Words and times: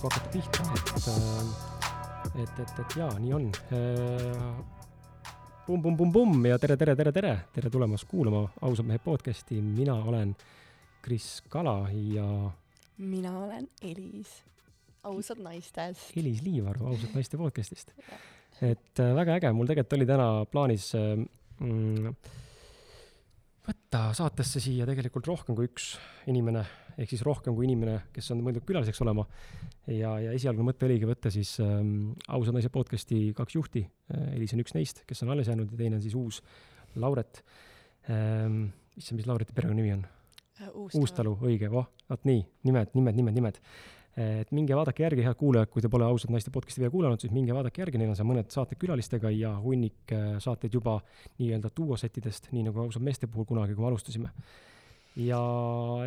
kui 0.00 0.08
hakata 0.08 0.30
pihta, 0.32 0.62
et, 0.74 1.08
äh, 1.12 2.42
et, 2.42 2.60
et, 2.62 2.78
et 2.80 2.96
jaa, 2.96 3.10
nii 3.20 3.34
on. 3.36 3.50
pumm-pumm-pumm-pumm 5.66 6.46
ja 6.48 6.56
tere, 6.58 6.76
tere, 6.80 6.94
tere, 6.96 7.12
tere, 7.12 7.34
tere 7.54 7.70
tulemast 7.70 8.08
kuulama 8.08 8.46
Ausad 8.64 8.88
mehed 8.88 9.04
podcasti, 9.04 9.60
mina 9.62 9.94
olen 9.94 10.32
Kris 11.04 11.42
Kala 11.48 11.84
ja 11.92 12.26
mina 12.96 13.34
olen 13.44 13.68
Elis 13.82 14.32
ausad 15.04 15.38
naistest. 15.44 16.10
Elis 16.16 16.42
Liivaru 16.42 16.90
Ausad 16.90 17.14
naiste 17.14 17.38
podcastist. 17.40 17.92
et 18.60 19.00
äh, 19.00 19.14
väga 19.16 19.36
äge, 19.38 19.52
mul 19.52 19.68
tegelikult 19.68 19.98
oli 19.98 20.08
täna 20.08 20.28
plaanis 20.50 20.90
äh, 20.96 21.12
mm, 21.60 22.16
võtta 23.66 24.10
saatesse 24.16 24.62
siia 24.62 24.86
tegelikult 24.88 25.28
rohkem 25.28 25.56
kui 25.58 25.68
üks 25.68 25.92
inimene, 26.30 26.62
ehk 26.96 27.12
siis 27.12 27.24
rohkem 27.26 27.54
kui 27.56 27.66
inimene, 27.68 27.98
kes 28.14 28.30
on 28.34 28.42
mõeldud 28.44 28.64
külaliseks 28.68 29.02
olema. 29.04 29.26
ja, 29.86 30.16
ja 30.22 30.32
esialgne 30.36 30.64
mõte 30.66 30.88
oligi 30.88 31.08
võtta 31.08 31.32
siis 31.32 31.56
ähm, 31.64 32.12
ausad 32.28 32.56
naised 32.56 32.72
podcast'i 32.74 33.30
kaks 33.36 33.58
juhti 33.58 33.84
äh,. 33.84 34.34
Elis 34.36 34.54
on 34.56 34.64
üks 34.64 34.76
neist, 34.76 35.04
kes 35.06 35.22
on 35.24 35.34
alles 35.34 35.50
jäänud 35.50 35.72
ja 35.72 35.82
teine 35.82 36.00
on 36.00 36.02
siis 36.04 36.16
uus 36.18 36.42
Lauret 36.96 37.44
ähm,. 38.08 38.70
issand, 38.96 39.20
mis 39.20 39.28
Laureti 39.28 39.56
perekonnanimi 39.56 39.96
on? 39.98 40.04
Äh, 40.60 40.74
Uustalu, 41.00 41.36
õige, 41.44 41.70
voh, 41.72 41.88
vot 42.10 42.28
nii, 42.28 42.44
nimed, 42.68 42.94
nimed, 42.96 43.16
nimed, 43.20 43.40
nimed 43.40 43.64
et 44.18 44.50
minge 44.54 44.74
vaadake 44.74 45.04
järgi, 45.04 45.24
head 45.24 45.38
kuulajad, 45.38 45.70
kui 45.70 45.82
te 45.84 45.90
pole 45.90 46.06
ausalt 46.06 46.32
naiste 46.34 46.50
podcast'i 46.54 46.82
veel 46.82 46.90
kuulanud, 46.94 47.20
siis 47.22 47.34
minge 47.34 47.54
vaadake 47.54 47.84
järgi, 47.84 48.00
neil 48.00 48.10
on 48.10 48.18
seal 48.18 48.26
mõned 48.28 48.50
saated 48.50 48.80
külalistega 48.80 49.30
ja 49.34 49.52
hunnik 49.62 50.14
äh, 50.16 50.32
saateid 50.42 50.74
juba 50.74 50.98
nii-öelda 51.38 51.70
duosettidest, 51.76 52.50
nii 52.54 52.66
nagu 52.66 52.82
ausalt 52.82 53.06
meeste 53.06 53.30
puhul 53.30 53.46
kunagi, 53.52 53.76
kui 53.76 53.84
me 53.84 53.90
alustasime. 53.92 54.32
ja 55.20 55.38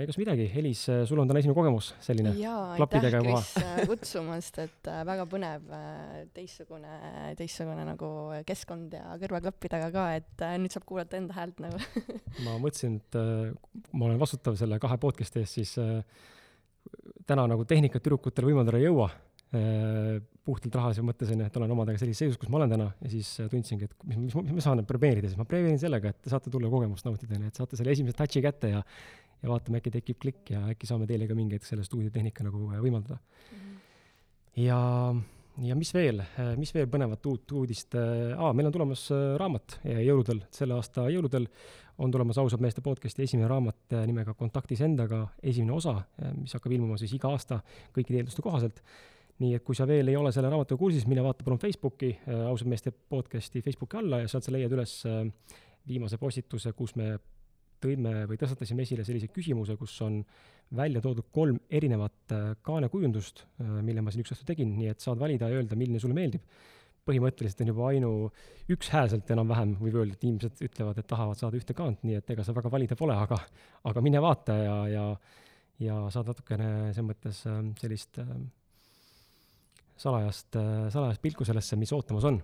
egas 0.01 0.17
midagi, 0.19 0.49
Elis, 0.59 0.83
äh, 0.91 1.05
sul 1.07 1.21
on 1.23 1.31
täna 1.31 1.39
esimene 1.39 1.55
kogemus 1.55 1.93
selline 2.03 2.35
jaa, 2.41 2.75
aitäh 2.75 3.07
Kris 3.13 3.55
äh, 3.61 3.79
kutsumast, 3.87 4.59
et 4.65 4.91
väga 5.07 5.27
põnev, 5.31 5.71
teistsugune, 6.35 6.99
teistsugune 7.39 7.87
nagu 7.87 8.11
keskkond 8.47 8.99
ja 8.99 9.15
kõrvaklappidega 9.23 9.89
ka, 9.95 10.05
et 10.19 10.45
nüüd 10.59 10.75
saab 10.75 10.87
kuulata 10.91 11.21
enda 11.21 11.39
häält 11.39 11.63
nagu 11.63 11.79
ma 12.43 12.59
mõtlesin, 12.59 12.99
et 12.99 13.19
ma 13.95 14.11
olen 14.11 14.19
vastutav 14.19 14.59
selle 14.59 14.81
kahe 14.83 14.99
podcast'i 14.99 15.45
eest, 15.45 15.61
siis 15.61 15.75
täna 17.27 17.45
nagu 17.49 17.65
tehnikat 17.67 18.03
tüdrukutele 18.03 18.51
võimaldada 18.51 18.79
ei 18.79 18.87
jõua 18.87 19.09
äh, 19.09 20.19
puhtalt 20.43 20.75
rahalise 20.75 21.03
mõttesena, 21.05 21.47
et 21.47 21.57
olen 21.59 21.73
omadega 21.75 22.01
sellises 22.01 22.25
seisus, 22.25 22.39
kus 22.39 22.51
ma 22.51 22.59
olen 22.61 22.73
täna 22.75 22.89
ja 22.99 23.11
siis 23.11 23.29
äh, 23.43 23.49
tundsingi, 23.51 23.89
et 23.89 24.07
mis, 24.09 24.19
mis, 24.25 24.37
mis 24.39 24.57
ma 24.59 24.65
saan 24.65 24.83
premeerida, 24.87 25.29
siis 25.29 25.39
ma 25.39 25.47
premeerin 25.49 25.79
sellega, 25.81 26.13
et 26.13 26.23
te 26.23 26.33
saate 26.33 26.51
tulla 26.53 26.71
kogemust 26.71 27.07
nautida, 27.07 27.39
nii 27.39 27.51
et 27.51 27.61
saate 27.61 27.79
selle 27.79 27.93
esimese 27.95 28.17
touch'i 28.19 28.43
kätte 28.45 28.73
ja 28.75 28.81
ja 29.43 29.51
vaatame, 29.51 29.81
äkki 29.81 29.91
tekib 29.91 30.19
klikk 30.23 30.53
ja 30.53 30.61
äkki 30.71 30.87
saame 30.87 31.03
teile 31.07 31.25
ka 31.27 31.35
mingi 31.35 31.57
hetk 31.57 31.67
selle 31.67 31.83
stuudiotehnika 31.83 32.45
nagu 32.47 32.69
äh, 32.71 32.83
võimaldada 32.83 33.19
mm. 33.19 33.61
-hmm. 33.61 33.79
ja 34.63 34.81
ja 35.67 35.75
mis 35.77 35.91
veel, 35.93 36.23
mis 36.57 36.71
veel 36.73 36.87
põnevat 36.89 37.27
uut 37.29 37.51
uudist 37.59 37.93
ah,, 37.93 38.49
meil 38.57 38.65
on 38.71 38.73
tulemas 38.73 39.03
raamat 39.37 39.75
jõuludel, 39.85 40.39
selle 40.49 40.73
aasta 40.73 41.05
jõuludel 41.13 41.45
on 41.97 42.11
tulemas 42.11 42.37
ausad 42.41 42.61
meeste 42.63 42.81
podcasti 42.81 43.23
esimene 43.23 43.47
raamat 43.47 43.95
nimega 44.07 44.33
Kontaktis 44.37 44.81
endaga, 44.85 45.27
esimene 45.43 45.75
osa, 45.75 45.95
mis 46.39 46.53
hakkab 46.55 46.73
ilmuma 46.73 46.97
siis 47.01 47.13
iga 47.17 47.29
aasta 47.33 47.59
kõikide 47.95 48.21
eelduste 48.21 48.45
kohaselt. 48.45 48.81
nii 49.41 49.57
et 49.57 49.63
kui 49.65 49.75
sa 49.75 49.87
veel 49.89 50.07
ei 50.07 50.15
ole 50.15 50.31
selle 50.31 50.49
raamatuga 50.49 50.79
kursis, 50.79 51.07
mine 51.09 51.23
vaata 51.25 51.43
palun 51.43 51.59
Facebooki, 51.59 52.11
ausad 52.47 52.69
meeste 52.69 52.91
podcasti 52.91 53.61
Facebooki 53.65 53.97
alla 53.97 54.21
ja 54.21 54.27
sealt 54.27 54.45
sa 54.45 54.53
leiad 54.53 54.71
üles 54.71 55.01
viimase 55.87 56.17
postituse, 56.21 56.71
kus 56.77 56.95
me 56.95 57.15
tõime 57.83 58.23
või 58.29 58.37
tõstatasime 58.39 58.85
esile 58.85 59.03
sellise 59.03 59.27
küsimuse, 59.33 59.75
kus 59.79 59.95
on 60.05 60.21
välja 60.73 61.01
toodud 61.03 61.27
kolm 61.33 61.59
erinevat 61.69 62.35
kaanekujundust, 62.65 63.43
mille 63.81 64.01
ma 64.01 64.13
siin 64.13 64.23
üks 64.23 64.35
õhtu 64.35 64.47
tegin, 64.47 64.77
nii 64.77 64.93
et 64.93 65.03
saad 65.03 65.19
valida 65.19 65.49
ja 65.51 65.59
öelda, 65.59 65.77
milline 65.79 66.01
sulle 66.01 66.15
meeldib. 66.17 66.45
Põhimõtteliselt 67.07 67.63
on 67.63 67.71
juba 67.73 67.87
ainu 67.91 68.11
ükshäälselt 68.71 69.31
enam-vähem, 69.35 69.75
võib 69.81 69.99
öelda, 69.99 70.15
et 70.15 70.25
inimesed 70.25 70.61
ütlevad, 70.67 70.99
et 70.99 71.07
tahavad 71.09 71.39
saada 71.39 71.59
ühte 71.59 71.75
kaant, 71.77 72.03
nii 72.07 72.19
et 72.19 72.33
ega 72.35 72.45
seal 72.45 72.57
väga 72.57 72.71
valida 72.73 72.97
pole, 72.99 73.15
aga, 73.19 73.39
aga 73.89 74.03
mine 74.05 74.21
vaata 74.23 74.57
ja, 74.59 74.75
ja, 74.91 75.07
ja 75.83 75.97
saad 76.13 76.31
natukene 76.31 76.69
selles 76.95 77.09
mõttes 77.09 77.41
sellist 77.81 78.21
salajast, 80.03 80.55
salajast 80.93 81.23
pilku 81.23 81.47
sellesse, 81.47 81.79
mis 81.79 81.91
ootamas 81.95 82.29
on. 82.29 82.39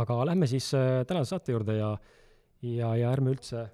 aga 0.00 0.22
lähme 0.28 0.46
siis 0.46 0.70
tänase 1.06 1.34
saate 1.34 1.52
juurde 1.52 1.76
ja, 1.76 1.92
ja, 2.62 2.94
ja 2.96 3.12
ärme 3.12 3.34
üldse 3.34 3.68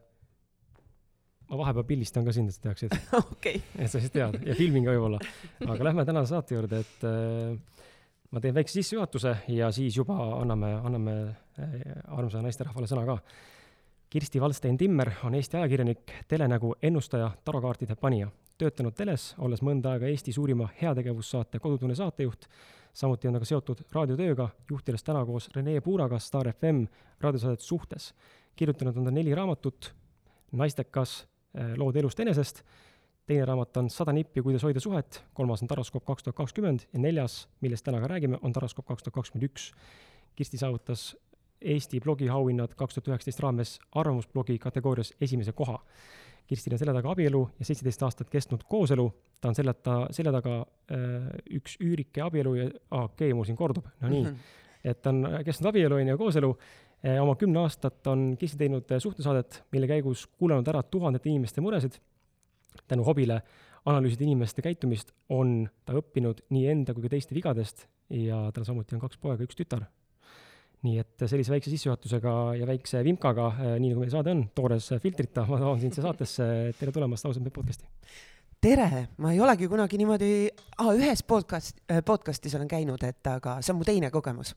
ma 1.46 1.60
vahepeal 1.60 1.86
pildistan 1.86 2.26
ka 2.26 2.34
sind, 2.34 2.50
et 2.50 2.58
sa 2.58 2.66
teaksid 2.66 2.94
okay.. 3.22 3.62
et 3.78 3.91
sa 3.91 4.00
siis 4.02 4.12
tead 4.14 4.41
ja 4.42 4.56
filmin 4.58 4.86
ka 4.86 4.94
võib-olla. 4.96 5.20
aga 5.66 5.88
lähme 5.91 6.04
tänase 6.08 6.34
saate 6.34 6.56
juurde, 6.56 6.82
et 6.82 7.06
äh, 7.06 7.75
ma 8.36 8.41
teen 8.41 8.54
väikse 8.54 8.76
sissejuhatuse 8.76 9.30
ja 9.48 9.70
siis 9.72 9.97
juba 9.97 10.14
anname, 10.36 10.74
anname 10.84 11.12
äh, 11.24 11.76
armsale 12.12 12.44
naisterahvale 12.44 12.88
sõna 12.91 13.06
ka. 13.08 13.14
Kirsti 14.12 14.41
Valstein-Timmer 14.41 15.10
on 15.24 15.34
Eesti 15.34 15.56
ajakirjanik, 15.56 16.12
telenägu, 16.28 16.75
ennustaja, 16.82 17.30
tarokaartide 17.44 17.96
panija. 17.96 18.28
töötanud 18.58 18.94
teles, 18.96 19.34
olles 19.38 19.62
mõnda 19.64 19.94
aega 19.94 20.08
Eesti 20.08 20.32
suurima 20.32 20.69
heategevussaate 20.82 21.58
Kodutunne 21.58 21.94
saatejuht, 21.96 22.46
samuti 22.92 23.28
on 23.28 23.36
aga 23.36 23.48
seotud 23.48 23.82
raadiotööga, 23.92 24.48
juhtides 24.70 25.04
täna 25.04 25.25
koos 25.25 25.48
Rene 25.56 25.80
Puuraga 25.80 26.19
Star 26.19 26.52
FM 26.52 26.84
raadiosaadet 27.20 27.60
Suhtes. 27.60 28.14
kirjutanud 28.56 28.96
on 28.96 29.04
ta 29.04 29.10
neli 29.10 29.34
raamatut, 29.34 29.94
Naistekas 30.52 31.26
Äh, 31.56 31.72
lood 31.80 31.96
elust 31.96 32.20
enesest, 32.20 32.60
teine 33.26 33.44
raamat 33.44 33.76
on 33.76 33.91
Sada 33.91 34.12
nippi, 34.12 34.42
kuidas 34.42 34.62
hoida 34.62 34.81
suhet, 34.81 35.22
kolmas 35.34 35.62
on 35.62 35.69
Taroskoop 35.69 36.04
kaks 36.04 36.22
tuhat 36.22 36.37
kakskümmend 36.37 36.87
ja 36.92 37.00
neljas, 37.03 37.47
millest 37.60 37.84
täna 37.84 38.00
ka 38.00 38.10
räägime, 38.10 38.38
on 38.42 38.53
Taroskoop 38.53 38.87
kaks 38.87 39.03
tuhat 39.03 39.14
kakskümmend 39.14 39.48
üks. 39.50 39.72
Kirsti 40.37 40.60
saavutas 40.60 41.16
Eesti 41.60 42.00
blogiauhinnad 42.04 42.76
kaks 42.76 42.94
tuhat 42.94 43.09
üheksateist 43.09 43.42
raames 43.42 43.78
arvamusblogi 43.94 44.59
kategoorias 44.62 45.12
esimese 45.20 45.53
koha. 45.53 45.78
Kirstil 46.47 46.76
on 46.76 46.78
selja 46.78 46.94
taga 46.94 47.10
abielu 47.10 47.41
ja 47.59 47.66
seitseteist 47.66 48.03
aastat 48.06 48.31
kestnud 48.31 48.62
kooselu, 48.70 49.09
ta 49.41 49.50
on 49.50 49.56
seljata, 49.58 49.97
selja 50.14 50.31
taga 50.37 50.60
äh, 50.94 51.31
üks 51.58 51.75
üürike 51.82 52.22
abielu 52.22 52.54
ja 52.54 52.69
aa, 52.69 53.08
okei 53.08 53.26
okay,, 53.26 53.34
mul 53.34 53.48
siin 53.48 53.58
kordub, 53.58 53.88
no 54.00 54.12
nii 54.12 54.22
mm. 54.22 54.28
-hmm. 54.37 54.91
et 54.93 55.03
ta 55.03 55.10
on 55.10 55.26
kestnud 55.44 55.72
abielu, 55.72 55.94
on 55.98 56.12
ju, 56.12 56.19
kooselu 56.19 56.53
Eh, 57.04 57.19
oma 57.22 57.37
kümme 57.37 57.60
aastat 57.60 58.06
on 58.08 58.31
Kirsti 58.41 58.58
teinud 58.64 58.91
eh, 58.91 59.00
suhtesaadet, 59.03 59.60
mille 59.72 59.88
käigus 59.91 60.25
kuulanud 60.41 60.66
ära 60.72 60.81
tuhandete 60.82 61.28
inimeste 61.28 61.60
muresid. 61.60 61.98
Tänu 62.88 63.04
hobile 63.06 63.41
analüüsida 63.87 64.27
inimeste 64.27 64.65
käitumist, 64.65 65.12
on 65.31 65.69
ta 65.87 65.94
õppinud 65.99 66.43
nii 66.54 66.66
enda 66.72 66.94
kui 66.94 67.06
ka 67.06 67.12
teiste 67.15 67.37
vigadest 67.37 67.87
ja 68.10 68.47
tal 68.54 68.66
samuti 68.66 68.97
on 68.97 69.03
kaks 69.03 69.21
poega, 69.22 69.47
üks 69.47 69.59
tütar. 69.59 69.87
nii 70.87 71.00
et 71.00 71.22
sellise 71.25 71.50
väikse 71.50 71.71
sissejuhatusega 71.72 72.32
ja 72.60 72.66
väikse 72.69 73.00
vimkaga, 73.03 73.47
eh, 73.59 73.75
nii 73.81 73.91
nagu 73.91 74.03
meie 74.03 74.12
saade 74.12 74.31
on, 74.31 74.44
toores 74.55 74.91
filtrita, 75.03 75.47
ma 75.49 75.59
tahan 75.59 75.81
sind 75.82 75.97
siia 75.97 76.05
saatesse, 76.05 76.49
tere 76.78 76.93
tulemast 76.94 77.26
Ausalt 77.26 77.43
mehed 77.43 77.55
podcasti! 77.56 77.88
tere, 78.62 79.06
ma 79.22 79.32
ei 79.32 79.41
olegi 79.41 79.69
kunagi 79.71 79.99
niimoodi 80.00 80.31
ah,, 80.82 80.93
ühes 80.93 81.22
podcast, 81.26 81.81
podcast'is 82.06 82.55
olen 82.59 82.71
käinud, 82.71 83.03
et 83.06 83.31
aga 83.31 83.59
see 83.62 83.75
on 83.75 83.81
mu 83.81 83.88
teine 83.88 84.10
kogemus 84.15 84.55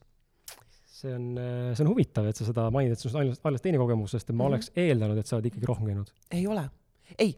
see 1.00 1.14
on, 1.16 1.28
äh, 1.38 1.76
see 1.76 1.86
on 1.86 1.92
huvitav, 1.94 2.28
et 2.30 2.40
sa 2.40 2.48
seda 2.48 2.68
mainid, 2.74 2.96
et 2.96 3.02
sul 3.02 3.14
on 3.14 3.24
ainult, 3.24 3.42
alles 3.48 3.64
teine 3.64 3.80
kogemus, 3.82 4.16
sest 4.16 4.30
ma 4.30 4.34
mm 4.34 4.40
-hmm. 4.40 4.48
oleks 4.48 4.72
eeldanud, 4.76 5.18
et 5.18 5.28
sa 5.28 5.38
oled 5.38 5.48
ikkagi 5.52 5.70
rohkem 5.70 5.88
käinud. 5.92 6.12
ei 6.32 6.48
ole, 6.48 6.66
ei, 7.18 7.32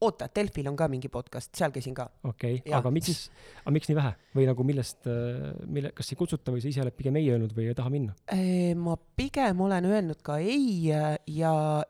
oota, 0.00 0.28
Delfil 0.34 0.68
on 0.68 0.76
ka 0.76 0.88
mingi 0.90 1.08
podcast, 1.12 1.52
seal 1.56 1.72
käisin 1.74 1.94
ka. 1.96 2.08
okei 2.24 2.60
okay., 2.60 2.74
aga 2.76 2.90
miks, 2.94 3.28
aga 3.62 3.74
miks 3.76 3.90
nii 3.90 3.98
vähe 3.98 4.12
või 4.36 4.46
nagu 4.48 4.66
millest, 4.66 5.00
äh, 5.10 5.50
mille, 5.66 5.92
kas 5.96 6.12
ei 6.12 6.18
kutsuta 6.20 6.54
või 6.54 6.64
sa 6.64 6.70
ise 6.70 6.82
oled 6.84 6.96
pigem 6.96 7.18
ei 7.20 7.28
öelnud 7.32 7.54
või 7.56 7.68
ei 7.70 7.78
taha 7.78 7.92
minna? 7.92 8.16
ma 8.80 8.96
pigem 9.16 9.60
olen 9.66 9.90
öelnud 9.90 10.22
ka 10.24 10.38
ei 10.42 10.88
ja, 10.88 11.04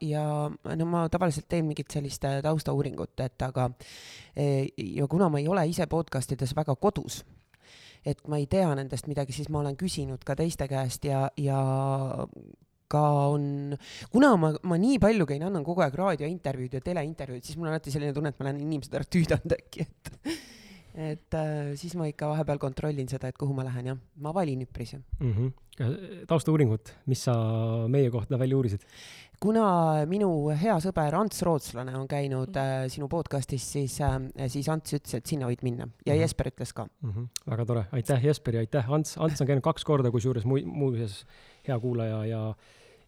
ja 0.00 0.24
no 0.50 0.90
ma 0.90 1.06
tavaliselt 1.12 1.48
teen 1.48 1.68
mingit 1.68 1.90
sellist 1.94 2.24
taustauuringut, 2.44 3.16
et 3.24 3.46
aga 3.46 3.70
ja 4.34 5.08
kuna 5.10 5.30
ma 5.30 5.40
ei 5.40 5.48
ole 5.48 5.66
ise 5.70 5.86
podcast 5.90 6.32
ides 6.36 6.54
väga 6.56 6.76
kodus 6.80 7.22
et 8.04 8.20
ma 8.28 8.38
ei 8.40 8.46
tea 8.50 8.68
nendest 8.76 9.08
midagi, 9.08 9.32
siis 9.32 9.48
ma 9.52 9.62
olen 9.62 9.76
küsinud 9.80 10.24
ka 10.26 10.36
teiste 10.36 10.68
käest 10.68 11.06
ja, 11.08 11.26
ja 11.40 11.60
ka 12.88 13.02
on, 13.32 13.76
kuna 14.12 14.34
ma, 14.40 14.52
ma 14.62 14.78
nii 14.80 14.98
palju 15.02 15.26
käin, 15.26 15.44
annan 15.46 15.64
kogu 15.66 15.84
aeg 15.84 15.94
raadiointervjuud 15.98 16.78
ja 16.78 16.82
teleintervjuud, 16.84 17.44
siis 17.44 17.58
mul 17.58 17.68
on 17.68 17.74
alati 17.74 17.94
selline 17.94 18.14
tunne, 18.16 18.34
et 18.34 18.40
ma 18.40 18.48
olen 18.48 18.60
inimesed 18.64 18.98
ära 18.98 19.08
tüüdanud 19.08 19.56
äkki, 19.58 19.86
et 19.88 20.12
et 20.94 21.34
äh, 21.34 21.74
siis 21.74 21.96
ma 21.98 22.06
ikka 22.06 22.28
vahepeal 22.30 22.60
kontrollin 22.62 23.08
seda, 23.10 23.28
et 23.30 23.38
kuhu 23.38 23.54
ma 23.56 23.64
lähen, 23.66 23.90
jah. 23.90 24.00
ma 24.22 24.30
valin 24.34 24.62
üpris, 24.62 24.94
jah 24.94 25.02
mm. 25.18 25.32
-hmm. 25.32 26.26
taustauuringut, 26.30 26.94
mis 27.10 27.24
sa 27.24 27.34
meie 27.90 28.10
kohta 28.14 28.38
välja 28.38 28.56
uurisid? 28.56 28.86
kuna 29.42 30.04
minu 30.06 30.28
hea 30.54 30.76
sõber 30.80 31.16
Ants 31.18 31.42
Rootslane 31.42 31.96
on 31.98 32.06
käinud 32.08 32.48
-hmm. 32.48 32.84
äh, 32.84 32.88
sinu 32.88 33.08
podcast'is, 33.08 33.66
siis 33.72 34.00
äh,, 34.00 34.48
siis 34.48 34.68
Ants 34.68 34.94
ütles, 34.94 35.14
et 35.14 35.26
sinna 35.26 35.46
võid 35.50 35.62
minna 35.62 35.88
ja 36.06 36.12
mm 36.12 36.16
-hmm. 36.16 36.20
Jesper 36.20 36.48
ütles 36.48 36.72
ka 36.72 36.84
mm. 36.84 37.10
-hmm. 37.10 37.26
väga 37.50 37.64
tore, 37.66 37.84
aitäh 37.92 38.24
Jesper 38.24 38.54
ja 38.54 38.60
aitäh 38.60 38.90
Ants, 38.90 39.18
Ants 39.18 39.40
on 39.40 39.46
käinud 39.46 39.62
kaks 39.62 39.84
korda, 39.84 40.10
kusjuures 40.10 40.44
mu-, 40.44 40.66
muuseas 40.66 41.26
hea 41.66 41.78
kuulaja 41.80 42.24
ja 42.28 42.46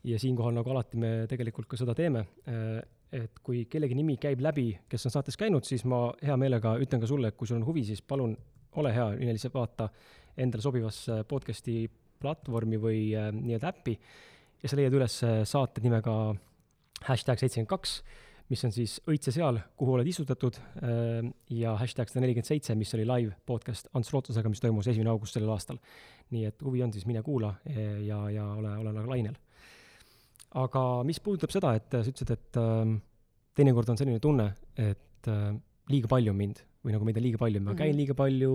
ja 0.07 0.19
siinkohal 0.23 0.55
nagu 0.55 0.71
alati 0.71 0.99
me 1.03 1.09
tegelikult 1.27 1.67
ka 1.67 1.79
seda 1.81 1.95
teeme, 1.99 2.23
äh, 2.47 2.79
et 3.17 3.41
kui 3.43 3.65
kellegi 3.71 3.97
nimi 3.99 4.17
käib 4.23 4.43
läbi, 4.45 4.69
kes 4.89 5.09
on 5.09 5.15
saates 5.15 5.39
käinud, 5.41 5.67
siis 5.67 5.85
ma 5.89 6.11
hea 6.23 6.37
meelega 6.39 6.77
ütlen 6.83 7.03
ka 7.03 7.09
sulle, 7.11 7.33
et 7.33 7.39
kui 7.39 7.49
sul 7.49 7.59
on 7.59 7.67
huvi, 7.67 7.85
siis 7.89 8.03
palun 8.03 8.37
ole 8.77 8.93
hea, 8.95 9.09
mine 9.19 9.35
lihtsalt 9.35 9.55
vaata 9.57 9.89
endale 10.37 10.63
sobivasse 10.63 11.23
podcast'i 11.29 11.87
platvormi 12.23 12.79
või 12.81 13.01
äh, 13.17 13.33
nii-öelda 13.35 13.73
äppi 13.73 13.97
ja 14.63 14.71
sa 14.71 14.79
leiad 14.79 14.95
üles 14.97 15.19
äh, 15.27 15.41
saated 15.49 15.85
nimega 15.87 16.15
hashtag 17.07 17.41
seitsekümmend 17.41 17.71
kaks, 17.71 17.99
mis 18.51 18.63
on 18.65 18.73
siis 18.73 18.99
Õitse 19.11 19.33
seal, 19.35 19.59
kuhu 19.79 19.97
oled 19.97 20.09
istutatud 20.09 20.59
äh, 20.59 21.27
ja 21.53 21.75
hashtag 21.81 22.11
sada 22.11 22.25
nelikümmend 22.25 22.49
seitse, 22.49 22.77
mis 22.79 22.95
oli 22.97 23.07
live 23.09 23.37
podcast 23.49 23.91
Ants 23.97 24.13
Lootusega, 24.15 24.53
mis 24.53 24.63
toimus 24.63 24.89
esimene 24.93 25.13
august 25.13 25.37
sellel 25.37 25.53
aastal. 25.55 25.81
Nii 26.35 26.49
et 26.49 26.63
huvi 26.67 26.83
on, 26.85 26.93
siis 26.95 27.07
mine 27.09 27.23
kuula 27.27 27.53
eh, 27.71 28.01
ja, 28.07 28.19
ja 28.33 28.47
ole, 28.57 28.73
ole 28.83 28.95
nagu 28.97 29.13
lainel. 29.13 29.37
aga 30.63 30.83
mis 31.07 31.21
puudutab 31.21 31.53
seda, 31.55 31.75
et 31.77 31.91
sa 31.93 32.03
ütlesid, 32.03 32.33
et 32.33 32.61
äh, 32.63 32.97
teinekord 33.57 33.93
on 33.93 34.01
selline 34.01 34.23
tunne, 34.23 34.49
et 34.81 35.31
äh, 35.31 35.53
liiga 35.93 36.11
palju 36.11 36.33
on 36.33 36.41
mind 36.41 36.65
või 36.87 36.95
nagu 36.95 37.07
meid 37.09 37.19
on 37.19 37.27
liiga 37.27 37.41
palju, 37.43 37.63
ma 37.63 37.75
käin 37.75 37.91
mm 37.91 37.93
-hmm. 37.93 38.01
liiga 38.01 38.15
palju, 38.15 38.53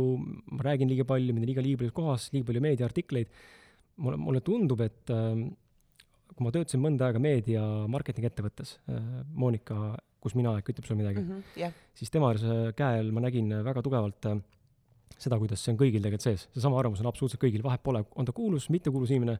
ma 0.56 0.68
räägin 0.68 0.89
liiga 0.89 1.06
palju, 1.07 1.33
mind 1.33 1.44
on 1.44 1.51
liiga, 1.51 1.65
liiga 1.65 1.81
palju 1.81 1.95
kohas, 1.95 2.29
liiga 2.33 2.47
palju 2.47 2.62
meediaartikleid. 2.68 3.27
mulle, 4.01 4.18
mulle 4.18 4.41
tundub, 4.41 4.81
et 4.81 5.09
äh, 5.09 5.35
kui 6.35 6.45
ma 6.45 6.51
töötasin 6.51 6.81
mõnda 6.81 7.09
aega 7.09 7.19
meedia 7.19 7.62
marketingi 7.91 8.29
ettevõttes 8.29 8.79
Monika 9.35 9.97
Kusmina 10.21 10.53
äkki 10.59 10.75
ütleb 10.75 10.85
sulle 10.85 11.01
midagi 11.01 11.21
mm, 11.21 11.29
-hmm, 11.29 11.59
yeah. 11.59 11.73
siis 11.97 12.12
tema 12.13 12.31
käel 12.77 13.12
ma 13.12 13.23
nägin 13.25 13.50
väga 13.65 13.81
tugevalt 13.81 14.25
äh, 14.29 14.38
seda, 15.19 15.38
kuidas 15.42 15.63
see 15.63 15.74
on 15.74 15.80
kõigil 15.80 16.04
tegelikult 16.04 16.25
sees, 16.25 16.48
seesama 16.56 16.80
arvamus 16.80 17.02
on 17.04 17.10
absoluutselt 17.12 17.42
kõigil, 17.42 17.63
vahet 17.66 17.84
pole, 17.84 18.04
on 18.19 18.28
ta 18.28 18.36
kuulus, 18.36 18.69
mittekuulus 18.74 19.13
inimene, 19.13 19.38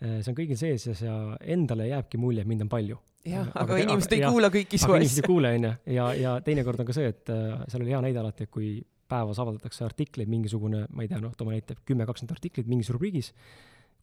äh, 0.00 0.18
see 0.20 0.32
on 0.32 0.38
kõigil 0.38 0.58
sees 0.60 0.86
ja 0.88 0.96
see 0.96 1.14
endale 1.54 1.88
jääbki 1.90 2.20
mulje, 2.20 2.44
et 2.44 2.50
mind 2.50 2.66
on 2.66 2.72
palju. 2.72 3.00
Jah, 3.28 3.50
aga 3.60 3.76
inimesed 3.82 4.14
ei 4.16 4.22
kuula 4.24 4.48
kõiki 4.52 4.78
su 4.80 4.88
asju. 4.88 4.96
inimesed 4.96 5.22
ei 5.22 5.28
kuule, 5.28 5.52
onju. 5.58 5.72
ja, 5.96 6.06
ja 6.16 6.36
teinekord 6.44 6.80
on 6.80 6.88
ka 6.88 6.96
see, 6.96 7.10
et 7.12 7.32
äh, 7.34 7.64
seal 7.68 7.84
oli 7.84 7.92
hea 7.92 8.04
näide 8.06 8.22
alati, 8.22 8.48
et 8.48 8.54
kui 8.54 8.78
päevas 9.10 9.40
avaldatakse 9.42 9.84
artikleid, 9.84 10.30
mingisugune, 10.30 10.84
ma 10.94 11.04
ei 11.04 11.10
tea, 11.10 11.18
noh, 11.20 11.34
toome 11.36 11.56
näite, 11.56 11.76
kümme, 11.84 12.06
kakskümmend 12.08 12.36
artiklit 12.36 12.70
mingis 12.70 12.92
rubriigis, 12.94 13.32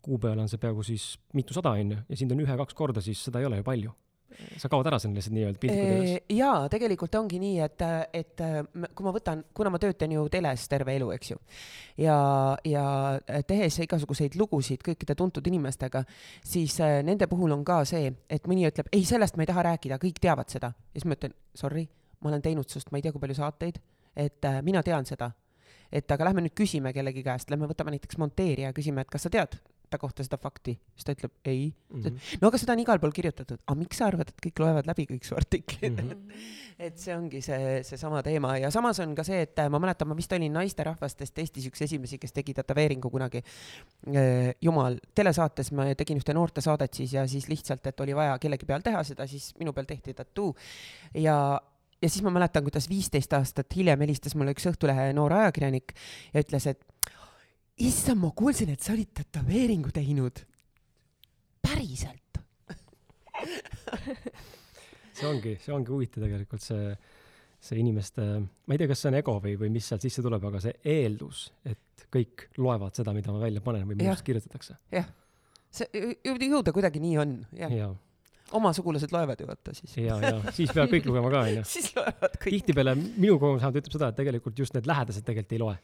kuu 0.03 0.19
peale 0.21 0.43
on 0.43 0.51
see 0.51 0.59
peaaegu 0.61 0.83
siis 0.85 1.13
mitusada, 1.33 1.73
onju, 1.79 2.03
ja 2.09 2.19
sind 2.19 2.35
on 2.35 2.43
ühe-kaks 2.43 2.77
korda, 2.77 3.01
siis 3.03 3.23
seda 3.29 3.41
ei 3.41 3.47
ole 3.49 3.61
ju 3.61 3.65
palju 3.67 3.95
sa 4.57 4.69
kaod 4.71 4.87
ära 4.89 4.99
sinna 5.01 5.17
lihtsalt 5.17 5.35
nii-öelda 5.35 5.69
öeldes. 5.71 6.23
jaa, 6.35 6.67
tegelikult 6.71 7.15
ongi 7.19 7.39
nii, 7.41 7.59
et, 7.63 7.83
et 8.17 8.43
kui 8.95 9.05
ma 9.05 9.13
võtan, 9.15 9.43
kuna 9.55 9.71
ma 9.73 9.79
töötan 9.81 10.13
ju 10.13 10.25
teles 10.33 10.67
terve 10.71 10.95
elu, 10.97 11.09
eks 11.15 11.31
ju, 11.31 11.39
ja, 12.03 12.17
ja 12.67 12.85
tehes 13.47 13.79
igasuguseid 13.85 14.37
lugusid 14.39 14.83
kõikide 14.85 15.15
tuntud 15.17 15.47
inimestega, 15.47 16.03
siis 16.45 16.77
äh, 16.83 16.99
nende 17.07 17.29
puhul 17.31 17.55
on 17.55 17.63
ka 17.67 17.81
see, 17.87 18.11
et 18.29 18.49
mõni 18.49 18.67
ütleb, 18.69 18.91
ei, 18.91 19.05
sellest 19.07 19.37
ma 19.37 19.45
ei 19.45 19.51
taha 19.51 19.65
rääkida, 19.71 19.99
kõik 20.01 20.21
teavad 20.23 20.51
seda. 20.53 20.73
ja 20.75 20.99
siis 20.99 21.07
ma 21.09 21.17
ütlen, 21.17 21.35
sorry, 21.57 21.87
ma 22.21 22.31
olen 22.33 22.43
teinud 22.45 22.69
sinust 22.69 22.91
ma 22.91 23.01
ei 23.01 23.05
tea 23.05 23.15
kui 23.15 23.23
palju 23.23 23.39
saateid, 23.39 23.81
et 24.17 24.49
äh, 24.49 24.61
mina 24.65 24.83
tean 24.83 25.05
seda. 25.07 25.31
et 25.91 26.11
aga 26.11 26.25
lähme 26.27 26.43
nüüd 26.43 26.55
küsime 26.57 26.91
kellegi 26.93 27.23
käest, 27.23 27.49
lähme 27.49 27.69
võtame 27.69 27.95
näiteks 27.95 28.17
monteerija, 28.19 28.73
küsime, 28.75 29.01
et 29.01 29.11
kas 29.11 29.23
sa 29.23 29.31
tead 29.31 29.55
ta 29.89 29.99
kohta 30.01 30.25
seda 30.25 30.39
fakti, 30.41 30.75
siis 30.95 31.07
ta 31.07 31.15
ütleb 31.15 31.33
ei 31.45 31.67
mm. 31.69 32.01
-hmm. 32.01 32.37
no 32.41 32.51
aga 32.51 32.59
seda 32.61 32.75
on 32.75 32.83
igal 32.83 32.99
pool 32.99 33.13
kirjutatud, 33.15 33.59
aga 33.65 33.77
miks 33.79 33.99
sa 34.01 34.07
arvad, 34.11 34.31
et 34.31 34.41
kõik 34.45 34.61
loevad 34.63 34.89
läbi 34.89 35.07
kõik 35.11 35.27
su 35.27 35.35
artiklid 35.35 36.01
mm? 36.01 36.09
-hmm. 36.09 36.47
et 36.87 36.97
see 36.99 37.15
ongi 37.15 37.41
see, 37.41 37.83
seesama 37.83 38.21
teema 38.23 38.57
ja 38.57 38.71
samas 38.71 38.99
on 39.03 39.15
ka 39.15 39.23
see, 39.27 39.41
et 39.47 39.61
ma 39.69 39.79
mäletan, 39.79 40.07
ma 40.07 40.17
vist 40.17 40.33
olin 40.33 40.53
naisterahvastest 40.53 41.39
Eestis 41.39 41.69
üks 41.69 41.81
esimesi, 41.81 42.17
kes 42.17 42.33
tegi 42.33 42.53
tätoveeringu 42.53 43.09
kunagi. 43.09 43.41
jumal, 44.61 44.97
telesaates 45.15 45.71
ma 45.71 45.87
tegin 45.95 46.17
ühte 46.21 46.33
noortesaadet 46.33 46.93
siis 46.93 47.13
ja 47.13 47.27
siis 47.27 47.47
lihtsalt, 47.49 47.87
et 47.87 47.99
oli 47.99 48.15
vaja 48.15 48.37
kellegi 48.39 48.65
peal 48.65 48.81
teha 48.81 49.03
seda, 49.03 49.27
siis 49.27 49.53
minu 49.59 49.73
peal 49.73 49.85
tehti 49.85 50.13
tattoo 50.13 50.53
ja 51.13 51.59
ja 52.01 52.09
siis 52.09 52.23
ma 52.23 52.29
mäletan, 52.29 52.63
kuidas 52.63 52.89
viisteist 52.89 53.33
aastat 53.33 53.75
hiljem 53.75 54.01
helistas 54.05 54.35
mulle 54.37 54.53
üks 54.53 54.67
Õhtulehe 54.69 55.09
noor 55.17 55.33
ajakirjanik 55.33 55.95
ja 56.33 56.43
ütles, 56.43 56.67
et 56.69 56.83
issand, 57.85 58.21
ma 58.21 58.31
kuulsin, 58.35 58.71
et 58.73 58.81
sa 58.83 58.93
olid 58.95 59.11
tätoveeringu 59.21 59.91
teinud. 59.93 60.43
päriselt 61.61 62.39
see 65.17 65.27
ongi, 65.27 65.55
see 65.61 65.73
ongi 65.75 65.91
huvitav 65.93 66.23
tegelikult 66.25 66.63
see, 66.63 66.93
see 67.69 67.79
inimeste, 67.81 68.25
ma 68.41 68.75
ei 68.75 68.81
tea, 68.81 68.89
kas 68.91 69.03
see 69.03 69.11
on 69.11 69.19
ego 69.19 69.37
või, 69.43 69.55
või 69.61 69.69
mis 69.73 69.89
sealt 69.89 70.05
sisse 70.05 70.23
tuleb, 70.25 70.43
aga 70.49 70.61
see 70.63 70.75
eeldus, 70.95 71.47
et 71.67 72.07
kõik 72.13 72.47
loevad 72.61 72.97
seda, 72.97 73.13
mida 73.17 73.33
ma 73.33 73.41
välja 73.43 73.63
panen 73.65 73.87
või 73.89 73.99
minust 73.99 74.25
kirjutatakse. 74.27 74.77
jah, 74.93 75.09
see 75.73 76.15
ju 76.25 76.63
ta 76.65 76.75
kuidagi 76.75 77.01
nii 77.03 77.17
on, 77.23 77.37
jah 77.57 77.73
ja. 77.73 77.91
oma 78.57 78.73
sugulased 78.77 79.13
loevad 79.13 79.41
ju 79.43 79.49
vaata 79.49 79.75
siis. 79.77 79.97
ja, 79.99 80.17
ja 80.23 80.39
siis 80.55 80.73
peavad 80.73 80.93
kõik 80.93 81.09
lugema 81.09 81.33
ka 81.33 81.43
onju. 81.49 81.67
siis 81.67 81.91
loevad 81.97 82.39
kõik. 82.39 82.49
tihtipeale 82.57 82.97
minu 82.97 83.37
kogemus 83.37 83.61
vähemalt 83.61 83.83
ütleb 83.83 83.99
seda, 83.99 84.11
et 84.13 84.19
tegelikult 84.23 84.65
just 84.65 84.77
need 84.77 84.89
lähedased 84.89 85.27
tegelikult 85.27 85.57
ei 85.57 85.63
loe 85.65 85.77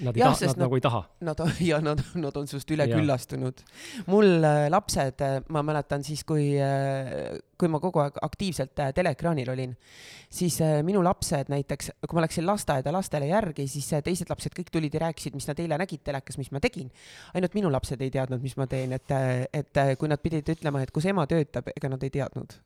Nad 0.00 0.16
ei 0.16 0.22
ja, 0.22 0.30
taha, 0.30 0.40
nad, 0.40 0.56
nad 0.56 0.62
nagu 0.64 0.76
ei 0.78 0.82
taha. 0.82 1.00
Nad, 1.20 1.40
ja 1.70 1.78
nad, 1.84 2.00
nad 2.16 2.36
on 2.36 2.46
sinust 2.48 2.70
üleküllastunud. 2.72 3.60
mul 4.06 4.44
äh, 4.44 4.66
lapsed, 4.72 5.20
äh, 5.20 5.42
ma 5.52 5.62
mäletan 5.66 6.04
siis, 6.04 6.24
kui 6.24 6.54
äh,, 6.56 7.36
kui 7.60 7.68
ma 7.70 7.78
kogu 7.82 8.00
aeg 8.02 8.16
aktiivselt 8.24 8.72
teleekraanil 8.96 9.52
olin, 9.52 9.74
siis 10.32 10.56
minu 10.82 11.02
lapsed 11.04 11.52
näiteks, 11.52 11.92
kui 12.08 12.18
ma 12.18 12.24
läksin 12.24 12.46
lasteaeda 12.48 12.90
lastele 12.94 13.28
järgi, 13.28 13.68
siis 13.70 13.86
teised 14.02 14.32
lapsed 14.32 14.56
kõik 14.56 14.72
tulid 14.74 14.96
ja 14.96 15.04
rääkisid, 15.04 15.36
mis 15.38 15.46
nad 15.46 15.60
eile 15.62 15.78
nägid 15.78 16.02
telekas, 16.02 16.40
mis 16.40 16.50
ma 16.50 16.58
tegin. 16.64 16.90
ainult 17.34 17.54
minu 17.54 17.70
lapsed 17.70 18.02
ei 18.02 18.10
teadnud, 18.10 18.42
mis 18.42 18.56
ma 18.58 18.66
teen, 18.66 18.96
et, 18.98 19.14
et 19.54 19.82
kui 20.00 20.10
nad 20.10 20.22
pidid 20.24 20.48
ütlema, 20.56 20.82
et 20.82 20.90
kus 20.90 21.06
ema 21.12 21.28
töötab, 21.30 21.70
ega 21.76 21.92
nad 21.92 22.02
ei 22.02 22.10
teadnud. 22.10 22.56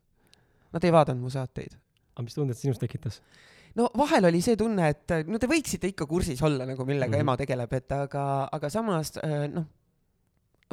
Nad 0.73 0.84
ei 0.88 0.96
vaadanud 0.96 1.26
mu 1.26 1.34
saateid. 1.34 1.76
aga 2.14 2.25
mis 2.25 2.38
tundet 2.38 2.56
sinus 2.56 2.81
tekitas? 2.81 3.20
No 3.76 3.88
vahel 3.99 4.31
oli 4.31 4.43
see 4.44 4.58
tunne, 4.58 4.90
et 4.93 5.17
no 5.28 5.40
te 5.40 5.49
võiksite 5.50 5.90
ikka 5.93 6.06
kursis 6.08 6.43
olla 6.46 6.67
nagu 6.69 6.84
millega 6.84 7.11
mm 7.12 7.19
-hmm. 7.19 7.26
ema 7.26 7.37
tegeleb, 7.37 7.73
et 7.73 7.93
aga, 7.93 8.49
aga 8.52 8.70
samas 8.70 9.12
äh, 9.23 9.49
noh, 9.52 9.67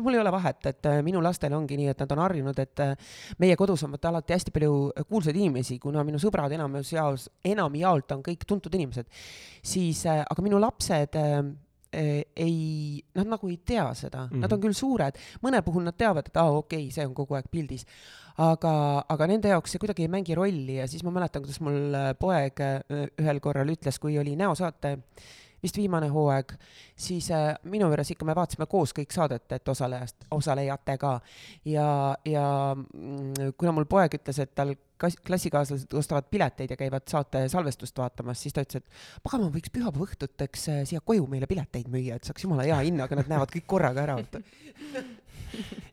mul 0.01 0.13
ei 0.13 0.19
ole 0.19 0.31
vahet, 0.31 0.65
et 0.65 0.85
äh, 0.89 1.01
minu 1.03 1.21
lastel 1.21 1.53
ongi 1.53 1.77
nii, 1.77 1.89
et 1.91 1.99
nad 1.99 2.11
on 2.11 2.23
harjunud, 2.23 2.59
et 2.59 2.79
äh, 2.79 2.95
meie 3.39 3.55
kodus 3.55 3.83
on 3.83 3.91
vaata 3.91 4.09
alati 4.09 4.33
hästi 4.33 4.51
palju 4.51 4.91
kuulsaid 5.09 5.35
inimesi, 5.35 5.79
kuna 5.79 6.03
minu 6.03 6.17
sõbrad 6.17 6.51
enamus 6.51 6.93
jaos, 6.93 7.29
enamjaolt 7.45 8.11
on 8.11 8.23
kõik 8.23 8.47
tuntud 8.47 8.73
inimesed, 8.73 9.05
siis 9.61 10.05
aga 10.05 10.41
minu 10.41 10.59
lapsed 10.59 11.19
ei, 11.93 13.03
nad 13.15 13.29
nagu 13.35 13.49
ei 13.49 13.59
tea 13.65 13.85
seda. 13.93 14.25
Mm, 14.25 14.29
-hmm. 14.29 14.45
nad 14.45 14.53
on 14.53 14.61
küll 14.61 14.77
suured, 14.77 15.19
mõne 15.43 15.61
puhul 15.61 15.83
nad 15.83 15.97
teavad, 15.97 16.27
et 16.27 16.37
aa 16.37 16.47
ah, 16.47 16.59
okei 16.63 16.87
okay,, 16.87 16.91
see 16.91 17.05
on 17.05 17.13
kogu 17.13 17.35
aeg 17.37 17.49
pildis. 17.51 17.85
Aga, 18.43 19.05
aga 19.13 19.27
nende 19.29 19.51
jaoks 19.51 19.71
see 19.71 19.79
kuidagi 19.79 20.07
ei 20.07 20.09
mängi 20.09 20.35
rolli 20.35 20.79
ja 20.79 20.87
siis 20.89 21.03
ma 21.05 21.11
mäletan, 21.13 21.43
kuidas 21.43 21.59
mul 21.61 21.93
äh, 21.93 22.13
poeg 22.17 22.59
äh, 22.65 22.79
ühel 23.21 23.39
korral 23.39 23.69
ütles, 23.69 23.99
kui 24.01 24.17
oli 24.17 24.33
näosaate 24.35 24.97
vist 25.63 25.77
viimane 25.79 26.09
hooaeg, 26.11 26.53
siis 26.99 27.29
äh, 27.31 27.53
minu 27.71 27.87
juures 27.91 28.11
ikka 28.13 28.27
me 28.27 28.35
vaatasime 28.37 28.67
koos 28.71 28.93
kõik 28.95 29.15
saadet, 29.15 29.45
et 29.55 29.73
osalejast, 29.73 30.27
osalejatega. 30.31 31.13
ja, 31.71 31.87
ja 32.27 32.47
mm, 32.75 33.53
kuna 33.57 33.75
mul 33.75 33.87
poeg 33.89 34.19
ütles, 34.19 34.41
et 34.43 34.53
tal 34.55 34.75
klassikaaslased 35.03 35.91
ostavad 35.99 36.29
pileteid 36.31 36.71
ja 36.71 36.77
käivad 36.79 37.07
saate 37.11 37.47
salvestust 37.51 37.97
vaatamas, 37.99 38.39
siis 38.43 38.55
ta 38.55 38.63
ütles, 38.63 38.83
et 38.83 39.23
pagan, 39.23 39.43
ma 39.43 39.51
võiks 39.51 39.73
pühapäeva 39.73 40.07
õhtuteks 40.07 40.69
siia 40.87 41.01
koju 41.03 41.27
meile 41.31 41.49
pileteid 41.49 41.89
müüa, 41.91 42.19
et 42.19 42.29
saaks 42.29 42.45
jumala 42.45 42.67
hea 42.67 42.77
hinnaga 42.85 43.19
nad 43.19 43.31
näevad 43.31 43.51
kõik 43.51 43.67
korraga 43.75 44.05
ära 44.05 44.19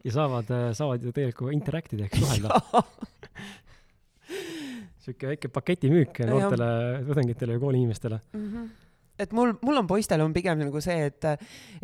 ja 0.04 0.12
saavad, 0.12 0.50
äh, 0.54 0.68
saavad 0.76 1.04
ju 1.04 1.12
tegelikult 1.14 1.54
interact 1.56 1.96
ida 1.96 2.06
ehk 2.06 2.20
suhelda 2.20 2.60
sihuke 5.00 5.32
väike 5.32 5.50
paketimüük 5.52 6.22
noortele 6.28 6.70
tudengitele 7.08 7.56
ja 7.56 7.64
kooliinimestele 7.64 8.20
mm. 8.32 8.46
-hmm 8.46 8.70
et 9.20 9.34
mul, 9.36 9.54
mul 9.64 9.80
on 9.82 9.88
poistel 9.90 10.22
on 10.24 10.34
pigem 10.36 10.58
nagu 10.62 10.82
see, 10.84 11.10
et, 11.10 11.28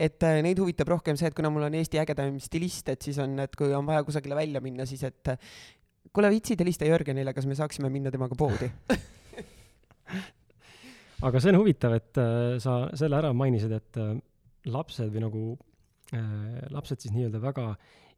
et 0.08 0.26
neid 0.44 0.58
huvitab 0.62 0.88
rohkem 0.94 1.18
see, 1.18 1.30
et 1.30 1.36
kuna 1.36 1.50
mul 1.52 1.68
on 1.68 1.76
Eesti 1.78 2.00
ägedaim 2.02 2.38
stilist, 2.42 2.88
et 2.92 3.02
siis 3.06 3.18
on, 3.22 3.38
et 3.44 3.56
kui 3.58 3.74
on 3.76 3.86
vaja 3.88 4.04
kusagile 4.06 4.38
välja 4.38 4.62
minna, 4.64 4.86
siis 4.88 5.02
et 5.08 5.34
kuule, 6.12 6.30
vitsid, 6.32 6.60
helista 6.62 6.88
Jörgenile, 6.88 7.34
kas 7.36 7.46
me 7.48 7.58
saaksime 7.58 7.92
minna 7.92 8.10
temaga 8.14 8.38
poodi? 8.38 8.70
Aga 11.26 11.40
see 11.40 11.52
on 11.52 11.60
huvitav, 11.62 11.94
et 11.96 12.18
äh, 12.20 12.58
sa 12.62 12.82
selle 12.96 13.16
ära 13.18 13.30
mainisid, 13.36 13.72
et 13.72 14.00
äh, 14.02 14.12
lapsed 14.68 15.08
või 15.14 15.22
nagu 15.24 15.42
Äh, 16.14 16.66
lapsed 16.70 17.02
siis 17.02 17.10
nii-öelda 17.16 17.40
väga 17.42 17.72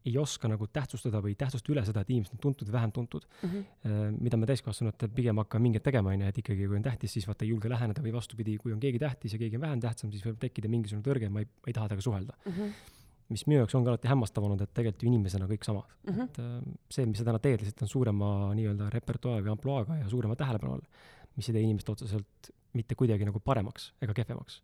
ei 0.07 0.15
oska 0.19 0.49
nagu 0.51 0.67
tähtsustada 0.73 1.21
või 1.25 1.35
tähtsustada 1.39 1.75
üle 1.75 1.85
seda, 1.87 2.03
et 2.05 2.11
inimesed 2.13 2.37
on 2.37 2.43
tuntud 2.43 2.69
ja 2.69 2.75
vähem 2.75 2.93
tuntud 2.95 3.25
mm. 3.27 3.49
-hmm. 3.51 4.21
mida 4.21 4.37
me 4.37 4.47
täiskasvanutena 4.47 5.15
pigem 5.15 5.43
hakkame 5.43 5.67
mingeid 5.69 5.85
tegema, 5.85 6.13
onju, 6.15 6.29
et 6.31 6.39
ikkagi 6.39 6.67
kui 6.67 6.77
on 6.79 6.85
tähtis, 6.87 7.13
siis 7.13 7.27
vaata 7.29 7.45
ei 7.45 7.51
julge 7.51 7.69
läheneda 7.69 8.03
või 8.05 8.13
vastupidi, 8.15 8.57
kui 8.63 8.73
on 8.73 8.81
keegi 8.81 8.99
tähtis 9.03 9.35
ja 9.35 9.39
keegi 9.39 9.57
on 9.57 9.67
vähem 9.67 9.81
tähtsam, 9.81 10.13
siis 10.13 10.25
võib 10.25 10.39
tekkida 10.39 10.71
mingisugune 10.71 11.05
tõrge, 11.05 11.31
ma 11.33 11.43
ei, 11.43 11.51
ma 11.51 11.73
ei 11.73 11.77
taha 11.77 11.89
temaga 11.89 12.07
suhelda 12.07 12.37
mm. 12.45 12.53
-hmm. 12.53 12.73
mis 13.29 13.47
minu 13.47 13.61
jaoks 13.61 13.75
on 13.75 13.85
ka 13.85 13.95
alati 13.95 14.09
hämmastav 14.09 14.45
olnud, 14.45 14.61
et 14.61 14.75
tegelikult 14.75 15.03
ju 15.03 15.09
inimesena 15.13 15.47
kõik 15.47 15.65
samad 15.65 15.91
mm. 16.07 16.15
-hmm. 16.15 16.25
et 16.25 16.39
äh, 16.39 16.75
see, 16.91 17.07
mis 17.07 17.19
sa 17.19 17.25
täna 17.25 17.39
teed, 17.39 17.61
lihtsalt 17.61 17.83
on 17.83 17.95
suurema 17.95 18.55
nii-öelda 18.55 18.91
repertuaari 18.91 19.45
või 19.45 19.57
ampluaaga 19.57 19.97
ja 20.03 20.09
suurema 20.09 20.37
tähelepanu 20.37 20.79
all, 20.79 20.87
mis 21.37 21.49
ei 21.49 21.59
tee 21.59 21.63
inimest 21.63 21.89
otseselt 21.89 22.53
mitte 22.77 22.97
kuidagi 22.99 23.27
nagu 23.29 23.41
paremaks 23.45 23.93
ega 24.05 24.15
kehvemaks. 24.17 24.61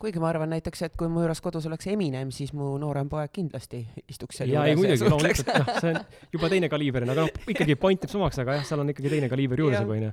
kuigi 0.00 0.20
ma 0.20 0.28
arvan 0.28 0.50
näiteks, 0.52 0.82
et 0.86 0.96
kui 0.98 1.08
mu 1.12 1.22
juures 1.24 1.40
kodus 1.44 1.66
oleks 1.70 1.88
Eminem, 1.92 2.30
siis 2.34 2.52
mu 2.56 2.74
noorem 2.80 3.08
poeg 3.12 3.32
kindlasti 3.32 3.80
istuks 4.08 4.40
seal 4.40 4.52
jaa, 4.52 4.66
ei 4.68 4.76
muidugi, 4.76 5.08
loomulikult, 5.08 5.52
jah, 5.52 5.70
see 5.80 5.94
on 5.94 6.00
juba 6.36 6.50
teine 6.52 6.70
kaliiber, 6.72 7.06
aga 7.08 7.16
noh, 7.22 7.40
ikkagi 7.54 7.78
point 7.80 8.04
jääb 8.04 8.12
samaks, 8.12 8.42
aga 8.44 8.58
jah, 8.58 8.68
seal 8.68 8.84
on 8.84 8.92
ikkagi 8.92 9.12
teine 9.16 9.30
kaliiber 9.32 9.64
juures 9.64 9.80
nagu 9.80 9.96
onju. 9.96 10.12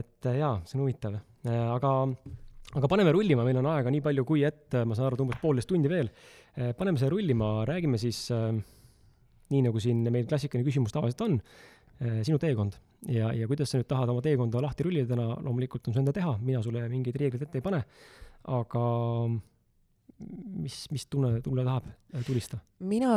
et 0.00 0.30
äh, 0.30 0.40
jaa, 0.42 0.56
see 0.66 0.78
on 0.78 0.84
huvitav. 0.84 1.20
Äh, 1.46 1.62
aga 1.76 1.94
aga 2.78 2.90
paneme 2.90 3.14
rullima, 3.14 3.46
meil 3.46 3.62
on 3.62 3.70
aega 3.70 3.92
nii 3.94 4.02
palju, 4.04 4.26
kui 4.28 4.42
et 4.44 4.76
ma 4.84 4.98
saan 4.98 5.08
aru, 5.08 5.16
et 5.16 5.24
umbes 5.24 5.40
poolteist 5.40 5.70
tundi 5.70 5.88
veel. 5.88 6.10
paneme 6.76 6.98
selle 6.98 7.14
rullima, 7.14 7.62
räägime 7.68 8.00
siis 8.02 8.26
äh, 8.34 8.50
nii, 9.54 9.62
nagu 9.70 9.80
siin 9.80 10.02
meil 10.10 10.26
klassikaline 10.28 10.66
küsimus 10.66 10.92
tavaliselt 10.92 11.22
on 11.24 11.38
äh,, 11.38 11.77
sinu 11.98 12.38
teekond. 12.38 12.78
Ja, 13.10 13.32
ja 13.34 13.46
kuidas 13.46 13.70
sa 13.70 13.78
nüüd 13.78 13.86
tahad 13.90 14.10
oma 14.10 14.22
teekonda 14.22 14.62
lahti 14.62 14.86
rullida, 14.86 15.12
täna 15.12 15.36
loomulikult 15.44 15.86
on 15.86 15.94
su 15.94 16.00
enda 16.02 16.14
teha, 16.14 16.32
mina 16.42 16.62
sulle 16.64 16.82
mingeid 16.90 17.18
reegleid 17.20 17.44
ette 17.46 17.60
ei 17.60 17.64
pane, 17.64 17.84
aga 18.58 18.82
mis, 20.18 20.76
mis 20.90 21.06
tunne 21.10 21.38
tulle 21.44 21.64
tahab 21.66 21.88
äh, 21.88 22.22
tulista? 22.26 22.58
mina 22.90 23.12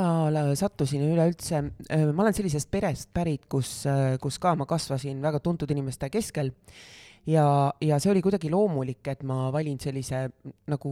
sattusin 0.57 1.03
üleüldse, 1.07 1.63
äh, 1.89 2.07
ma 2.13 2.25
olen 2.25 2.38
sellisest 2.38 2.71
perest 2.73 3.11
pärit, 3.13 3.47
kus, 3.50 3.81
äh, 3.89 4.17
kus 4.21 4.39
ka 4.41 4.53
ma 4.59 4.67
kasvasin 4.69 5.21
väga 5.23 5.41
tuntud 5.43 5.71
inimeste 5.73 6.11
keskel 6.13 6.53
ja, 7.29 7.45
ja 7.81 7.99
see 8.01 8.11
oli 8.11 8.21
kuidagi 8.23 8.49
loomulik, 8.51 9.05
et 9.11 9.23
ma 9.27 9.49
valin 9.53 9.77
sellise 9.81 10.23
nagu 10.71 10.91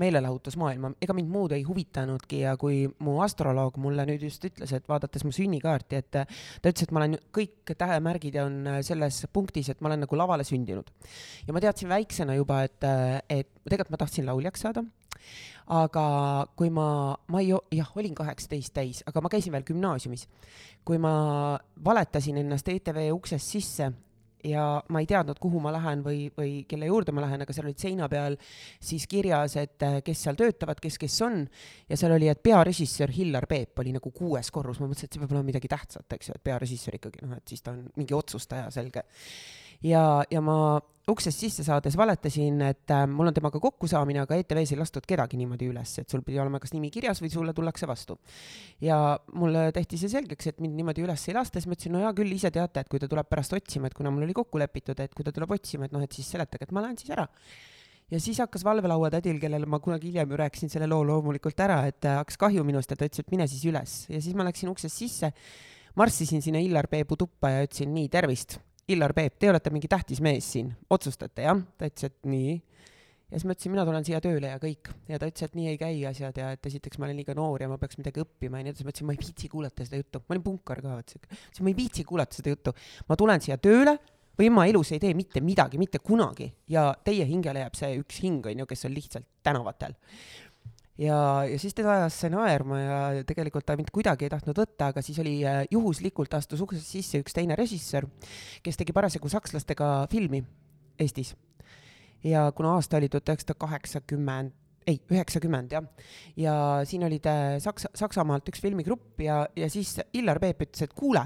meelelahutusmaailma, 0.00 0.92
ega 1.02 1.14
mind 1.16 1.30
muud 1.32 1.54
ei 1.56 1.64
huvitanudki 1.66 2.42
ja 2.44 2.56
kui 2.60 2.84
mu 3.04 3.18
astroloog 3.24 3.78
mulle 3.82 4.06
nüüd 4.08 4.24
just 4.26 4.44
ütles, 4.46 4.72
et 4.76 4.88
vaadates 4.90 5.24
mu 5.26 5.34
sünnikaarti, 5.34 6.00
et 6.00 6.10
ta 6.14 6.24
ütles, 6.62 6.86
et 6.86 6.94
ma 6.94 7.02
olen, 7.02 7.18
kõik 7.34 7.74
tähemärgid 7.74 8.40
on 8.42 8.60
selles 8.86 9.24
punktis, 9.32 9.70
et 9.72 9.80
ma 9.80 9.90
olen 9.90 10.04
nagu 10.06 10.18
lavale 10.18 10.46
sündinud. 10.46 10.90
ja 11.46 11.54
ma 11.54 11.62
teadsin 11.62 11.90
väiksena 11.90 12.38
juba, 12.38 12.62
et, 12.68 12.90
et 13.28 13.50
tegelikult 13.64 13.96
ma 13.96 14.04
tahtsin 14.04 14.28
lauljaks 14.28 14.66
saada 14.66 14.84
aga 15.70 16.04
kui 16.58 16.70
ma, 16.74 17.14
ma 17.30 17.40
ei, 17.42 17.52
jah, 17.76 17.90
olin 17.94 18.14
kaheksateist 18.18 18.74
täis, 18.74 19.02
aga 19.06 19.22
ma 19.22 19.30
käisin 19.30 19.54
veel 19.54 19.66
gümnaasiumis. 19.66 20.26
kui 20.84 20.98
ma 20.98 21.58
valetasin 21.84 22.40
ennast 22.40 22.68
ETV 22.68 23.10
uksest 23.12 23.52
sisse 23.52 23.90
ja 24.44 24.64
ma 24.88 25.02
ei 25.02 25.08
teadnud, 25.10 25.38
kuhu 25.40 25.60
ma 25.62 25.72
lähen 25.74 26.04
või, 26.04 26.28
või 26.36 26.64
kelle 26.68 26.88
juurde 26.90 27.14
ma 27.16 27.24
lähen, 27.24 27.44
aga 27.44 27.54
seal 27.56 27.68
olid 27.68 27.80
seina 27.80 28.08
peal 28.12 28.36
siis 28.80 29.06
kirjas, 29.10 29.56
et 29.60 29.86
äh, 29.86 30.00
kes 30.06 30.24
seal 30.26 30.38
töötavad, 30.38 30.80
kes, 30.82 30.98
kes 31.00 31.20
on. 31.26 31.42
ja 31.88 31.98
seal 32.00 32.14
oli, 32.16 32.28
et 32.30 32.42
pearežissöör 32.42 33.14
Hillar 33.16 33.46
Peep 33.50 33.78
oli 33.82 33.94
nagu 33.96 34.12
kuues 34.14 34.50
korrus, 34.54 34.80
ma 34.80 34.88
mõtlesin, 34.88 35.10
et 35.10 35.16
see 35.16 35.22
peab 35.22 35.34
olema 35.34 35.50
midagi 35.52 35.70
tähtsat, 35.70 36.08
eks 36.16 36.30
ju, 36.30 36.36
et 36.38 36.46
pearežissöör 36.50 37.00
ikkagi 37.00 37.24
noh, 37.26 37.36
et 37.40 37.54
siis 37.54 37.64
ta 37.64 37.74
on 37.74 37.84
mingi 37.96 38.16
otsustaja, 38.16 38.70
selge 38.74 39.04
ja, 39.82 40.22
ja 40.30 40.40
ma 40.44 40.80
uksest 41.10 41.42
sisse 41.42 41.64
saades 41.66 41.96
valetasin, 41.98 42.60
et 42.68 42.92
äh, 42.94 43.04
mul 43.10 43.30
on 43.30 43.34
temaga 43.34 43.60
kokkusaamine, 43.62 44.22
aga 44.22 44.38
ETV-s 44.40 44.74
ei 44.74 44.78
lastud 44.78 45.06
kedagi 45.08 45.38
niimoodi 45.40 45.70
üles, 45.70 45.94
et 46.02 46.12
sul 46.12 46.22
pidi 46.26 46.38
olema 46.42 46.60
kas 46.62 46.74
nimi 46.74 46.90
kirjas 46.92 47.22
või 47.22 47.32
sulle 47.32 47.54
tullakse 47.56 47.88
vastu. 47.90 48.18
ja 48.84 49.18
mulle 49.34 49.70
tehti 49.76 49.98
see 50.00 50.12
selgeks, 50.12 50.52
et 50.52 50.62
mind 50.62 50.78
niimoodi 50.78 51.04
üles 51.06 51.26
ei 51.28 51.36
lasta, 51.36 51.58
siis 51.58 51.70
ma 51.70 51.78
ütlesin, 51.78 51.96
no 51.96 52.04
hea 52.04 52.12
küll, 52.16 52.36
ise 52.36 52.52
teate, 52.54 52.84
et 52.84 52.92
kui 52.92 53.02
ta 53.02 53.08
tuleb 53.10 53.28
pärast 53.30 53.56
otsima, 53.56 53.90
et 53.90 53.96
kuna 53.96 54.12
mul 54.14 54.28
oli 54.28 54.36
kokku 54.36 54.60
lepitud, 54.62 55.00
et 55.02 55.14
kui 55.16 55.26
ta 55.26 55.34
tuleb 55.34 55.56
otsima, 55.56 55.88
et 55.88 55.96
noh, 55.96 56.04
et 56.04 56.14
siis 56.14 56.30
seletage, 56.36 56.68
et 56.68 56.76
ma 56.76 56.84
lähen 56.84 56.98
siis 57.00 57.12
ära. 57.16 57.26
Ja 58.10 58.18
siis 58.18 58.40
hakkas 58.42 58.64
valvelauatädil, 58.66 59.36
kellele 59.38 59.68
ma 59.70 59.78
kunagi 59.78 60.10
hiljem 60.10 60.32
ju 60.32 60.38
rääkisin 60.40 60.72
selle 60.72 60.88
loo 60.90 61.04
loomulikult 61.06 61.60
ära, 61.62 61.84
et 61.86 62.06
äh, 62.06 62.18
hakkas 62.18 62.40
kahju 62.42 62.64
minust 62.66 62.90
ja 62.90 62.98
ta 62.98 63.06
ütles, 63.06 63.22
et 63.22 63.30
mine 63.30 63.46
siis 63.50 63.62
üles. 63.70 64.00
Ja 64.10 64.18
siis 64.18 64.34
ma 64.38 64.46
läksin 64.48 64.72
uksest 64.72 64.98
sisse, 64.98 65.30
marssisin 65.98 66.42
sinna 66.42 66.58
Illar 66.62 66.90
Peebu 66.90 67.18
tuppa 67.18 67.54
ja 67.54 67.62
ütlesin 67.68 67.94
nii, 67.94 68.10
tervist 68.10 68.58
Illar 68.90 69.12
Peep, 69.14 69.36
te 69.38 69.50
olete 69.50 69.70
mingi 69.70 69.88
tähtis 69.90 70.18
mees 70.24 70.46
siin, 70.54 70.70
otsustate 70.90 71.44
jah? 71.46 71.58
ta 71.78 71.86
ütles, 71.86 72.10
et 72.10 72.26
nii. 72.26 72.54
ja 73.30 73.38
siis 73.38 73.46
ma 73.46 73.54
ütlesin, 73.54 73.74
mina 73.74 73.84
tulen 73.86 74.06
siia 74.06 74.18
tööle 74.24 74.50
ja 74.50 74.58
kõik. 74.62 74.90
ja 75.10 75.20
ta 75.20 75.28
ütles, 75.30 75.46
et 75.46 75.58
nii 75.58 75.68
ei 75.70 75.78
käi 75.78 76.00
asjad 76.10 76.40
ja 76.42 76.48
et 76.56 76.70
esiteks 76.70 76.98
ma 76.98 77.06
olen 77.06 77.20
liiga 77.20 77.36
noor 77.38 77.62
ja 77.62 77.68
ma 77.70 77.78
peaks 77.78 78.00
midagi 78.00 78.24
õppima 78.24 78.58
ja 78.58 78.66
nii 78.66 78.74
edasi. 78.74 78.86
ma 78.86 78.94
ütlesin, 78.94 79.10
ma 79.10 79.14
ei 79.14 79.22
viitsi 79.22 79.50
kuulata 79.52 79.86
seda 79.86 80.00
juttu. 80.00 80.22
ma 80.24 80.34
olin 80.34 80.46
punkar 80.48 80.82
ka, 80.82 80.96
ütlesin, 81.04 81.28
ma 81.62 81.70
ei 81.70 81.78
viitsi 81.78 82.06
kuulata 82.08 82.40
seda 82.40 82.56
juttu. 82.56 82.74
ma 83.06 83.18
tulen 83.20 83.44
siia 83.46 83.60
tööle 83.62 83.94
või 84.40 84.50
ma 84.56 84.66
elus 84.66 84.90
ei 84.96 85.02
tee 85.02 85.14
mitte 85.14 85.42
midagi, 85.44 85.78
mitte 85.78 86.00
kunagi 86.02 86.48
ja 86.72 86.90
teie 87.04 87.26
hingele 87.28 87.62
jääb 87.62 87.78
see 87.78 87.94
üks 88.00 88.22
hing, 88.24 88.46
on 88.50 88.64
ju, 88.64 88.66
kes 88.66 88.88
on 88.88 88.96
lihtsalt 88.96 89.28
tänavatel 89.46 89.94
ja, 91.00 91.18
ja 91.48 91.58
siis 91.60 91.74
teda 91.76 91.94
ajas 91.96 92.16
see 92.22 92.30
naerma 92.32 92.80
ja 92.80 93.00
tegelikult 93.26 93.66
ta 93.66 93.76
mind 93.78 93.92
kuidagi 93.94 94.26
ei 94.26 94.32
tahtnud 94.32 94.58
võtta, 94.60 94.90
aga 94.92 95.04
siis 95.04 95.18
oli 95.22 95.38
äh, 95.48 95.62
juhuslikult 95.72 96.34
astus 96.36 96.62
uksest 96.64 96.88
sisse 96.92 97.20
üks 97.22 97.36
teine 97.36 97.56
režissöör, 97.58 98.08
kes 98.64 98.80
tegi 98.80 98.96
parasjagu 98.96 99.30
sakslastega 99.32 99.90
filmi 100.12 100.42
Eestis. 101.00 101.34
ja 102.24 102.50
kuna 102.52 102.74
aasta 102.76 102.98
oli 102.98 103.08
tuhat 103.08 103.30
üheksasada 103.32 103.56
kaheksakümmend, 103.62 104.52
ei, 104.86 104.98
üheksakümmend 105.12 105.72
jah, 105.72 105.86
ja 106.36 106.54
siin 106.84 107.04
olid 107.06 107.24
Saksa, 107.64 107.88
Saksamaalt 107.96 108.52
üks 108.52 108.60
filmigrupp 108.60 109.22
ja, 109.24 109.46
ja 109.56 109.70
siis 109.72 109.96
Illar 110.12 110.40
Peep 110.42 110.66
ütles, 110.66 110.84
et 110.84 110.92
kuule, 110.96 111.24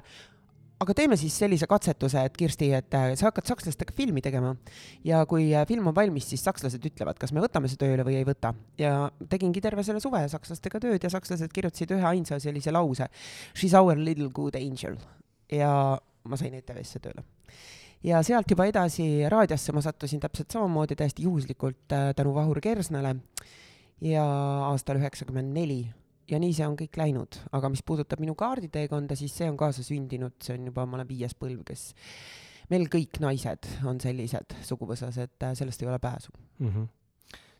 aga 0.84 0.94
teeme 0.96 1.16
siis 1.18 1.34
sellise 1.40 1.66
katsetuse, 1.70 2.22
et 2.28 2.36
Kirsti, 2.38 2.70
et 2.76 2.96
äh, 2.96 3.10
sa 3.18 3.28
hakkad 3.30 3.48
sakslastega 3.48 3.94
filmi 3.96 4.22
tegema. 4.24 4.54
Ja 5.06 5.22
kui 5.28 5.48
äh, 5.50 5.66
film 5.68 5.88
on 5.90 5.96
valmis, 5.96 6.28
siis 6.30 6.44
sakslased 6.44 6.84
ütlevad, 6.90 7.18
kas 7.20 7.32
me 7.34 7.42
võtame 7.44 7.70
see 7.70 7.80
tööle 7.80 8.06
või 8.06 8.18
ei 8.20 8.28
võta. 8.28 8.54
ja 8.78 9.08
tegingi 9.30 9.62
terve 9.64 9.84
selle 9.86 10.02
suve 10.04 10.22
sakslastega 10.30 10.80
tööd 10.84 11.04
ja 11.04 11.12
sakslased 11.12 11.52
kirjutasid 11.54 11.94
ühe 11.96 12.08
ainsa 12.14 12.38
sellise 12.42 12.74
lause. 12.74 13.08
She's 13.54 13.76
our 13.78 13.98
little 13.98 14.30
good 14.34 14.56
angel. 14.60 14.98
Ja 15.52 15.96
ma 16.28 16.40
sain 16.40 16.54
ETV-sse 16.56 17.00
tööle. 17.04 17.24
Ja 18.04 18.20
sealt 18.24 18.50
juba 18.50 18.66
edasi 18.68 19.24
raadiosse 19.32 19.72
ma 19.72 19.80
sattusin 19.84 20.20
täpselt 20.20 20.52
samamoodi 20.52 20.96
täiesti 20.98 21.24
juhuslikult 21.24 21.92
äh, 21.96 22.12
tänu 22.16 22.34
Vahur 22.36 22.60
Kersnale. 22.60 23.16
Ja 24.04 24.24
aastal 24.68 24.98
üheksakümmend 25.00 25.54
neli 25.54 25.84
ja 26.30 26.40
nii 26.40 26.54
see 26.56 26.66
on 26.66 26.76
kõik 26.78 26.98
läinud, 27.00 27.38
aga 27.56 27.70
mis 27.72 27.84
puudutab 27.86 28.22
minu 28.22 28.34
kaarditeekonda, 28.38 29.16
siis 29.18 29.36
see 29.36 29.48
on 29.50 29.58
kaasasündinud, 29.60 30.38
see 30.44 30.58
on 30.58 30.70
juba, 30.70 30.86
ma 30.88 30.98
olen 30.98 31.08
viies 31.08 31.36
põlv, 31.38 31.62
kes, 31.68 31.92
meil 32.72 32.88
kõik 32.92 33.20
naised 33.24 33.70
on 33.88 34.00
sellised 34.02 34.56
suguvõsas, 34.64 35.18
et 35.24 35.48
äh, 35.48 35.56
sellest 35.58 35.82
ei 35.84 35.90
ole 35.90 36.02
pääsu. 36.02 36.34
Mm. 36.58 36.68
-hmm 36.68 36.92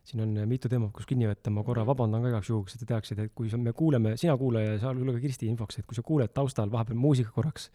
siin 0.04 0.20
on 0.20 0.48
mitu 0.48 0.68
teemat, 0.68 0.92
kus 0.92 1.06
kinni 1.08 1.24
võtta, 1.24 1.48
ma 1.48 1.62
korra 1.64 1.80
vabandan 1.88 2.20
ka 2.20 2.28
igaks 2.28 2.50
juhuks, 2.50 2.74
et 2.74 2.82
te 2.82 2.88
teaksite, 2.90 3.24
et 3.24 3.32
kui 3.34 3.48
me 3.56 3.72
kuuleme, 3.72 4.18
sina 4.20 4.36
kuulaja 4.36 4.74
ja 4.74 4.80
sealhulgas 4.82 5.16
ka 5.16 5.22
Kristi 5.22 5.48
infoks, 5.48 5.78
et 5.78 5.86
kui 5.88 5.96
sa 5.96 6.02
kuuled 6.02 6.34
taustal 6.36 6.72
vahepeal 6.72 6.98
muusika 7.00 7.32
korraks, 7.32 7.70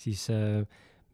siis 0.00 0.22
äh, 0.32 0.64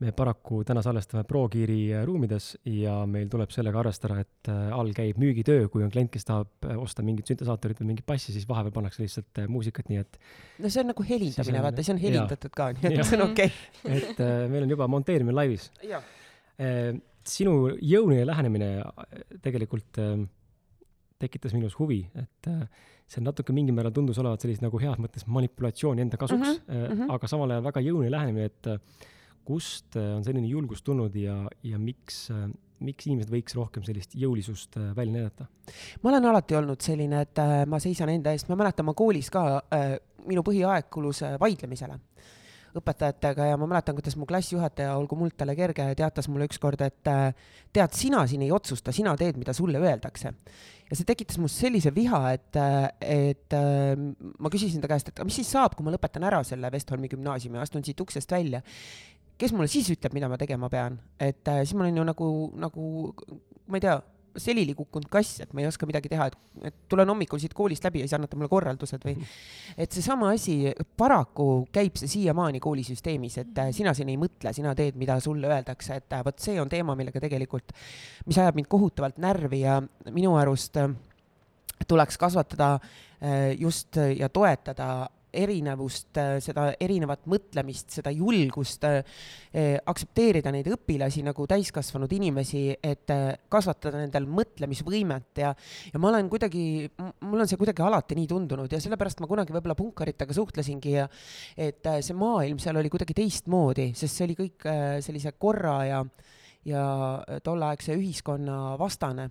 me 0.04 0.12
paraku 0.12 0.60
täna 0.66 0.82
salvestame 0.84 1.24
ProGeari 1.28 1.78
äh, 1.94 2.04
ruumides 2.08 2.50
ja 2.68 2.98
meil 3.08 3.30
tuleb 3.32 3.52
sellega 3.54 3.80
arvestada, 3.80 4.18
et 4.20 4.50
äh, 4.52 4.68
all 4.76 4.92
käib 4.96 5.20
müügitöö, 5.22 5.70
kui 5.72 5.84
on 5.86 5.92
klient, 5.92 6.12
kes 6.12 6.28
tahab 6.28 6.68
äh, 6.68 6.76
osta 6.80 7.04
mingit 7.06 7.28
süntesaatorit 7.32 7.80
või 7.80 7.92
mingit 7.92 8.06
bassi, 8.08 8.34
siis 8.34 8.48
vahepeal 8.48 8.74
pannakse 8.76 9.04
lihtsalt 9.04 9.42
muusikat, 9.52 9.88
nii 9.92 10.02
et 10.04 10.20
no 10.60 10.70
see 10.70 10.84
on 10.84 10.92
nagu 10.92 11.08
helindamine, 11.08 11.64
vaata, 11.68 11.86
see 11.86 11.96
on 11.96 12.02
helindatud 12.04 12.56
ka, 12.56 12.70
nii 12.76 12.92
et 12.92 13.08
see 13.08 13.18
on 13.20 13.26
okei 13.30 13.52
okay. 13.52 13.98
et 14.00 14.24
äh, 14.24 14.38
meil 14.52 14.68
on 14.68 14.76
juba 14.76 14.88
monteerimine 14.92 15.36
laivis. 15.36 15.70
Äh, 15.88 16.92
sinu 17.26 17.56
jõuline 17.82 18.26
lähenemine 18.28 18.70
tegelikult 19.44 20.02
äh, 20.02 20.18
tekitas 21.20 21.54
minus 21.56 21.76
huvi, 21.78 22.02
et 22.18 22.50
äh, 22.52 22.64
see 23.08 23.22
natuke 23.24 23.54
mingil 23.56 23.76
määral 23.76 23.94
tundus 23.94 24.18
olevat 24.20 24.42
sellist 24.42 24.64
nagu 24.64 24.78
heas 24.82 24.98
mõttes 25.00 25.26
manipulatsiooni 25.30 26.02
enda 26.04 26.18
kasuks 26.20 26.42
mm, 26.42 26.56
-hmm, 26.56 26.72
äh, 26.76 26.88
mm 26.88 27.00
-hmm. 27.00 27.12
aga 27.14 27.28
samal 27.30 27.50
ajal 27.50 27.64
väga 27.64 27.82
jõuline 27.86 28.10
lähenemine, 28.10 28.44
et 28.50 28.66
äh, 28.66 28.80
kust 29.46 29.96
äh, 29.98 30.14
on 30.16 30.24
selline 30.26 30.48
julgus 30.50 30.82
tulnud 30.86 31.14
ja, 31.18 31.36
ja 31.66 31.80
miks, 31.80 32.26
äh, 32.34 32.48
miks 32.84 33.08
inimesed 33.08 33.32
võiks 33.32 33.56
rohkem 33.58 33.84
sellist 33.86 34.16
jõulisust 34.18 34.78
äh, 34.80 34.90
välja 34.96 35.20
näidata? 35.20 35.48
ma 36.02 36.12
olen 36.12 36.30
alati 36.32 36.58
olnud 36.58 36.82
selline, 36.84 37.22
et 37.26 37.44
ma 37.70 37.80
seisan 37.82 38.12
enda 38.12 38.34
eest, 38.34 38.50
ma 38.50 38.58
mäletan, 38.58 38.86
ma 38.86 38.94
koolis 38.96 39.32
ka, 39.34 39.46
minu 40.26 40.44
põhiaeg 40.46 40.90
kulus 40.94 41.24
vaidlemisele 41.42 41.98
õpetajatega 42.76 43.46
ja 43.48 43.56
ma 43.56 43.66
mäletan, 43.70 43.96
kuidas 43.96 44.18
mu 44.20 44.26
klassijuhataja, 44.28 44.94
olgu 45.00 45.16
muld 45.16 45.32
talle 45.38 45.54
kerge, 45.56 45.86
teatas 45.96 46.28
mulle 46.28 46.44
ükskord, 46.44 46.82
et 46.84 47.08
tead, 47.08 47.94
sina 47.96 48.20
siin 48.28 48.44
ei 48.44 48.50
otsusta, 48.52 48.92
sina 48.92 49.14
teed, 49.16 49.38
mida 49.40 49.54
sulle 49.56 49.80
öeldakse. 49.80 50.34
ja 50.90 50.98
see 50.98 51.08
tekitas 51.08 51.40
must 51.40 51.56
sellise 51.56 51.90
viha, 51.94 52.20
et, 52.36 52.60
et 53.00 53.56
ma 53.56 54.52
küsisin 54.52 54.84
ta 54.84 54.90
käest, 54.92 55.08
et 55.08 55.24
mis 55.24 55.40
siis 55.40 55.48
saab, 55.56 55.74
kui 55.74 55.86
ma 55.86 55.94
lõpetan 55.94 56.28
ära 56.28 56.42
selle 56.44 56.70
Westholmi 56.74 57.08
gümnaasiumi, 57.16 57.58
astun 57.62 57.86
siit 57.86 58.04
uksest 58.04 58.36
välja 58.36 58.60
kes 59.38 59.54
mulle 59.54 59.68
siis 59.70 59.88
ütleb, 59.92 60.14
mida 60.16 60.28
ma 60.32 60.38
tegema 60.40 60.70
pean, 60.72 60.98
et 61.20 61.48
äh, 61.52 61.62
siis 61.64 61.76
ma 61.76 61.86
olen 61.86 62.00
ju 62.00 62.04
nagu, 62.08 62.28
nagu 62.66 62.90
ma 63.66 63.78
ei 63.78 63.84
tea, 63.84 63.96
selili 64.36 64.74
kukkunud 64.76 65.08
kass, 65.08 65.38
et 65.40 65.52
ma 65.56 65.62
ei 65.62 65.68
oska 65.68 65.86
midagi 65.88 66.10
teha, 66.12 66.26
et, 66.28 66.34
et 66.68 66.74
tulen 66.92 67.08
hommikul 67.08 67.40
siit 67.40 67.54
koolist 67.56 67.86
läbi 67.86 68.02
ja 68.02 68.08
siis 68.08 68.18
annate 68.18 68.36
mulle 68.36 68.50
korraldused 68.52 69.00
või 69.06 69.14
et 69.80 69.96
seesama 69.96 70.28
asi, 70.34 70.58
paraku 71.00 71.66
käib 71.72 71.96
see 71.96 72.10
siiamaani 72.18 72.60
koolisüsteemis, 72.64 73.38
et 73.42 73.62
äh, 73.64 73.72
sina 73.76 73.94
siin 73.96 74.12
ei 74.12 74.20
mõtle, 74.20 74.52
sina 74.56 74.74
teed, 74.76 74.98
mida 75.00 75.18
sulle 75.24 75.48
öeldakse, 75.48 76.00
et 76.02 76.16
äh, 76.16 76.24
vot 76.26 76.40
see 76.42 76.60
on 76.60 76.72
teema, 76.72 76.96
millega 76.98 77.22
tegelikult, 77.22 77.72
mis 78.28 78.40
ajab 78.40 78.60
mind 78.60 78.70
kohutavalt 78.72 79.20
närvi 79.24 79.62
ja 79.64 79.80
minu 80.12 80.36
arust 80.36 80.80
tuleks 81.88 82.16
kasvatada 82.18 82.78
just 83.58 83.96
ja 83.96 84.28
toetada 84.28 85.06
erinevust, 85.36 86.10
äh, 86.20 86.36
seda 86.44 86.68
erinevat 86.82 87.26
mõtlemist, 87.30 87.90
seda 87.98 88.12
julgust 88.14 88.84
äh, 88.88 88.98
äh, 89.52 89.76
aktsepteerida 89.86 90.52
neid 90.54 90.70
õpilasi 90.72 91.24
nagu 91.26 91.46
täiskasvanud 91.50 92.12
inimesi, 92.16 92.68
et 92.82 93.10
kasvatada 93.52 94.00
nendel 94.00 94.26
mõtlemisvõimet 94.30 95.42
ja, 95.42 95.52
ja 95.92 96.02
ma 96.02 96.10
olen 96.10 96.30
kuidagi, 96.32 96.64
mul 97.26 97.44
on 97.44 97.50
see 97.50 97.60
kuidagi 97.60 97.84
alati 97.84 98.18
nii 98.18 98.30
tundunud 98.30 98.72
ja 98.72 98.80
sellepärast 98.82 99.22
ma 99.22 99.30
kunagi 99.30 99.54
võib-olla 99.54 99.76
punkaritega 99.78 100.36
suhtlesingi 100.36 100.96
ja 100.96 101.06
et 101.56 101.86
see 102.00 102.16
maailm 102.18 102.60
seal 102.62 102.80
oli 102.80 102.90
kuidagi 102.92 103.16
teistmoodi, 103.16 103.90
sest 103.96 104.18
see 104.18 104.28
oli 104.28 104.38
kõik 104.38 104.68
sellise 105.04 105.36
korra 105.38 105.78
ja 105.86 106.02
ja 106.66 106.82
tolleaegse 107.46 107.94
ühiskonna 107.94 108.74
vastane. 108.80 109.28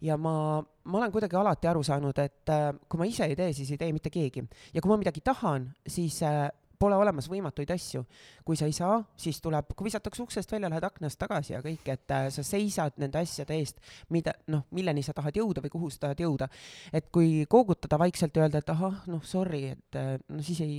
Ja 0.00 0.16
ma, 0.16 0.60
ma 0.60 0.98
olen 0.98 1.12
kuidagi 1.12 1.36
alati 1.36 1.68
aru 1.70 1.82
saanud, 1.86 2.18
et 2.18 2.52
äh, 2.52 2.70
kui 2.88 3.00
ma 3.00 3.08
ise 3.08 3.28
ei 3.28 3.36
tee, 3.38 3.52
siis 3.56 3.70
ei 3.74 3.80
tee 3.80 3.92
mitte 3.92 4.10
keegi. 4.10 4.46
ja 4.74 4.80
kui 4.80 4.90
ma 4.90 4.98
midagi 5.00 5.22
tahan, 5.24 5.70
siis 5.86 6.22
äh, 6.26 6.48
pole 6.80 6.96
olemas 6.96 7.28
võimatuid 7.28 7.70
asju. 7.74 8.04
kui 8.44 8.56
sa 8.56 8.66
ei 8.66 8.72
saa, 8.72 9.00
siis 9.16 9.40
tuleb, 9.44 9.74
kui 9.76 9.86
visatakse 9.90 10.22
uksest 10.22 10.52
välja, 10.52 10.70
lähed 10.72 10.84
aknast 10.86 11.18
tagasi 11.20 11.52
ja 11.52 11.60
kõik, 11.64 11.84
et 11.92 12.14
äh, 12.16 12.28
sa 12.32 12.44
seisad 12.46 12.96
nende 13.02 13.20
asjade 13.20 13.56
eest, 13.58 13.82
mida 14.08 14.34
noh, 14.48 14.64
milleni 14.76 15.04
sa 15.04 15.14
tahad 15.16 15.36
jõuda 15.36 15.62
või 15.64 15.74
kuhu 15.74 15.90
sa 15.92 16.06
tahad 16.06 16.22
jõuda. 16.24 16.48
et 16.92 17.10
kui 17.12 17.44
koogutada 17.48 17.98
vaikselt 18.00 18.36
ja 18.36 18.46
öelda, 18.46 18.62
et 18.64 18.72
ahah, 18.72 19.02
noh, 19.12 19.24
sorry, 19.24 19.66
et 19.76 20.00
äh, 20.00 20.14
no 20.28 20.42
siis 20.42 20.62
ei, 20.64 20.78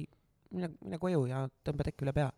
mine, 0.51 0.71
mine 0.81 0.99
koju 1.01 1.27
ja 1.29 1.45
tõmba 1.63 1.85
tekk 1.85 2.07
üle 2.07 2.15
pea. 2.17 2.31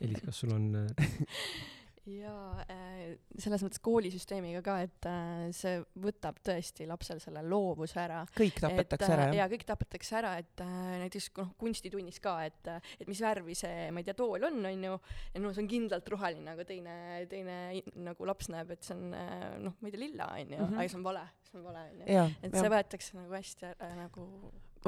Elis, 0.00 0.22
kas 0.24 0.40
sul 0.40 0.54
on 0.56 0.72
äh, 0.80 1.12
jaa 2.08 2.62
äh,, 2.70 3.18
selles 3.40 3.62
mõttes 3.64 3.80
koolisüsteemiga 3.84 4.62
ka, 4.64 4.76
et 4.86 5.08
äh, 5.08 5.50
see 5.56 5.80
võtab 6.00 6.38
tõesti 6.44 6.86
lapsel 6.88 7.20
selle 7.22 7.42
loovuse 7.44 7.98
ära. 8.00 8.22
kõik 8.36 8.60
tapetakse 8.62 9.10
ära, 9.12 9.26
jah? 9.28 9.36
jaa, 9.42 9.48
kõik 9.52 9.66
tapetakse 9.68 10.16
ära, 10.20 10.32
et 10.40 10.64
äh, 10.64 10.78
näiteks 11.04 11.28
noh, 11.38 11.52
kunstitunnis 11.60 12.20
ka, 12.24 12.36
et, 12.48 12.72
et 12.96 13.10
mis 13.10 13.20
värvi 13.24 13.56
see, 13.58 13.90
ma 13.92 14.00
ei 14.00 14.08
tea, 14.08 14.16
tool 14.18 14.48
on, 14.48 14.58
on 14.70 14.88
ju, 14.88 14.96
ja 15.34 15.44
no 15.44 15.52
see 15.52 15.64
on 15.64 15.70
kindlalt 15.74 16.08
roheline, 16.14 16.56
aga 16.56 16.66
teine, 16.68 16.96
teine 17.30 17.60
nagu 18.08 18.28
laps 18.28 18.50
näeb, 18.52 18.72
et 18.76 18.86
see 18.86 18.96
on 18.96 19.14
äh, 19.16 19.46
noh, 19.66 19.76
ma 19.76 19.90
ei 19.90 19.94
tea, 19.94 20.04
lilla, 20.06 20.32
on 20.38 20.56
ju, 20.56 20.72
aga 20.72 20.88
see 20.88 21.00
on 21.02 21.06
vale, 21.10 21.28
see 21.50 21.60
on 21.60 21.68
vale, 21.68 21.86
on 21.92 22.02
ju. 22.06 22.26
et 22.48 22.58
see 22.58 22.74
võetakse 22.76 23.20
nagu 23.20 23.40
hästi 23.40 23.72
ära, 23.74 23.94
nagu 24.06 24.26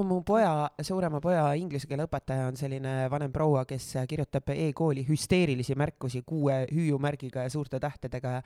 mu 0.01 0.23
poja, 0.25 0.71
suurema 0.81 1.21
poja 1.21 1.43
inglise 1.59 1.87
keele 1.89 2.07
õpetaja 2.07 2.47
on 2.49 2.57
selline 2.57 2.93
vanem 3.13 3.33
proua, 3.33 3.67
kes 3.69 3.91
kirjutab 4.09 4.49
e-kooli 4.55 5.05
hüsteerilisi 5.05 5.77
märkusi 5.77 6.23
kuue 6.25 6.63
hüüumärgiga 6.71 7.45
ja 7.45 7.53
suurte 7.53 7.81
tähtedega 7.81 8.33
ja 8.39 8.41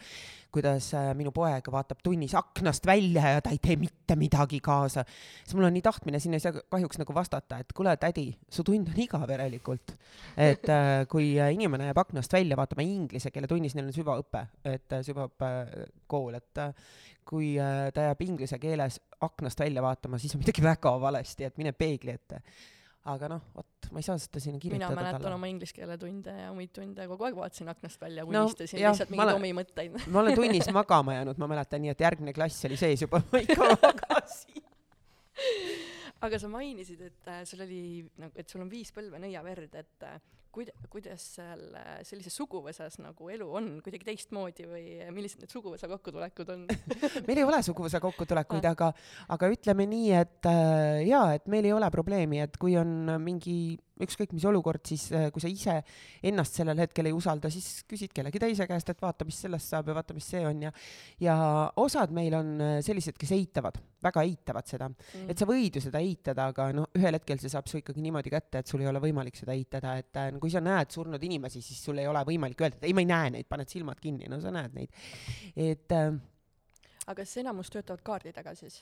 kuidas 0.55 0.89
äh, 0.99 1.13
minu 1.15 1.31
poeg 1.37 1.71
vaatab 1.71 2.03
tunnis 2.03 2.35
aknast 2.35 2.87
välja 2.87 3.37
ja 3.37 3.45
ta 3.45 3.55
ei 3.55 3.61
tee 3.63 3.77
mitte 3.79 4.17
midagi 4.19 4.59
kaasa. 4.61 5.05
siis 5.45 5.55
mul 5.55 5.69
on 5.69 5.77
nii 5.79 5.87
tahtmine, 5.87 6.19
siin 6.19 6.35
ei 6.35 6.43
saa 6.43 6.53
kahjuks 6.59 6.99
nagu 6.99 7.15
vastata, 7.15 7.61
et 7.63 7.71
kuule, 7.77 7.95
tädi, 7.97 8.33
su 8.51 8.67
tund 8.67 8.91
on 8.91 9.01
igav 9.07 9.31
järelikult. 9.31 9.95
et 10.37 10.67
äh, 10.69 11.07
kui 11.09 11.37
inimene 11.39 11.93
jääb 11.93 12.03
aknast 12.03 12.33
välja 12.33 12.59
vaatama 12.59 12.83
inglise 12.83 13.31
keele 13.31 13.47
tunnis, 13.47 13.79
neil 13.79 13.87
on 13.87 13.95
süvaõpe, 13.95 14.49
et 14.67 14.99
süvaõppekool, 15.07 16.41
et 16.43 16.65
kui 17.27 17.55
äh, 17.61 17.89
ta 17.95 18.09
jääb 18.09 18.25
inglise 18.27 18.59
keeles 18.63 19.01
aknast 19.25 19.61
välja 19.61 19.83
vaatama, 19.85 20.21
siis 20.23 20.35
on 20.37 20.43
midagi 20.43 20.65
väga 20.65 20.93
valesti, 21.01 21.49
et 21.49 21.61
mine 21.61 21.73
peegli 21.77 22.15
ette. 22.15 22.43
aga 23.07 23.29
noh, 23.31 23.43
vot, 23.55 23.89
ma 23.95 24.03
ei 24.03 24.07
saa 24.07 24.19
seda 24.19 24.41
sinna 24.43 24.59
kirjutada 24.59 24.91
mina 24.91 25.03
mäletan 25.03 25.23
talle. 25.23 25.35
oma 25.39 25.47
inglise 25.47 25.77
keele 25.77 25.95
tunde 25.99 26.33
ja 26.35 26.49
muid 26.55 26.73
tunde, 26.75 27.07
kogu 27.07 27.29
aeg 27.29 27.37
vaatasin 27.39 27.71
aknast 27.71 28.01
välja, 28.03 28.25
unistasin 28.27 28.83
no, 28.83 28.91
lihtsalt 28.91 29.13
mingeid 29.15 29.39
omi 29.39 29.53
mõtteid 29.61 29.99
ma 30.13 30.23
olen 30.25 30.39
tunnis 30.41 30.71
magama 30.75 31.15
jäänud, 31.15 31.39
ma 31.39 31.51
mäletan 31.55 31.85
nii, 31.85 31.95
et 31.95 32.03
järgmine 32.03 32.35
klass 32.35 32.67
oli 32.67 32.79
sees 32.81 33.07
juba, 33.07 33.23
ma 33.31 33.43
ikka 33.45 33.71
magasin 33.85 34.65
aga 36.27 36.41
sa 36.41 36.51
mainisid, 36.51 37.03
et 37.11 37.31
äh, 37.31 37.43
sul 37.49 37.63
oli 37.67 37.83
nagu, 38.21 38.33
et 38.39 38.49
sul 38.51 38.65
on 38.65 38.71
viis 38.73 38.93
põlve 38.95 39.21
nõiaverd, 39.23 39.75
et 39.79 40.07
äh, 40.07 40.19
kuida-, 40.57 40.75
kuidas 40.93 41.25
seal 41.37 41.63
äh, 41.77 42.01
sellises 42.07 42.37
suguvõsas 42.39 42.99
nagu 43.03 43.31
elu 43.33 43.49
on 43.61 43.71
kuidagi 43.85 44.09
teistmoodi 44.09 44.69
või 44.71 44.85
millised 45.15 45.43
need 45.43 45.53
suguvõsa 45.53 45.91
kokkutulekud 45.91 46.53
on? 46.55 46.67
Meil 47.29 47.43
ei 47.43 47.47
ole 47.47 47.63
suguvõsa 47.67 48.01
kokkutulekuid 48.03 48.65
ah., 48.65 48.77
aga, 48.77 48.93
aga 49.37 49.51
ütleme 49.53 49.89
nii, 49.91 50.13
et 50.17 50.51
äh, 50.51 51.03
jaa, 51.09 51.35
et 51.37 51.51
meil 51.53 51.69
ei 51.69 51.75
ole 51.77 51.91
probleemi, 51.95 52.41
et 52.45 52.57
kui 52.61 52.79
on 52.81 53.19
mingi 53.23 53.77
ükskõik 54.03 54.35
mis 54.37 54.45
olukord, 54.49 54.83
siis 54.89 55.07
äh, 55.15 55.29
kui 55.33 55.43
sa 55.43 55.51
ise 55.51 55.77
ennast 56.27 56.59
sellel 56.59 56.79
hetkel 56.83 57.09
ei 57.09 57.15
usalda, 57.17 57.49
siis 57.53 57.85
küsid 57.89 58.13
kellegi 58.17 58.41
teise 58.43 58.67
käest, 58.69 58.91
et 58.93 59.01
vaata, 59.03 59.25
mis 59.29 59.39
sellest 59.47 59.73
saab 59.73 59.89
ja 59.91 59.97
vaata, 59.97 60.17
mis 60.17 60.27
see 60.29 60.43
on 60.47 60.67
ja 60.67 60.73
ja 61.23 61.37
osad 61.81 62.13
meil 62.17 62.37
on 62.37 62.53
äh, 62.61 62.75
sellised, 62.85 63.17
kes 63.21 63.33
eitavad, 63.37 63.79
väga 64.05 64.25
eitavad 64.29 64.69
seda. 64.69 64.91
Mm.. 64.91 65.31
et 65.33 65.41
sa 65.41 65.49
võid 65.49 65.79
ju 65.79 65.85
seda 65.85 66.03
eitada, 66.05 66.51
aga 66.53 66.69
noh, 66.77 66.91
ühel 66.99 67.17
hetkel 67.17 67.41
see 67.41 67.53
saab 67.53 67.71
su 67.71 67.81
ikkagi 67.81 68.05
niimoodi 68.05 68.33
kätte, 68.33 68.61
et 68.61 68.73
sul 68.73 68.85
ei 68.85 68.91
ole 68.91 69.01
võimalik 69.03 69.39
seda 69.39 69.57
eitada, 69.57 69.97
et 70.03 70.21
äh, 70.21 70.31
no 70.35 70.43
kui 70.47 70.55
sa 70.55 70.63
näed 70.63 70.95
surnud 70.95 71.23
inimesi, 71.27 71.61
siis 71.65 71.83
sul 71.83 71.99
ei 71.99 72.07
ole 72.07 72.23
võimalik 72.29 72.63
öelda, 72.63 72.79
et 72.79 72.87
ei, 72.87 72.95
ma 72.95 73.03
ei 73.03 73.11
näe 73.11 73.35
neid, 73.35 73.51
paned 73.51 73.71
silmad 73.73 73.99
kinni, 74.03 74.31
no 74.31 74.39
sa 74.43 74.55
näed 74.55 74.79
neid. 74.79 75.05
et 75.59 75.95
äh, 75.97 76.15
aga 77.07 77.23
kas 77.23 77.37
enamus 77.43 77.71
töötavad 77.71 78.03
kaardidega 78.07 78.55
siis? 78.59 78.81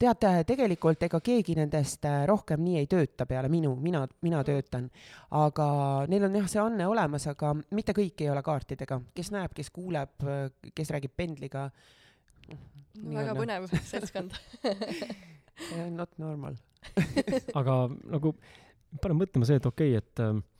tead, 0.00 0.24
tegelikult 0.48 1.04
ega 1.06 1.20
keegi 1.24 1.56
nendest 1.58 2.04
äh, 2.08 2.22
rohkem 2.28 2.62
nii 2.64 2.78
ei 2.82 2.88
tööta 2.90 3.26
peale 3.28 3.48
minu, 3.52 3.74
mina, 3.80 4.04
mina 4.24 4.40
mm. 4.40 4.48
töötan. 4.48 4.88
aga 5.40 5.68
neil 6.12 6.28
on 6.28 6.40
jah, 6.40 6.48
see 6.52 6.62
anne 6.62 6.88
olemas, 6.88 7.28
aga 7.32 7.54
mitte 7.76 7.96
kõik 7.96 8.24
ei 8.24 8.32
ole 8.32 8.44
kaartidega, 8.44 9.00
kes 9.16 9.32
näeb, 9.34 9.56
kes 9.56 9.72
kuuleb, 9.74 10.28
kes 10.74 10.96
räägib 10.96 11.16
pendliga 11.16 11.68
no,. 12.48 12.58
väga 13.20 13.36
põnev 13.38 13.68
seltskond 13.80 14.36
Not 15.98 16.18
normal 16.18 16.56
aga 17.60 17.76
nagu 17.88 18.34
paneb 19.00 19.24
mõtlema 19.24 19.48
see, 19.48 19.60
et 19.60 19.68
okei 19.68 19.94
okay,, 19.96 20.02
et 20.04 20.53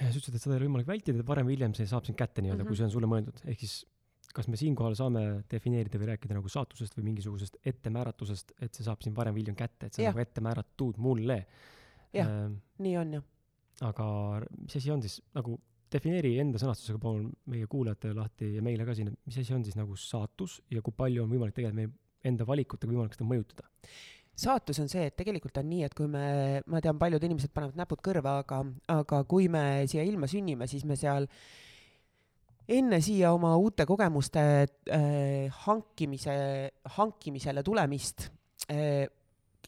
äh, 0.00 0.08
sa 0.08 0.20
ütlesid, 0.20 0.38
et 0.38 0.44
seda 0.44 0.54
ei 0.54 0.60
ole 0.60 0.68
võimalik 0.70 0.88
vältida, 0.88 1.20
et 1.20 1.28
varem 1.28 1.48
või 1.48 1.56
hiljem 1.56 1.76
see 1.76 1.88
saab 1.90 2.08
sind 2.08 2.18
kätte 2.18 2.42
nii-öelda 2.42 2.62
mm, 2.62 2.66
-hmm. 2.66 2.72
kui 2.72 2.80
see 2.80 2.88
on 2.88 2.94
sulle 2.94 3.10
mõeldud, 3.10 3.44
ehk 3.52 3.62
siis 3.62 3.76
kas 4.36 4.48
me 4.52 4.58
siinkohal 4.60 4.96
saame 4.98 5.22
defineerida 5.50 6.00
või 6.00 6.10
rääkida 6.12 6.36
nagu 6.36 6.50
saatusest 6.52 6.98
või 6.98 7.10
mingisugusest 7.10 7.56
ettemääratusest, 7.70 8.52
et 8.60 8.76
see 8.76 8.84
saab 8.84 9.04
siin 9.04 9.14
varem 9.16 9.36
või 9.36 9.44
hiljem 9.44 9.56
kätte, 9.58 9.88
et 9.88 9.96
see 9.96 10.04
on 10.04 10.12
nagu 10.12 10.24
ette 10.24 10.44
määratud 10.44 11.00
mulle. 11.02 11.38
jah 12.16 12.28
ähm,, 12.28 12.58
nii 12.84 12.96
on 13.00 13.14
ju. 13.18 13.22
aga 13.86 14.06
mis 14.58 14.76
asi 14.80 14.92
on 14.92 15.04
siis 15.04 15.20
nagu, 15.36 15.56
defineeri 15.92 16.34
enda 16.42 16.60
sõnastusega 16.60 17.00
palun 17.00 17.30
meie 17.52 17.68
kuulajatele 17.70 18.16
lahti 18.18 18.50
ja 18.56 18.64
meile 18.64 18.84
ka 18.88 18.96
siin, 18.98 19.12
et 19.12 19.18
mis 19.28 19.38
asi 19.40 19.54
on 19.54 19.64
siis 19.64 19.78
nagu 19.78 19.96
saatus 20.00 20.60
ja 20.70 20.82
kui 20.84 20.94
palju 20.96 21.24
on 21.24 21.32
võimalik 21.32 21.56
tegelikult 21.56 21.80
meie 21.80 21.94
enda 22.26 22.46
valikutega 22.48 22.92
võimalik 22.92 23.16
seda 23.16 23.28
mõjutada? 23.28 23.68
Saatus 24.36 24.80
on 24.82 24.90
see, 24.92 25.06
et 25.08 25.16
tegelikult 25.16 25.56
on 25.60 25.68
nii, 25.70 25.84
et 25.86 25.94
kui 25.96 26.08
me, 26.10 26.24
ma 26.68 26.82
tean, 26.84 26.98
paljud 27.00 27.22
inimesed 27.24 27.52
panevad 27.56 27.78
näpud 27.80 28.02
kõrva, 28.04 28.38
aga, 28.42 28.62
aga 28.92 29.22
kui 29.28 29.48
me 29.52 29.86
siia 29.88 30.04
ilma 30.06 30.28
sünnime, 30.30 30.68
siis 30.70 30.84
me 30.88 30.98
seal 31.00 31.28
enne 32.76 33.00
siia 33.04 33.32
oma 33.32 33.54
uute 33.62 33.86
kogemuste 33.88 34.42
äh, 34.66 35.60
hankimise, 35.64 36.36
hankimisele 36.98 37.62
tulemist 37.66 38.28
äh, 38.68 39.06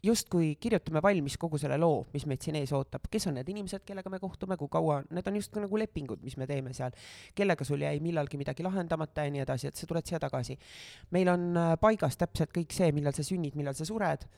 justkui 0.03 0.55
kirjutame 0.61 1.03
valmis 1.03 1.37
kogu 1.41 1.59
selle 1.59 1.79
loo, 1.81 2.05
mis 2.13 2.27
meid 2.31 2.43
siin 2.45 2.59
ees 2.61 2.73
ootab, 2.77 3.09
kes 3.11 3.29
on 3.31 3.39
need 3.39 3.49
inimesed, 3.53 3.85
kellega 3.87 4.11
me 4.13 4.21
kohtume, 4.23 4.57
kui 4.61 4.71
kaua, 4.73 5.01
need 5.15 5.31
on 5.31 5.39
justkui 5.41 5.63
nagu 5.65 5.81
lepingud, 5.81 6.23
mis 6.25 6.37
me 6.41 6.47
teeme 6.51 6.75
seal, 6.77 6.95
kellega 7.39 7.67
sul 7.67 7.83
jäi 7.83 7.99
millalgi 8.05 8.41
midagi 8.41 8.67
lahendamata 8.67 9.27
ja 9.27 9.35
nii 9.35 9.45
edasi, 9.45 9.71
et 9.71 9.81
sa 9.81 9.89
tuled 9.91 10.07
siia 10.07 10.21
tagasi. 10.23 10.59
meil 11.11 11.33
on 11.33 11.51
äh, 11.57 11.75
paigas 11.81 12.17
täpselt 12.21 12.55
kõik 12.55 12.75
see, 12.75 12.93
millal 12.93 13.17
sa 13.17 13.27
sünnid, 13.27 13.57
millal 13.59 13.75
sa 13.75 13.87
sured, 13.89 14.29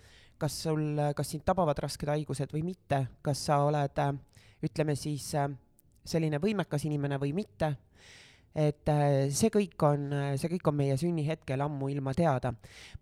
kas 0.40 0.62
sul, 0.64 0.96
kas 1.16 1.34
sind 1.34 1.44
tabavad 1.44 1.78
rasked 1.78 2.08
haigused 2.08 2.52
või 2.54 2.64
mitte, 2.72 3.06
kas 3.22 3.44
sa 3.50 3.60
oled, 3.66 4.00
äh, 4.00 4.42
ütleme 4.64 4.96
siis, 4.96 5.34
äh, 5.34 5.50
selline 6.04 6.40
võimekas 6.40 6.88
inimene 6.88 7.20
või 7.20 7.34
mitte 7.36 7.74
et 8.54 8.88
äh, 8.90 9.28
see 9.30 9.50
kõik 9.54 9.78
on, 9.86 10.08
äh, 10.14 10.32
see 10.40 10.50
kõik 10.50 10.70
on 10.70 10.76
meie 10.80 10.96
sünnihetkel 10.98 11.60
ammuilma 11.62 12.14
teada. 12.18 12.52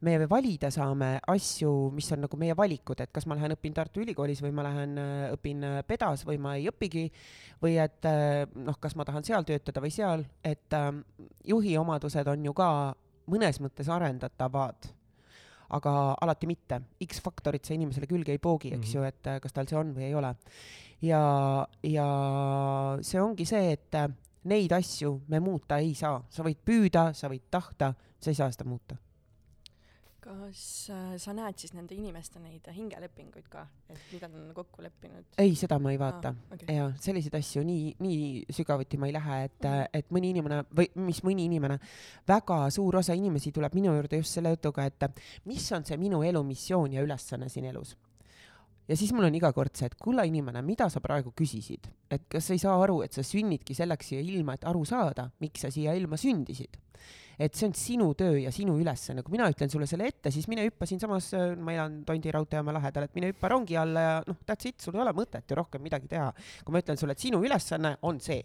me 0.00 0.18
valida 0.28 0.70
saame 0.70 1.18
asju, 1.26 1.90
mis 1.94 2.11
on 2.12 2.26
nagu 2.26 2.37
meie 2.37 2.56
valikud, 2.56 3.00
et 3.00 3.12
kas 3.12 3.26
ma 3.26 3.34
lähen 3.38 3.56
õpin 3.56 3.74
Tartu 3.74 4.02
Ülikoolis 4.04 4.42
või 4.44 4.52
ma 4.52 4.66
lähen 4.68 4.98
äh, 4.98 5.32
õpin 5.32 5.64
pedas 5.87 6.26
või 6.28 6.38
ma 6.38 6.54
ei 6.56 6.68
õpigi 6.68 7.08
või 7.62 7.78
et 7.80 8.04
noh, 8.54 8.76
kas 8.78 8.94
ma 8.94 9.04
tahan 9.08 9.24
seal 9.24 9.44
töötada 9.48 9.80
või 9.80 9.90
seal, 9.90 10.22
et 10.44 10.74
juhi 11.44 11.74
omadused 11.80 12.28
on 12.28 12.44
ju 12.44 12.52
ka 12.54 12.68
mõnes 13.28 13.58
mõttes 13.61 13.88
arendatavad 13.90 14.92
aga 15.74 16.14
alati 16.22 16.46
mitte. 16.48 16.78
X-faktorit 17.04 17.66
sa 17.66 17.74
inimesele 17.74 18.06
külge 18.08 18.32
ei 18.32 18.38
poogi, 18.38 18.70
eks 18.72 18.78
mm 18.78 18.84
-hmm. 18.84 18.94
ju, 18.94 19.02
et 19.04 19.42
kas 19.42 19.52
tal 19.52 19.66
see 19.66 19.76
on 19.76 19.92
või 19.96 20.06
ei 20.06 20.14
ole. 20.14 20.34
ja, 21.02 21.66
ja 21.82 22.06
see 23.02 23.20
ongi 23.20 23.44
see, 23.44 23.72
et 23.72 23.94
neid 24.44 24.72
asju 24.72 25.20
me 25.29 25.40
muuta 25.40 25.81
ei 25.83 25.94
saa, 25.98 26.22
sa 26.31 26.46
võid 26.46 26.62
püüda, 26.64 27.11
sa 27.14 27.31
võid 27.31 27.48
tahta, 27.51 27.92
sa 28.20 28.33
ei 28.33 28.38
saa 28.38 28.51
seda 28.55 28.68
muuta. 28.68 28.98
kas 30.29 30.90
äh, 30.92 31.14
sa 31.16 31.33
näed 31.33 31.57
siis 31.57 31.72
nende 31.72 31.94
inimeste 31.96 32.40
neid 32.42 32.66
hingelepinguid 32.74 33.46
ka, 33.48 33.62
et 33.88 34.01
mida 34.12 34.29
nad 34.29 34.42
on 34.42 34.51
kokku 34.55 34.83
leppinud? 34.85 35.24
ei, 35.40 35.55
seda 35.57 35.79
ma 35.81 35.92
ei 35.94 35.98
vaata 35.98 36.35
ah,. 36.35 36.42
Okay. 36.53 36.74
ja 36.77 36.90
selliseid 37.01 37.38
asju 37.38 37.62
nii, 37.64 37.94
nii 38.05 38.42
sügavuti 38.53 39.01
ma 39.01 39.09
ei 39.09 39.14
lähe, 39.16 39.38
et 39.44 39.57
-hmm. 39.62 39.88
et 39.92 40.11
mõni 40.12 40.35
inimene 40.35 40.64
või 40.74 40.90
mis 41.07 41.22
mõni 41.24 41.46
inimene, 41.48 41.79
väga 42.29 42.66
suur 42.74 43.01
osa 43.01 43.16
inimesi 43.16 43.53
tuleb 43.53 43.74
minu 43.74 43.94
juurde 43.94 44.20
just 44.20 44.37
selle 44.37 44.53
jutuga, 44.57 44.85
et 44.85 45.09
mis 45.44 45.72
on 45.72 45.85
see 45.85 45.96
minu 45.96 46.22
elu 46.22 46.44
missioon 46.44 46.92
ja 46.92 47.03
ülesanne 47.03 47.48
siin 47.48 47.70
elus 47.72 47.96
ja 48.88 48.96
siis 48.96 49.12
mul 49.12 49.29
on 49.29 49.37
iga 49.37 49.51
kord 49.57 49.77
see, 49.77 49.88
et 49.90 49.96
kulla 50.01 50.24
inimene, 50.29 50.62
mida 50.64 50.88
sa 50.92 51.03
praegu 51.05 51.33
küsisid, 51.37 51.88
et 52.11 52.27
kas 52.33 52.48
sa 52.48 52.57
ei 52.57 52.62
saa 52.62 52.77
aru, 52.83 53.03
et 53.05 53.14
sa 53.14 53.24
sünnidki 53.27 53.77
selleks 53.77 54.12
siia 54.12 54.24
ilma, 54.24 54.57
et 54.57 54.66
aru 54.68 54.85
saada, 54.88 55.29
miks 55.44 55.66
sa 55.66 55.72
siia 55.74 55.96
ilma 55.98 56.18
sündisid. 56.20 56.85
et 57.38 57.55
see 57.55 57.68
on 57.68 57.74
sinu 57.79 58.07
töö 58.18 58.35
ja 58.42 58.51
sinu 58.51 58.72
ülesanne, 58.83 59.22
kui 59.22 59.37
mina 59.37 59.46
ütlen 59.46 59.70
sulle 59.70 59.87
selle 59.87 60.09
ette, 60.11 60.33
siis 60.35 60.48
mine 60.51 60.64
hüppa 60.66 60.88
siinsamas, 60.90 61.29
ma 61.62 61.70
elan 61.70 62.01
Tondi 62.05 62.33
raudteejaama 62.35 62.74
lähedal, 62.74 63.07
et 63.07 63.14
mine 63.14 63.29
hüppa 63.31 63.53
rongi 63.53 63.77
alla 63.79 64.01
ja 64.03 64.16
noh, 64.27 64.40
that's 64.42 64.66
it, 64.66 64.81
sul 64.83 64.98
ei 64.98 65.05
ole 65.05 65.12
mõtet 65.14 65.46
ju 65.46 65.55
rohkem 65.55 65.85
midagi 65.85 66.11
teha. 66.11 66.33
kui 66.64 66.74
ma 66.74 66.83
ütlen 66.83 66.98
sulle, 66.98 67.14
et 67.14 67.22
sinu 67.22 67.38
ülesanne 67.46 67.94
on 68.03 68.18
see 68.18 68.42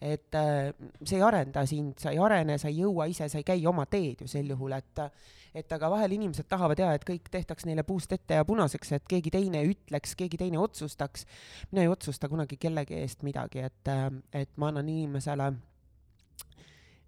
et 0.00 0.34
äh, 0.34 0.72
see 1.04 1.16
ei 1.18 1.22
arenda 1.24 1.64
sind, 1.68 1.98
sa 2.00 2.12
ei 2.12 2.20
arene, 2.20 2.56
sa 2.58 2.68
ei 2.68 2.78
jõua 2.80 3.08
ise, 3.08 3.28
sa 3.28 3.40
ei 3.40 3.44
käi 3.44 3.64
oma 3.68 3.84
teed 3.88 4.22
ju 4.24 4.28
sel 4.28 4.48
juhul, 4.48 4.72
et 4.72 5.02
et 5.54 5.72
aga 5.72 5.90
vahel 5.90 6.14
inimesed 6.14 6.46
tahavad 6.50 6.78
ja 6.78 6.92
et 6.94 7.04
kõik 7.06 7.30
tehtaks 7.32 7.66
neile 7.66 7.82
puust 7.86 8.12
ette 8.14 8.38
ja 8.38 8.44
punaseks, 8.46 8.92
et 8.96 9.08
keegi 9.10 9.32
teine 9.34 9.62
ütleks, 9.66 10.14
keegi 10.18 10.38
teine 10.40 10.60
otsustaks. 10.62 11.26
mina 11.72 11.82
ei 11.82 11.90
otsusta 11.90 12.28
kunagi 12.28 12.56
kellegi 12.56 13.00
eest 13.00 13.22
midagi, 13.26 13.64
et, 13.66 13.92
et 14.32 14.50
ma 14.56 14.70
annan 14.70 14.88
inimesele 14.88 15.52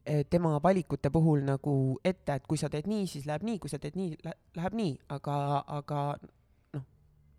eh, 0.06 0.24
tema 0.30 0.58
valikute 0.62 1.10
puhul 1.10 1.44
nagu 1.46 1.98
ette, 2.04 2.34
et 2.34 2.46
kui 2.46 2.58
sa 2.58 2.70
teed 2.72 2.90
nii, 2.90 3.06
siis 3.06 3.26
läheb 3.26 3.46
nii, 3.46 3.58
kui 3.58 3.70
sa 3.70 3.78
teed 3.78 3.98
nii, 3.98 4.16
läheb 4.56 4.78
nii, 4.78 4.96
aga, 5.18 5.36
aga 5.78 6.02
noh, 6.74 6.88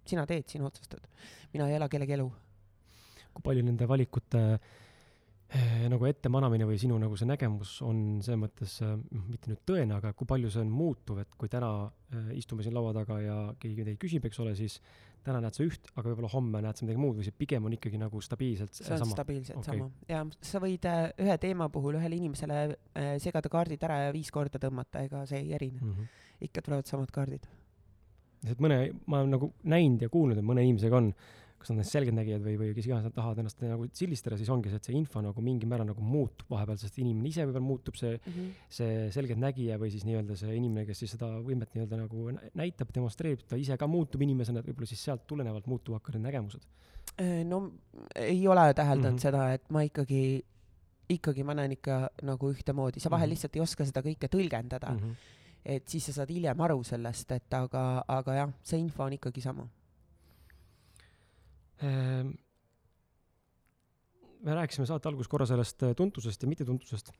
sina 0.07 0.25
teed, 0.29 0.47
sina 0.47 0.69
otsustad. 0.71 1.03
mina 1.53 1.67
ei 1.67 1.75
ela 1.75 1.89
kellegi 1.89 2.15
elu. 2.19 2.31
kui 3.33 3.43
palju 3.43 3.63
nende 3.65 3.87
valikute 3.89 4.47
eh, 4.53 4.81
nagu 5.91 6.07
ettemanamine 6.09 6.65
või 6.65 6.79
sinu 6.81 6.97
nagu 7.01 7.17
see 7.19 7.29
nägemus 7.29 7.75
on 7.85 7.97
selles 8.25 8.41
mõttes 8.41 8.75
eh,, 8.85 8.93
mitte 9.29 9.51
nüüd 9.51 9.63
tõene, 9.67 9.97
aga 9.99 10.13
kui 10.17 10.27
palju 10.29 10.51
see 10.53 10.63
on 10.63 10.71
muutuv, 10.73 11.19
et 11.23 11.35
kui 11.37 11.51
täna 11.51 11.71
eh, 12.13 12.31
istume 12.39 12.65
siin 12.65 12.73
laua 12.73 12.93
taga 12.95 13.19
ja 13.21 13.35
keegi 13.61 13.85
teid 13.89 13.99
küsib, 14.01 14.25
eks 14.29 14.41
ole, 14.41 14.55
siis 14.57 14.79
täna 15.23 15.39
näed 15.43 15.55
sa 15.55 15.63
üht, 15.63 15.91
aga 15.93 16.09
võib-olla 16.09 16.31
homme 16.33 16.61
näed 16.63 16.79
sa 16.79 16.85
midagi 16.85 16.99
muud 16.99 17.19
või 17.19 17.27
see 17.27 17.35
pigem 17.37 17.67
on 17.69 17.75
ikkagi 17.77 17.99
nagu 18.01 18.21
stabiilselt 18.23 18.73
see 18.75 18.89
on 18.91 19.03
sama? 19.05 19.15
stabiilselt 19.15 19.59
Okei. 19.61 19.79
sama 19.79 19.89
ja 20.09 20.23
sa 20.43 20.61
võid 20.63 20.87
ühe 21.23 21.37
teema 21.45 21.69
puhul 21.71 21.99
ühele 21.99 22.17
inimesele 22.19 22.63
segada 23.23 23.51
kaardid 23.53 23.85
ära 23.87 24.01
ja 24.07 24.15
viis 24.15 24.33
korda 24.35 24.59
tõmmata, 24.59 25.05
ega 25.07 25.23
see 25.29 25.39
ei 25.45 25.53
erine 25.55 25.79
mm. 25.79 25.93
-hmm. 25.93 26.25
ikka 26.49 26.65
tulevad 26.65 26.91
samad 26.91 27.13
kaardid. 27.15 27.47
et 28.49 28.59
mõne, 28.59 28.89
ma 29.07 29.21
olen 29.21 29.37
nagu 29.37 29.53
näinud 29.63 30.03
ja 30.03 30.11
kuulnud, 30.11 30.41
et 30.41 30.49
mõne 30.49 30.65
inimesega 30.67 30.99
on, 30.99 31.13
kas 31.63 31.71
nad 31.71 31.79
on 31.81 31.87
selgeltnägijad 31.89 32.43
või, 32.45 32.53
või 32.59 32.73
kes 32.77 32.85
iganes 32.89 33.07
nad 33.07 33.15
tahavad 33.15 33.39
ennast 33.41 33.61
nagu 33.63 33.87
sildistada, 33.95 34.37
siis 34.37 34.49
ongi 34.53 34.69
see, 34.69 34.77
et 34.81 34.89
see 34.89 34.95
info 34.99 35.21
nagu 35.23 35.41
mingil 35.41 35.69
määral 35.71 35.87
nagu 35.89 36.03
muutub 36.03 36.51
vahepeal, 36.53 36.77
sest 36.81 36.99
inimene 37.01 37.31
ise 37.31 37.45
võib-olla 37.47 37.63
muutub, 37.65 37.95
see, 37.99 38.13
Mm 38.19 38.33
-hmm. 38.33 38.51
see 38.69 39.09
selgeltnägija 39.15 39.77
või 39.79 39.89
siis 39.91 40.03
nii-öelda 40.05 40.35
see 40.37 40.55
inimene, 40.55 40.85
kes 40.85 40.99
siis 40.99 41.11
seda 41.15 41.27
võimet 41.41 41.73
nii-öelda 41.73 41.97
nagu 42.03 42.29
nä- 42.31 42.49
näitab, 42.53 42.93
demonstreerib, 42.95 43.41
ta 43.47 43.55
ise 43.55 43.77
ka 43.77 43.87
muutub 43.87 44.21
inimesena, 44.21 44.59
et 44.59 44.67
võib-olla 44.67 44.87
siis 44.87 45.03
sealt 45.03 45.25
tulenevalt 45.27 45.67
muutuvad 45.67 46.01
ka 46.01 46.11
need 46.11 46.21
nägemused. 46.27 46.61
Äh, 47.19 47.43
no 47.45 47.71
ei 48.15 48.47
ole 48.47 48.73
täheldanud 48.73 49.11
mm 49.11 49.17
-hmm. 49.17 49.21
seda, 49.21 49.53
et 49.53 49.69
ma 49.71 49.81
ikkagi, 49.81 50.43
ikkagi 51.09 51.43
ma 51.43 51.53
näen 51.53 51.71
ikka 51.71 52.09
nagu 52.23 52.51
ühtemoodi, 52.53 52.99
sa 52.99 53.09
vahel 53.09 53.27
Mhm. 53.27 53.31
lihtsalt 53.33 53.55
ei 53.55 53.61
oska 53.61 53.85
seda 53.85 54.01
kõike 54.01 54.27
tõlgendada 54.27 54.89
mm, 54.89 54.95
Mm 54.95 54.99
-hmm. 54.99 55.09
-hmm. 55.13 55.65
et 55.65 55.87
siis 55.87 56.05
sa 56.05 56.13
saad 56.13 56.29
hiljem 56.29 56.61
aru 56.61 56.83
sellest, 56.83 57.31
et 57.31 57.53
aga, 57.53 58.03
aga 58.07 58.33
jah, 58.35 58.49
see 58.63 58.79
info 58.79 59.03
on 59.03 59.13
ikkagi 59.13 59.41
sama. 59.41 59.67
Ehm, 61.81 62.33
me 64.43 64.57
rääkisime 64.59 64.85
saate 64.85 65.09
alguses 65.09 65.31
korra 65.31 65.47
sellest 65.49 65.85
äh, 65.87 65.95
tuntusest 65.97 66.43
ja 66.43 66.49
mittetuntusest. 66.51 67.13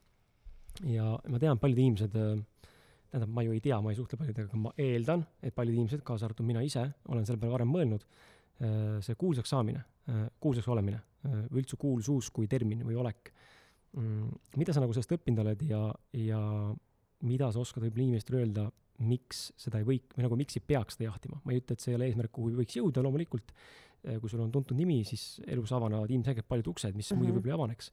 ja 0.90 1.14
ma 1.30 1.38
tean, 1.38 1.58
paljud 1.58 1.78
inimesed, 1.78 2.14
tähendab, 3.14 3.30
ma 3.30 3.44
ju 3.46 3.54
ei 3.54 3.60
tea, 3.62 3.80
ma 3.80 3.92
ei 3.92 3.98
suhtle 3.98 4.18
paljudega, 4.18 4.48
aga 4.50 4.58
ma 4.58 4.72
eeldan, 4.80 5.22
et 5.42 5.54
paljud 5.54 5.76
inimesed, 5.76 6.02
kaasa 6.06 6.26
arvatud 6.26 6.46
mina 6.46 6.64
ise, 6.66 6.82
olen 7.08 7.26
selle 7.26 7.38
peale 7.38 7.54
varem 7.54 7.70
mõelnud, 7.70 8.06
see 9.06 9.14
kuulsaks 9.18 9.52
saamine, 9.54 9.84
kuulsaks 10.42 10.66
olemine, 10.74 10.98
üldse 11.54 11.78
kuulsus 11.78 12.32
kui 12.34 12.50
termin 12.50 12.82
või 12.86 12.98
olek. 12.98 13.30
mida 14.58 14.74
sa 14.74 14.82
nagu 14.82 14.92
sellest 14.92 15.14
õppinud 15.14 15.44
oled 15.44 15.62
ja, 15.62 15.84
ja 16.18 16.40
mida 17.22 17.52
sa 17.54 17.62
oskad 17.62 17.84
võib-olla 17.84 18.08
inimestele 18.08 18.42
öelda, 18.42 18.66
miks 19.04 19.48
seda 19.58 19.80
ei 19.80 19.86
või, 19.86 20.00
või 20.14 20.26
nagu 20.26 20.38
miks 20.38 20.58
ei 20.58 20.64
peaks 20.66 20.98
seda 20.98 21.08
jahtima, 21.08 21.40
ma 21.44 21.54
ei 21.54 21.62
ütle, 21.62 21.74
et 21.74 21.82
see 21.82 21.92
ei 21.92 21.98
ole 21.98 22.08
eesmärk, 22.10 22.32
kuhu 22.34 22.52
võiks 22.58 22.76
jõuda, 22.78 23.02
loomulikult 23.02 23.50
eh, 23.50 23.93
kui 24.20 24.30
sul 24.30 24.42
on 24.44 24.52
tuntud 24.52 24.76
nimi, 24.76 25.02
siis 25.08 25.40
elus 25.46 25.72
avanevad 25.72 26.10
ilmselgelt 26.10 26.48
paljud 26.48 26.66
uksed, 26.74 26.94
mis 26.94 27.10
mm 27.10 27.14
-hmm. 27.14 27.18
muidu 27.18 27.32
Mhm. 27.32 27.38
võib-olla 27.38 27.54
ei 27.54 27.60
avaneks. 27.60 27.90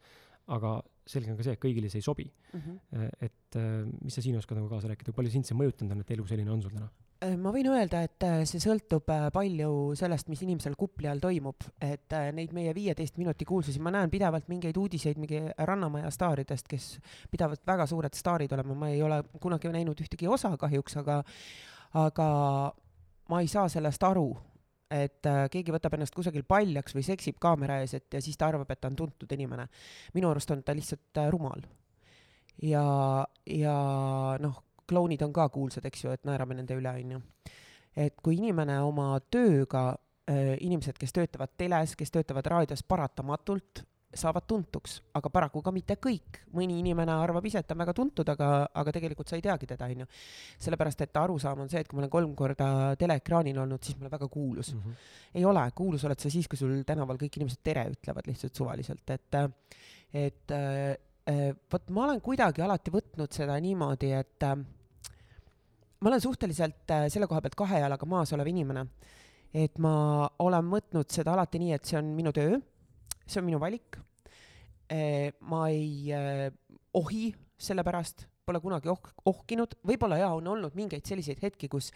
aga 0.48 0.82
selge 1.06 1.32
on 1.32 1.38
ka 1.38 1.44
see, 1.44 1.54
et 1.54 1.62
kõigile 1.62 1.90
see 1.90 2.00
ei 2.00 2.02
sobi. 2.02 2.32
Mm 2.54 2.60
-hmm. 2.60 3.10
et 3.22 3.56
eh, 3.56 3.86
mis 4.02 4.14
sa 4.14 4.22
siin 4.22 4.38
oskad 4.38 4.58
nagu 4.58 4.70
kaasa 4.70 4.88
rääkida, 4.88 5.06
kui 5.06 5.14
palju 5.14 5.32
sind 5.32 5.46
see 5.46 5.56
mõjutanud 5.56 5.92
on, 5.92 6.00
et 6.02 6.12
elu 6.12 6.28
selline 6.28 6.52
on 6.52 6.62
sul 6.62 6.72
täna? 6.72 6.90
Ma 7.22 7.52
võin 7.54 7.68
öelda, 7.70 8.00
et 8.02 8.24
see 8.50 8.58
sõltub 8.58 9.06
palju 9.34 9.96
sellest, 9.96 10.28
mis 10.28 10.42
inimesel 10.42 10.74
kupli 10.74 11.06
all 11.08 11.20
toimub, 11.22 11.68
et 11.80 12.10
neid 12.34 12.52
meie 12.52 12.74
viieteist 12.74 13.20
minuti 13.22 13.46
kuulsusi, 13.46 13.80
ma 13.80 13.92
näen 13.94 14.10
pidevalt 14.10 14.48
mingeid 14.50 14.78
uudiseid 14.78 15.20
mingi 15.22 15.44
Rannamaja 15.58 16.10
staaridest, 16.10 16.68
kes 16.68 16.88
pidavad 17.30 17.62
väga 17.68 17.86
suured 17.86 18.18
staarid 18.18 18.52
olema, 18.58 18.74
ma 18.74 18.90
ei 18.90 19.04
ole 19.06 19.22
kunagi 19.40 19.70
näinud 19.70 20.02
ühtegi 20.02 20.28
osa 20.28 20.56
kahjuks, 20.58 20.98
aga, 20.98 21.24
aga 21.94 22.28
ma 23.30 23.42
ei 23.42 23.48
saa 23.48 23.70
sellest 23.70 24.04
aru, 24.04 24.32
et 24.92 25.28
äh, 25.30 25.46
keegi 25.52 25.74
võtab 25.74 25.96
ennast 25.96 26.16
kusagil 26.16 26.44
paljaks 26.48 26.96
või 26.96 27.06
seksib 27.08 27.40
kaamera 27.42 27.80
ees, 27.82 27.96
et 27.98 28.18
ja 28.18 28.22
siis 28.24 28.38
ta 28.38 28.50
arvab, 28.52 28.70
et 28.72 28.82
ta 28.82 28.92
on 28.92 28.98
tuntud 29.00 29.32
inimene. 29.32 29.68
minu 30.14 30.30
arust 30.30 30.52
on 30.52 30.64
ta 30.64 30.76
lihtsalt 30.76 31.22
äh, 31.22 31.30
rumal. 31.32 31.64
ja, 32.62 32.86
ja 33.46 33.78
noh, 34.40 34.64
klounid 34.88 35.22
on 35.24 35.34
ka 35.34 35.48
kuulsad, 35.50 35.86
eks 35.88 36.06
ju, 36.06 36.12
et 36.12 36.26
naerame 36.28 36.60
nende 36.60 36.76
üle, 36.76 36.92
onju. 37.04 37.22
et 37.96 38.20
kui 38.24 38.38
inimene 38.38 38.80
oma 38.84 39.14
tööga 39.32 39.92
äh,, 40.30 40.58
inimesed, 40.60 41.00
kes 41.00 41.16
töötavad 41.16 41.56
teles, 41.58 41.96
kes 41.96 42.12
töötavad 42.12 42.52
raadios, 42.52 42.84
paratamatult 42.84 43.86
saavad 44.14 44.44
tuntuks, 44.48 44.98
aga 45.16 45.30
paraku 45.32 45.62
ka 45.64 45.72
mitte 45.72 45.96
kõik. 45.96 46.42
mõni 46.56 46.80
inimene 46.82 47.14
arvab 47.16 47.46
ise, 47.48 47.62
et 47.62 47.68
ta 47.68 47.76
on 47.76 47.84
väga 47.84 47.94
tuntud, 47.96 48.28
aga, 48.28 48.48
aga 48.74 48.94
tegelikult 48.98 49.30
sa 49.30 49.38
ei 49.38 49.44
teagi 49.46 49.70
teda, 49.70 49.88
onju. 49.88 50.08
sellepärast, 50.60 51.02
et 51.06 51.20
arusaam 51.22 51.62
on 51.64 51.70
see, 51.72 51.80
et 51.80 51.88
kui 51.88 51.96
ma 51.98 52.04
olen 52.04 52.12
kolm 52.12 52.34
korda 52.36 52.96
teleekraanil 53.00 53.62
olnud, 53.64 53.84
siis 53.84 53.98
ma 53.98 54.06
olen 54.06 54.16
väga 54.18 54.28
kuulus 54.28 54.74
mm. 54.74 54.82
-hmm. 54.82 55.06
ei 55.36 55.46
ole, 55.46 55.64
kuulus 55.76 56.04
oled 56.06 56.20
sa 56.20 56.30
siis, 56.30 56.48
kui 56.48 56.58
sul 56.58 56.84
tänaval 56.84 57.18
kõik 57.22 57.40
inimesed 57.40 57.64
tere 57.64 57.88
ütlevad 57.94 58.28
lihtsalt 58.28 58.56
suvaliselt, 58.56 59.10
et, 59.10 59.40
et 60.14 60.52
äh, 60.52 60.98
vot 61.72 61.90
ma 61.90 62.04
olen 62.04 62.22
kuidagi 62.22 62.62
alati 62.62 62.92
võtnud 62.92 63.32
seda 63.32 63.56
niimoodi, 63.60 64.12
et 64.12 64.48
ma 66.02 66.10
olen 66.10 66.22
suhteliselt 66.22 66.92
äh, 66.92 67.08
selle 67.14 67.28
koha 67.28 67.42
pealt 67.42 67.56
kahe 67.56 67.80
jalaga 67.80 68.06
maas 68.06 68.34
olev 68.34 68.48
inimene. 68.48 68.86
et 69.54 69.78
ma 69.78 70.28
olen 70.40 70.68
võtnud 70.72 71.10
seda 71.12 71.34
alati 71.34 71.60
nii, 71.60 71.74
et 71.76 71.86
see 71.86 71.98
on 72.00 72.14
minu 72.16 72.32
töö, 72.32 72.60
see 73.32 73.42
on 73.42 73.48
minu 73.48 73.60
valik. 73.62 74.00
ma 75.48 75.70
ei 75.72 76.12
äh, 76.12 76.50
ohi 77.00 77.30
selle 77.56 77.84
pärast, 77.88 78.26
pole 78.52 78.62
kunagi 78.64 78.92
oh-, 78.92 79.12
ohkinud, 79.32 79.78
võib-olla 79.88 80.20
jaa, 80.22 80.32
on 80.38 80.52
olnud 80.54 80.76
mingeid 80.78 81.08
selliseid 81.08 81.42
hetki, 81.44 81.70
kus 81.72 81.90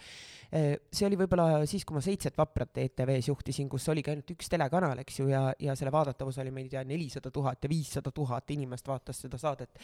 eh, 0.50 0.74
see 0.90 1.06
oli 1.08 1.18
võib-olla 1.20 1.62
siis, 1.68 1.84
kui 1.86 1.96
ma 1.96 2.02
Seitset 2.04 2.36
vaprat 2.38 2.80
ETV-s 2.82 3.30
juhtisin, 3.30 3.68
kus 3.70 3.86
oligi 3.92 4.12
ainult 4.12 4.32
üks 4.36 4.50
telekanal, 4.52 4.98
eks 5.02 5.20
ju, 5.20 5.28
ja, 5.32 5.42
ja 5.60 5.76
selle 5.78 5.92
vaadatavus 5.94 6.40
oli, 6.42 6.52
ma 6.54 6.62
ei 6.62 6.70
tea, 6.72 6.84
nelisada 6.88 7.32
tuhat 7.34 7.64
ja 7.64 7.70
viissada 7.70 8.12
tuhat 8.14 8.50
inimest 8.54 8.88
vaatas 8.88 9.20
seda 9.24 9.40
saadet. 9.40 9.82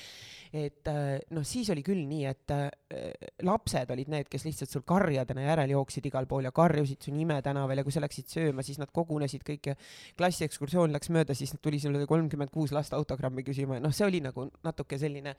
et 0.52 0.92
eh, 0.92 1.18
noh, 1.36 1.46
siis 1.46 1.70
oli 1.74 1.84
küll 1.86 2.04
nii, 2.08 2.24
et 2.30 2.56
eh, 2.56 3.28
lapsed 3.46 3.92
olid 3.94 4.12
need, 4.12 4.30
kes 4.32 4.46
lihtsalt 4.48 4.72
sul 4.72 4.86
karjadena 4.86 5.46
järel 5.46 5.76
jooksid 5.76 6.06
igal 6.08 6.28
pool 6.30 6.48
ja 6.48 6.54
karjusid 6.54 7.02
su 7.04 7.14
nime 7.14 7.40
tänaval 7.44 7.80
ja 7.80 7.86
kui 7.86 7.94
sa 7.94 8.02
läksid 8.04 8.30
sööma, 8.32 8.64
siis 8.66 8.80
nad 8.80 8.92
kogunesid 8.94 9.44
kõik 9.46 9.72
ja 9.72 9.76
klassiekskursioon 10.18 10.94
läks 10.94 11.12
mööda, 11.14 11.36
siis 11.36 11.54
tuli 11.62 11.80
sulle 11.82 12.06
kolmkümmend 12.08 12.52
kuus 12.52 12.72
last 12.74 12.94
autogrammi 12.96 13.44
küsima 13.46 13.78
ja 13.78 13.84
noh, 13.84 13.94
see 13.94 14.06
oli 14.06 14.22
nagu 14.24 14.48
natuke 14.64 14.98
selline, 15.00 15.34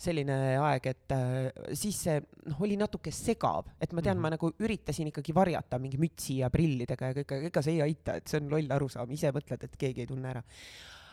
selline 0.00 0.36
aeg, 0.58 0.88
et 0.90 1.14
äh, 1.14 1.74
siis 1.76 1.98
see 2.06 2.16
noh, 2.48 2.58
oli 2.66 2.78
natuke 2.80 3.12
segav, 3.14 3.68
et 3.78 3.92
ma 3.92 4.02
tean 4.02 4.16
mm, 4.16 4.18
-hmm. 4.18 4.22
ma 4.22 4.34
nagu 4.34 4.50
üritasin 4.66 5.10
ikkagi 5.10 5.34
varjata 5.34 5.78
mingi 5.78 6.00
mütsi 6.00 6.40
ja 6.40 6.50
prillidega 6.50 7.12
ja 7.12 7.16
kõik, 7.20 7.36
aga 7.36 7.50
ega 7.50 7.62
see 7.62 7.76
ei 7.78 7.84
aita, 7.86 8.18
et 8.18 8.28
see 8.28 8.40
on 8.42 8.50
loll 8.50 8.74
arusaam, 8.74 9.10
ise 9.10 9.30
mõtled, 9.34 9.64
et 9.64 9.76
keegi 9.78 10.04
ei 10.04 10.10
tunne 10.10 10.28
ära. 10.30 10.42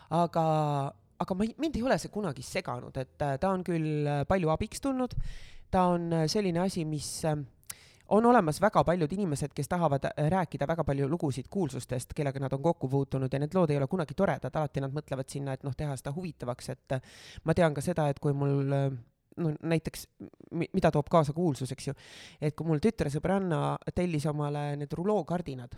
aga, 0.09 0.45
aga 1.19 1.35
ma 1.35 1.43
ei, 1.43 1.55
mind 1.57 1.77
ei 1.77 1.83
ole 1.83 1.97
see 2.01 2.11
kunagi 2.11 2.41
seganud, 2.41 2.97
et 2.97 3.21
äh, 3.21 3.37
ta 3.39 3.49
on 3.49 3.63
küll 3.63 4.07
äh, 4.07 4.25
palju 4.27 4.49
abiks 4.49 4.81
tulnud, 4.81 5.15
ta 5.71 5.85
on 5.93 6.11
selline 6.27 6.59
asi, 6.59 6.83
mis 6.85 7.23
on 8.11 8.25
olemas 8.25 8.61
väga 8.61 8.83
paljud 8.83 9.13
inimesed, 9.13 9.53
kes 9.55 9.69
tahavad 9.71 10.05
äh, 10.09 10.29
rääkida 10.31 10.67
väga 10.67 10.83
palju 10.83 11.07
lugusid 11.09 11.47
kuulsustest, 11.49 12.13
kellega 12.15 12.39
nad 12.39 12.53
on 12.53 12.61
kokku 12.61 12.89
puutunud 12.89 13.33
ja 13.33 13.39
need 13.39 13.55
lood 13.55 13.71
ei 13.71 13.77
ole 13.79 13.87
kunagi 13.87 14.17
toredad, 14.17 14.55
alati 14.55 14.83
nad 14.83 14.93
mõtlevad 14.95 15.31
sinna, 15.31 15.55
et 15.55 15.63
noh, 15.63 15.75
teha 15.77 15.95
seda 15.99 16.13
huvitavaks, 16.15 16.69
et 16.75 16.97
ma 17.43 17.55
tean 17.55 17.73
ka 17.73 17.81
seda, 17.81 18.09
et 18.11 18.19
kui 18.19 18.35
mul 18.35 18.75
äh, 18.75 18.89
no 19.37 19.53
näiteks, 19.61 20.07
mida 20.73 20.91
toob 20.91 21.09
kaasa 21.11 21.33
kuulsus, 21.33 21.71
eks 21.71 21.87
ju, 21.91 21.95
et 22.41 22.55
kui 22.57 22.67
mul 22.67 22.81
tütresõbranna 22.83 23.77
tellis 23.95 24.25
omale 24.29 24.71
need 24.79 24.93
rulookardinad, 24.97 25.77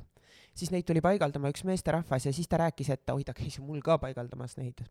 siis 0.58 0.72
neid 0.74 0.86
tuli 0.88 1.02
paigaldama 1.02 1.50
üks 1.54 1.63
meesterahvas 1.68 2.28
ja 2.28 2.34
siis 2.34 2.50
ta 2.50 2.60
rääkis, 2.62 2.89
et 2.94 3.10
oi, 3.13 3.24
ta 3.26 3.34
käis 3.38 3.58
mul 3.63 3.82
ka 3.86 3.98
paigaldamas 4.02 4.56
neid, 4.60 4.84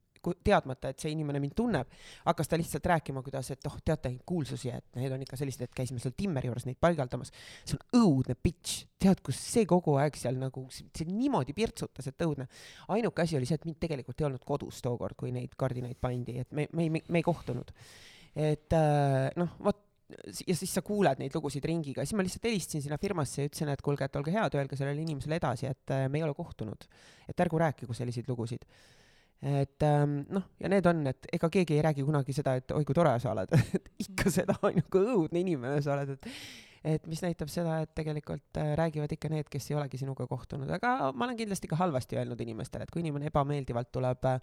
teadmata, 0.45 0.93
et 0.93 1.03
see 1.03 1.13
inimene 1.15 1.41
mind 1.43 1.55
tunneb, 1.59 1.91
hakkas 2.27 2.51
ta 2.51 2.59
lihtsalt 2.59 2.87
rääkima, 2.93 3.23
kuidas, 3.27 3.51
et 3.55 3.67
oh, 3.71 3.79
teate, 3.85 4.15
kuulsusi, 4.27 4.71
et 4.75 4.99
need 4.99 5.15
on 5.15 5.23
ikka 5.25 5.39
sellised, 5.39 5.67
et 5.67 5.75
käisime 5.75 6.03
seal 6.03 6.15
Timmeri 6.17 6.51
juures 6.51 6.67
neid 6.69 6.79
paigaldamas. 6.83 7.33
see 7.65 7.79
on 7.79 8.03
õudne 8.03 8.37
bitch, 8.39 8.87
tead, 9.03 9.23
kus 9.25 9.39
see 9.39 9.67
kogu 9.71 9.97
aeg 10.03 10.19
seal 10.19 10.39
nagu, 10.39 10.67
see 10.71 11.09
niimoodi 11.09 11.55
pirtsutas, 11.57 12.11
et 12.11 12.27
õudne. 12.27 12.49
ainuke 12.95 13.23
asi 13.23 13.39
oli 13.39 13.49
see, 13.49 13.59
et 13.59 13.67
mind 13.67 13.81
tegelikult 13.83 14.21
ei 14.21 14.31
olnud 14.31 14.47
kodus 14.47 14.83
tookord, 14.83 15.19
kui 15.19 15.35
neid 15.35 15.55
kardinaid 15.59 15.99
pandi, 16.01 16.39
et 16.43 16.51
me, 16.53 16.69
me, 16.73 16.89
me, 16.91 17.07
me 17.09 17.23
ei 17.23 17.27
kohtunud 17.27 17.75
et 18.37 18.77
noh, 19.37 19.57
vot 19.63 19.89
ja 20.47 20.55
siis 20.57 20.73
sa 20.75 20.83
kuuled 20.85 21.21
neid 21.21 21.35
lugusid 21.37 21.65
ringiga, 21.69 22.05
siis 22.05 22.17
ma 22.17 22.25
lihtsalt 22.25 22.49
helistasin 22.49 22.85
sinna 22.85 22.99
firmasse 23.01 23.43
ja 23.43 23.51
ütlesin, 23.51 23.71
et 23.73 23.85
kuulge, 23.85 24.09
et 24.09 24.19
olge 24.21 24.35
head, 24.35 24.57
öelge 24.59 24.79
sellele 24.79 25.01
inimesele 25.05 25.39
edasi, 25.41 25.71
et 25.71 25.95
me 26.13 26.21
ei 26.21 26.27
ole 26.27 26.35
kohtunud. 26.37 26.85
et 27.29 27.45
ärgu 27.45 27.61
rääkigu 27.63 27.95
selliseid 27.97 28.29
lugusid. 28.29 28.67
et 29.43 29.83
ähm, 29.83 30.21
noh, 30.31 30.45
ja 30.61 30.69
need 30.69 30.87
on, 30.87 31.07
et 31.11 31.27
ega 31.33 31.49
keegi 31.51 31.75
ei 31.79 31.83
räägi 31.83 32.05
kunagi 32.07 32.33
seda, 32.33 32.55
et 32.61 32.71
oi 32.71 32.85
kui 32.85 32.95
tore 32.95 33.15
sa 33.21 33.33
oled 33.33 33.57
et 33.79 33.89
ikka 34.05 34.31
seda 34.31 34.55
on 34.63 34.77
ju, 34.79 34.85
kui 34.91 35.09
õudne 35.17 35.43
inimene 35.43 35.81
sa 35.83 35.97
oled, 35.97 36.15
et 36.15 36.29
et 36.85 37.07
mis 37.07 37.23
näitab 37.23 37.51
seda, 37.53 37.81
et 37.85 37.93
tegelikult 37.95 38.59
äh, 38.59 38.73
räägivad 38.79 39.13
ikka 39.15 39.31
need, 39.33 39.49
kes 39.51 39.71
ei 39.71 39.79
olegi 39.79 40.01
sinuga 40.01 40.27
kohtunud, 40.27 40.71
aga 40.79 41.13
ma 41.15 41.29
olen 41.29 41.39
kindlasti 41.39 41.71
ka 41.71 41.79
halvasti 41.79 42.19
öelnud 42.19 42.41
inimestele, 42.43 42.87
et 42.87 42.95
kui 42.95 43.05
inimene 43.05 43.31
ebameeldivalt 43.31 43.93
tuleb 43.95 44.31
äh, 44.31 44.41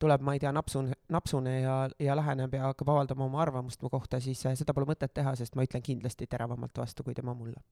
tuleb, 0.00 0.24
ma 0.26 0.34
ei 0.34 0.42
tea, 0.42 0.52
napsune, 0.54 0.96
napsune 1.12 1.54
ja, 1.60 1.76
ja 2.02 2.16
läheneb 2.18 2.54
ja 2.56 2.68
hakkab 2.68 2.90
avaldama 2.94 3.28
oma 3.28 3.42
arvamust 3.44 3.82
mu 3.84 3.90
kohta, 3.92 4.20
siis 4.22 4.42
äh, 4.48 4.56
seda 4.58 4.74
pole 4.74 4.88
mõtet 4.90 5.14
teha, 5.14 5.34
sest 5.38 5.56
ma 5.58 5.66
ütlen 5.66 5.84
kindlasti 5.84 6.28
teravamalt 6.30 6.82
vastu 6.82 7.06
kui 7.06 7.16
tema 7.16 7.36
mulle 7.36 7.62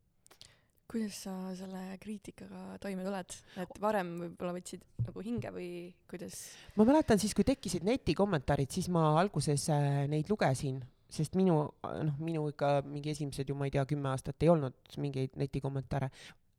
kuidas 0.93 1.23
sa 1.25 1.33
selle 1.57 1.95
kriitikaga 2.03 2.77
toime 2.83 3.01
tuled, 3.07 3.37
et 3.63 3.79
varem 3.81 4.11
võib-olla 4.19 4.53
võtsid 4.59 4.83
nagu 5.07 5.23
hinge 5.25 5.53
või 5.55 5.69
kuidas? 6.11 6.35
ma 6.77 6.85
mäletan 6.85 7.23
siis, 7.23 7.33
kui 7.33 7.47
tekkisid 7.49 7.87
netikommentaarid, 7.89 8.69
siis 8.75 8.91
ma 8.93 9.07
alguses 9.23 9.71
neid 10.13 10.29
lugesin, 10.29 10.83
sest 11.13 11.37
minu, 11.39 11.59
noh, 11.83 12.15
minu 12.23 12.47
ikka 12.51 12.81
mingi 12.87 13.13
esimesed 13.13 13.51
ju 13.51 13.57
ma 13.59 13.69
ei 13.69 13.75
tea, 13.75 13.85
kümme 13.89 14.13
aastat 14.13 14.43
ei 14.45 14.51
olnud 14.53 14.97
mingeid 15.03 15.37
netikommentaare, 15.41 16.09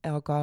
aga 0.07 0.37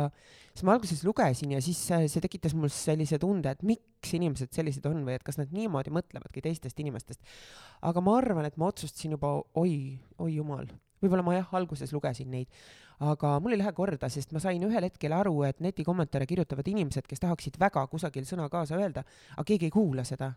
siis 0.50 0.64
ma 0.66 0.74
alguses 0.74 1.02
lugesin 1.04 1.54
ja 1.54 1.60
siis 1.64 1.80
see, 1.86 2.22
tekitas 2.24 2.54
mul 2.56 2.72
sellise 2.74 3.20
tunde, 3.22 3.52
et 3.52 3.64
miks 3.66 4.14
inimesed 4.16 4.52
sellised 4.56 4.86
on 4.88 5.02
või 5.06 5.16
et 5.18 5.24
kas 5.26 5.38
nad 5.40 5.52
niimoodi 5.54 5.92
mõtlevadki 5.94 6.42
teistest 6.44 6.80
inimestest. 6.80 7.20
aga 7.82 8.04
ma 8.04 8.16
arvan, 8.18 8.48
et 8.48 8.56
ma 8.60 8.70
otsustasin 8.72 9.16
juba, 9.18 9.36
oi, 9.60 9.98
oi 10.18 10.34
jumal, 10.36 10.68
võib-olla 11.02 11.24
ma 11.26 11.36
jah, 11.36 11.50
alguses 11.60 11.92
lugesin 11.92 12.30
neid, 12.32 12.48
aga 13.00 13.36
mul 13.40 13.56
ei 13.56 13.60
lähe 13.62 13.72
korda, 13.76 14.10
sest 14.12 14.32
ma 14.36 14.42
sain 14.42 14.62
ühel 14.64 14.86
hetkel 14.88 15.14
aru, 15.16 15.42
et 15.48 15.60
netikommentaare 15.64 16.28
kirjutavad 16.28 16.68
inimesed, 16.68 17.06
kes 17.08 17.22
tahaksid 17.22 17.60
väga 17.60 17.86
kusagil 17.92 18.26
sõna 18.28 18.48
kaasa 18.52 18.80
öelda, 18.80 19.04
aga 19.36 19.46
keegi 19.48 19.70
ei 19.70 19.74
kuula 19.74 20.04
seda. 20.08 20.34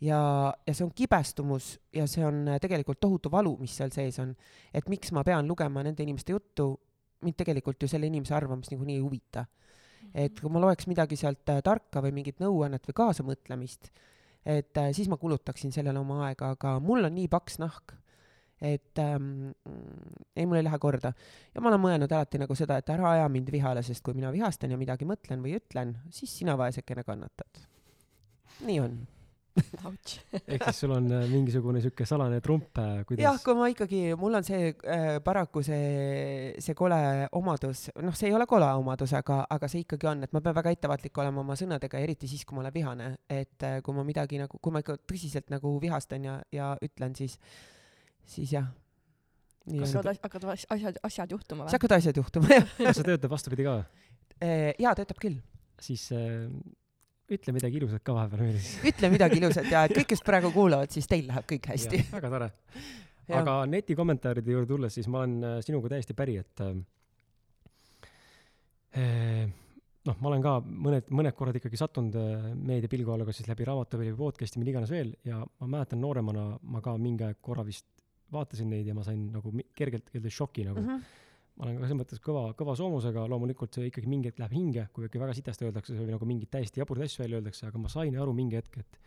Ja, 0.00 0.20
ja 0.66 0.74
see 0.74 0.84
on 0.86 0.92
kibestumus 0.96 1.74
ja 1.94 2.06
see 2.10 2.24
on 2.26 2.44
tegelikult 2.62 3.00
tohutu 3.00 3.32
valu, 3.32 3.56
mis 3.60 3.74
seal 3.76 3.92
sees 3.94 4.18
on. 4.22 4.34
et 4.74 4.88
miks 4.88 5.12
ma 5.16 5.24
pean 5.26 5.48
lugema 5.48 5.84
nende 5.86 6.04
inimeste 6.04 6.32
juttu, 6.32 6.72
mind 7.24 7.36
tegelikult 7.36 7.82
ju 7.82 7.88
selle 7.90 8.08
inimese 8.08 8.34
arvamus 8.36 8.70
niikuinii 8.72 8.96
ei 8.96 9.04
huvita. 9.04 9.44
et 10.14 10.40
kui 10.40 10.52
ma 10.52 10.62
loeks 10.62 10.88
midagi 10.90 11.18
sealt 11.20 11.48
äh, 11.52 11.62
tarka 11.64 12.02
või 12.04 12.14
mingit 12.16 12.40
nõuannet 12.40 12.88
või 12.88 12.98
kaasamõtlemist, 13.02 13.90
et 14.44 14.76
äh, 14.80 14.92
siis 14.96 15.08
ma 15.12 15.20
kulutaksin 15.20 15.72
sellele 15.72 16.00
oma 16.00 16.24
aega, 16.28 16.54
aga 16.56 16.78
mul 16.80 17.04
on 17.04 17.14
nii 17.14 17.28
paks 17.28 17.60
nahk 17.60 17.96
et 18.60 18.98
ähm, 19.00 19.52
ei, 20.36 20.44
mul 20.44 20.58
ei 20.58 20.64
lähe 20.66 20.78
korda. 20.78 21.14
ja 21.54 21.62
ma 21.64 21.70
olen 21.70 21.80
mõelnud 21.80 22.12
alati 22.12 22.40
nagu 22.40 22.56
seda, 22.56 22.76
et 22.76 22.90
ära 22.92 23.14
aja 23.14 23.28
mind 23.32 23.48
vihale, 23.52 23.80
sest 23.84 24.04
kui 24.04 24.12
mina 24.16 24.32
vihastan 24.32 24.74
ja 24.74 24.76
midagi 24.80 25.08
mõtlen 25.08 25.40
või 25.40 25.54
ütlen, 25.56 25.94
siis 26.12 26.34
sina 26.42 26.58
vaesekene 26.60 27.04
kannatad. 27.08 27.64
nii 28.68 28.80
on 28.84 28.98
ehk 30.54 30.64
siis 30.68 30.80
sul 30.84 30.92
on 30.94 31.08
äh, 31.10 31.24
mingisugune 31.30 31.80
sihuke 31.82 32.06
salane 32.06 32.38
trump, 32.44 32.70
äh, 32.78 33.00
kuidas? 33.08 33.24
jah, 33.24 33.40
kui 33.42 33.56
ma 33.58 33.66
ikkagi, 33.72 34.02
mul 34.20 34.38
on 34.38 34.46
see 34.46 34.70
äh, 34.70 35.18
paraku 35.24 35.62
see, 35.66 36.54
see 36.62 36.76
kole 36.78 37.00
omadus, 37.36 37.88
noh, 37.98 38.14
see 38.16 38.30
ei 38.30 38.36
ole 38.36 38.46
kole 38.50 38.68
omadus, 38.78 39.14
aga, 39.18 39.42
aga 39.50 39.70
see 39.70 39.84
ikkagi 39.84 40.10
on, 40.12 40.24
et 40.26 40.36
ma 40.36 40.42
pean 40.44 40.56
väga 40.56 40.74
ettevaatlik 40.76 41.22
olema 41.24 41.42
oma 41.42 41.58
sõnadega, 41.58 42.02
eriti 42.02 42.30
siis, 42.30 42.46
kui 42.46 42.58
ma 42.58 42.64
olen 42.64 42.76
vihane, 42.76 43.10
et 43.26 43.66
äh, 43.66 43.80
kui 43.86 43.96
ma 43.96 44.06
midagi 44.06 44.40
nagu, 44.40 44.62
kui 44.62 44.74
ma 44.74 44.84
ikka 44.84 45.00
tõsiselt 45.02 45.50
nagu 45.52 45.74
vihastan 45.82 46.30
ja, 46.30 46.38
ja 46.54 46.72
ütlen, 46.86 47.18
siis 47.18 47.40
siis 48.30 48.54
jah. 48.54 48.68
kas 49.66 49.94
hakkavad, 49.94 50.20
hakkavad 50.24 50.50
asjad, 50.54 51.00
asjad 51.06 51.34
juhtuma 51.34 51.64
või? 51.64 51.70
siis 51.70 51.78
hakkavad 51.78 51.96
asjad 51.98 52.20
juhtuma, 52.22 52.52
jah. 52.58 52.74
kas 52.78 53.00
see 53.00 53.08
töötab 53.10 53.34
vastupidi 53.34 53.66
ka? 53.66 53.80
Eh, 54.40 54.70
jaa, 54.80 54.94
töötab 54.98 55.20
küll. 55.22 55.40
siis 55.82 56.06
äh, 56.16 56.46
ütle 57.36 57.54
midagi 57.56 57.78
ilusat 57.80 58.02
ka 58.06 58.16
vahepeal 58.16 58.42
meile 58.46 58.60
siis. 58.62 58.80
ütle 58.90 59.10
midagi 59.12 59.38
ilusat 59.40 59.68
ja 59.70 59.84
et 59.86 59.94
kõik, 59.96 60.08
kes 60.12 60.22
praegu 60.26 60.48
kuulavad, 60.54 60.90
siis 60.94 61.06
teil 61.10 61.24
läheb 61.30 61.46
kõik 61.50 61.64
hästi. 61.72 61.96
väga 62.16 62.28
tore. 62.34 62.48
aga 63.40 63.52
netikommentaaride 63.70 64.56
juurde 64.56 64.70
tulles, 64.72 64.92
siis 64.98 65.08
ma 65.10 65.16
olen 65.22 65.34
äh, 65.46 65.58
sinuga 65.66 65.86
täiesti 65.94 66.14
päri, 66.18 66.34
et 66.42 66.56
äh, 66.66 66.74
noh, 70.08 70.16
ma 70.18 70.26
olen 70.32 70.42
ka 70.44 70.52
mõned, 70.66 71.04
mõned 71.14 71.34
korrad 71.38 71.56
ikkagi 71.60 71.78
sattunud 71.78 72.14
meediapilgu 72.58 73.14
alla, 73.14 73.28
kas 73.28 73.36
siis 73.40 73.50
läbi 73.50 73.68
raamatu 73.68 74.00
või 74.00 74.10
podcast'i, 74.18 74.58
mida 74.62 74.74
iganes 74.74 74.90
veel, 74.90 75.14
ja 75.26 75.36
ma 75.44 75.66
mäletan 75.76 76.02
nooremana 76.02 76.44
ma 76.72 76.82
ka 76.84 76.96
mingi 76.98 77.22
aeg 77.28 77.38
korra 77.44 77.62
vist 77.66 77.86
vaatasin 78.32 78.70
neid 78.70 78.86
ja 78.88 78.94
ma 78.96 79.04
sain 79.06 79.26
nagu 79.34 79.52
kergelt 79.76 80.10
kergelt 80.10 80.34
šoki 80.34 80.64
nagu 80.68 80.80
mm. 80.80 80.88
-hmm. 80.88 81.18
Ma 81.60 81.66
olen 81.66 81.76
ka 81.76 81.84
selles 81.84 81.98
mõttes 81.98 82.20
kõva, 82.24 82.46
kõva 82.56 82.74
soomusega, 82.78 83.26
loomulikult 83.28 83.76
see 83.76 83.90
ikkagi 83.90 84.08
mingi 84.08 84.30
hetk 84.30 84.40
läheb 84.40 84.54
hinge, 84.56 84.86
kui 84.96 85.04
ikka 85.04 85.20
väga 85.20 85.36
sitasti 85.36 85.66
öeldakse 85.68 85.96
või 85.98 86.14
nagu 86.14 86.28
mingeid 86.28 86.48
täiesti 86.56 86.80
jaburaid 86.80 87.04
asju 87.04 87.20
välja 87.26 87.40
öeldakse, 87.40 87.66
aga 87.68 87.82
ma 87.82 87.90
sain 87.92 88.16
aru 88.16 88.32
mingi 88.36 88.56
hetk, 88.56 88.80
et 88.80 89.02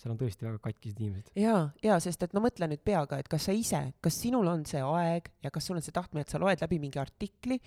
seal 0.00 0.10
on 0.14 0.18
tõesti 0.18 0.46
väga 0.46 0.58
katkised 0.64 0.98
inimesed. 0.98 1.28
ja, 1.38 1.58
ja 1.84 1.98
sest 2.02 2.24
et 2.24 2.32
no 2.34 2.40
mõtle 2.42 2.66
nüüd 2.70 2.80
peaga, 2.86 3.18
et 3.20 3.28
kas 3.30 3.44
sa 3.46 3.54
ise, 3.54 3.82
kas 4.02 4.16
sinul 4.24 4.48
on 4.50 4.64
see 4.66 4.80
aeg 4.82 5.28
ja 5.44 5.52
kas 5.54 5.68
sul 5.68 5.78
on 5.78 5.84
see 5.84 5.94
tahtmine, 5.94 6.24
et 6.24 6.32
sa 6.32 6.40
loed 6.42 6.64
läbi 6.64 6.80
mingi 6.82 6.98
artikli 6.98 7.60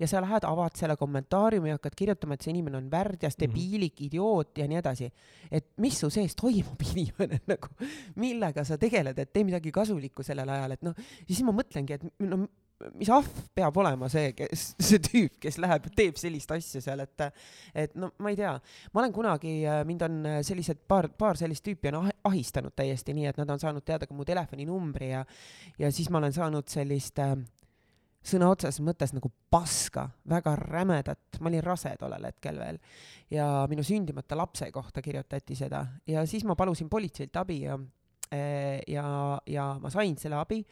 ja 0.00 0.08
sa 0.08 0.22
lähed, 0.24 0.46
avad 0.48 0.78
selle 0.78 0.96
kommentaariumi 1.00 1.72
ja 1.72 1.78
hakkad 1.80 1.98
kirjutama, 1.98 2.38
et 2.38 2.46
see 2.46 2.54
inimene 2.54 2.78
on 2.78 2.88
värdjas, 2.92 3.34
mhm. 3.36 3.42
debiilik 3.42 3.92
mm, 3.92 4.00
-hmm. 4.00 4.06
idioot 4.06 4.58
ja 4.62 4.68
nii 4.70 4.80
edasi. 4.80 5.10
et 5.50 5.72
mis 5.76 5.98
su 5.98 6.10
sees 6.10 6.36
toimub, 6.38 6.80
inimene 6.94 7.42
nagu, 7.50 7.74
millega 8.16 8.64
sa 8.64 8.78
tegeled, 8.78 9.18
et 9.18 9.32
tee 9.32 9.44
midagi 9.44 9.72
kasulikku 9.72 10.22
sellel 10.22 10.48
ajal, 10.48 10.78
et 10.78 10.82
noh, 10.82 10.94
siis 11.26 11.42
ma 11.42 11.52
mõtlengi, 11.52 11.98
et 11.98 12.04
no 12.24 12.46
mis 12.98 13.10
ahv 13.12 13.28
peab 13.56 13.76
olema 13.82 14.08
see, 14.12 14.32
kes, 14.36 14.66
see 14.88 15.00
tüüp, 15.02 15.38
kes 15.42 15.58
läheb, 15.62 15.88
teeb 15.96 16.20
sellist 16.20 16.54
asja 16.54 16.82
seal, 16.84 17.04
et, 17.04 17.26
et 17.84 17.96
no 17.98 18.12
ma 18.22 18.32
ei 18.32 18.38
tea, 18.38 18.54
ma 18.92 19.02
olen 19.02 19.14
kunagi, 19.14 19.56
mind 19.88 20.06
on 20.08 20.22
sellised 20.46 20.84
paar, 20.88 21.10
paar 21.18 21.40
sellist 21.40 21.64
tüüpi 21.66 21.92
on 21.92 22.02
ah-, 22.02 22.14
ahistanud 22.30 22.76
täiesti 22.76 23.16
nii, 23.16 23.28
et 23.32 23.40
nad 23.40 23.50
on 23.50 23.62
saanud 23.62 23.84
teada 23.86 24.08
ka 24.08 24.16
mu 24.16 24.26
telefoninumbri 24.28 25.12
ja, 25.12 25.24
ja 25.78 25.92
siis 25.94 26.10
ma 26.12 26.20
olen 26.20 26.34
saanud 26.36 26.70
sellist 26.70 27.20
äh, 27.22 27.36
sõna 28.24 28.48
otseses 28.52 28.80
mõttes 28.84 29.12
nagu 29.14 29.28
paska, 29.52 30.06
väga 30.30 30.54
rämedat, 30.60 31.38
ma 31.40 31.50
olin 31.50 31.64
rase 31.64 31.92
tollel 32.00 32.24
hetkel 32.30 32.58
veel. 32.60 32.80
Ja 33.32 33.48
minu 33.70 33.84
sündimata 33.86 34.36
lapse 34.38 34.70
kohta 34.72 35.02
kirjutati 35.04 35.56
seda. 35.58 35.84
Ja 36.08 36.24
siis 36.28 36.46
ma 36.48 36.56
palusin 36.56 36.88
politseilt 36.92 37.36
abi 37.40 37.60
ja, 37.64 37.78
ja, 38.88 39.06
ja 39.46 39.68
ma 39.80 39.92
sain 39.92 40.16
selle 40.20 40.40
abi 40.40 40.62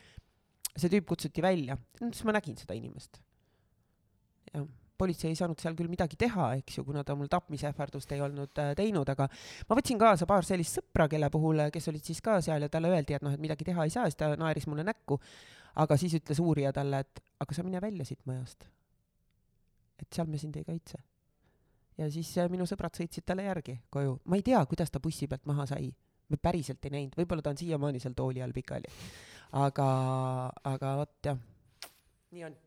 see 0.79 0.93
tüüp 0.93 1.09
kutsuti 1.09 1.45
välja, 1.45 1.77
siis 2.01 2.25
ma 2.29 2.37
nägin 2.37 2.57
seda 2.59 2.77
inimest. 2.77 3.21
jah, 4.53 4.65
politsei 5.03 5.33
ei 5.33 5.39
saanud 5.39 5.61
seal 5.61 5.75
küll 5.79 5.91
midagi 5.91 6.19
teha, 6.21 6.53
eks 6.61 6.79
ju, 6.79 6.85
kuna 6.87 7.03
ta 7.07 7.17
mul 7.19 7.31
tapmisähvardust 7.33 8.13
ei 8.15 8.21
olnud 8.23 8.61
äh, 8.63 8.73
teinud, 8.79 9.09
aga 9.09 9.27
ma 9.69 9.79
võtsin 9.79 10.01
kaasa 10.01 10.29
paar 10.31 10.47
sellist 10.47 10.79
sõpra, 10.79 11.09
kelle 11.11 11.31
puhul, 11.33 11.65
kes 11.75 11.91
olid 11.93 12.07
siis 12.07 12.23
ka 12.25 12.39
seal 12.45 12.67
ja 12.67 12.71
talle 12.73 12.93
öeldi, 12.93 13.17
et 13.17 13.25
noh, 13.25 13.35
et 13.35 13.43
midagi 13.43 13.67
teha 13.69 13.87
ei 13.89 13.95
saa, 13.95 14.07
siis 14.09 14.21
ta 14.21 14.33
naeris 14.39 14.69
mulle 14.71 14.87
näkku. 14.87 15.19
aga 15.83 15.97
siis 15.97 16.13
ütles 16.19 16.41
uurija 16.45 16.73
talle, 16.77 17.01
et 17.01 17.23
aga 17.41 17.55
sa 17.57 17.63
mine 17.65 17.81
välja 17.81 18.05
siit 18.05 18.21
majast. 18.29 18.69
et 19.99 20.09
seal 20.13 20.29
me 20.29 20.39
sind 20.39 20.57
ei 20.57 20.65
kaitse. 20.65 21.03
ja 21.99 22.11
siis 22.11 22.37
äh, 22.39 22.51
minu 22.51 22.69
sõbrad 22.69 22.95
sõitsid 22.97 23.27
talle 23.27 23.49
järgi 23.49 23.81
koju. 23.91 24.21
ma 24.25 24.37
ei 24.37 24.43
tea, 24.43 24.65
kuidas 24.67 24.91
ta 24.91 25.01
bussi 25.01 25.27
pealt 25.27 25.47
maha 25.47 25.67
sai. 25.67 25.93
me 26.29 26.37
päriselt 26.37 26.85
ei 26.85 26.97
näinud, 26.99 27.19
võib-olla 27.19 27.43
ta 27.43 27.51
on 27.51 27.59
siiamaani 27.59 28.01
seal 28.01 28.15
tooli 28.15 28.43
all 28.43 28.53
pikali 28.53 28.89
aga, 29.53 29.89
aga 30.65 30.99
vot 31.03 31.31
jah, 31.31 31.41
nii 32.33 32.45
on. 32.49 32.61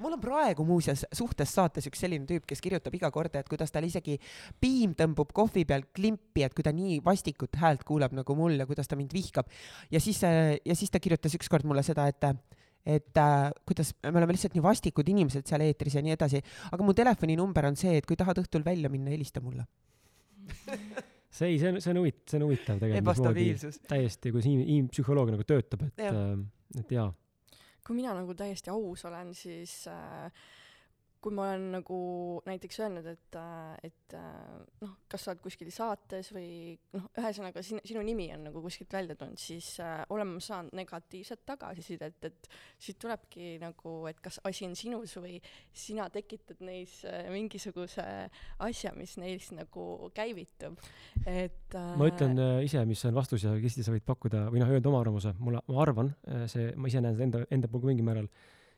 Mul 0.00 0.16
on 0.16 0.22
praegu 0.22 0.64
muuseas 0.64 1.04
suhtes 1.14 1.50
saates 1.52 1.84
üks 1.90 2.00
selline 2.00 2.24
tüüp, 2.26 2.46
kes 2.48 2.62
kirjutab 2.64 2.94
iga 2.96 3.10
kord, 3.12 3.34
et 3.36 3.48
kuidas 3.48 3.70
tal 3.70 3.84
isegi 3.84 4.16
piim 4.60 4.96
tõmbub 4.98 5.34
kohvi 5.36 5.66
peal 5.68 5.84
klimpi, 5.94 6.46
et 6.46 6.56
kui 6.56 6.64
ta 6.64 6.72
nii 6.74 7.02
vastikut 7.04 7.60
häält 7.60 7.84
kuuleb 7.86 8.16
nagu 8.16 8.36
mul 8.38 8.56
ja 8.56 8.66
kuidas 8.66 8.88
ta 8.88 8.96
mind 8.98 9.12
vihkab. 9.12 9.52
ja 9.92 10.00
siis, 10.00 10.22
ja 10.24 10.74
siis 10.78 10.90
ta 10.90 11.00
kirjutas 11.02 11.36
ükskord 11.38 11.68
mulle 11.68 11.84
seda, 11.86 12.08
et 12.08 12.24
et 12.82 13.14
äh, 13.20 13.52
kuidas 13.68 13.92
me 14.02 14.16
oleme 14.18 14.34
lihtsalt 14.34 14.56
nii 14.56 14.64
vastikud 14.64 15.06
inimesed 15.06 15.46
seal 15.46 15.62
eetris 15.62 15.94
ja 15.94 16.02
nii 16.02 16.16
edasi, 16.16 16.42
aga 16.72 16.82
mu 16.82 16.96
telefoninumber 16.98 17.68
on 17.68 17.78
see, 17.78 17.94
et 18.00 18.08
kui 18.08 18.18
tahad 18.18 18.42
õhtul 18.42 18.64
välja 18.66 18.90
minna, 18.90 19.12
helista 19.14 19.44
mulle 19.44 19.68
see 21.32 21.52
ei, 21.52 21.58
see 21.60 21.72
on, 21.72 21.80
see 21.80 21.92
on 21.94 22.02
huvitav, 22.02 22.24
see 22.28 22.38
on 22.40 22.46
huvitav 22.46 22.80
tegelikult. 22.82 23.02
ebastabiilsus. 23.02 23.78
täiesti, 23.88 24.32
kuidas 24.34 24.48
inimpsühholoog 24.52 25.32
nagu 25.34 25.46
töötab, 25.48 25.86
et, 25.88 26.02
äh, 26.08 26.32
et 26.82 26.96
jaa. 26.98 27.08
kui 27.86 27.98
mina 27.98 28.12
nagu 28.16 28.36
täiesti 28.38 28.72
aus 28.72 29.06
olen, 29.08 29.32
siis 29.36 29.78
äh, 29.90 30.28
kui 31.22 31.34
ma 31.34 31.48
olen 31.52 31.68
nagu 31.76 31.98
näiteks 32.48 32.80
öelnud, 32.82 33.06
et, 33.12 33.38
et 33.86 34.16
noh, 34.82 34.96
kas 35.10 35.24
sa 35.24 35.32
oled 35.32 35.42
kuskil 35.44 35.70
saates 35.74 36.32
või 36.34 36.74
noh, 36.96 37.06
ühesõnaga 37.20 37.62
sinu, 37.64 37.82
sinu 37.86 38.02
nimi 38.06 38.28
on 38.34 38.48
nagu 38.48 38.62
kuskilt 38.64 38.92
välja 38.92 39.16
tulnud, 39.18 39.40
siis 39.40 39.74
äh, 39.82 40.02
olen 40.12 40.34
ma 40.34 40.42
saanud 40.42 40.74
negatiivset 40.76 41.44
tagasisidet, 41.48 42.18
et 42.28 42.50
siit 42.82 42.98
tulebki 43.02 43.56
nagu, 43.62 43.94
et 44.10 44.20
kas 44.22 44.40
asi 44.48 44.66
on 44.68 44.76
sinus 44.78 45.16
või 45.20 45.38
sina 45.72 46.08
tekitad 46.12 46.62
neis 46.64 47.00
mingisuguse 47.32 48.04
asja, 48.62 48.92
mis 48.96 49.16
neis 49.20 49.50
nagu 49.54 50.10
käivitub, 50.16 50.78
et 51.24 51.76
äh, 51.78 51.92
ma 51.98 52.08
ütlen 52.10 52.38
äh, 52.40 52.60
ise, 52.66 52.82
mis 52.88 53.02
on 53.08 53.16
vastus 53.16 53.46
ja 53.46 53.54
Kristi, 53.58 53.84
sa 53.86 53.94
võid 53.94 54.06
pakkuda 54.06 54.46
või 54.52 54.62
noh, 54.62 54.70
öelda 54.72 54.90
oma 54.90 55.02
arvamuse, 55.02 55.34
mulle, 55.42 55.62
ma 55.68 55.82
arvan, 55.84 56.12
äh, 56.28 56.46
see, 56.50 56.72
ma 56.76 56.90
ise 56.90 57.02
näen 57.02 57.16
seda 57.16 57.28
enda, 57.28 57.44
enda 57.54 57.70
puhul 57.72 57.92
mingil 57.92 58.06
määral, 58.06 58.30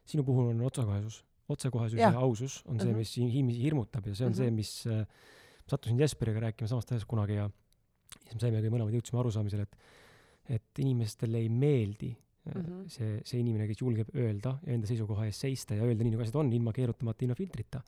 sinu 0.09 0.27
puhul 0.27 0.53
on 0.53 0.67
otsekohesus 0.69 1.23
otsekohesus 1.49 1.99
ja, 1.99 2.11
ja 2.11 2.21
ausus 2.25 2.63
on 2.65 2.81
see, 2.81 2.91
mhm. 2.91 3.03
mis 3.03 3.17
inimesi 3.21 3.63
hirmutab 3.63 4.07
ja 4.09 4.15
see 4.15 4.27
on 4.27 4.33
uh 4.33 4.39
-huh. 4.39 4.43
see, 4.45 4.51
mis 4.51 4.87
äh, 4.87 5.07
sattusin 5.69 6.01
Jesperiga 6.01 6.41
rääkima 6.49 6.69
samast 6.69 6.93
asjast 6.93 7.09
kunagi 7.09 7.39
ja 7.39 7.51
siis 8.23 8.35
me 8.35 8.41
saime 8.41 8.63
ka 8.63 8.73
mõlemad 8.73 8.95
jõudsime 8.95 9.21
arusaamisele, 9.21 9.63
et, 9.63 9.77
et 10.59 10.85
inimestele 10.85 11.41
ei 11.45 11.49
meeldi 11.49 12.15
mm 12.15 12.63
-hmm. 12.63 12.89
see, 12.89 13.21
see 13.25 13.41
inimene, 13.41 13.67
kes 13.67 13.81
julgeb 13.81 14.09
öelda 14.15 14.59
ja 14.67 14.73
enda 14.75 14.87
seisukoha 14.87 15.27
eest 15.27 15.47
seista 15.47 15.75
ja 15.75 15.85
öelda 15.85 16.05
nii, 16.05 16.15
nagu 16.17 16.23
asjad 16.23 16.41
on, 16.41 16.53
ilma 16.53 16.73
keerutamata, 16.73 17.25
ilma 17.25 17.35
filtrita. 17.35 17.83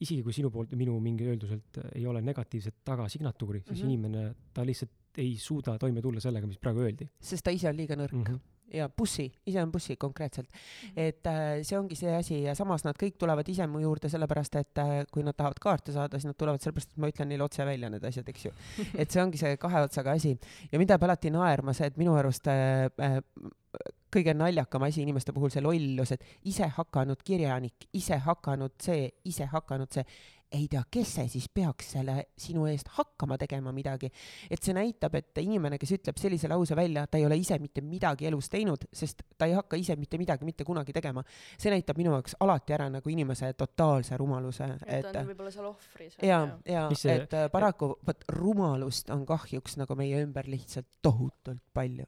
isegi 0.00 0.22
kui 0.22 0.32
sinu 0.32 0.50
poolt 0.50 0.72
minu 0.74 0.96
mingi 1.00 1.28
öelduselt 1.30 1.78
ei 1.94 2.06
ole 2.06 2.22
negatiivset 2.22 2.74
tagasignatuuri, 2.84 3.60
siis 3.60 3.70
mm 3.70 3.82
-hmm. 3.82 3.92
inimene, 3.92 4.34
ta 4.54 4.66
lihtsalt 4.66 4.90
ei 5.18 5.36
suuda 5.36 5.78
toime 5.78 6.02
tulla 6.02 6.20
sellega, 6.20 6.46
mis 6.46 6.58
praegu 6.58 6.80
öeldi. 6.80 7.08
sest 7.20 7.44
ta 7.44 7.50
ise 7.50 7.68
on 7.68 7.76
liiga 7.76 7.94
nõrk 7.94 8.12
mm. 8.12 8.24
-hmm 8.24 8.51
ja 8.74 8.88
bussi, 8.88 9.26
ise 9.46 9.62
on 9.62 9.72
bussi 9.72 9.96
konkreetselt. 9.96 10.48
Mhm. 10.52 10.92
et 10.96 11.26
äh, 11.26 11.62
see 11.62 11.78
ongi 11.78 11.96
see 11.98 12.14
asi 12.16 12.42
ja 12.42 12.54
samas 12.58 12.84
nad 12.84 12.98
kõik 12.98 13.18
tulevad 13.18 13.48
ise 13.48 13.66
mu 13.66 13.82
juurde 13.82 14.08
sellepärast, 14.12 14.56
et 14.60 14.82
äh, 14.82 14.92
kui 15.12 15.24
nad 15.26 15.36
tahavad 15.36 15.60
kaarte 15.62 15.92
saada, 15.92 16.18
siis 16.18 16.30
nad 16.30 16.38
tulevad 16.38 16.62
sellepärast, 16.62 16.94
et 16.94 17.02
ma 17.02 17.10
ütlen 17.12 17.32
neile 17.32 17.44
otse 17.44 17.66
välja 17.66 17.90
need 17.92 18.04
asjad, 18.04 18.28
eks 18.28 18.46
ju. 18.48 18.52
et 19.00 19.10
see 19.10 19.22
ongi 19.22 19.40
see 19.40 19.56
kahe 19.60 19.84
otsaga 19.86 20.16
asi 20.18 20.36
ja 20.72 20.78
mind 20.78 20.94
jääb 20.94 21.08
alati 21.08 21.32
naerma 21.34 21.74
see, 21.76 21.90
et 21.92 21.98
minu 22.00 22.16
arust 22.18 22.48
äh, 22.52 22.88
äh, 23.02 23.20
kõige 24.12 24.34
naljakam 24.36 24.84
asi 24.84 25.02
inimeste 25.02 25.32
puhul 25.32 25.52
see 25.52 25.64
lollus, 25.64 26.12
et 26.12 26.24
ise 26.48 26.68
hakanud 26.76 27.22
kirjanik, 27.24 27.88
ise 27.96 28.18
hakanud 28.26 28.76
see, 28.82 29.08
ise 29.28 29.48
hakanud 29.52 29.92
see 29.94 30.04
ei 30.52 30.66
tea, 30.70 30.82
kes 30.90 31.14
see 31.16 31.28
siis 31.32 31.48
peaks 31.52 31.92
selle 31.94 32.14
sinu 32.38 32.66
eest 32.70 32.90
hakkama 32.96 33.38
tegema 33.40 33.72
midagi. 33.72 34.10
et 34.50 34.62
see 34.62 34.74
näitab, 34.76 35.14
et 35.18 35.38
inimene, 35.42 35.78
kes 35.80 35.94
ütleb 35.96 36.18
sellise 36.20 36.50
lause 36.50 36.76
välja, 36.76 37.06
ta 37.06 37.18
ei 37.20 37.26
ole 37.26 37.38
ise 37.40 37.58
mitte 37.62 37.80
midagi 37.84 38.28
elus 38.28 38.50
teinud, 38.52 38.84
sest 38.92 39.24
ta 39.38 39.48
ei 39.48 39.56
hakka 39.56 39.76
ise 39.80 39.96
mitte 39.96 40.18
midagi 40.20 40.44
mitte 40.48 40.64
kunagi 40.64 40.92
tegema. 40.92 41.24
see 41.58 41.72
näitab 41.72 41.98
minu 42.00 42.12
jaoks 42.16 42.36
alati 42.40 42.76
ära 42.76 42.88
nagu 42.92 43.12
inimese 43.12 43.52
totaalse 43.58 44.16
rumaluse. 44.20 44.68
et 44.86 45.08
ta 45.12 45.24
on 45.24 45.32
võib-olla 45.32 45.54
seal 45.54 45.70
ohvris. 45.70 46.18
ja, 46.22 46.42
ja 46.68 46.88
see... 46.94 47.16
et 47.22 47.38
äh, 47.38 47.48
paraku 47.52 47.94
vot 48.06 48.28
rumalust 48.28 49.10
on 49.10 49.26
kahjuks 49.26 49.78
nagu 49.80 49.96
meie 49.98 50.22
ümber 50.26 50.48
lihtsalt 50.48 50.88
tohutult 51.02 51.62
palju. 51.72 52.06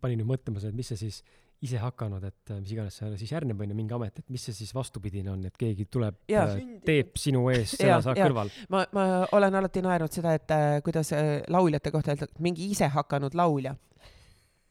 panin 0.00 0.22
nüüd 0.22 0.32
mõtlema 0.36 0.62
seda, 0.62 0.72
et 0.72 0.80
mis 0.80 0.92
see 0.92 1.00
siis 1.08 1.22
ise 1.64 1.80
hakanud, 1.80 2.24
et 2.24 2.52
äh, 2.54 2.60
mis 2.62 2.72
iganes 2.72 2.96
seal 2.96 3.12
siis 3.20 3.34
järgneb, 3.34 3.58
on 3.60 3.72
ju, 3.72 3.76
mingi 3.76 3.94
amet, 3.96 4.22
et 4.22 4.32
mis 4.32 4.42
see 4.48 4.56
siis 4.56 4.72
vastupidine 4.74 5.32
on, 5.32 5.42
et 5.44 5.56
keegi 5.60 5.86
tuleb, 5.92 6.16
äh, 6.32 6.54
teeb 6.86 7.12
sinu 7.20 7.44
ees 7.52 7.74
seda 7.80 8.00
sa 8.04 8.14
kõrval. 8.16 8.52
ma, 8.72 8.86
ma 8.96 9.06
olen 9.36 9.60
alati 9.60 9.82
naernud 9.84 10.14
seda, 10.14 10.32
et 10.38 10.56
äh, 10.56 10.80
kuidas 10.86 11.12
äh, 11.16 11.38
lauljate 11.52 11.92
kohta 11.92 12.14
öeldakse, 12.14 12.40
mingi 12.40 12.70
ise 12.72 12.88
hakanud 12.94 13.36
laulja. 13.36 13.76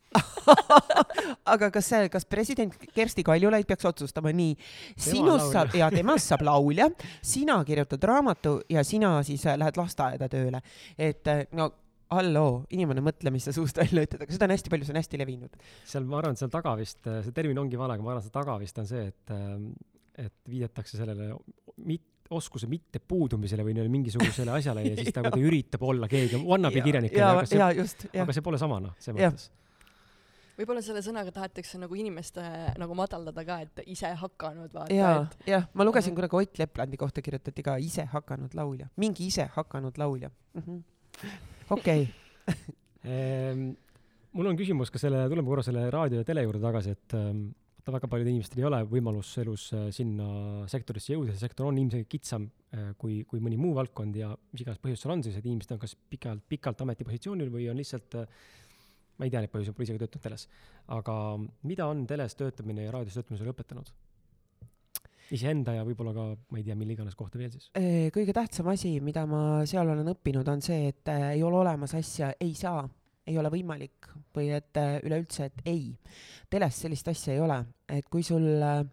Aga 1.53 1.67
kas 1.69 1.85
see, 1.91 2.07
kas 2.09 2.25
president 2.25 2.73
Kersti 2.95 3.21
Kaljulaid 3.27 3.67
peaks 3.69 3.85
otsustama 3.85 4.31
nii, 4.33 4.55
sinust 4.97 5.51
saab 5.53 5.75
ja 5.77 5.91
temast 5.93 6.31
saab 6.31 6.41
laulja, 6.47 6.89
sina 7.21 7.59
kirjutad 7.67 8.09
raamatu 8.09 8.55
ja 8.73 8.81
sina 8.87 9.19
siis 9.27 9.45
äh, 9.45 9.59
lähed 9.61 9.77
lasteaeda 9.77 10.31
tööle, 10.31 10.63
et 10.97 11.29
no 11.53 11.69
halloo, 12.13 12.63
inimene 12.73 13.03
mõtle, 13.05 13.31
mis 13.33 13.45
sa 13.45 13.53
suust 13.55 13.77
välja 13.77 14.05
ütled, 14.05 14.23
aga 14.25 14.35
seda 14.35 14.47
on 14.47 14.53
hästi 14.55 14.71
palju, 14.73 14.87
see 14.87 14.95
on 14.95 15.01
hästi 15.01 15.19
levinud. 15.21 15.59
seal, 15.87 16.07
ma 16.09 16.19
arvan, 16.21 16.37
et 16.37 16.41
seal 16.41 16.53
taga 16.53 16.73
vist, 16.79 17.01
see 17.05 17.35
termin 17.35 17.61
ongi 17.61 17.79
vale, 17.79 17.97
aga 17.97 18.05
ma 18.05 18.15
arvan, 18.15 18.25
seal 18.25 18.35
taga 18.35 18.57
vist 18.61 18.81
on 18.81 18.89
see, 18.89 19.03
et, 19.11 19.35
ähm, 19.35 19.69
et 20.17 20.35
viidatakse 20.49 20.97
sellele 20.97 21.35
mit-, 21.85 22.07
oskuse 22.33 22.69
mitte 22.69 23.01
puudumisele 23.01 23.63
või 23.65 23.85
mingisugusele 23.89 24.53
asjale 24.53 24.83
ja 24.85 24.97
siis 24.97 25.13
ta 25.13 25.21
kuidagi 25.23 25.47
üritab 25.49 25.85
olla 25.85 26.09
keegi, 26.09 26.41
wannabe 26.45 26.83
kirjanik. 26.85 27.15
aga, 27.17 27.45
see, 27.49 28.11
aga 28.21 28.35
see 28.35 28.45
pole 28.45 28.61
sama, 28.61 28.81
noh, 28.83 28.97
see 29.01 29.15
mõttes 29.15 29.49
võib-olla 30.59 30.81
selle 30.83 30.99
sõnaga 30.99 31.31
tahetakse 31.31 31.79
nagu 31.79 31.95
inimeste 31.95 32.43
nagu 32.81 32.95
madaldada 32.97 33.45
ka, 33.47 33.61
et 33.63 33.83
ise 33.93 34.09
hakanud 34.19 34.73
vaata. 34.75 34.91
ja 34.91 35.13
et..., 35.21 35.37
jah, 35.53 35.69
ma 35.71 35.87
lugesin 35.87 36.17
kunagi 36.17 36.35
Ott 36.35 36.59
Leplandi 36.59 36.99
kohta 36.99 37.23
kirjutati 37.23 37.63
ka 37.63 37.77
ise 37.79 38.03
hakanud 38.11 38.57
laulja, 38.59 38.89
mingi 38.99 39.29
ise 39.31 39.47
hakanud 39.55 40.01
laulja 40.01 40.29
mm. 40.29 40.65
-hmm 40.65 41.55
okei 41.75 42.05
ehm, 43.03 43.69
mul 44.35 44.51
on 44.51 44.59
küsimus 44.59 44.91
ka 44.93 45.01
selle, 45.01 45.25
tuleme 45.31 45.49
korra 45.49 45.65
selle 45.65 45.87
raadio 45.93 46.21
ja 46.21 46.27
tele 46.27 46.45
juurde 46.45 46.61
tagasi, 46.63 46.95
et 46.97 47.17
ähm, 47.17 47.49
vaata, 47.89 47.95
väga 47.97 48.09
paljudel 48.11 48.33
inimestel 48.33 48.61
ei 48.61 48.67
ole 48.69 48.79
võimalus 48.89 49.31
elus 49.41 49.69
äh, 49.73 49.89
sinna 49.95 50.67
sektorisse 50.69 51.13
jõuda, 51.13 51.33
see 51.33 51.47
sektor 51.47 51.69
on 51.69 51.77
ilmselgelt 51.81 52.09
kitsam 52.11 52.49
äh, 52.73 52.91
kui, 52.97 53.23
kui 53.29 53.41
mõni 53.43 53.57
muu 53.57 53.73
valdkond 53.77 54.15
ja 54.19 54.31
mis 54.53 54.63
iganes 54.63 54.81
põhjus 54.83 55.03
seal 55.03 55.15
on 55.15 55.23
siis, 55.25 55.37
et 55.39 55.45
inimesed 55.45 55.75
on 55.75 55.81
kas 55.81 55.95
pikalt, 56.09 56.45
pikalt 56.49 56.81
ametipositsioonil 56.85 57.51
või 57.53 57.69
on 57.71 57.79
lihtsalt 57.79 58.19
äh, 58.21 58.27
ma 59.17 59.27
ei 59.27 59.33
tea 59.33 59.43
neid 59.43 59.51
põhjusi, 59.51 59.73
pole 59.75 59.87
isegi 59.87 60.01
töötanud 60.01 60.23
teles. 60.23 60.45
aga 60.95 61.15
mida 61.67 61.89
on 61.91 62.05
teles 62.07 62.35
töötamine 62.39 62.85
ja 62.85 62.93
raadios 62.95 63.17
töötamine 63.17 63.41
sulle 63.41 63.55
õpetanud? 63.55 63.91
Iseenda 65.35 65.75
ja 65.77 65.83
võib-olla 65.87 66.13
ka, 66.15 66.25
ma 66.51 66.59
ei 66.59 66.65
tea, 66.65 66.75
mille 66.77 66.95
iganes 66.95 67.17
kohta 67.17 67.39
veel 67.39 67.51
siis? 67.53 67.69
kõige 68.15 68.33
tähtsam 68.35 68.69
asi, 68.71 68.95
mida 69.03 69.25
ma 69.29 69.61
seal 69.69 69.89
olen 69.91 70.13
õppinud, 70.13 70.47
on 70.51 70.63
see, 70.65 70.89
et 70.93 71.11
äh, 71.11 71.33
ei 71.35 71.43
ole 71.45 71.61
olemas 71.61 71.93
asja 71.97 72.31
ei 72.41 72.53
saa, 72.57 72.83
ei 73.29 73.37
ole 73.39 73.51
võimalik 73.53 74.09
või 74.35 74.49
et 74.57 74.79
äh, 74.79 74.97
üleüldse, 75.05 75.49
et 75.49 75.69
ei. 75.69 75.91
teles 76.49 76.81
sellist 76.85 77.11
asja 77.11 77.35
ei 77.35 77.43
ole, 77.43 77.59
et 77.91 78.07
kui 78.11 78.25
sul, 78.25 78.47
äh, 78.65 78.83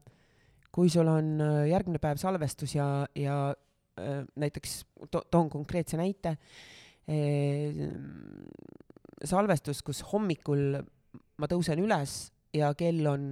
kui 0.75 0.93
sul 0.93 1.09
on 1.09 1.37
järgmine 1.71 2.01
päev 2.03 2.21
salvestus 2.21 2.77
ja, 2.77 3.07
ja 3.17 3.55
näiteks 4.37 4.83
to, 5.09 5.23
toon 5.33 5.49
konkreetse 5.49 5.97
näite, 5.97 6.35
salvestus, 9.25 9.81
kus 9.87 10.03
hommikul 10.11 10.77
ma 11.41 11.49
tõusen 11.49 11.81
üles 11.81 12.19
ja 12.53 12.75
kell 12.77 13.09
on 13.09 13.31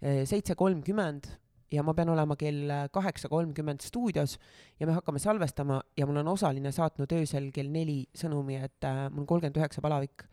seitse 0.00 0.56
kolmkümmend 0.56 1.28
ja 1.72 1.82
ma 1.82 1.94
pean 1.96 2.12
olema 2.12 2.36
kell 2.36 2.70
kaheksa 2.92 3.28
kolmkümmend 3.32 3.80
stuudios 3.84 4.38
ja 4.80 4.86
me 4.86 4.96
hakkame 4.96 5.18
salvestama 5.22 5.80
ja 5.96 6.06
mul 6.06 6.20
on 6.22 6.32
osaline 6.34 6.72
saatnud 6.72 7.12
öösel 7.16 7.50
kell 7.54 7.70
neli 7.72 8.04
sõnumi, 8.16 8.58
et 8.64 8.88
äh, 8.88 9.06
mul 9.10 9.24
on 9.24 9.30
kolmkümmend 9.30 9.60
üheksa 9.60 9.84
palavik 9.84 10.26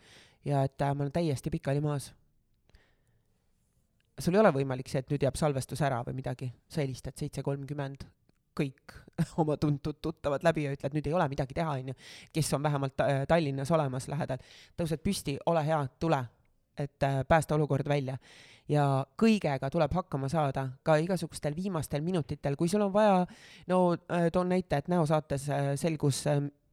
ja 0.45 0.63
et 0.67 0.81
äh, 0.81 0.95
ma 0.95 1.05
olen 1.05 1.15
täiesti 1.15 1.49
pikali 1.49 1.81
maas. 1.81 2.13
sul 4.19 4.35
ei 4.35 4.39
ole 4.41 4.51
võimalik 4.51 4.89
see, 4.91 4.99
et 4.99 5.11
nüüd 5.11 5.23
jääb 5.23 5.37
salvestus 5.39 5.81
ära 5.81 6.01
või 6.03 6.17
midagi, 6.17 6.49
sa 6.67 6.81
helistad 6.81 7.15
seitse 7.15 7.43
kolmkümmend, 7.43 8.03
kõik 8.59 8.95
oma 9.41 9.55
tuntud 9.57 10.01
tuttavad 10.01 10.43
läbi 10.43 10.65
ja 10.65 10.73
ütled, 10.75 10.95
nüüd 10.95 11.07
ei 11.07 11.15
ole 11.15 11.29
midagi 11.31 11.55
teha, 11.55 11.77
onju, 11.79 11.95
kes 12.35 12.51
on 12.57 12.63
vähemalt 12.63 13.05
äh, 13.05 13.23
Tallinnas 13.27 13.71
olemas 13.71 14.09
lähedal, 14.11 14.43
tõused 14.77 15.03
püsti, 15.03 15.37
ole 15.45 15.63
hea, 15.65 15.79
tule, 15.99 16.19
et 16.79 17.03
äh, 17.03 17.23
päästa 17.27 17.55
olukord 17.55 17.87
välja 17.87 18.17
ja 18.69 18.85
kõigega 19.17 19.69
tuleb 19.71 19.93
hakkama 19.93 20.29
saada, 20.29 20.67
ka 20.83 20.95
igasugustel 21.01 21.55
viimastel 21.55 22.03
minutitel, 22.05 22.55
kui 22.55 22.69
sul 22.69 22.85
on 22.85 22.93
vaja, 22.93 23.25
no 23.67 23.79
äh, 23.93 24.29
toon 24.33 24.49
näite, 24.53 24.77
et 24.77 24.87
näosaates 24.91 25.49
äh, 25.49 25.71
selgus 25.79 26.23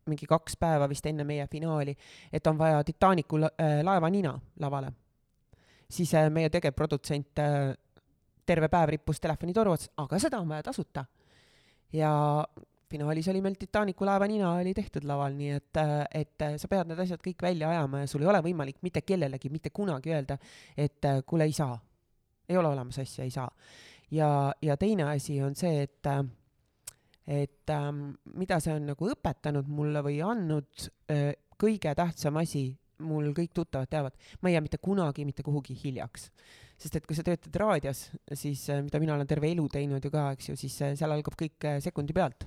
mingi 0.07 0.29
kaks 0.31 0.57
päeva 0.61 0.89
vist 0.89 1.07
enne 1.07 1.25
meie 1.27 1.49
finaali, 1.51 1.97
et 2.33 2.47
on 2.47 2.59
vaja 2.59 2.85
Titanicu 2.87 3.41
laeva 3.41 4.11
nina 4.11 4.37
lavale. 4.61 4.93
siis 5.91 6.13
meie 6.31 6.51
tegevprodutsent 6.51 7.43
terve 8.47 8.69
päev 8.69 8.89
rippus 8.89 9.21
telefonitoru 9.21 9.73
otsas, 9.73 9.91
aga 9.97 10.19
seda 10.19 10.39
on 10.39 10.49
vaja 10.49 10.63
tasuta. 10.63 11.05
ja 11.93 12.45
finaalis 12.97 13.29
oli 13.29 13.43
meil 13.45 13.57
Titanicu 13.59 14.07
laeva 14.07 14.27
nina 14.29 14.53
oli 14.57 14.73
tehtud 14.75 15.05
laval, 15.09 15.35
nii 15.37 15.51
et, 15.57 15.81
et 16.17 16.45
sa 16.61 16.71
pead 16.71 16.91
need 16.91 17.03
asjad 17.05 17.21
kõik 17.23 17.45
välja 17.45 17.71
ajama 17.75 18.03
ja 18.03 18.09
sul 18.11 18.25
ei 18.25 18.31
ole 18.33 18.41
võimalik 18.47 18.81
mitte 18.87 19.03
kellelegi 19.05 19.51
mitte 19.53 19.73
kunagi 19.75 20.15
öelda, 20.15 20.39
et 20.77 21.11
kuule, 21.27 21.45
ei 21.45 21.53
saa. 21.57 21.77
ei 22.49 22.57
ole 22.57 22.69
olemas 22.69 22.99
asja, 23.03 23.25
ei 23.25 23.31
saa. 23.31 23.51
ja, 24.11 24.31
ja 24.63 24.77
teine 24.77 25.11
asi 25.11 25.41
on 25.43 25.55
see, 25.59 25.83
et, 25.83 26.11
et 27.27 27.75
ähm, 27.75 28.11
mida 28.35 28.61
see 28.61 28.75
on 28.75 28.87
nagu 28.93 29.13
õpetanud 29.13 29.69
mulle 29.69 30.03
või 30.07 30.21
andnud 30.25 30.89
äh,, 31.11 31.35
kõige 31.59 31.95
tähtsam 31.97 32.37
asi, 32.41 32.69
mul 33.05 33.33
kõik 33.37 33.53
tuttavad 33.53 33.91
teavad, 33.93 34.15
ma 34.41 34.49
ei 34.49 34.57
jää 34.57 34.65
mitte 34.65 34.79
kunagi 34.81 35.25
mitte 35.29 35.45
kuhugi 35.45 35.77
hiljaks 35.77 36.31
sest 36.77 36.97
et 36.99 37.07
kui 37.09 37.17
sa 37.17 37.25
töötad 37.25 37.55
raadios, 37.57 38.11
siis 38.37 38.67
mida 38.85 39.01
mina 39.01 39.15
olen 39.15 39.29
terve 39.29 39.49
elu 39.49 39.65
teinud 39.73 40.05
ju 40.05 40.11
ka, 40.13 40.29
eks 40.37 40.51
ju, 40.51 40.57
siis 40.61 40.77
seal 40.77 41.13
algab 41.13 41.37
kõik 41.41 41.69
sekundi 41.81 42.13
pealt 42.17 42.45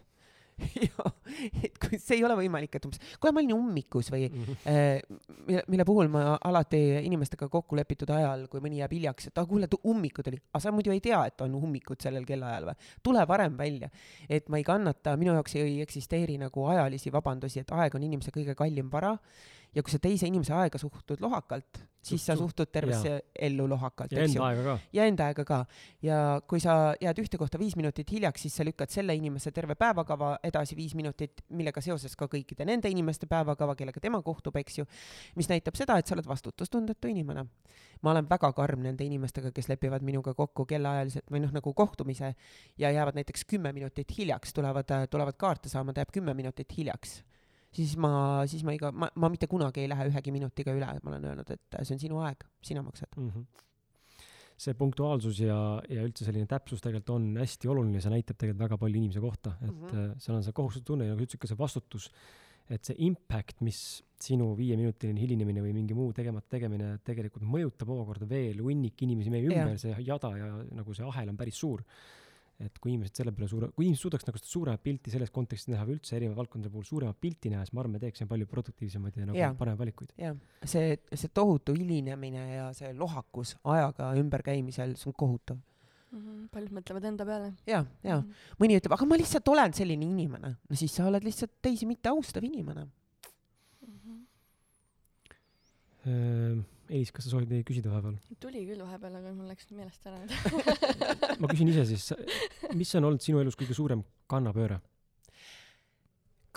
et 1.64 1.78
kui 1.82 1.99
see 1.99 2.18
ei 2.18 2.24
ole 2.28 2.36
võimalik, 2.39 2.76
et 2.76 2.88
umbes, 2.88 3.01
kuule, 3.20 3.34
ma 3.36 3.43
olin 3.43 3.55
ummikus 3.55 4.12
või 4.14 4.28
mm 4.30 4.45
-hmm. 4.45 4.64
äh, 4.70 5.20
mille, 5.47 5.64
mille 5.68 5.86
puhul 5.86 6.12
ma 6.12 6.38
alati 6.38 6.82
inimestega 7.03 7.49
kokku 7.49 7.78
lepitud 7.80 8.10
ajal, 8.16 8.47
kui 8.47 8.64
mõni 8.64 8.82
jääb 8.82 8.95
hiljaks, 8.97 9.30
et 9.30 9.38
ah 9.38 9.47
kuule, 9.47 9.70
ummikud 9.84 10.28
oli, 10.32 10.41
aga 10.53 10.64
sa 10.64 10.72
muidu 10.76 10.91
ei 10.91 11.01
tea, 11.01 11.26
et 11.26 11.41
on 11.41 11.55
ummikud 11.55 12.01
sellel 12.01 12.26
kellaajal 12.26 12.72
või? 12.72 12.89
tule 13.03 13.28
varem 13.28 13.57
välja. 13.57 13.89
et 14.30 14.49
ma 14.49 14.57
ei 14.57 14.64
kannata, 14.64 15.18
minu 15.18 15.34
jaoks 15.34 15.55
ei 15.55 15.82
eksisteeri 15.82 16.38
nagu 16.38 16.66
ajalisi 16.66 17.12
vabandusi, 17.12 17.60
et 17.60 17.72
aeg 17.72 17.95
on 17.95 18.03
inimese 18.03 18.32
kõige 18.32 18.55
kallim 18.55 18.91
vara 18.91 19.18
ja 19.76 19.84
kui 19.84 19.93
sa 19.93 19.99
teise 20.01 20.28
inimese 20.30 20.53
aega 20.55 20.80
suhtud 20.82 21.22
lohakalt, 21.22 21.80
siis 22.01 22.24
sa 22.26 22.36
suhtud 22.38 22.72
tervesse 22.72 23.09
ja. 23.11 23.20
ellu 23.47 23.67
lohakalt, 23.70 24.13
eks 24.17 24.36
ju. 24.38 24.76
ja 24.95 25.05
enda 25.05 25.28
aega 25.30 25.45
ka. 25.45 25.59
ja 26.05 26.39
kui 26.49 26.61
sa 26.63 26.95
jääd 27.01 27.22
ühte 27.22 27.38
kohta 27.38 27.59
viis 27.61 27.76
minutit 27.78 28.11
hiljaks, 28.11 28.47
siis 28.47 28.55
sa 28.57 28.65
lükkad 28.65 28.91
selle 28.93 29.15
inimese 29.15 29.51
terve 29.55 29.76
päevakava 29.80 30.32
edasi 30.43 30.78
viis 30.80 30.95
minutit, 30.97 31.43
millega 31.49 31.84
seoses 31.86 32.15
ka 32.20 32.30
kõikide 32.32 32.65
nende 32.65 32.89
inimeste 32.89 33.30
päevakava, 33.30 33.76
kellega 33.80 34.01
tema 34.01 34.24
kohtub, 34.26 34.57
eks 34.61 34.82
ju, 34.82 34.88
mis 35.38 35.49
näitab 35.51 35.78
seda, 35.78 35.99
et 35.99 36.09
sa 36.09 36.17
oled 36.17 36.30
vastutustundetu 36.30 37.11
inimene. 37.11 37.45
ma 38.01 38.11
olen 38.11 38.30
väga 38.30 38.53
karm 38.55 38.84
nende 38.88 39.03
inimestega, 39.03 39.51
kes 39.51 39.67
lepivad 39.70 40.03
minuga 40.07 40.34
kokku 40.34 40.65
kellaajaliselt 40.65 41.28
või 41.32 41.43
noh, 41.43 41.51
nagu 41.51 41.74
kohtumise 41.76 42.34
ja 42.78 42.91
jäävad 42.95 43.20
näiteks 43.20 43.43
kümme 43.45 43.74
minutit 43.76 44.17
hiljaks, 44.17 44.53
tulevad, 44.53 45.09
tulevad 45.11 45.36
kaarte 45.38 45.70
saama, 45.70 45.93
ta 45.93 46.05
jääb 46.05 46.15
kümme 46.15 46.34
minutit 46.34 46.78
hiljaks 46.78 47.20
siis 47.76 47.95
ma, 48.01 48.11
siis 48.49 48.65
ma 48.65 48.74
iga, 48.76 48.91
ma, 48.91 49.09
ma 49.20 49.30
mitte 49.32 49.49
kunagi 49.51 49.84
ei 49.84 49.89
lähe 49.91 50.09
ühegi 50.09 50.34
minutiga 50.36 50.74
üle, 50.76 50.89
ma 51.03 51.13
olen 51.13 51.32
öelnud, 51.32 51.53
et 51.53 51.80
see 51.84 51.95
on 51.95 52.03
sinu 52.03 52.22
aeg, 52.26 52.45
sina 52.65 52.84
maksad 52.86 53.13
mm. 53.15 53.30
-hmm. 53.30 54.26
see 54.59 54.76
punktuaalsus 54.80 55.39
ja, 55.45 55.59
ja 55.89 56.03
üldse 56.07 56.28
selline 56.28 56.49
täpsus 56.49 56.82
tegelikult 56.84 57.15
on 57.15 57.32
hästi 57.39 57.72
oluline, 57.72 58.01
see 58.01 58.13
näitab 58.13 58.38
tegelikult 58.38 58.65
väga 58.65 58.82
palju 58.84 59.01
inimese 59.01 59.24
kohta, 59.24 59.55
et 59.61 59.72
mm 59.72 59.88
-hmm. 59.88 60.13
seal 60.20 60.38
on 60.38 60.43
see 60.43 60.59
kohustustunne 60.61 61.05
ja 61.05 61.15
nagu 61.15 61.26
ütlesid, 61.26 61.41
ka 61.41 61.51
see 61.51 61.59
vastutus, 61.59 62.09
et 62.70 62.86
see 62.86 62.95
impact, 63.05 63.61
mis 63.65 64.03
sinu 64.20 64.51
viieminutiline 64.57 65.20
hilinemine 65.20 65.61
või 65.63 65.74
mingi 65.74 65.95
muu 65.97 66.11
tegemata 66.13 66.57
tegemine 66.57 66.97
tegelikult 67.05 67.45
mõjutab 67.47 67.89
omakorda 67.89 68.28
veel 68.30 68.59
hunnik 68.61 69.01
inimesi 69.01 69.30
meie 69.30 69.47
ümber, 69.47 69.78
see 69.78 69.95
jada 70.05 70.34
ja 70.38 70.49
nagu 70.76 70.93
see 70.93 71.05
ahel 71.05 71.30
on 71.30 71.38
päris 71.38 71.61
suur 71.61 71.86
et 72.60 72.80
kui 72.82 72.91
inimesed 72.91 73.22
selle 73.22 73.32
peale 73.36 73.47
suure, 73.47 73.70
kui 73.76 73.86
inimesed 73.86 74.03
suudaks 74.03 74.26
nagu 74.28 74.39
seda 74.39 74.51
suuremat 74.51 74.84
pilti 74.84 75.14
selles 75.14 75.32
kontekstis 75.36 75.72
näha 75.72 75.86
või 75.88 75.95
üldse 75.95 76.18
erinevate 76.18 76.41
valdkondade 76.41 76.74
puhul 76.74 76.88
suuremat 76.88 77.20
pilti 77.24 77.51
näha, 77.53 77.64
siis 77.64 77.76
ma 77.76 77.84
arvan, 77.84 77.95
me 77.95 78.01
teeksime 78.03 78.28
palju 78.32 78.47
produktiivsemaid 78.51 79.20
ja 79.20 79.28
nagu 79.30 79.39
ja. 79.39 79.49
paremaid 79.55 79.80
valikuid. 79.80 80.12
jah, 80.20 80.36
see, 80.68 80.97
see 81.14 81.32
tohutu 81.34 81.76
hilinemine 81.78 82.43
ja 82.51 82.70
see 82.76 82.91
lohakus 82.97 83.55
ajaga 83.64 84.12
ümberkäimisel, 84.20 84.97
see 84.99 85.12
on 85.12 85.18
kohutav 85.24 85.60
mm. 85.60 86.20
-hmm. 86.20 86.47
paljud 86.55 86.74
mõtlevad 86.80 87.07
enda 87.12 87.28
peale. 87.30 87.53
ja, 87.66 87.86
ja 88.03 88.20
mm 88.20 88.26
-hmm. 88.26 88.57
mõni 88.64 88.80
ütleb, 88.82 88.97
aga 88.97 89.07
ma 89.07 89.20
lihtsalt 89.24 89.53
olen 89.55 89.74
selline 89.74 90.05
inimene. 90.05 90.55
no 90.70 90.76
siis 90.76 90.95
sa 90.95 91.07
oled 91.07 91.24
lihtsalt 91.24 91.62
teisi 91.62 91.86
mitte 91.86 92.10
austav 92.10 92.43
inimene 92.43 92.84
mm. 92.84 93.95
-hmm. 93.95 94.26
Ehm 96.10 96.60
Elis, 96.90 97.12
kas 97.14 97.28
sa 97.28 97.36
soovid 97.36 97.52
midagi 97.52 97.68
küsida 97.68 97.92
vahepeal? 97.92 98.16
tuli 98.42 98.64
küll 98.66 98.80
vahepeal, 98.82 99.18
aga 99.20 99.32
mul 99.36 99.50
läks 99.52 99.68
meelest 99.78 100.08
ära 100.10 100.18
nüüd 100.24 101.42
ma 101.44 101.50
küsin 101.52 101.70
ise 101.70 101.84
siis, 101.86 102.08
mis 102.78 102.94
on 102.98 103.06
olnud 103.12 103.22
sinu 103.22 103.42
elus 103.44 103.58
kõige 103.60 103.76
suurem 103.78 104.02
kannapööre? 104.32 104.80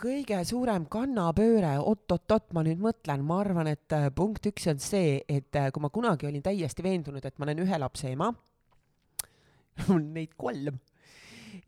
kõige 0.03 0.39
suurem 0.49 0.87
kannapööre, 0.91 1.75
oot-oot-oot, 1.85 2.49
ma 2.57 2.63
nüüd 2.65 2.81
mõtlen, 2.81 3.21
ma 3.29 3.43
arvan, 3.43 3.69
et 3.75 3.93
äh, 3.93 4.09
punkt 4.17 4.49
üks 4.49 4.65
on 4.73 4.81
see, 4.83 5.19
et 5.29 5.61
äh, 5.61 5.69
kui 5.75 5.85
ma 5.85 5.93
kunagi 5.93 6.27
olin 6.31 6.43
täiesti 6.43 6.83
veendunud, 6.83 7.29
et 7.29 7.37
ma 7.37 7.47
olen 7.47 7.61
ühe 7.67 7.83
lapse 7.83 8.09
ema, 8.11 8.31
mul 9.85 9.99
on 9.99 10.09
neid 10.17 10.33
kolm, 10.41 10.81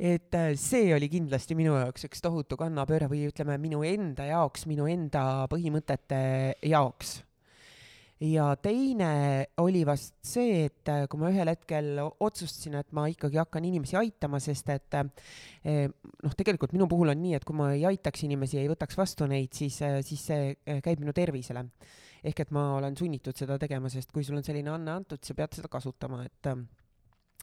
et 0.01 0.41
äh, 0.41 0.55
see 0.57 0.89
oli 0.97 1.11
kindlasti 1.13 1.55
minu 1.59 1.77
jaoks 1.77 2.09
üks 2.09 2.25
tohutu 2.25 2.57
kannapööre 2.59 3.13
või 3.13 3.27
ütleme, 3.29 3.61
minu 3.61 3.85
enda 3.85 4.27
jaoks, 4.33 4.65
minu 4.73 4.89
enda 4.89 5.45
põhimõtete 5.53 6.25
jaoks 6.73 7.19
ja 8.21 8.47
teine 8.63 9.47
oli 9.59 9.83
vast 9.87 10.15
see, 10.25 10.65
et 10.69 10.91
äh, 10.91 11.05
kui 11.11 11.19
ma 11.21 11.31
ühel 11.33 11.51
hetkel 11.51 11.99
otsustasin, 12.05 12.77
et 12.79 12.93
ma 12.95 13.07
ikkagi 13.11 13.41
hakkan 13.41 13.67
inimesi 13.67 13.99
aitama, 13.99 14.39
sest 14.43 14.71
et 14.75 14.99
äh, 15.01 15.09
noh, 15.91 16.37
tegelikult 16.39 16.75
minu 16.77 16.87
puhul 16.91 17.11
on 17.13 17.21
nii, 17.21 17.35
et 17.39 17.47
kui 17.47 17.59
ma 17.59 17.73
ei 17.75 17.85
aitaks 17.91 18.25
inimesi, 18.29 18.61
ei 18.63 18.71
võtaks 18.71 18.99
vastu 18.99 19.29
neid, 19.31 19.51
siis, 19.57 19.81
äh, 19.83 19.99
siis 20.07 20.23
see 20.31 20.79
käib 20.85 21.03
minu 21.03 21.15
tervisele. 21.17 21.67
ehk 22.25 22.39
et 22.41 22.53
ma 22.57 22.77
olen 22.79 22.95
sunnitud 22.97 23.37
seda 23.37 23.59
tegema, 23.61 23.91
sest 23.93 24.13
kui 24.13 24.25
sul 24.25 24.39
on 24.39 24.45
selline 24.45 24.71
anne 24.73 24.95
antud, 24.95 25.21
sa 25.21 25.35
pead 25.37 25.59
seda 25.59 25.69
kasutama, 25.69 26.23
et 26.25 26.49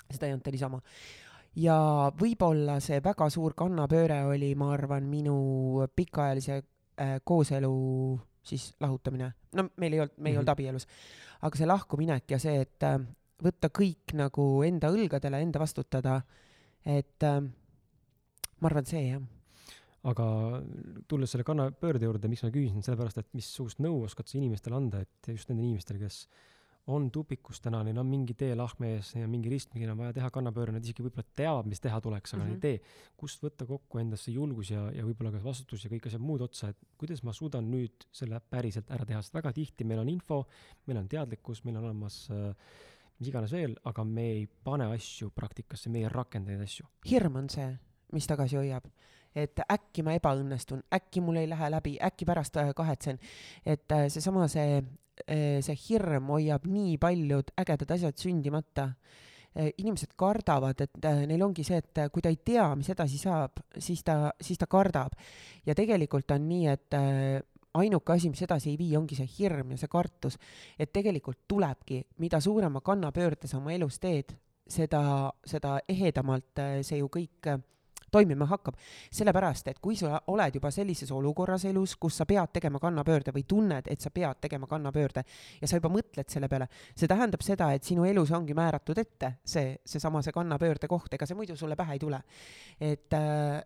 seda 0.09 0.25
ei 0.25 0.33
anta 0.33 0.49
niisama 0.51 0.79
ja 1.61 1.75
võib-olla 2.17 2.79
see 2.81 2.97
väga 3.03 3.27
suur 3.29 3.53
kannapööre 3.53 4.23
oli, 4.25 4.55
ma 4.55 4.71
arvan, 4.73 5.05
minu 5.11 5.85
pikaajalise 5.95 6.61
kooselu 7.27 7.75
siis 8.41 8.71
lahutamine, 8.81 9.31
no 9.57 9.67
meil 9.81 9.97
ei 9.97 10.03
olnud, 10.03 10.15
me 10.17 10.29
ei 10.29 10.33
mm 10.33 10.35
-hmm. 10.35 10.39
olnud 10.39 10.53
abielus, 10.53 10.87
aga 11.41 11.57
see 11.57 11.67
lahkuminek 11.67 12.31
ja 12.31 12.39
see, 12.39 12.61
et 12.61 12.83
äh, 12.87 12.99
võtta 13.43 13.71
kõik 13.73 14.15
nagu 14.17 14.47
enda 14.63 14.91
õlgadele, 14.93 15.41
enda 15.41 15.59
vastutada, 15.59 16.21
et 16.85 17.23
äh, 17.23 17.41
ma 18.59 18.69
arvan, 18.69 18.85
see 18.85 19.07
jah. 19.09 19.21
aga 20.03 20.25
tulles 21.07 21.31
selle 21.31 21.43
kannapöörde 21.45 22.05
juurde, 22.05 22.27
miks 22.27 22.43
ma 22.43 22.49
küsisin, 22.49 22.81
sellepärast 22.81 23.17
et 23.21 23.33
missugust 23.37 23.79
nõu 23.79 24.03
oskad 24.03 24.27
sa 24.27 24.37
inimestele 24.37 24.75
anda, 24.75 25.01
et 25.01 25.27
just 25.27 25.49
nendele 25.49 25.67
inimestele, 25.67 25.99
kes 25.99 26.27
on 26.87 27.11
tupikus 27.11 27.61
täna, 27.61 27.83
neil 27.85 27.97
on 28.01 28.07
mingi 28.09 28.33
teelahkme 28.37 28.95
ees 28.95 29.11
ja 29.15 29.27
mingi 29.29 29.51
ristmikil 29.51 29.91
on 29.93 29.99
vaja 29.99 30.15
teha 30.17 30.29
kannapööre, 30.33 30.73
nad 30.73 30.85
isegi 30.85 31.03
võib-olla 31.05 31.27
teavad, 31.37 31.69
mis 31.69 31.81
teha 31.83 31.99
tuleks, 32.01 32.33
aga 32.33 32.43
mm 32.43 32.47
-hmm. 32.47 32.55
nad 32.57 32.65
ei 32.65 32.79
tee. 32.79 33.13
kust 33.17 33.43
võtta 33.43 33.67
kokku 33.69 33.99
endasse 34.01 34.31
julgus 34.31 34.71
ja, 34.71 34.87
ja 34.91 35.05
võib-olla 35.05 35.31
ka 35.31 35.43
vastutus 35.43 35.83
ja 35.85 35.91
kõik 35.91 36.07
asjad 36.07 36.21
muud 36.21 36.41
otsa, 36.41 36.69
et 36.69 36.77
kuidas 36.97 37.23
ma 37.23 37.33
suudan 37.33 37.69
nüüd 37.71 38.07
selle 38.11 38.39
päriselt 38.39 38.91
ära 38.91 39.05
teha, 39.05 39.21
sest 39.21 39.33
väga 39.33 39.53
tihti 39.53 39.83
meil 39.83 39.99
on 39.99 40.09
info, 40.09 40.47
meil 40.87 40.97
on 40.97 41.07
teadlikkus, 41.07 41.63
meil 41.63 41.77
on 41.77 41.83
olemas 41.83 42.27
äh, 42.31 42.55
mis 43.19 43.29
iganes 43.29 43.51
veel, 43.51 43.75
aga 43.85 44.03
me 44.03 44.27
ei 44.31 44.47
pane 44.63 44.89
asju 44.95 45.29
praktikasse, 45.29 45.89
me 45.89 45.99
ei 45.99 46.09
rakenda 46.09 46.51
neid 46.51 46.61
asju. 46.61 46.87
hirm 47.11 47.35
on 47.35 47.49
see, 47.49 47.77
mis 48.13 48.27
tagasi 48.27 48.57
hoiab 48.57 48.89
et 49.35 49.59
äkki 49.71 50.03
ma 50.03 50.13
ebaõnnestun, 50.17 50.81
äkki 50.91 51.21
mul 51.21 51.37
ei 51.39 51.47
lähe 51.49 51.69
läbi, 51.71 51.97
äkki 52.03 52.25
pärast 52.25 52.57
äh, 52.57 52.73
kahetsen. 52.75 53.19
et 53.65 53.91
äh, 53.91 54.09
seesama, 54.09 54.47
see 54.47 54.81
see 55.27 55.75
hirm 55.87 56.31
hoiab 56.33 56.65
nii 56.65 56.95
paljud 57.01 57.51
ägedad 57.61 57.91
asjad 57.97 58.17
sündimata. 58.17 58.87
Eh, 59.51 59.73
inimesed 59.83 60.13
kardavad, 60.15 60.79
et 60.79 61.05
eh, 61.05 61.25
neil 61.27 61.41
ongi 61.43 61.65
see, 61.67 61.81
et 61.81 62.05
kui 62.13 62.23
ta 62.23 62.29
ei 62.31 62.37
tea, 62.39 62.69
mis 62.79 62.87
edasi 62.93 63.17
saab, 63.19 63.59
siis 63.75 63.99
ta, 64.07 64.29
siis 64.39 64.59
ta 64.61 64.67
kardab. 64.71 65.17
ja 65.65 65.75
tegelikult 65.75 66.31
on 66.31 66.45
nii, 66.47 66.67
et 66.71 66.95
ainuke 67.73 68.13
asi, 68.13 68.29
mis 68.31 68.41
edasi 68.47 68.71
ei 68.71 68.77
vii, 68.79 68.95
ongi 68.95 69.17
see 69.19 69.27
hirm 69.37 69.73
ja 69.75 69.81
see 69.81 69.91
kartus. 69.91 70.37
et 70.79 70.93
tegelikult 70.93 71.43
tulebki, 71.47 71.99
mida 72.23 72.39
suurema 72.39 72.79
kannapöörde 72.81 73.47
sa 73.47 73.57
oma 73.57 73.73
elus 73.73 73.99
teed, 73.99 74.31
seda, 74.67 75.03
seda 75.45 75.79
ehedamalt 75.87 76.63
see 76.87 77.01
ju 77.01 77.11
kõik 77.11 77.51
toimima 78.11 78.45
hakkab. 78.45 78.75
sellepärast, 79.11 79.67
et 79.67 79.79
kui 79.79 79.95
sa 79.95 80.21
oled 80.27 80.55
juba 80.55 80.71
sellises 80.71 81.11
olukorras 81.11 81.65
elus, 81.65 81.95
kus 81.95 82.17
sa 82.17 82.25
pead 82.25 82.53
tegema 82.53 82.79
kannapöörde 82.79 83.33
või 83.35 83.43
tunned, 83.47 83.87
et 83.87 84.01
sa 84.01 84.11
pead 84.11 84.41
tegema 84.41 84.67
kannapöörde 84.67 85.23
ja 85.61 85.67
sa 85.67 85.79
juba 85.79 85.89
mõtled 85.89 86.29
selle 86.29 86.49
peale, 86.51 86.67
see 86.95 87.07
tähendab 87.07 87.43
seda, 87.45 87.71
et 87.73 87.83
sinu 87.83 88.05
elus 88.05 88.31
ongi 88.31 88.53
määratud 88.57 88.97
ette 88.97 89.35
see, 89.43 89.75
seesama 89.85 90.21
see 90.21 90.35
kannapöörde 90.35 90.87
koht, 90.91 91.13
ega 91.13 91.25
see 91.25 91.37
muidu 91.37 91.55
sulle 91.55 91.75
pähe 91.75 91.97
ei 91.97 91.99
tule. 91.99 92.21
et 92.79 93.13
äh, 93.13 93.61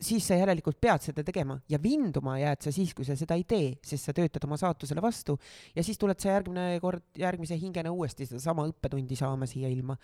siis 0.00 0.26
sa 0.26 0.38
järelikult 0.38 0.78
pead 0.80 1.04
seda 1.04 1.24
tegema 1.26 1.58
ja 1.68 1.78
vinduma 1.82 2.38
jääd 2.40 2.64
sa 2.64 2.72
siis, 2.74 2.94
kui 2.96 3.04
sa 3.04 3.16
seda 3.18 3.36
ei 3.38 3.44
tee, 3.48 3.74
sest 3.84 4.08
sa 4.08 4.14
töötad 4.16 4.44
oma 4.48 4.56
saatusele 4.60 5.02
vastu 5.04 5.36
ja 5.76 5.84
siis 5.84 6.00
tuled 6.00 6.20
sa 6.20 6.34
järgmine 6.34 6.80
kord, 6.82 7.04
järgmise 7.18 7.58
hingena 7.60 7.92
uuesti 7.92 8.26
sedasama 8.28 8.66
õppetundi 8.70 9.18
saama 9.18 9.48
siia 9.50 9.68
ilma. 9.68 9.96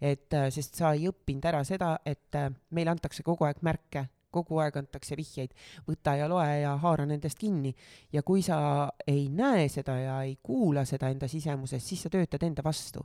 et 0.00 0.32
äh, 0.34 0.48
sest 0.54 0.78
sa 0.78 0.94
ei 0.94 1.08
õppinud 1.10 1.50
ära 1.50 1.64
seda, 1.66 1.96
et 2.06 2.38
äh, 2.38 2.50
meile 2.70 2.94
antakse 2.94 3.26
kogu 3.26 3.48
aeg 3.48 3.62
märke, 3.66 4.06
kogu 4.30 4.60
aeg 4.62 4.76
antakse 4.78 5.16
vihjeid, 5.18 5.54
võta 5.88 6.14
ja 6.18 6.28
loe 6.30 6.60
ja 6.62 6.76
haara 6.78 7.06
nendest 7.08 7.38
kinni. 7.38 7.74
ja 8.12 8.22
kui 8.22 8.42
sa 8.46 8.88
ei 9.06 9.28
näe 9.28 9.68
seda 9.68 9.96
ja 9.98 10.20
ei 10.22 10.36
kuula 10.42 10.84
seda 10.86 11.10
enda 11.10 11.28
sisemuses, 11.28 11.82
siis 11.86 12.06
sa 12.06 12.10
töötad 12.10 12.42
enda 12.46 12.62
vastu. 12.64 13.02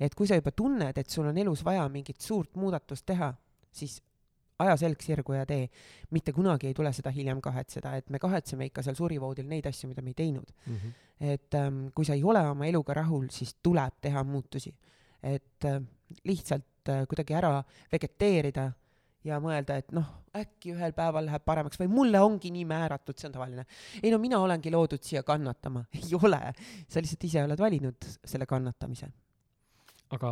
et 0.00 0.14
kui 0.14 0.26
sa 0.26 0.36
juba 0.36 0.52
tunned, 0.52 0.98
et 0.98 1.10
sul 1.10 1.26
on 1.26 1.38
elus 1.38 1.64
vaja 1.64 1.88
mingit 1.88 2.20
suurt 2.20 2.54
muudatust 2.56 3.06
teha, 3.06 3.32
siis 3.72 4.02
aja 4.62 4.76
selg 4.80 5.02
sirgu 5.04 5.36
ja 5.36 5.46
tee. 5.46 5.68
mitte 6.10 6.32
kunagi 6.32 6.70
ei 6.70 6.74
tule 6.74 6.92
seda 6.92 7.10
hiljem 7.10 7.40
kahetseda, 7.44 7.96
et 7.96 8.10
me 8.10 8.18
kahetseme 8.22 8.68
ikka 8.70 8.84
seal 8.86 8.96
surivoodil 8.98 9.48
neid 9.48 9.66
asju, 9.66 9.90
mida 9.90 10.02
me 10.02 10.14
ei 10.14 10.18
teinud 10.22 10.52
mm. 10.66 10.76
-hmm. 10.76 10.92
et 11.34 11.54
ähm, 11.54 11.86
kui 11.94 12.04
sa 12.04 12.14
ei 12.14 12.24
ole 12.24 12.40
oma 12.50 12.66
eluga 12.66 12.94
rahul, 12.94 13.28
siis 13.30 13.56
tuleb 13.62 14.00
teha 14.00 14.24
muutusi. 14.24 14.74
et 15.22 15.64
äh, 15.64 15.82
lihtsalt 16.24 16.88
äh, 16.88 17.06
kuidagi 17.08 17.34
ära 17.34 17.62
vegeteerida 17.92 18.72
ja 19.24 19.40
mõelda, 19.40 19.76
et 19.76 19.92
noh, 19.92 20.06
äkki 20.36 20.72
ühel 20.74 20.92
päeval 20.92 21.26
läheb 21.26 21.44
paremaks 21.44 21.80
või 21.80 21.88
mulle 21.88 22.20
ongi 22.20 22.50
nii 22.50 22.64
määratud, 22.64 23.18
see 23.18 23.28
on 23.28 23.32
tavaline. 23.32 23.66
ei 24.02 24.10
no 24.10 24.18
mina 24.18 24.38
olengi 24.38 24.70
loodud 24.70 25.02
siia 25.02 25.22
kannatama. 25.22 25.84
ei 26.00 26.14
ole, 26.22 26.52
sa 26.88 27.00
lihtsalt 27.00 27.24
ise 27.24 27.44
oled 27.44 27.58
valinud 27.58 28.10
selle 28.24 28.46
kannatamise 28.46 29.10
aga 30.14 30.30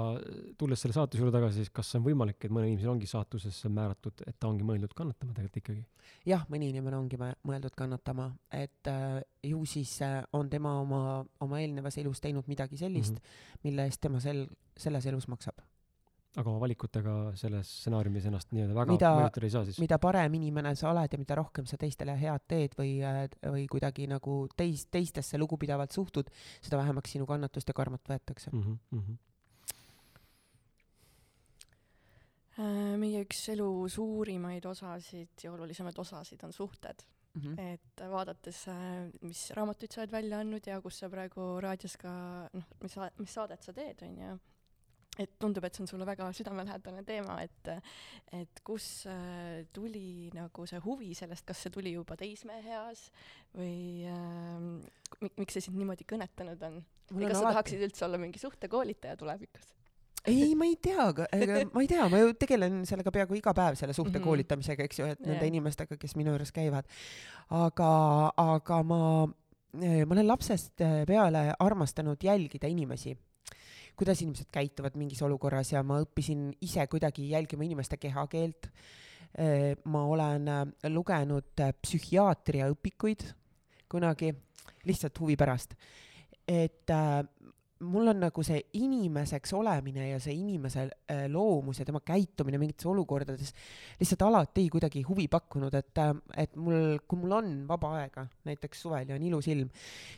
tulles 0.59 0.79
selle 0.81 0.95
saatuse 0.95 1.23
juurde 1.23 1.35
tagasi, 1.35 1.65
siis 1.65 1.73
kas 1.75 1.89
on 1.99 2.05
võimalik, 2.05 2.39
et 2.47 2.53
mõnel 2.55 2.71
inimesel 2.71 2.93
ongi 2.93 3.09
saatusesse 3.11 3.71
määratud, 3.75 4.23
et 4.29 4.37
ta 4.39 4.47
ongi 4.47 4.67
mõeldud 4.67 4.95
kannatama 4.95 5.35
tegelikult 5.35 5.63
ikkagi? 5.63 5.83
jah, 6.29 6.47
mõni 6.53 6.71
inimene 6.71 6.99
ongi 7.01 7.19
mõeldud 7.19 7.75
kannatama, 7.77 8.31
et 8.55 8.91
äh, 8.91 9.19
ju 9.51 9.65
siis 9.69 9.97
äh, 10.07 10.21
on 10.37 10.51
tema 10.53 10.77
oma, 10.81 11.03
oma 11.43 11.61
eelnevas 11.63 11.99
elus 12.03 12.23
teinud 12.23 12.49
midagi 12.51 12.79
sellist 12.79 13.19
mm, 13.19 13.23
-hmm. 13.23 13.63
mille 13.67 13.87
eest 13.91 14.01
tema 14.01 14.21
sel, 14.23 14.47
selles 14.77 15.07
elus 15.11 15.29
maksab. 15.29 15.59
aga 16.37 16.51
oma 16.51 16.61
valikutega 16.61 17.33
selles 17.39 17.69
stsenaariumis 17.81 18.25
ennast 18.27 18.51
nii-öelda 18.53 18.75
väga 18.75 18.93
mida, 18.93 19.13
mõjutada 19.19 19.47
ei 19.47 19.51
saa 19.51 19.65
siis? 19.65 19.83
mida 19.83 19.99
parem 19.99 20.35
inimene 20.35 20.75
sa 20.75 20.91
oled 20.91 21.13
ja 21.13 21.19
mida 21.19 21.35
rohkem 21.35 21.67
sa 21.67 21.77
teistele 21.77 22.15
head 22.21 22.47
teed 22.49 22.79
või, 22.79 22.97
äh, 23.03 23.27
või 23.43 23.67
kuidagi 23.67 24.07
nagu 24.07 24.47
teis-, 24.57 24.87
teistesse 24.87 25.39
lugupidavalt 25.39 25.91
suhtud, 25.91 26.31
seda 26.61 26.79
vähemaks 26.79 27.19
sinu 27.19 27.27
kannatust 27.27 27.69
ja 27.69 27.75
karmat 27.75 28.03
võetakse 28.09 28.51
mm. 28.53 28.63
-hmm. 28.63 28.99
Äh, 29.03 29.35
meie 32.57 33.25
üks 33.25 33.49
elu 33.51 33.67
suurimaid 33.91 34.67
osasid 34.71 35.43
ja 35.43 35.53
olulisemaid 35.53 35.99
osasid 35.99 36.43
on 36.47 36.53
suhted 36.53 37.03
mm. 37.35 37.43
-hmm. 37.43 37.61
et 37.61 38.11
vaadates, 38.11 38.69
äh, 38.69 39.11
mis 39.21 39.51
raamatuid 39.57 39.93
sa 39.93 40.03
oled 40.03 40.13
välja 40.13 40.41
andnud 40.41 40.67
ja 40.67 40.81
kus 40.81 40.99
sa 40.99 41.11
praegu 41.11 41.61
raadios 41.61 41.97
ka 42.01 42.11
noh, 42.53 42.67
mis, 42.83 42.99
mis 43.19 43.35
saadet 43.35 43.63
sa 43.63 43.73
teed, 43.73 44.03
on 44.07 44.19
ju, 44.19 44.39
et 45.19 45.35
tundub, 45.39 45.65
et 45.65 45.75
see 45.75 45.85
on 45.85 45.91
sulle 45.91 46.07
väga 46.07 46.31
südamelähedane 46.33 47.05
teema, 47.07 47.41
et 47.43 47.71
et 48.33 48.65
kus 48.67 49.07
äh, 49.11 49.67
tuli 49.73 50.31
nagu 50.35 50.67
see 50.67 50.81
huvi 50.85 51.15
sellest, 51.15 51.47
kas 51.47 51.63
see 51.63 51.75
tuli 51.75 51.95
juba 51.95 52.17
teismeeas 52.17 53.09
või 53.55 54.07
äh, 54.11 55.31
miks 55.37 55.59
see 55.59 55.69
sind 55.69 55.79
niimoodi 55.79 56.07
kõnetanud 56.15 56.69
on? 56.71 56.83
või 57.11 57.29
kas 57.29 57.39
sa 57.39 57.45
alati... 57.45 57.55
tahaksid 57.55 57.89
üldse 57.89 58.07
olla 58.09 58.19
mingi 58.19 58.43
suhtekoolitaja 58.43 59.17
tulevikus? 59.21 59.75
Ei, 60.31 60.55
ma 60.55 60.65
ei 60.69 60.77
tea, 60.81 61.07
ma 61.75 61.83
ei 61.83 61.89
tea, 61.91 62.09
ma 62.09 62.21
ju 62.23 62.33
tegelen 62.41 62.83
sellega 62.89 63.13
peaaegu 63.15 63.39
iga 63.39 63.55
päev, 63.57 63.79
selle 63.81 63.93
suhte 63.93 64.19
mm 64.19 64.21
-hmm. 64.21 64.25
koolitamisega, 64.25 64.85
eks 64.85 64.99
ju, 64.99 65.07
et 65.07 65.21
yeah. 65.21 65.33
nende 65.33 65.47
inimestega, 65.47 65.97
kes 66.01 66.17
minu 66.17 66.35
juures 66.35 66.53
käivad. 66.53 66.89
aga, 67.51 67.93
aga 68.37 68.83
ma, 68.83 69.27
ma 69.77 70.17
olen 70.17 70.29
lapsest 70.29 70.81
peale 71.07 71.53
armastanud 71.59 72.17
jälgida 72.23 72.69
inimesi 72.69 73.17
kuidas 73.97 74.23
inimesed 74.23 74.51
käituvad 74.51 74.97
mingis 74.99 75.23
olukorras 75.23 75.73
ja 75.73 75.83
ma 75.83 76.01
õppisin 76.03 76.53
ise 76.61 76.87
kuidagi 76.87 77.31
jälgima 77.31 77.65
inimeste 77.65 77.97
kehakeelt. 77.97 78.67
ma 79.85 80.05
olen 80.07 80.47
lugenud 80.89 81.61
psühhiaatria 81.83 82.69
õpikuid 82.71 83.25
kunagi 83.91 84.35
lihtsalt 84.85 85.21
huvi 85.21 85.37
pärast. 85.37 85.75
et 86.49 86.91
mul 87.81 88.09
on 88.13 88.21
nagu 88.23 88.43
see 88.47 88.61
inimeseks 88.79 89.53
olemine 89.59 90.07
ja 90.13 90.21
see 90.23 90.35
inimese 90.39 90.87
äh, 91.11 91.25
loomus 91.31 91.81
ja 91.81 91.87
tema 91.89 92.01
käitumine 92.07 92.59
mingites 92.61 92.87
olukordades 92.87 93.51
lihtsalt 94.01 94.23
alati 94.29 94.69
kuidagi 94.71 95.03
huvi 95.09 95.27
pakkunud, 95.29 95.75
et, 95.75 95.99
äh, 95.99 96.15
et 96.47 96.57
mul, 96.57 96.99
kui 97.09 97.19
mul 97.19 97.39
on 97.41 97.53
vaba 97.69 97.97
aega, 98.01 98.27
näiteks 98.47 98.85
suvel 98.87 99.11
ja 99.11 99.19
on 99.19 99.27
ilus 99.27 99.51
ilm, 99.51 99.71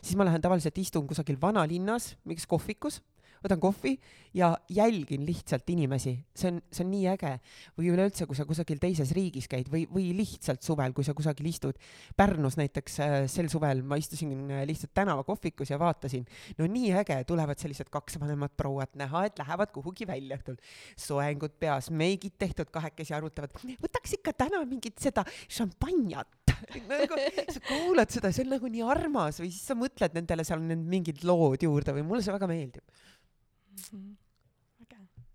siis 0.03 0.17
ma 0.21 0.29
lähen 0.29 0.45
tavaliselt 0.45 0.79
istun 0.79 1.09
kusagil 1.09 1.41
vanalinnas 1.41 2.15
mingis 2.25 2.47
kohvikus 2.51 3.01
võtan 3.47 3.63
kohvi 3.63 3.95
ja 4.37 4.51
jälgin 4.69 5.25
lihtsalt 5.27 5.69
inimesi, 5.73 6.13
see 6.37 6.51
on, 6.51 6.61
see 6.73 6.85
on 6.85 6.91
nii 6.93 7.07
äge. 7.15 7.33
või 7.79 7.91
üleüldse, 7.95 8.27
kui 8.29 8.37
sa 8.37 8.45
kusagil 8.49 8.81
teises 8.83 9.13
riigis 9.17 9.49
käid 9.49 9.71
või, 9.73 9.87
või 9.93 10.11
lihtsalt 10.17 10.65
suvel, 10.67 10.93
kui 10.97 11.07
sa 11.07 11.15
kusagil 11.17 11.49
istud. 11.49 11.79
Pärnus 12.17 12.59
näiteks 12.61 12.99
äh, 13.05 13.17
sel 13.31 13.49
suvel 13.53 13.83
ma 13.87 13.99
istusin 14.01 14.35
äh, 14.51 14.65
lihtsalt 14.69 14.93
tänavakohvikus 14.97 15.73
ja 15.73 15.81
vaatasin, 15.81 16.27
no 16.59 16.69
nii 16.71 16.93
äge, 17.01 17.21
tulevad 17.29 17.61
sellised 17.63 17.91
kaks 17.93 18.21
vanemat 18.21 18.57
prouat, 18.57 18.95
näha, 18.99 19.27
et 19.31 19.39
lähevad 19.41 19.73
kuhugi 19.75 20.09
välja 20.09 20.41
õhtul. 20.41 20.59
soengud 21.01 21.57
peas, 21.61 21.91
meigid 21.91 22.37
tehtud, 22.39 22.71
kahekesi 22.73 23.15
arutavad, 23.17 23.55
võtaks 23.83 24.19
ikka 24.19 24.37
täna 24.45 24.65
mingit 24.69 24.99
seda 25.01 25.25
šampanjat 25.49 26.47
nagu 26.89 27.19
sa 27.53 27.61
kuulad 27.67 28.13
seda, 28.13 28.31
see 28.33 28.45
on 28.47 28.55
nagu 28.57 28.71
nii 28.71 28.85
armas 28.87 29.41
või 29.43 29.51
siis 29.53 29.67
sa 29.69 29.77
mõtled 29.79 30.17
nendele 30.17 30.45
seal 30.47 30.63
need 30.65 30.85
mingid 30.89 31.25
lood 31.29 31.65
juurde 31.67 31.95
või 31.97 32.05
mulle 32.07 32.25
see 32.25 32.35
väga 32.35 32.49
meeldib 32.51 32.85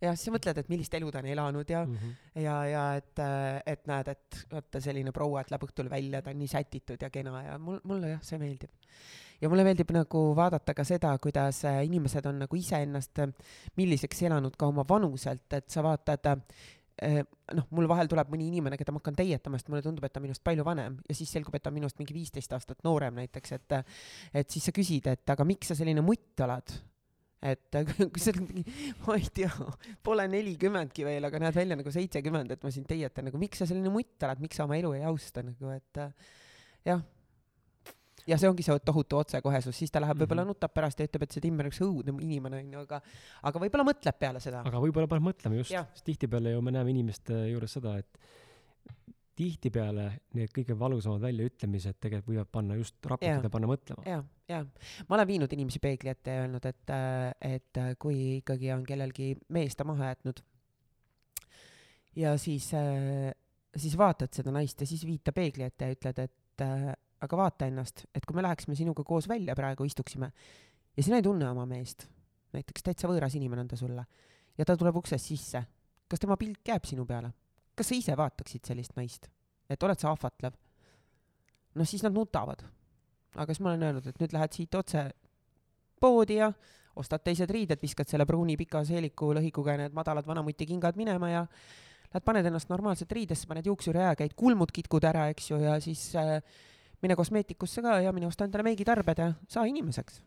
jah, 0.01 0.15
siis 0.17 0.27
sa 0.27 0.33
mõtled, 0.33 0.59
et 0.61 0.69
millist 0.71 0.95
elu 0.97 1.11
ta 1.13 1.21
on 1.21 1.29
elanud 1.29 1.69
ja 1.69 1.83
mm, 1.85 1.95
-hmm. 1.95 2.41
ja, 2.41 2.55
ja 2.65 2.83
et, 2.97 3.23
et 3.73 3.87
näed, 3.87 4.11
et 4.15 4.41
vaata 4.51 4.81
selline 4.81 5.13
proua, 5.15 5.41
et 5.41 5.51
läheb 5.53 5.65
õhtul 5.67 5.89
välja, 5.89 6.21
ta 6.21 6.33
on 6.33 6.41
nii 6.41 6.51
sätitud 6.51 7.01
ja 7.01 7.09
kena 7.09 7.43
ja 7.43 7.57
mul, 7.59 7.79
mulle 7.83 8.15
jah, 8.15 8.23
see 8.25 8.39
meeldib. 8.41 8.71
ja 9.41 9.49
mulle 9.49 9.63
meeldib 9.63 9.91
nagu 9.93 10.25
vaadata 10.35 10.73
ka 10.73 10.83
seda, 10.83 11.17
kuidas 11.17 11.63
inimesed 11.83 12.25
on 12.25 12.43
nagu 12.45 12.55
iseennast 12.55 13.25
milliseks 13.77 14.21
elanud 14.21 14.57
ka 14.57 14.67
oma 14.67 14.85
vanuselt, 14.89 15.53
et 15.53 15.69
sa 15.69 15.83
vaatad 15.83 16.29
noh, 17.53 17.65
mul 17.69 17.87
vahel 17.89 18.07
tuleb 18.07 18.29
mõni 18.29 18.47
inimene, 18.51 18.77
keda 18.77 18.91
ma 18.91 18.99
hakkan 19.01 19.15
teietama, 19.17 19.57
sest 19.57 19.69
mulle 19.69 19.81
tundub, 19.81 20.03
et 20.05 20.13
ta 20.13 20.19
on 20.19 20.27
minust 20.27 20.43
palju 20.43 20.65
vanem 20.65 20.99
ja 21.09 21.15
siis 21.15 21.31
selgub, 21.31 21.55
et 21.55 21.63
ta 21.63 21.69
on 21.69 21.77
minust 21.79 21.97
mingi 21.97 22.13
viisteist 22.13 22.53
aastat 22.53 22.83
noorem 22.83 23.15
näiteks, 23.21 23.51
et 23.57 23.77
et 24.33 24.49
siis 24.49 24.65
sa 24.65 24.71
küsid, 24.71 25.07
et 25.07 25.29
aga 25.29 25.45
miks 25.45 25.67
sa 25.71 25.75
selline 25.75 26.01
mutt 26.05 26.41
oled 26.41 26.81
et 27.41 27.77
kui 28.13 28.21
sa 28.21 28.33
oled 28.33 28.43
mingi, 28.45 28.63
ma 29.05 29.15
ei 29.17 29.29
tea, 29.33 29.49
pole 30.05 30.27
nelikümmendki 30.29 31.05
veel, 31.07 31.25
aga 31.25 31.41
näed 31.41 31.57
välja 31.57 31.77
nagu 31.79 31.93
seitsekümmend, 31.93 32.53
et 32.53 32.61
ma 32.65 32.73
sind 32.73 32.85
teietan, 32.89 33.27
nagu 33.29 33.41
miks 33.41 33.63
sa 33.63 33.69
selline 33.69 33.93
mutt 33.93 34.27
oled, 34.27 34.43
miks 34.43 34.59
sa 34.59 34.67
oma 34.67 34.77
elu 34.77 34.93
ei 34.99 35.07
austa 35.09 35.43
nagu, 35.45 35.73
et 35.73 36.01
jah. 36.85 37.01
ja 38.29 38.37
see 38.37 38.51
ongi 38.51 38.65
see 38.65 38.77
tohutu 38.85 39.17
otsekohesus, 39.23 39.73
siis 39.77 39.89
ta 39.91 40.03
läheb 40.03 40.13
mm 40.13 40.21
-hmm. 40.21 40.27
võib-olla 40.27 40.45
nutab 40.45 40.73
pärast 40.73 41.01
ja 41.01 41.09
ütleb, 41.09 41.25
et 41.25 41.33
see 41.33 41.41
Timmer 41.41 41.65
on 41.65 41.71
üks 41.73 41.81
õudne 41.81 42.15
inimene 42.21 42.61
onju, 42.61 42.85
aga, 42.85 43.01
aga 43.49 43.63
võib-olla 43.65 43.87
mõtleb 43.89 44.19
peale 44.19 44.39
seda. 44.39 44.61
aga 44.61 44.83
võib-olla 44.85 45.09
paneb 45.09 45.31
mõtlema 45.31 45.57
just, 45.57 45.73
sest 45.73 46.05
tihtipeale 46.05 46.53
ju 46.53 46.61
me 46.61 46.71
näeme 46.77 46.93
inimeste 46.93 47.33
juures 47.49 47.73
seda, 47.73 47.97
et 47.97 48.19
tihtipeale 49.37 50.05
need 50.37 50.51
kõige 50.53 50.75
valusamad 50.77 51.23
väljaütlemised 51.23 51.97
tegelikult 52.03 52.33
võivad 52.33 52.49
panna 52.51 52.77
just 52.79 52.97
raputada, 53.07 53.49
panna 53.53 53.69
mõtlema. 53.71 54.03
ja, 54.07 54.19
ja 54.51 54.61
ma 55.07 55.17
olen 55.17 55.29
viinud 55.29 55.53
inimesi 55.55 55.81
peegli 55.83 56.11
ette 56.11 56.35
ja 56.35 56.45
öelnud, 56.45 56.65
et, 56.67 56.93
et 57.47 57.81
kui 58.01 58.17
ikkagi 58.41 58.71
on 58.75 58.83
kellelgi 58.87 59.33
mees 59.55 59.77
ta 59.79 59.87
maha 59.87 60.11
jätnud 60.11 60.43
ja 62.19 62.35
siis, 62.41 62.69
siis 63.75 63.97
vaatad 63.97 64.33
seda 64.35 64.53
naist 64.53 64.83
ja 64.83 64.89
siis 64.89 65.05
viid 65.07 65.23
ta 65.25 65.35
peegli 65.35 65.65
ette 65.67 65.87
ja 65.87 65.97
ütled, 65.97 66.23
et 66.27 66.65
aga 67.21 67.37
vaata 67.37 67.69
ennast, 67.71 68.05
et 68.15 68.25
kui 68.27 68.37
me 68.37 68.43
läheksime 68.45 68.75
sinuga 68.77 69.05
koos 69.07 69.29
välja 69.31 69.55
praegu, 69.57 69.87
istuksime 69.87 70.31
ja 70.97 71.05
sina 71.05 71.21
ei 71.21 71.25
tunne 71.25 71.47
oma 71.49 71.65
meest, 71.69 72.07
näiteks 72.55 72.83
täitsa 72.83 73.09
võõras 73.09 73.37
inimene 73.39 73.63
on 73.63 73.71
ta 73.71 73.79
sulle 73.79 74.05
ja 74.57 74.67
ta 74.67 74.75
tuleb 74.77 74.99
uksest 75.01 75.31
sisse, 75.31 75.63
kas 76.11 76.21
tema 76.21 76.37
pilk 76.39 76.67
jääb 76.67 76.87
sinu 76.89 77.07
peale? 77.07 77.31
Kas 77.81 77.89
sa 77.89 77.97
ise 77.97 78.17
vaataksid 78.17 78.67
sellist 78.69 78.93
naist, 78.99 79.25
et 79.69 79.83
oled 79.83 79.99
sa 79.99 80.11
ahvatlev? 80.13 80.53
noh, 81.75 81.87
siis 81.87 82.03
nad 82.03 82.13
nutavad. 82.13 82.61
aga 83.35 83.53
siis 83.53 83.63
ma 83.63 83.71
olen 83.71 83.87
öelnud, 83.87 84.07
et 84.07 84.19
nüüd 84.19 84.33
lähed 84.35 84.53
siit 84.53 84.75
otse 84.75 85.05
poodi 86.01 86.41
ja 86.41 86.51
ostad 86.99 87.23
teised 87.23 87.49
riided, 87.49 87.79
viskad 87.81 88.09
selle 88.09 88.25
pruuni 88.27 88.57
pika 88.59 88.83
seeliku 88.85 89.31
lõhikuga 89.37 89.77
need 89.79 89.95
madalad 89.95 90.27
vanamuti 90.27 90.67
kingad 90.67 90.99
minema 90.99 91.29
ja 91.31 91.45
lähed, 91.47 92.25
paned 92.25 92.49
ennast 92.49 92.69
normaalselt 92.69 93.11
riidesse, 93.15 93.47
paned 93.47 93.65
juuksuri 93.71 94.03
ära, 94.03 94.17
käid 94.19 94.35
kulmud 94.37 94.73
kitkud 94.75 95.07
ära, 95.07 95.29
eks 95.31 95.51
ju, 95.53 95.61
ja 95.63 95.77
siis 95.83 96.09
äh, 96.19 96.37
mine 97.01 97.15
kosmeetikusse 97.15 97.81
ka 97.85 98.01
ja 98.03 98.11
mine 98.11 98.27
osta 98.27 98.45
endale 98.45 98.67
meigitarbed 98.67 99.23
ja 99.23 99.31
saa 99.47 99.65
inimeseks. 99.71 100.21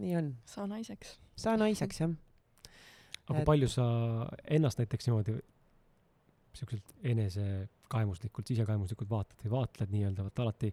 nii 0.00 0.16
on. 0.16 0.36
saa 0.48 0.66
naiseks. 0.66 1.18
saa 1.36 1.60
naiseks, 1.60 2.00
jah 2.00 2.16
aga 3.26 3.42
et... 3.42 3.46
palju 3.48 3.68
sa 3.70 3.86
ennast 4.58 4.80
näiteks 4.82 5.08
niimoodi 5.08 5.36
siukselt 6.56 6.94
enesekaemuslikult, 7.04 8.48
sisekaemuslikult 8.48 9.10
vaatad 9.10 9.42
või 9.44 9.52
vaatled 9.58 9.92
nii-öelda, 9.92 10.24
vaata 10.24 10.46
alati 10.46 10.72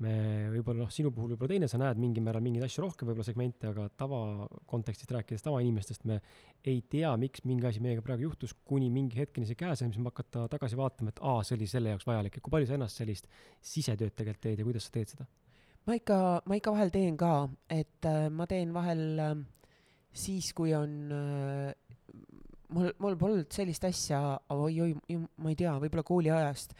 me 0.00 0.12
võib-olla 0.54 0.84
noh, 0.84 0.92
sinu 0.92 1.10
puhul 1.12 1.34
võib-olla 1.34 1.52
teine, 1.52 1.68
sa 1.68 1.78
näed 1.80 1.98
mingil 2.00 2.24
määral 2.24 2.42
mingeid 2.44 2.64
asju 2.64 2.84
rohkem, 2.86 3.08
võib-olla 3.10 3.26
segmente, 3.26 3.68
aga 3.68 3.86
tavakontekstist 4.00 5.12
rääkides, 5.16 5.44
tavainimestest 5.44 6.06
me 6.08 6.20
ei 6.64 6.80
tea, 6.88 7.10
miks 7.20 7.44
mingi 7.48 7.68
asi 7.68 7.82
meiega 7.84 8.04
praegu 8.04 8.24
juhtus, 8.28 8.54
kuni 8.64 8.88
mingi 8.92 9.20
hetkeni 9.20 9.48
see 9.48 9.58
käes 9.60 9.84
on, 9.84 9.92
siis 9.92 10.00
me 10.00 10.12
hakata 10.12 10.46
tagasi 10.52 10.78
vaatama, 10.80 11.12
et 11.12 11.20
aa, 11.20 11.44
see 11.44 11.58
oli 11.58 11.68
selle 11.70 11.92
jaoks 11.92 12.08
vajalik, 12.08 12.38
et 12.38 12.46
kui 12.46 12.54
palju 12.54 12.70
sa 12.70 12.78
ennast 12.78 13.02
sellist 13.02 13.28
sisetööd 13.72 14.16
tegelikult 14.16 14.44
teed 14.46 14.62
ja 14.62 14.68
kuidas 14.68 14.88
sa 14.88 14.96
teed 14.96 15.14
seda? 15.16 15.28
ma 15.88 15.96
ikka, 15.96 16.18
ma 16.48 16.60
ikka 16.60 16.74
vahel 16.76 16.92
teen 16.94 17.20
ka, 17.20 17.34
et 17.72 18.08
äh, 18.08 18.28
ma 18.32 18.48
teen 18.48 18.72
vahel 18.76 19.04
äh, 19.20 19.34
siis, 20.12 20.52
kui 20.56 20.74
on 20.74 20.96
äh, 21.14 21.74
mul, 22.74 22.90
mul 23.02 23.16
polnud 23.20 23.52
sellist 23.54 23.84
asja 23.88 24.20
oi-oi, 24.54 24.94
ma 25.42 25.52
ei 25.52 25.58
tea, 25.58 25.76
võib-olla 25.82 26.04
kooliajast, 26.06 26.74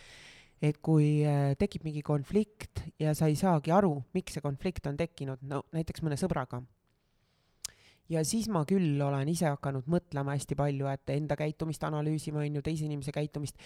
et 0.60 0.80
kui 0.84 1.20
äh, 1.26 1.54
tekib 1.60 1.86
mingi 1.86 2.02
konflikt 2.06 2.84
ja 3.00 3.14
sa 3.16 3.30
ei 3.30 3.38
saagi 3.38 3.72
aru, 3.74 3.96
miks 4.16 4.36
see 4.36 4.44
konflikt 4.44 4.90
on 4.90 4.98
tekkinud, 5.00 5.42
no 5.48 5.64
näiteks 5.76 6.04
mõne 6.04 6.18
sõbraga. 6.20 6.62
ja 8.10 8.24
siis 8.26 8.48
ma 8.50 8.64
küll 8.66 9.00
olen 9.00 9.28
ise 9.30 9.46
hakanud 9.46 9.86
mõtlema 9.86 10.34
hästi 10.34 10.56
palju, 10.58 10.88
et 10.90 11.12
enda 11.14 11.36
käitumist 11.38 11.84
analüüsima, 11.86 12.42
on 12.42 12.58
ju, 12.58 12.62
teise 12.66 12.84
inimese 12.84 13.14
käitumist. 13.14 13.56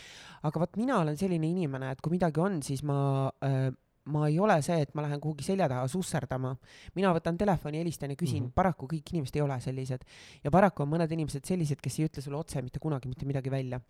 aga 0.42 0.60
vot 0.60 0.76
mina 0.76 1.00
olen 1.00 1.16
selline 1.16 1.48
inimene, 1.48 1.90
et 1.92 2.04
kui 2.04 2.14
midagi 2.14 2.40
on, 2.40 2.62
siis 2.62 2.84
ma 2.86 3.30
äh, 3.42 3.72
ma 4.12 4.26
ei 4.28 4.38
ole 4.40 4.56
see, 4.64 4.82
et 4.84 4.92
ma 4.96 5.04
lähen 5.04 5.20
kuhugi 5.22 5.46
selja 5.46 5.68
taha 5.70 5.86
susserdama. 5.88 6.54
mina 6.94 7.12
võtan 7.16 7.38
telefoni, 7.40 7.80
helistan 7.80 8.12
ja 8.12 8.16
küsin 8.16 8.42
mm, 8.42 8.48
-hmm. 8.48 8.54
paraku 8.54 8.88
kõik 8.90 9.12
inimesed 9.12 9.36
ei 9.36 9.42
ole 9.42 9.60
sellised. 9.60 10.04
ja 10.44 10.50
paraku 10.50 10.82
on 10.82 10.90
mõned 10.90 11.12
inimesed 11.12 11.44
sellised, 11.44 11.80
kes 11.80 11.98
ei 11.98 12.08
ütle 12.08 12.22
sulle 12.22 12.36
otse 12.36 12.62
mitte 12.62 12.78
kunagi 12.78 13.08
mitte 13.08 13.26
midagi 13.26 13.50
välja. 13.50 13.80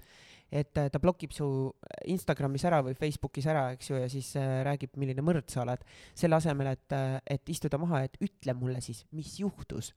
et 0.52 0.78
äh, 0.78 0.90
ta 0.90 0.98
blokib 1.00 1.32
su 1.32 1.72
Instagramis 2.06 2.64
ära 2.64 2.82
või 2.82 2.94
Facebookis 2.94 3.46
ära, 3.46 3.72
eks 3.72 3.90
ju, 3.90 3.96
ja 3.96 4.08
siis 4.08 4.36
äh, 4.36 4.62
räägib, 4.64 4.96
milline 4.96 5.22
mõrd 5.22 5.48
sa 5.48 5.62
oled. 5.62 5.82
selle 6.14 6.36
asemel, 6.36 6.66
et, 6.66 6.92
äh, 6.92 7.20
et 7.26 7.48
istuda 7.48 7.78
maha, 7.78 8.04
et 8.04 8.16
ütle 8.20 8.54
mulle 8.54 8.80
siis, 8.80 9.06
mis 9.10 9.40
juhtus 9.40 9.94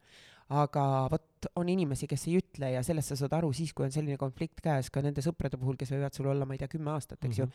aga 0.50 0.84
vot 1.12 1.48
on 1.60 1.70
inimesi, 1.70 2.08
kes 2.08 2.24
ei 2.30 2.38
ütle 2.39 2.72
ja 2.72 2.82
sellest 2.86 3.12
sa 3.12 3.18
saad 3.20 3.36
aru 3.38 3.52
siis, 3.56 3.74
kui 3.76 3.86
on 3.88 3.93
selline 3.93 4.18
konflikt 4.20 4.62
käes 4.64 4.89
ka 4.93 5.04
nende 5.04 5.24
sõprade 5.26 5.60
puhul, 5.60 5.78
kes 5.80 5.91
võivad 5.93 6.16
sul 6.16 6.30
olla, 6.32 6.48
ma 6.48 6.56
ei 6.56 6.62
tea, 6.62 6.72
kümme 6.72 6.93
aastat, 6.93 7.20
eks 7.20 7.39
mm 7.39 7.43
-hmm. 7.43 7.54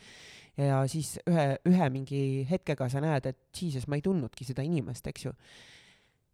ju. 0.55 0.63
Mhm. 0.63 0.67
ja 0.67 0.87
siis 0.87 1.19
ühe, 1.29 1.47
ühe 1.69 1.89
mingi 1.89 2.47
hetkega 2.49 2.89
sa 2.89 3.01
näed, 3.01 3.25
et 3.25 3.61
jesus, 3.61 3.87
ma 3.87 3.95
ei 3.95 4.01
tundnudki 4.01 4.45
seda 4.45 4.61
inimest, 4.61 5.07
eks 5.07 5.25
ju 5.25 5.33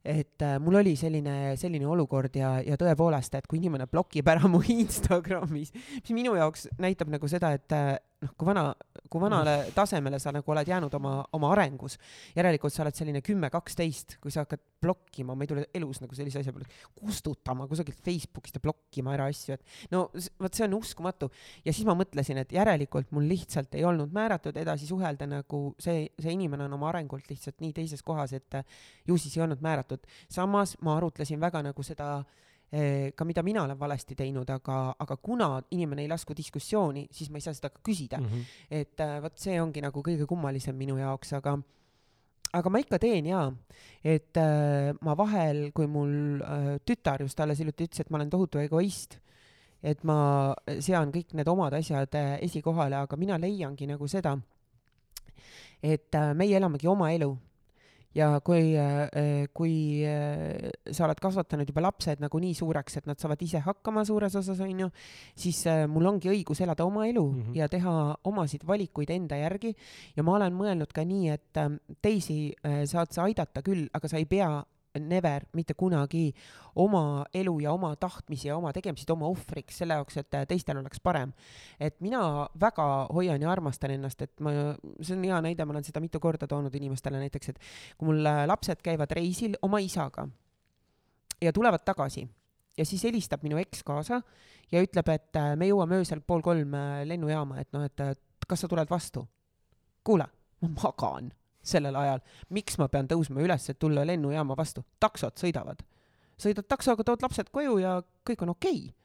et 0.05 0.41
äh, 0.41 0.59
mul 0.59 0.75
oli 0.75 0.95
selline, 0.95 1.55
selline 1.59 1.87
olukord 1.87 2.35
ja, 2.35 2.61
ja 2.63 2.77
tõepoolest, 2.79 3.35
et 3.35 3.47
kui 3.47 3.59
inimene 3.59 3.87
blokib 3.87 4.27
ära 4.27 4.47
mu 4.47 4.61
Instagramis, 4.79 5.73
mis 5.73 6.13
minu 6.15 6.35
jaoks 6.35 6.69
näitab 6.79 7.11
nagu 7.11 7.27
seda, 7.27 7.51
et, 7.51 7.71
noh, 8.23 8.31
kui 8.37 8.47
vana, 8.49 8.63
kui 9.09 9.21
vanale 9.21 9.53
tasemele 9.75 10.19
sa 10.21 10.33
nagu 10.35 10.51
oled 10.51 10.67
jäänud 10.67 10.93
oma, 10.99 11.13
oma 11.35 11.51
arengus. 11.53 11.97
järelikult 12.35 12.73
sa 12.73 12.83
oled 12.83 12.97
selline 12.97 13.21
kümme, 13.25 13.49
kaksteist, 13.53 14.17
kui 14.23 14.33
sa 14.33 14.43
hakkad 14.43 14.61
blokkima, 14.81 15.35
ma 15.35 15.45
ei 15.45 15.51
tule 15.51 15.65
elus 15.75 16.01
nagu 16.03 16.15
sellise 16.15 16.41
asja 16.41 16.53
peale, 16.55 16.67
kustutama 16.99 17.67
kusagilt 17.71 18.01
Facebookist 18.03 18.59
ja 18.59 18.63
blokkima 18.63 19.13
ära 19.15 19.29
asju, 19.31 19.55
et 19.55 19.93
no 19.93 20.05
vot 20.39 20.55
see 20.55 20.67
on 20.67 20.75
uskumatu. 20.79 21.31
ja 21.65 21.73
siis 21.73 21.87
ma 21.87 21.95
mõtlesin, 21.99 22.41
et 22.43 22.51
järelikult 22.55 23.11
mul 23.15 23.27
lihtsalt 23.29 23.75
ei 23.79 23.85
olnud 23.87 24.13
määratud 24.15 24.57
edasi 24.59 24.87
suhelda 24.89 25.27
nagu 25.29 25.63
see, 25.79 26.09
see 26.19 26.35
inimene 26.35 26.67
on 26.67 26.75
oma 26.79 26.91
arengult 26.91 27.29
lihtsalt 27.31 27.59
nii 27.63 27.73
teises 27.81 28.03
kohas, 28.03 28.33
et 28.35 28.61
ju 29.07 29.17
siis 29.17 29.37
ei 29.37 29.47
olnud 29.47 29.63
määratud. 29.63 30.03
samas 30.29 30.75
ma 30.83 30.97
arutlesin 30.97 31.39
väga 31.39 31.63
nagu 31.63 31.83
seda 31.83 32.17
äh, 32.19 32.48
ka 33.15 33.25
mida 33.25 33.41
mina 33.43 33.63
olen 33.63 33.79
valesti 33.79 34.15
teinud, 34.15 34.49
aga, 34.53 34.93
aga 35.01 35.15
kuna 35.17 35.47
inimene 35.73 36.03
ei 36.05 36.09
lasku 36.11 36.35
diskussiooni, 36.37 37.07
siis 37.11 37.31
ma 37.33 37.39
ei 37.39 37.45
saa 37.47 37.55
seda 37.57 37.71
ka 37.73 37.81
küsida 37.81 38.19
mm. 38.19 38.25
-hmm. 38.25 38.43
et 38.69 38.99
äh, 39.01 39.21
vot 39.23 39.37
see 39.37 39.61
ongi 39.61 39.81
nagu 39.81 40.03
kõige 40.05 40.27
kummalisem 40.29 40.75
minu 40.77 40.97
jaoks, 40.97 41.33
aga 41.33 41.57
aga 42.53 42.69
ma 42.69 42.79
ikka 42.79 42.99
teen 42.99 43.25
jaa, 43.25 43.49
et 44.03 44.37
äh, 44.37 44.93
ma 45.01 45.15
vahel, 45.17 45.71
kui 45.73 45.87
mul 45.87 46.41
äh, 46.41 46.77
tütar 46.85 47.21
just 47.21 47.39
alles 47.39 47.59
hiljuti 47.59 47.85
ütles, 47.85 47.99
et 48.01 48.09
ma 48.09 48.17
olen 48.17 48.29
tohutu 48.29 48.59
egoist, 48.59 49.19
et 49.83 50.03
ma 50.03 50.53
sean 50.79 51.11
kõik 51.11 51.33
need 51.33 51.47
omad 51.47 51.73
asjad 51.73 52.15
äh, 52.15 52.37
esikohale, 52.41 52.95
aga 52.95 53.17
mina 53.17 53.37
leiangi 53.37 53.87
nagu 53.87 54.07
seda, 54.07 54.37
et 55.81 56.15
äh, 56.15 56.33
meie 56.33 56.57
elamegi 56.57 56.87
oma 56.87 57.11
elu 57.15 57.35
ja 58.15 58.29
kui, 58.45 58.73
äh, 58.77 59.45
kui 59.53 60.01
äh, 60.07 60.71
sa 60.91 61.05
oled 61.05 61.19
kasvatanud 61.21 61.69
juba 61.69 61.83
lapsed 61.85 62.23
nagu 62.23 62.41
nii 62.41 62.55
suureks, 62.57 62.99
et 62.99 63.09
nad 63.09 63.19
saavad 63.21 63.41
ise 63.45 63.61
hakkama 63.65 64.03
suures 64.07 64.35
osas, 64.39 64.59
onju, 64.65 64.89
siis 65.37 65.61
äh, 65.69 65.83
mul 65.91 66.09
ongi 66.09 66.31
õigus 66.31 66.63
elada 66.65 66.87
oma 66.87 67.05
elu 67.07 67.25
mm 67.25 67.41
-hmm. 67.41 67.59
ja 67.59 67.69
teha 67.69 67.93
omasid 68.23 68.65
valikuid 68.67 69.09
enda 69.09 69.37
järgi. 69.37 69.75
ja 70.15 70.23
ma 70.23 70.35
olen 70.35 70.53
mõelnud 70.53 70.91
ka 70.93 71.05
nii, 71.05 71.29
et 71.29 71.57
teisi 72.01 72.53
saad 72.85 73.11
sa 73.11 73.23
aidata 73.23 73.61
küll, 73.61 73.87
aga 73.93 74.07
sa 74.07 74.17
ei 74.17 74.25
pea 74.25 74.63
never, 74.97 75.45
mitte 75.53 75.73
kunagi 75.77 76.33
oma 76.75 77.25
elu 77.33 77.59
ja 77.59 77.73
oma 77.73 77.91
tahtmisi 77.95 78.47
ja 78.47 78.57
oma 78.57 78.71
tegemisi 78.73 79.05
oma 79.11 79.27
ohvriks 79.29 79.77
selle 79.81 79.97
jaoks, 79.99 80.17
et 80.17 80.37
teistel 80.47 80.77
oleks 80.77 80.99
parem. 81.03 81.33
et 81.79 82.01
mina 82.01 82.47
väga 82.59 83.07
hoian 83.13 83.41
ja 83.41 83.51
armastan 83.51 83.91
ennast, 83.91 84.21
et 84.21 84.39
ma, 84.39 84.51
see 85.01 85.15
on 85.15 85.23
hea 85.23 85.41
näide, 85.41 85.65
ma 85.65 85.75
olen 85.75 85.85
seda 85.85 85.99
mitu 85.99 86.19
korda 86.19 86.47
toonud 86.47 86.75
inimestele 86.75 87.19
näiteks, 87.19 87.49
et 87.49 87.59
kui 87.97 88.09
mul 88.09 88.23
lapsed 88.23 88.81
käivad 88.83 89.11
reisil 89.11 89.57
oma 89.61 89.79
isaga 89.79 90.27
ja 91.41 91.53
tulevad 91.53 91.85
tagasi 91.85 92.27
ja 92.77 92.85
siis 92.85 93.03
helistab 93.03 93.43
minu 93.43 93.57
eks 93.61 93.83
kaasa 93.83 94.21
ja 94.71 94.81
ütleb, 94.81 95.09
et 95.13 95.41
me 95.55 95.69
jõuame 95.69 95.99
öösel 96.01 96.21
pool 96.21 96.41
kolm 96.41 96.73
lennujaama, 97.05 97.59
et 97.61 97.73
noh, 97.73 97.85
et 97.85 98.47
kas 98.47 98.65
sa 98.65 98.67
tuled 98.67 98.89
vastu. 98.89 99.27
kuule, 100.03 100.25
ma 100.61 100.69
magan 100.81 101.29
sellel 101.69 101.95
ajal. 101.95 102.21
miks 102.55 102.77
ma 102.81 102.87
pean 102.91 103.07
tõusma 103.07 103.43
üles, 103.45 103.69
et 103.69 103.79
tulla 103.79 104.05
lennujaama 104.07 104.57
vastu? 104.57 104.85
taksod 104.99 105.37
sõidavad. 105.39 105.83
sõidad 106.37 106.67
taksoga, 106.67 107.03
tood 107.03 107.21
lapsed 107.25 107.51
koju 107.51 107.77
ja 107.83 107.99
kõik 108.27 108.43
on 108.45 108.55
okei 108.55 108.81
okay. 108.85 108.95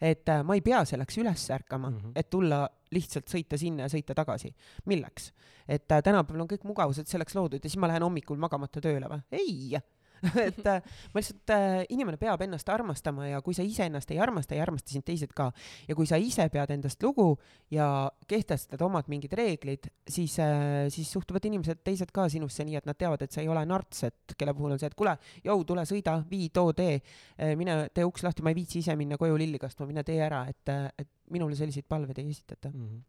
et 0.00 0.28
äh, 0.28 0.44
ma 0.44 0.54
ei 0.58 0.64
pea 0.64 0.84
selleks 0.84 1.18
üles 1.18 1.50
ärkama 1.50 1.90
mm, 1.90 1.98
-hmm. 1.98 2.12
et 2.16 2.30
tulla 2.30 2.68
lihtsalt 2.94 3.28
sõita 3.28 3.58
sinna 3.58 3.88
ja 3.88 3.88
sõita 3.88 4.14
tagasi. 4.14 4.54
milleks? 4.86 5.32
et 5.68 5.92
äh, 5.92 6.02
tänapäeval 6.02 6.46
on 6.46 6.48
kõik 6.48 6.64
mugavused 6.64 7.06
selleks 7.06 7.34
loodud 7.34 7.64
ja 7.64 7.70
siis 7.70 7.80
ma 7.80 7.88
lähen 7.88 8.02
hommikul 8.02 8.36
magamata 8.36 8.80
tööle 8.80 9.08
või? 9.08 9.20
ei 9.32 9.78
et 10.48 10.60
äh, 10.66 10.80
ma 11.12 11.20
lihtsalt 11.20 11.52
äh,, 11.54 11.84
inimene 11.94 12.18
peab 12.20 12.42
ennast 12.44 12.68
armastama 12.72 13.28
ja 13.28 13.40
kui 13.44 13.56
sa 13.56 13.64
iseennast 13.66 14.10
ei 14.14 14.20
armasta, 14.22 14.56
ei 14.56 14.62
armasta 14.64 14.94
sind 14.94 15.06
teised 15.06 15.34
ka. 15.36 15.50
ja 15.88 15.96
kui 15.96 16.08
sa 16.08 16.18
ise 16.20 16.46
pead 16.52 16.74
endast 16.74 17.02
lugu 17.04 17.34
ja 17.72 17.88
kehtestad 18.30 18.80
omad 18.84 19.08
mingid 19.12 19.34
reeglid, 19.36 19.88
siis 20.08 20.38
äh,, 20.42 20.86
siis 20.94 21.10
suhtuvad 21.12 21.44
inimesed, 21.50 21.82
teised 21.86 22.12
ka 22.14 22.28
sinusse 22.32 22.66
nii, 22.66 22.78
et 22.80 22.88
nad 22.88 22.98
teavad, 22.98 23.24
et 23.24 23.34
sa 23.34 23.42
ei 23.44 23.50
ole 23.52 23.64
narts, 23.68 24.04
et 24.08 24.36
kelle 24.38 24.54
puhul 24.56 24.76
on 24.76 24.80
see, 24.80 24.90
et 24.90 24.98
kuule, 24.98 25.16
jõu, 25.44 25.64
tule 25.68 25.86
sõida, 25.88 26.18
vii, 26.30 26.50
too 26.54 26.74
tee, 26.76 27.00
äh, 27.38 27.54
mine 27.58 27.84
tee 27.94 28.06
uks 28.08 28.24
lahti, 28.26 28.44
ma 28.44 28.54
ei 28.54 28.60
viitsi 28.60 28.80
ise 28.82 28.96
minna 28.98 29.18
koju 29.20 29.36
lilli 29.40 29.60
kastma, 29.62 29.88
mine 29.90 30.04
tee 30.06 30.20
ära, 30.24 30.44
et, 30.50 30.62
äh, 30.72 30.86
et 30.98 31.10
minule 31.34 31.56
selliseid 31.58 31.88
palveid 31.88 32.20
ei 32.22 32.30
esitata 32.30 32.70
mm. 32.70 32.86
-hmm 32.86 33.02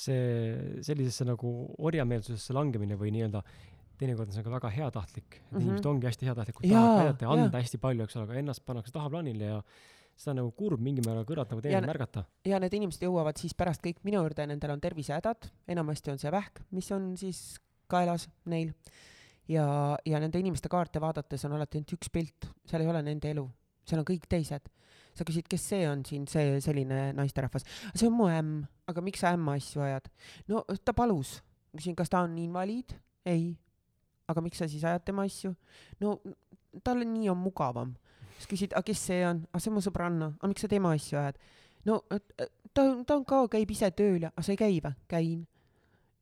see 0.00 0.80
sellisesse 0.86 1.26
nagu 1.28 1.50
orjameelsusesse 1.78 2.54
langemine 2.56 2.96
või 2.96 3.10
nii-öelda 3.12 3.42
teinekord 4.00 4.30
on 4.30 4.36
see 4.36 4.44
ka 4.46 4.52
väga 4.52 4.72
heatahtlik, 4.74 5.30
et 5.30 5.40
mm 5.40 5.56
-hmm. 5.56 5.62
inimesed 5.62 5.88
ongi 5.92 6.08
hästi 6.08 6.28
heatahtlikud, 6.30 6.68
tahavad 6.68 7.00
aidata 7.04 7.24
ja 7.24 7.32
anda 7.36 7.58
ja. 7.58 7.62
hästi 7.62 7.78
palju, 7.78 8.04
eks 8.04 8.16
ole, 8.16 8.28
aga 8.28 8.38
ennast 8.42 8.64
pannakse 8.66 8.92
tahaplaanile 8.92 9.44
ja 9.44 9.62
seda 10.20 10.34
on 10.34 10.40
nagu 10.42 10.52
kurb 10.56 10.82
mingil 10.84 11.06
määral 11.06 11.24
kõrvalt 11.28 11.52
nagu 11.52 11.62
teinekord 11.64 11.92
märgata. 11.92 12.24
ja 12.44 12.60
need 12.62 12.74
inimesed 12.76 13.04
jõuavad 13.06 13.40
siis 13.40 13.54
pärast 13.56 13.84
kõik 13.84 14.02
minu 14.04 14.20
juurde, 14.20 14.46
nendel 14.46 14.74
on 14.74 14.82
tervisehädad, 14.82 15.48
enamasti 15.68 16.12
on 16.12 16.20
see 16.20 16.32
vähk, 16.32 16.60
mis 16.76 16.90
on 16.96 17.14
siis 17.20 17.60
kaelas 17.90 18.28
neil. 18.44 18.74
ja, 19.48 19.96
ja 20.06 20.20
nende 20.20 20.38
inimeste 20.38 20.68
kaarte 20.68 21.00
vaadates 21.00 21.44
on 21.48 21.56
alati 21.56 21.80
ainult 21.80 21.96
üks 21.96 22.12
pilt, 22.12 22.50
seal 22.68 22.84
ei 22.84 22.92
ole 22.92 23.02
nende 23.06 23.32
elu, 23.32 23.46
seal 23.84 24.02
on 24.02 24.08
kõik 24.12 24.28
teised. 24.28 24.68
sa 25.14 25.24
küsid, 25.26 25.48
kes 25.50 25.64
see 25.72 25.88
on 25.90 26.04
siin, 26.06 26.26
see 26.30 26.60
selline 26.62 27.10
naisterahvas, 27.12 27.64
see 27.94 28.06
on 28.08 28.14
mu 28.14 28.28
ämm, 28.30 28.60
aga 28.88 29.02
miks 29.04 29.24
sa 29.24 29.34
ämma 29.36 29.56
asju 29.58 29.82
ajad? 29.84 30.12
no 30.48 30.64
ta 30.84 30.94
palus, 30.96 31.40
küsin, 31.76 31.96
kas 31.96 32.12
ta 32.12 32.24
on 32.26 32.38
invaliid? 32.38 32.94
ei 33.26 33.56
aga 34.30 34.44
miks 34.44 34.62
sa 34.62 34.68
siis 34.70 34.84
ajad 34.86 35.04
tema 35.04 35.26
asju? 35.28 35.54
no 36.00 36.18
talle 36.84 37.04
nii 37.04 37.30
on 37.30 37.38
mugavam. 37.38 37.94
siis 38.38 38.48
küsid, 38.50 38.74
aga 38.74 38.86
kes 38.86 39.06
see 39.10 39.22
on? 39.26 39.44
aga 39.50 39.62
see 39.62 39.70
on 39.70 39.78
mu 39.78 39.84
sõbranna. 39.84 40.32
aga 40.38 40.50
miks 40.52 40.64
sa 40.64 40.70
tema 40.70 40.92
asju 40.96 41.18
ajad? 41.20 41.40
no 41.88 42.00
ta, 42.74 42.84
ta 43.06 43.16
on 43.16 43.24
ka, 43.24 43.46
käib 43.56 43.72
ise 43.74 43.90
tööl 43.96 44.26
ja, 44.26 44.34
aga 44.34 44.44
sa 44.46 44.54
ei 44.54 44.60
käi 44.60 44.82
või? 44.84 44.92
käin. 45.10 45.40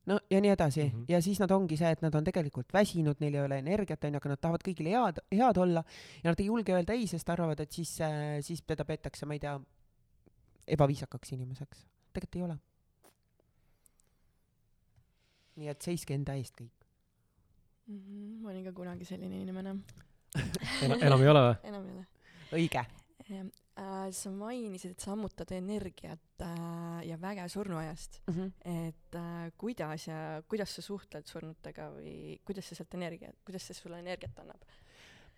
no 0.09 0.19
ja 0.31 0.41
nii 0.45 0.55
edasi 0.55 0.85
mm. 0.85 0.93
-hmm. 0.93 1.05
ja 1.13 1.23
siis 1.23 1.41
nad 1.43 1.53
ongi 1.55 1.77
see, 1.77 1.91
et 1.91 2.03
nad 2.03 2.15
on 2.15 2.25
tegelikult 2.25 2.73
väsinud, 2.75 3.21
neil 3.21 3.35
ei 3.35 3.45
ole 3.45 3.59
energiat, 3.65 4.05
onju, 4.05 4.23
aga 4.23 4.35
nad 4.35 4.41
tahavad 4.41 4.65
kõigile 4.65 4.95
head, 4.95 5.21
head 5.33 5.61
olla 5.65 5.85
ja 6.23 6.31
nad 6.31 6.41
ei 6.41 6.47
julge 6.47 6.75
öelda 6.75 6.97
ei, 6.97 7.07
sest 7.07 7.29
arvavad, 7.29 7.61
et 7.61 7.73
siis, 7.73 7.99
siis 8.41 8.63
teda 8.63 8.85
peetakse, 8.85 9.27
ma 9.27 9.37
ei 9.37 9.45
tea, 9.45 9.59
ebaviisakaks 10.69 11.33
inimeseks. 11.33 11.87
tegelikult 12.13 12.37
ei 12.37 12.43
ole. 12.43 12.59
nii 15.59 15.69
et 15.69 15.83
seiske 15.83 16.15
enda 16.15 16.37
eest 16.39 16.55
kõik 16.55 16.78
mm. 17.89 17.99
-hmm. 17.99 18.39
ma 18.43 18.51
olin 18.51 18.65
ka 18.65 18.73
kunagi 18.73 19.05
selline 19.05 19.43
inimene 19.43 19.77
Ena, 20.85 20.97
enam 21.09 21.23
ei 21.23 21.29
ole 21.33 21.45
või? 21.47 21.55
enam 21.71 21.87
ei 21.89 21.95
ole. 21.97 22.07
õige. 22.59 22.85
Äh, 23.29 24.09
sa 24.17 24.31
mainisid, 24.33 24.95
et 24.97 25.05
sa 25.05 25.13
ammutad 25.13 25.51
energiat 25.53 26.43
äh, 26.43 27.03
ja 27.09 27.19
väge 27.21 27.45
surnuaiast 27.49 28.23
mm. 28.27 28.35
-hmm. 28.35 28.53
et 28.89 29.15
äh, 29.15 29.53
kuidas 29.57 30.07
ja 30.07 30.43
kuidas 30.49 30.75
sa 30.75 30.83
suhtled 30.83 31.27
surnutega 31.27 31.91
või 31.97 32.39
kuidas 32.45 32.69
sa 32.69 32.75
sealt 32.75 32.95
energiat, 32.95 33.37
kuidas 33.45 33.67
see 33.67 33.75
sulle 33.75 33.99
energiat 33.99 34.39
annab? 34.39 34.65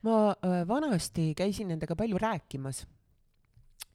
ma 0.02 0.30
äh, 0.32 0.62
vanasti 0.68 1.34
käisin 1.34 1.68
nendega 1.68 1.96
palju 1.96 2.18
rääkimas 2.18 2.86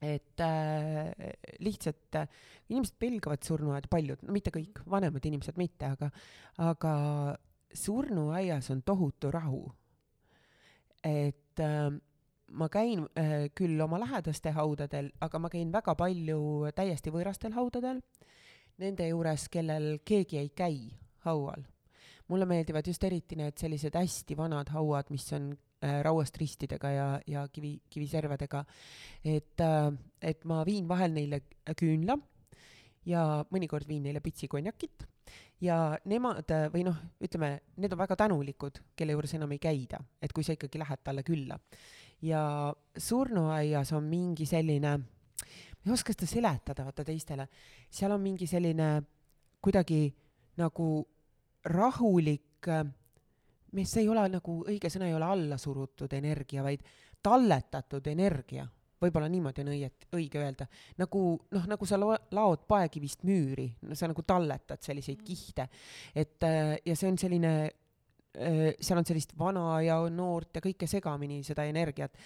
et 0.02 0.40
äh, 0.40 1.12
lihtsalt 1.58 2.14
äh, 2.14 2.28
inimesed 2.68 2.96
pelgavad 2.98 3.42
surnuaeda, 3.42 3.88
paljud, 3.90 4.22
no 4.22 4.32
mitte 4.32 4.52
kõik, 4.54 4.82
vanemad 4.90 5.24
inimesed 5.24 5.56
mitte, 5.56 5.88
aga, 5.96 6.10
aga 6.58 6.92
surnuaias 7.74 8.70
on 8.70 8.82
tohutu 8.82 9.30
rahu. 9.30 9.72
et 11.04 11.60
äh, 11.60 11.92
ma 12.50 12.68
käin 12.68 13.06
äh, 13.18 13.48
küll 13.54 13.80
oma 13.80 13.98
lähedaste 14.00 14.50
haudadel, 14.54 15.10
aga 15.20 15.38
ma 15.38 15.50
käin 15.50 15.72
väga 15.72 15.94
palju 15.98 16.70
täiesti 16.74 17.12
võõrastel 17.14 17.54
haudadel, 17.56 18.00
nende 18.82 19.08
juures, 19.08 19.48
kellel 19.52 19.98
keegi 20.04 20.38
ei 20.38 20.50
käi 20.50 20.78
haual. 21.26 21.64
mulle 22.28 22.46
meeldivad 22.46 22.86
just 22.86 23.04
eriti 23.04 23.36
need 23.38 23.54
sellised 23.58 23.94
hästi 23.94 24.36
vanad 24.36 24.70
hauad, 24.74 25.10
mis 25.10 25.26
on 25.32 25.52
äh, 25.82 26.00
rauast 26.02 26.36
ristidega 26.36 26.90
ja, 26.90 27.08
ja 27.26 27.48
kivi, 27.48 27.80
kiviservadega. 27.90 28.64
et 29.24 29.60
äh,, 29.60 29.92
et 30.22 30.44
ma 30.44 30.64
viin 30.66 30.88
vahel 30.88 31.12
neile 31.12 31.42
küünla 31.78 32.18
ja 33.06 33.44
mõnikord 33.50 33.86
viin 33.88 34.02
neile 34.02 34.20
pitsi 34.20 34.48
konjakit 34.48 35.06
ja 35.60 35.96
nemad 36.04 36.50
või 36.72 36.84
noh, 36.86 36.96
ütleme, 37.22 37.50
need 37.80 37.92
on 37.94 38.00
väga 38.00 38.16
tänulikud, 38.22 38.80
kelle 38.96 39.16
juures 39.16 39.34
enam 39.38 39.52
ei 39.54 39.60
käida, 39.62 40.00
et 40.20 40.32
kui 40.32 40.44
sa 40.44 40.56
ikkagi 40.56 40.80
lähed 40.80 41.02
talle 41.04 41.24
külla. 41.26 41.58
ja 42.22 42.72
surnuaias 42.96 43.92
on 43.92 44.04
mingi 44.04 44.46
selline, 44.46 44.96
ma 44.96 45.86
ei 45.86 45.92
oska 45.92 46.14
seda 46.14 46.26
seletada 46.26 46.84
vaata 46.84 47.04
teistele, 47.04 47.48
seal 47.90 48.12
on 48.12 48.20
mingi 48.20 48.46
selline 48.46 49.02
kuidagi 49.60 50.14
nagu 50.56 51.06
rahulik, 51.64 52.70
mis 53.72 53.96
ei 53.96 54.08
ole 54.08 54.28
nagu, 54.32 54.62
õige 54.64 54.88
sõna 54.92 55.10
ei 55.10 55.14
ole 55.14 55.28
alla 55.28 55.58
surutud 55.58 56.12
energia, 56.16 56.62
vaid 56.62 56.82
talletatud 57.22 58.06
energia 58.06 58.66
võib-olla 59.02 59.28
niimoodi 59.30 59.64
on 59.64 59.72
õiet-, 59.74 60.06
õige 60.16 60.42
öelda, 60.42 60.66
nagu 61.00 61.22
noh, 61.52 61.64
nagu 61.70 61.88
sa 61.88 61.98
lo-, 62.00 62.16
laod 62.36 62.66
paekivist 62.68 63.26
müüri, 63.28 63.68
no 63.86 63.96
sa 63.98 64.08
nagu 64.10 64.24
talletad 64.26 64.82
selliseid 64.84 65.24
kihte, 65.24 65.68
et 66.16 66.46
äh, 66.46 66.76
ja 66.86 66.96
see 66.96 67.10
on 67.10 67.18
selline 67.20 67.52
äh, 67.66 68.70
seal 68.80 69.00
on 69.00 69.08
sellist 69.08 69.34
vana 69.38 69.64
ja 69.84 69.98
noort 70.12 70.56
ja 70.56 70.62
kõike 70.64 70.88
segamini, 70.90 71.42
seda 71.46 71.66
energiat. 71.68 72.16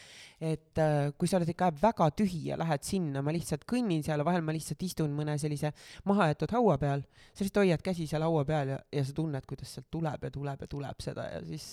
et 0.40 0.78
äh, 0.78 1.10
kui 1.18 1.28
sa 1.28 1.40
oled 1.40 1.50
ikka 1.52 1.72
väga 1.80 2.10
tühi 2.16 2.46
ja 2.50 2.58
lähed 2.60 2.86
sinna, 2.86 3.22
ma 3.22 3.34
lihtsalt 3.34 3.66
kõnnin 3.68 4.04
seal 4.06 4.24
vahel 4.26 4.44
ma 4.46 4.54
lihtsalt 4.56 4.82
istun 4.86 5.14
mõne 5.16 5.36
sellise 5.42 5.72
mahajäetud 6.10 6.54
haua 6.58 6.78
peal, 6.78 7.02
sa 7.32 7.44
lihtsalt 7.44 7.64
hoiad 7.64 7.82
käsi 7.84 8.06
seal 8.10 8.26
haua 8.26 8.44
peal 8.48 8.76
ja, 8.76 8.78
ja 8.92 9.04
sa 9.06 9.16
tunned, 9.16 9.46
kuidas 9.48 9.74
sealt 9.74 9.90
tuleb 9.90 10.28
ja 10.28 10.32
tuleb 10.34 10.64
ja 10.66 10.70
tuleb 10.70 11.02
seda 11.02 11.26
ja 11.34 11.42
siis 11.50 11.66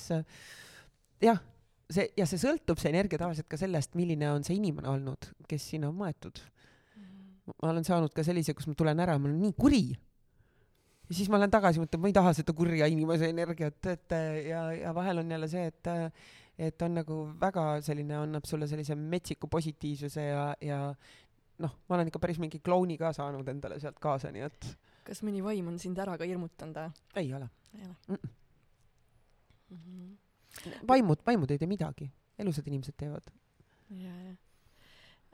jah, 1.22 1.40
see 1.90 2.10
ja 2.18 2.26
see 2.30 2.42
sõltub, 2.42 2.80
see 2.82 2.92
energia 2.92 3.20
tavaliselt 3.22 3.48
ka 3.52 3.60
sellest, 3.60 3.96
milline 4.00 4.32
on 4.32 4.46
see 4.48 4.58
inimene 4.60 4.90
olnud, 4.92 5.30
kes 5.48 5.70
sinna 5.74 5.92
on 5.92 5.96
maetud. 6.00 6.42
ma 7.48 7.72
olen 7.72 7.86
saanud 7.88 8.12
ka 8.12 8.26
sellise, 8.28 8.54
kus 8.54 8.68
ma 8.68 8.76
tulen 8.76 9.00
ära, 9.00 9.18
ma 9.18 9.30
olen 9.30 9.40
nii 9.40 9.56
kuri 9.56 9.86
ja 11.08 11.16
siis 11.16 11.30
ma 11.32 11.40
lähen 11.40 11.54
tagasi, 11.54 11.80
mõtlen, 11.80 12.02
ma 12.04 12.10
ei 12.12 12.18
taha 12.18 12.34
seda 12.36 12.56
kurja 12.56 12.90
inimese 12.92 13.30
energiat, 13.32 13.80
et 13.94 14.18
ja, 14.50 14.66
ja 14.76 14.92
vahel 14.96 15.24
on 15.24 15.32
jälle 15.32 15.50
see, 15.52 15.70
et 15.72 15.92
et 16.58 16.82
on 16.82 16.96
nagu 16.98 17.16
väga 17.38 17.64
selline, 17.86 18.16
annab 18.18 18.48
sulle 18.50 18.68
sellise 18.68 18.96
metsiku 18.98 19.48
positiivsuse 19.52 20.24
ja, 20.26 20.44
ja 20.62 20.80
noh, 21.64 21.76
ma 21.88 21.98
olen 21.98 22.10
ikka 22.10 22.22
päris 22.22 22.40
mingi 22.42 22.60
klouni 22.66 22.98
ka 22.98 23.14
saanud 23.14 23.48
endale 23.54 23.78
sealt 23.82 24.00
kaasa, 24.02 24.32
nii 24.34 24.46
et. 24.48 24.72
kas 25.08 25.22
mõni 25.24 25.44
vaim 25.46 25.70
on 25.70 25.78
sind 25.80 26.00
ära 26.02 26.18
ka 26.18 26.28
hirmutanud 26.28 26.82
ei 27.22 27.30
ole. 27.34 27.50
ei 27.78 27.86
ole 27.86 27.96
mm? 28.08 28.16
-mm. 28.16 28.34
Mm 29.70 29.78
-hmm. 29.78 30.27
Vaimud, 30.88 31.24
vaimud 31.26 31.52
ei 31.52 31.62
tee 31.62 31.70
midagi, 31.70 32.10
elusad 32.40 32.68
inimesed 32.68 32.98
teevad. 32.98 33.34
ja, 33.90 34.14
ja 34.26 34.36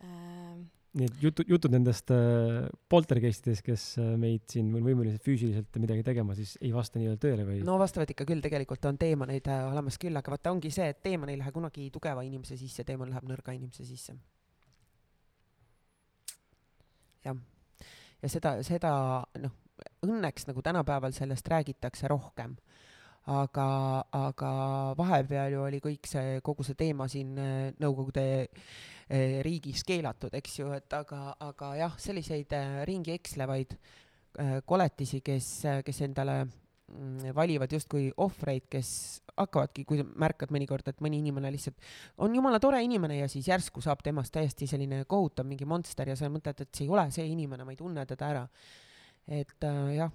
ähm 0.03 0.69
nii 0.93 1.07
et 1.09 1.21
jutud, 1.23 1.47
jutud 1.49 1.73
nendest 1.73 2.11
äh, 2.13 2.67
poltergeistidest, 2.91 3.63
kes 3.65 3.85
äh, 4.01 4.11
meid 4.19 4.45
siin 4.51 4.69
on 4.77 4.85
võimelised 4.85 5.23
füüsiliselt 5.25 5.79
midagi 5.81 6.05
tegema, 6.05 6.35
siis 6.37 6.53
ei 6.61 6.69
vasta 6.73 7.01
nii-öelda 7.01 7.21
tõele 7.23 7.47
või? 7.47 7.61
no 7.65 7.79
vastavad 7.81 8.11
ikka 8.13 8.27
küll, 8.29 8.43
tegelikult 8.45 8.85
on 8.89 8.99
teemaneid 9.01 9.49
äh, 9.49 9.63
olemas 9.71 9.97
küll, 10.01 10.17
aga 10.19 10.35
vaata, 10.35 10.53
ongi 10.53 10.69
see, 10.73 10.91
et 10.93 11.01
teeman 11.05 11.33
ei 11.33 11.39
lähe 11.39 11.53
kunagi 11.55 11.89
tugeva 11.93 12.25
inimese 12.25 12.57
sisse, 12.59 12.85
teeman 12.85 13.09
läheb 13.09 13.25
nõrga 13.29 13.57
inimese 13.57 13.87
sisse. 13.87 14.15
jah, 17.25 17.41
ja 18.21 18.29
seda, 18.29 18.57
seda 18.67 18.93
noh, 19.41 19.57
õnneks 20.05 20.45
nagu 20.51 20.61
tänapäeval 20.61 21.15
sellest 21.15 21.49
räägitakse 21.49 22.11
rohkem 22.11 22.53
aga, 23.31 23.67
aga 24.11 24.51
vahepeal 24.99 25.55
ju 25.55 25.61
oli 25.63 25.79
kõik 25.83 26.07
see, 26.09 26.39
kogu 26.43 26.65
see 26.67 26.75
teema 26.79 27.07
siin 27.11 27.37
äh, 27.39 27.69
Nõukogude 27.79 28.25
äh, 28.43 29.39
riigis 29.45 29.85
keelatud, 29.87 30.33
eks 30.35 30.59
ju, 30.59 30.71
et 30.75 30.97
aga, 30.97 31.35
aga 31.43 31.73
jah, 31.79 31.95
selliseid 31.99 32.55
äh, 32.57 32.81
ringi 32.89 33.15
ekslevaid 33.15 33.77
koletisi, 34.65 35.19
kes, 35.21 35.47
kes 35.85 35.99
endale 36.01 36.39
mm, 36.41 37.35
valivad 37.37 37.69
justkui 37.69 38.07
ohvreid, 38.17 38.63
kes 38.65 38.87
hakkavadki, 39.37 39.83
kui 39.85 40.01
märkad 40.01 40.49
mõnikord, 40.49 40.87
et 40.89 41.03
mõni 41.05 41.19
inimene 41.21 41.51
lihtsalt 41.53 41.77
on 42.25 42.33
jumala 42.33 42.57
tore 42.63 42.79
inimene 42.81 43.19
ja 43.19 43.27
siis 43.29 43.51
järsku 43.51 43.83
saab 43.85 44.01
temast 44.01 44.33
täiesti 44.33 44.65
selline 44.69 45.03
kohutav 45.05 45.45
mingi 45.45 45.67
monster 45.69 46.09
ja 46.09 46.17
sa 46.17 46.31
mõtled, 46.33 46.65
et 46.65 46.73
see 46.73 46.87
ei 46.87 46.89
ole 46.95 47.05
see 47.13 47.27
inimene, 47.29 47.61
ma 47.61 47.75
ei 47.75 47.77
tunne 47.77 48.07
teda 48.09 48.31
ära. 48.33 48.47
et 49.27 49.69
äh, 49.69 49.93
jah, 49.99 50.11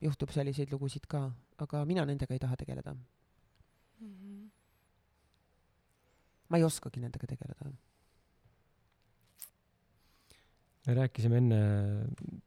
juhtub 0.00 0.32
selliseid 0.32 0.72
lugusid 0.72 1.04
ka, 1.04 1.26
aga 1.66 1.84
mina 1.88 2.04
nendega 2.08 2.34
ei 2.34 2.42
taha 2.42 2.56
tegeleda 2.56 2.94
mm. 2.94 4.14
-hmm. 4.14 4.48
ma 6.48 6.56
ei 6.56 6.64
oskagi 6.64 7.00
nendega 7.00 7.26
tegeleda. 7.26 7.72
me 10.88 10.94
rääkisime 10.96 11.40
enne, 11.42 11.60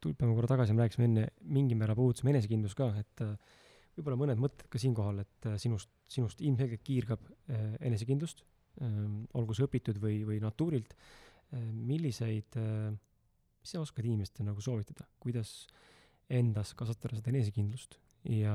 tuleme 0.02 0.36
korra 0.36 0.50
tagasi, 0.50 0.74
me 0.74 0.86
rääkisime 0.86 1.08
enne, 1.10 1.26
mingil 1.58 1.78
määral 1.78 1.98
puudutasime 2.00 2.34
enesekindlust 2.34 2.78
ka, 2.80 2.88
et 2.98 3.22
äh, 3.22 3.36
võib-olla 3.98 4.18
mõned 4.24 4.42
mõtted 4.42 4.66
ka 4.72 4.82
siinkohal, 4.82 5.22
et 5.22 5.50
äh, 5.50 5.60
sinust, 5.62 5.92
sinust 6.10 6.42
ilmselgelt 6.42 6.82
kiirgab 6.88 7.28
äh, 7.28 7.76
enesekindlust, 7.92 8.42
ähm, 8.82 9.28
olgu 9.38 9.54
see 9.54 9.68
õpitud 9.68 10.02
või, 10.02 10.24
või 10.28 10.42
natuurilt. 10.44 10.96
milliseid, 11.52 12.56
mis 12.56 13.72
sa 13.74 13.82
oskad 13.82 14.06
inimestele 14.08 14.46
nagu 14.48 14.62
soovitada, 14.64 15.04
kuidas 15.20 15.66
endas 16.32 16.72
kasvatada 16.80 17.18
seda 17.18 17.28
enesekindlust 17.34 17.98
ja, 18.24 18.54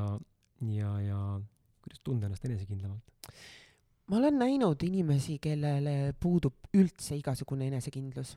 ja, 0.61 0.91
ja 1.01 1.21
kuidas 1.83 2.03
tunda 2.05 2.27
ennast 2.27 2.45
enesekindlamalt? 2.45 3.03
ma 4.07 4.21
olen 4.21 4.39
näinud 4.39 4.83
inimesi, 4.87 5.39
kellele 5.43 6.15
puudub 6.21 6.69
üldse 6.79 7.17
igasugune 7.19 7.67
enesekindlus, 7.73 8.37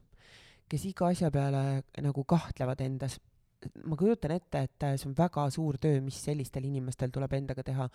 kes 0.70 0.86
iga 0.90 1.12
asja 1.14 1.30
peale 1.34 1.84
nagu 2.02 2.24
kahtlevad 2.26 2.82
endas 2.82 3.20
ma 3.90 3.98
kujutan 4.00 4.32
ette, 4.36 4.62
et 4.66 4.86
see 5.00 5.08
on 5.10 5.16
väga 5.18 5.46
suur 5.54 5.78
töö, 5.82 6.00
mis 6.04 6.18
sellistel 6.24 6.66
inimestel 6.70 7.12
tuleb 7.14 7.34
endaga 7.38 7.64
teha. 7.66 7.88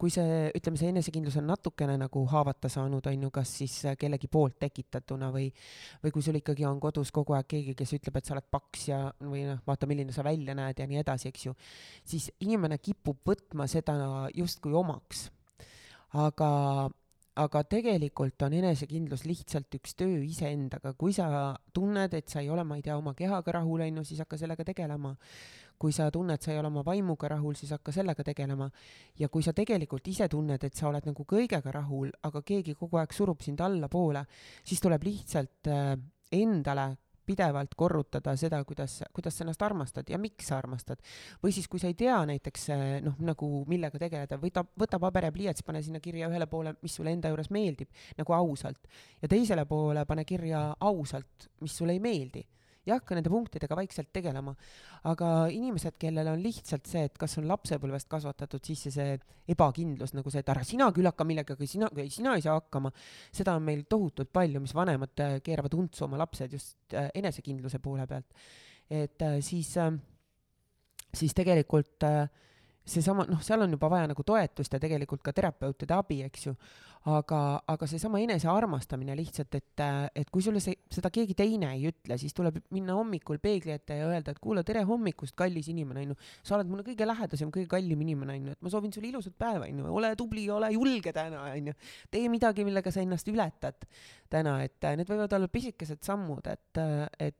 kui 0.00 0.12
see, 0.12 0.50
ütleme, 0.56 0.80
see 0.80 0.92
enesekindlus 0.94 1.36
on 1.40 1.50
natukene 1.50 1.96
nagu 2.00 2.24
haavata 2.32 2.70
saanud, 2.72 3.06
on 3.06 3.26
ju, 3.26 3.32
kas 3.34 3.54
siis 3.60 3.76
kellegi 4.00 4.30
poolt 4.32 4.58
tekitatuna 4.62 5.30
või, 5.34 5.48
või 6.04 6.14
kui 6.14 6.24
sul 6.24 6.40
ikkagi 6.40 6.66
on 6.68 6.80
kodus 6.80 7.12
kogu 7.12 7.36
aeg 7.36 7.50
keegi, 7.50 7.74
kes 7.78 7.96
ütleb, 7.98 8.20
et 8.20 8.28
sa 8.28 8.36
oled 8.36 8.48
paks 8.50 8.88
ja, 8.88 9.02
või 9.24 9.44
noh, 9.48 9.60
vaata, 9.66 9.88
milline 9.90 10.14
sa 10.16 10.24
välja 10.26 10.56
näed 10.56 10.80
ja 10.80 10.88
nii 10.90 11.02
edasi, 11.02 11.32
eks 11.32 11.46
ju, 11.50 11.56
siis 12.04 12.30
inimene 12.46 12.80
kipub 12.80 13.20
võtma 13.26 13.68
seda 13.70 14.28
justkui 14.34 14.72
omaks. 14.76 15.28
aga 16.18 16.50
aga 17.38 17.62
tegelikult 17.70 18.42
on 18.42 18.54
enesekindlus 18.58 19.22
lihtsalt 19.28 19.74
üks 19.78 19.94
töö 19.98 20.22
iseendaga, 20.26 20.92
kui 20.98 21.14
sa 21.14 21.54
tunned, 21.74 22.14
et 22.14 22.28
sa 22.28 22.42
ei 22.42 22.50
ole, 22.50 22.64
ma 22.66 22.78
ei 22.78 22.82
tea, 22.82 22.96
oma 22.98 23.14
kehaga 23.14 23.60
rahul, 23.60 23.84
on 23.86 24.00
ju, 24.00 24.04
siis 24.08 24.22
hakka 24.24 24.38
sellega 24.40 24.66
tegelema. 24.66 25.16
kui 25.80 25.94
sa 25.96 26.10
tunned, 26.12 26.42
sa 26.44 26.50
ei 26.52 26.58
ole 26.60 26.68
oma 26.68 26.82
vaimuga 26.84 27.28
rahul, 27.32 27.54
siis 27.56 27.70
hakka 27.72 27.92
sellega 27.92 28.24
tegelema. 28.24 28.70
ja 29.18 29.28
kui 29.28 29.42
sa 29.42 29.52
tegelikult 29.52 30.08
ise 30.08 30.28
tunned, 30.28 30.64
et 30.64 30.74
sa 30.74 30.88
oled 30.88 31.06
nagu 31.06 31.24
kõigega 31.24 31.72
rahul, 31.72 32.10
aga 32.22 32.42
keegi 32.42 32.74
kogu 32.74 32.98
aeg 32.98 33.12
surub 33.12 33.40
sind 33.40 33.60
allapoole, 33.60 34.24
siis 34.64 34.80
tuleb 34.80 35.02
lihtsalt 35.02 35.70
äh, 35.70 35.94
endale 36.32 36.96
pidevalt 37.30 37.74
korrutada 37.78 38.34
seda, 38.40 38.62
kuidas, 38.66 39.00
kuidas 39.14 39.38
sa 39.38 39.46
ennast 39.46 39.62
armastad 39.66 40.10
ja 40.10 40.18
miks 40.18 40.50
sa 40.50 40.58
armastad. 40.58 41.00
või 41.42 41.54
siis, 41.54 41.68
kui 41.70 41.80
sa 41.82 41.90
ei 41.90 41.96
tea 41.98 42.18
näiteks 42.26 42.68
noh, 43.06 43.18
nagu 43.30 43.50
millega 43.70 43.98
tegeleda, 43.98 44.38
võta, 44.42 44.64
võta 44.78 45.00
paber 45.02 45.28
ja 45.28 45.34
pliiats, 45.34 45.66
pane 45.66 45.82
sinna 45.82 46.00
kirja 46.02 46.30
ühele 46.30 46.46
poole, 46.50 46.74
mis 46.82 46.94
sulle 46.98 47.14
enda 47.14 47.32
juures 47.32 47.50
meeldib, 47.54 47.90
nagu 48.18 48.36
ausalt, 48.36 48.88
ja 49.22 49.30
teisele 49.30 49.66
poole 49.70 50.04
pane 50.08 50.24
kirja 50.28 50.70
ausalt, 50.80 51.50
mis 51.60 51.76
sulle 51.76 51.96
ei 51.96 52.02
meeldi 52.02 52.44
ja 52.90 52.98
hakka 52.98 53.16
nende 53.16 53.32
punktidega 53.32 53.76
vaikselt 53.78 54.10
tegelema. 54.12 54.54
aga 55.10 55.28
inimesed, 55.54 55.96
kellel 56.00 56.32
on 56.32 56.42
lihtsalt 56.42 56.88
see, 56.90 57.06
et 57.08 57.18
kas 57.18 57.38
on 57.40 57.48
lapsepõlvest 57.48 58.10
kasvatatud 58.10 58.64
sisse 58.66 58.92
see 58.94 59.14
ebakindlus 59.50 60.14
nagu 60.14 60.30
see, 60.30 60.42
et 60.44 60.52
ära 60.52 60.64
sina 60.66 60.90
küll 60.94 61.08
hakka 61.08 61.26
millegagi, 61.26 61.68
sina, 61.70 61.88
sina 62.12 62.34
ei 62.36 62.44
saa 62.44 62.58
hakkama, 62.58 62.92
seda 63.34 63.56
on 63.58 63.64
meil 63.66 63.86
tohutult 63.90 64.32
palju, 64.32 64.62
mis 64.62 64.74
vanemad 64.76 65.24
äh, 65.24 65.38
keeravad 65.44 65.74
untsu 65.78 66.06
oma 66.06 66.20
lapsed 66.20 66.52
just 66.58 66.94
äh, 66.94 67.10
enesekindluse 67.14 67.80
poole 67.82 68.06
pealt. 68.10 68.44
et 68.90 69.22
äh, 69.22 69.38
siis, 69.44 69.74
siis 71.14 71.34
tegelikult 71.34 72.06
seesama, 72.90 73.26
noh, 73.28 73.42
seal 73.44 73.62
on 73.62 73.76
juba 73.76 73.90
vaja 73.92 74.08
nagu 74.10 74.24
toetust 74.26 74.72
ja 74.74 74.80
tegelikult 74.82 75.22
ka 75.22 75.34
terapeutide 75.36 75.94
abi, 75.94 76.22
eks 76.26 76.46
ju 76.48 76.54
aga, 77.08 77.38
aga 77.72 77.86
seesama 77.88 78.20
enesearmastamine 78.20 79.14
lihtsalt, 79.16 79.54
et, 79.56 79.82
et 80.20 80.30
kui 80.32 80.44
sulle 80.44 80.60
see, 80.60 80.76
seda 80.92 81.08
keegi 81.12 81.36
teine 81.38 81.70
ei 81.72 81.86
ütle, 81.88 82.18
siis 82.20 82.34
tuleb 82.36 82.58
minna 82.76 82.96
hommikul 82.98 83.40
peegli 83.40 83.72
ette 83.72 83.96
ja 84.02 84.08
öelda, 84.10 84.34
et 84.34 84.40
kuule, 84.42 84.64
tere 84.68 84.82
hommikust, 84.88 85.34
kallis 85.38 85.70
inimene, 85.72 86.04
onju. 86.04 86.18
sa 86.44 86.58
oled 86.58 86.68
mulle 86.68 86.84
kõige 86.84 87.08
lähedasem, 87.08 87.52
kõige 87.54 87.70
kallim 87.72 88.04
inimene, 88.04 88.36
onju, 88.36 88.56
et 88.56 88.66
ma 88.66 88.72
soovin 88.72 88.92
sulle 88.92 89.08
ilusat 89.08 89.36
päeva, 89.40 89.64
onju, 89.70 89.88
ole 89.96 90.12
tubli, 90.20 90.44
ole 90.52 90.72
julge 90.76 91.14
täna, 91.16 91.46
onju. 91.54 91.76
tee 92.12 92.28
midagi, 92.32 92.68
millega 92.68 92.92
sa 92.92 93.04
ennast 93.04 93.32
ületad 93.32 93.88
täna, 94.30 94.58
et 94.66 94.90
need 95.00 95.08
võivad 95.08 95.38
olla 95.38 95.48
pisikesed 95.48 96.04
sammud, 96.04 96.52
et, 96.52 96.84
et 97.18 97.38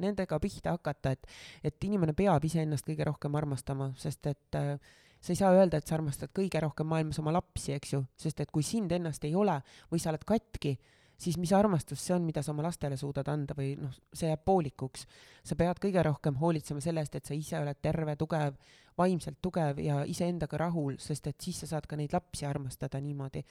nendega 0.00 0.38
pihta 0.40 0.74
hakata, 0.78 1.14
et, 1.14 1.32
et 1.66 1.86
inimene 1.88 2.14
peab 2.16 2.44
iseennast 2.46 2.86
kõige 2.86 3.04
rohkem 3.10 3.36
armastama, 3.36 3.90
sest 4.00 4.30
et 4.30 4.58
äh, 4.58 4.76
sa 5.24 5.32
ei 5.32 5.38
saa 5.40 5.54
öelda, 5.56 5.78
et 5.80 5.88
sa 5.88 5.96
armastad 5.96 6.32
kõige 6.36 6.60
rohkem 6.60 6.90
maailmas 6.90 7.18
oma 7.22 7.32
lapsi, 7.32 7.72
eks 7.72 7.94
ju, 7.94 8.02
sest 8.20 8.42
et 8.44 8.50
kui 8.52 8.64
sind 8.66 8.92
ennast 8.92 9.24
ei 9.24 9.32
ole 9.34 9.56
või 9.92 10.02
sa 10.02 10.10
oled 10.12 10.24
katki, 10.28 10.74
siis 11.16 11.38
mis 11.40 11.52
armastus 11.56 12.02
see 12.04 12.12
on, 12.16 12.26
mida 12.26 12.42
sa 12.44 12.52
oma 12.52 12.66
lastele 12.66 12.98
suudad 13.00 13.28
anda 13.32 13.56
või 13.56 13.72
noh, 13.80 13.94
see 14.12 14.28
jääb 14.28 14.44
poolikuks. 14.44 15.06
sa 15.44 15.56
pead 15.56 15.80
kõige 15.80 16.02
rohkem 16.04 16.36
hoolitsema 16.40 16.80
selle 16.84 17.00
eest, 17.00 17.14
et 17.16 17.24
sa 17.24 17.34
ise 17.34 17.56
oled 17.60 17.80
terve, 17.80 18.16
tugev, 18.20 18.58
vaimselt 18.98 19.40
tugev 19.42 19.80
ja 19.80 20.02
iseendaga 20.04 20.58
rahul, 20.60 20.98
sest 20.98 21.26
et 21.26 21.40
siis 21.40 21.62
sa 21.62 21.66
saad 21.72 21.86
ka 21.86 21.96
neid 21.96 22.12
lapsi 22.12 22.44
armastada 22.46 23.00
niimoodi. 23.00 23.44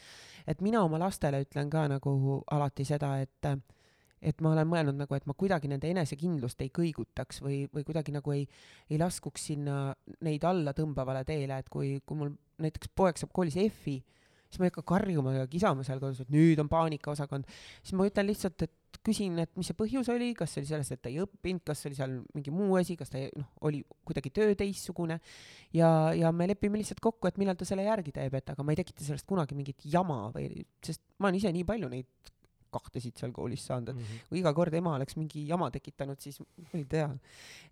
et 0.47 0.61
mina 0.61 0.83
oma 0.83 0.99
lastele 0.99 1.41
ütlen 1.41 1.69
ka 1.69 1.87
nagu 1.87 2.43
alati 2.51 2.85
seda, 2.85 3.17
et 3.21 3.53
et 4.23 4.39
ma 4.43 4.53
olen 4.53 4.69
mõelnud 4.69 4.97
nagu, 5.03 5.17
et 5.17 5.27
ma 5.29 5.35
kuidagi 5.37 5.69
nende 5.71 5.89
enesekindlust 5.91 6.61
ei 6.63 6.71
kõigutaks 6.73 7.41
või, 7.43 7.63
või 7.73 7.85
kuidagi 7.87 8.15
nagu 8.15 8.35
ei, 8.35 8.47
ei 8.89 8.99
laskuks 9.01 9.49
sinna 9.51 9.77
neid 10.25 10.45
alla 10.47 10.73
tõmbavale 10.77 11.25
teele, 11.27 11.59
et 11.59 11.69
kui, 11.73 11.97
kui 12.07 12.19
mul 12.19 12.33
näiteks 12.63 12.93
poeg 12.95 13.19
saab 13.19 13.33
koolis 13.35 13.57
F-i, 13.67 13.99
siis 14.53 14.61
ma 14.61 14.67
ei 14.67 14.71
hakka 14.71 14.85
karjuma 14.93 15.33
ja 15.35 15.49
kisama 15.49 15.83
seal 15.85 15.99
kodus, 16.01 16.21
et 16.23 16.31
nüüd 16.33 16.61
on 16.61 16.69
paanikaosakond. 16.69 17.49
siis 17.81 17.95
ma 17.97 18.05
ütlen 18.07 18.29
lihtsalt, 18.29 18.61
et 18.67 18.99
küsin, 19.03 19.39
et 19.41 19.49
mis 19.57 19.67
see 19.67 19.77
põhjus 19.77 20.09
oli, 20.13 20.29
kas 20.37 20.53
see 20.53 20.61
oli 20.61 20.69
selles, 20.69 20.91
et 20.93 21.01
ta 21.01 21.09
ei 21.09 21.17
õppinud, 21.23 21.63
kas 21.65 21.81
oli 21.89 21.97
seal 21.97 22.13
mingi 22.37 22.53
muu 22.53 22.77
asi, 22.79 22.95
kas 22.99 23.11
ta 23.11 23.23
noh, 23.33 23.49
oli 23.67 23.81
kuidagi 24.05 24.31
töö 24.35 24.53
teistsugune 24.59 25.17
ja, 25.73 25.89
ja 26.15 26.31
me 26.31 26.47
lepime 26.51 26.79
lihtsalt 26.79 27.01
kokku, 27.03 27.27
et 27.27 27.41
millal 27.41 27.57
ta 27.59 27.67
selle 27.67 27.87
järgi 27.87 28.13
teeb, 28.15 28.37
et 28.37 28.53
aga 28.53 28.65
ma 28.65 28.75
ei 28.75 28.79
tekita 28.79 29.05
sellest 29.05 29.27
kunagi 29.29 29.57
mingit 29.57 29.83
jama 29.89 30.27
või, 30.35 30.63
sest 30.85 31.01
ma 31.17 31.31
olen 31.31 31.41
ise 31.41 31.51
nii 31.55 31.67
palju 31.67 31.89
neid 31.91 32.32
kahtesid 32.73 33.19
seal 33.19 33.33
koolis 33.35 33.65
saanud, 33.69 33.93
et 33.93 33.95
mm 33.95 34.01
-hmm. 34.01 34.25
kui 34.29 34.39
iga 34.41 34.53
kord 34.53 34.73
ema 34.73 34.95
oleks 34.97 35.17
mingi 35.19 35.45
jama 35.47 35.69
tekitanud, 35.71 36.19
siis 36.19 36.39
ma 36.39 36.47
ei 36.73 36.85
tea. 36.85 37.09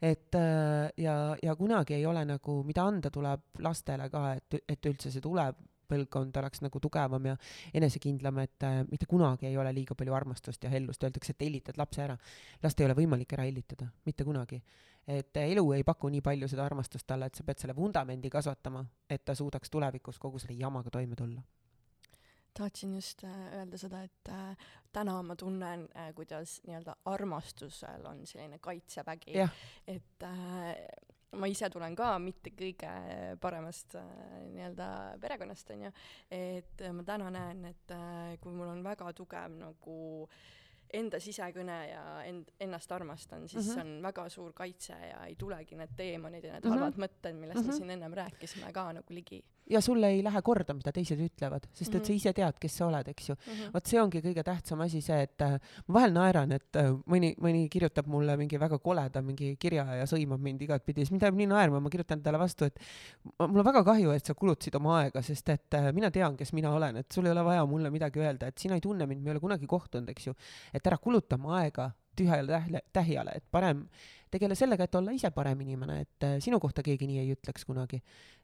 et 0.01 0.35
äh, 0.35 0.91
ja, 0.97 1.35
ja 1.43 1.55
kunagi 1.55 1.93
ei 1.93 2.05
ole 2.05 2.25
nagu, 2.25 2.63
mida 2.63 2.85
anda 2.85 3.09
tuleb 3.09 3.41
lastele 3.59 4.09
ka, 4.09 4.33
et, 4.33 4.63
et 4.67 4.85
üldse 4.85 5.11
see 5.11 5.21
tuleb 5.21 5.55
põlvkond 5.91 6.37
oleks 6.41 6.63
nagu 6.65 6.81
tugevam 6.83 7.25
ja 7.31 7.37
enesekindlam, 7.73 8.39
et 8.45 8.67
äh, 8.67 8.81
mitte 8.91 9.09
kunagi 9.11 9.49
ei 9.49 9.57
ole 9.57 9.73
liiga 9.75 9.97
palju 9.97 10.15
armastust 10.15 10.63
ja 10.63 10.71
hellust, 10.73 11.03
öeldakse, 11.03 11.35
et 11.35 11.45
hellitad 11.47 11.79
lapse 11.81 12.03
ära. 12.05 12.17
last 12.63 12.79
ei 12.79 12.87
ole 12.87 12.97
võimalik 12.97 13.33
ära 13.37 13.47
hellitada, 13.49 13.89
mitte 14.05 14.27
kunagi. 14.27 14.61
et 15.07 15.37
äh, 15.37 15.51
elu 15.55 15.65
ei 15.73 15.83
paku 15.83 16.09
nii 16.09 16.21
palju 16.21 16.47
seda 16.47 16.65
armastust 16.65 17.07
talle, 17.07 17.25
et 17.25 17.35
sa 17.35 17.43
pead 17.43 17.59
selle 17.59 17.75
vundamendi 17.75 18.29
kasvatama, 18.29 18.85
et 19.09 19.25
ta 19.25 19.35
suudaks 19.35 19.69
tulevikus 19.69 20.19
kogu 20.19 20.39
selle 20.39 20.59
jamaga 20.59 20.93
toime 20.93 21.15
tulla 21.15 21.41
tahtsin 22.53 22.95
just 22.95 23.23
äh, 23.23 23.41
öelda 23.59 23.77
seda, 23.77 24.03
et 24.03 24.29
äh, 24.29 24.69
täna 24.93 25.17
ma 25.23 25.35
tunnen 25.35 25.87
äh,, 25.95 26.11
kuidas 26.15 26.59
nii-öelda 26.67 26.95
armastusel 27.05 28.05
on 28.05 28.25
selline 28.27 28.59
kaitsevägi, 28.59 29.37
et 29.87 30.25
ma 31.31 31.47
ise 31.47 31.69
tulen 31.71 31.95
ka 31.95 32.13
mitte 32.19 32.51
kõige 32.55 32.91
paremast 33.41 33.95
nii-öelda 33.95 34.87
perekonnast, 35.23 35.71
onju, 35.75 35.91
et 36.35 36.83
ma 36.91 37.05
täna 37.07 37.29
näen, 37.31 37.63
et 37.71 37.95
kui 38.43 38.55
mul 38.55 38.73
on 38.73 38.83
väga 38.83 39.13
tugev 39.15 39.55
nagu 39.55 39.99
enda 40.95 41.19
sisekõne 41.23 41.77
ja 41.87 42.03
end, 42.27 42.51
ennast 42.61 42.91
armastan, 42.91 43.47
siis 43.49 43.67
mm 43.67 43.73
-hmm. 43.73 43.81
on 43.81 44.03
väga 44.03 44.29
suur 44.29 44.53
kaitse 44.53 44.93
ja 44.93 45.25
ei 45.25 45.35
tulegi 45.35 45.75
need 45.75 45.95
teemonid 45.97 46.43
ja 46.43 46.53
need 46.53 46.65
mm 46.65 46.71
-hmm. 46.71 46.79
halvad 46.79 46.99
mõtted, 47.05 47.33
millest 47.33 47.59
mm 47.59 47.63
-hmm. 47.63 47.71
me 47.71 47.77
siin 47.77 47.89
ennem 47.89 48.13
rääkisime, 48.13 48.73
ka 48.73 48.93
nagu 48.93 49.13
ligi 49.13 49.43
ja 49.71 49.81
sulle 49.81 50.09
ei 50.11 50.21
lähe 50.23 50.41
korda, 50.45 50.75
mida 50.77 50.91
teised 50.95 51.19
ütlevad, 51.21 51.67
sest 51.75 51.95
et 51.97 52.07
sa 52.07 52.13
ise 52.13 52.33
tead, 52.35 52.57
kes 52.61 52.77
sa 52.79 52.87
oled, 52.87 53.07
eks 53.11 53.29
ju. 53.29 53.35
Mm 53.35 53.53
-hmm.. 53.53 53.73
vot 53.73 53.91
see 53.91 54.01
ongi 54.01 54.21
kõige 54.23 54.43
tähtsam 54.43 54.83
asi, 54.85 55.01
see, 55.01 55.21
et 55.27 55.45
äh, 55.45 55.57
ma 55.87 55.99
vahel 55.99 56.13
naeran, 56.15 56.51
et 56.57 56.79
äh, 56.79 56.91
mõni, 57.05 57.33
mõni 57.41 57.67
kirjutab 57.71 58.07
mulle 58.07 58.37
mingi 58.37 58.59
väga 58.59 58.79
koleda 58.79 59.21
mingi 59.21 59.55
kirja 59.59 59.85
ja 60.01 60.05
sõimab 60.09 60.41
mind 60.41 60.61
igatpidi, 60.61 61.05
siis 61.05 61.11
mind 61.11 61.23
ajab 61.23 61.39
nii 61.39 61.49
naerma, 61.53 61.79
ma 61.79 61.89
kirjutan 61.89 62.23
talle 62.23 62.39
vastu, 62.41 62.65
et 62.65 62.79
mul 63.39 63.63
on 63.63 63.65
väga 63.65 63.83
kahju, 63.83 64.11
et 64.11 64.25
sa 64.25 64.33
kulutasid 64.33 64.75
oma 64.75 64.99
aega, 65.01 65.21
sest 65.21 65.49
et 65.49 65.79
äh, 65.79 65.91
mina 65.93 66.11
tean, 66.11 66.37
kes 66.37 66.53
mina 66.53 66.73
olen, 66.75 66.97
et 66.97 67.11
sul 67.11 67.25
ei 67.25 67.31
ole 67.31 67.45
vaja 67.45 67.65
mulle 67.65 67.89
midagi 67.89 68.19
öelda, 68.19 68.47
et 68.47 68.57
sina 68.57 68.75
ei 68.75 68.81
tunne 68.81 69.07
mind, 69.07 69.23
me 69.23 69.31
ei 69.31 69.37
ole 69.37 69.43
kunagi 69.43 69.67
kohtunud, 69.67 70.09
eks 70.09 70.27
ju. 70.27 70.33
et 70.73 70.87
ära 70.87 70.97
kuluta 70.97 71.35
oma 71.35 71.59
aega 71.61 71.91
tühjale 72.15 72.47
tähle, 72.47 72.81
tähjale, 72.93 73.31
et 73.35 73.45
parem 73.51 73.85
tegele 74.31 74.55
sellega, 74.57 74.87
et 74.87 74.97
olla 74.99 75.13
ise 75.15 75.31
parem 75.35 75.63
inimene, 75.65 75.97
et 76.05 76.27
äh, 76.27 76.35
sinu 76.43 76.59
kohta 76.63 76.83
keegi 76.85 77.07
nii 77.09 77.21
ei 77.23 77.33
ütleks 77.35 77.65
kunagi. 77.67 78.01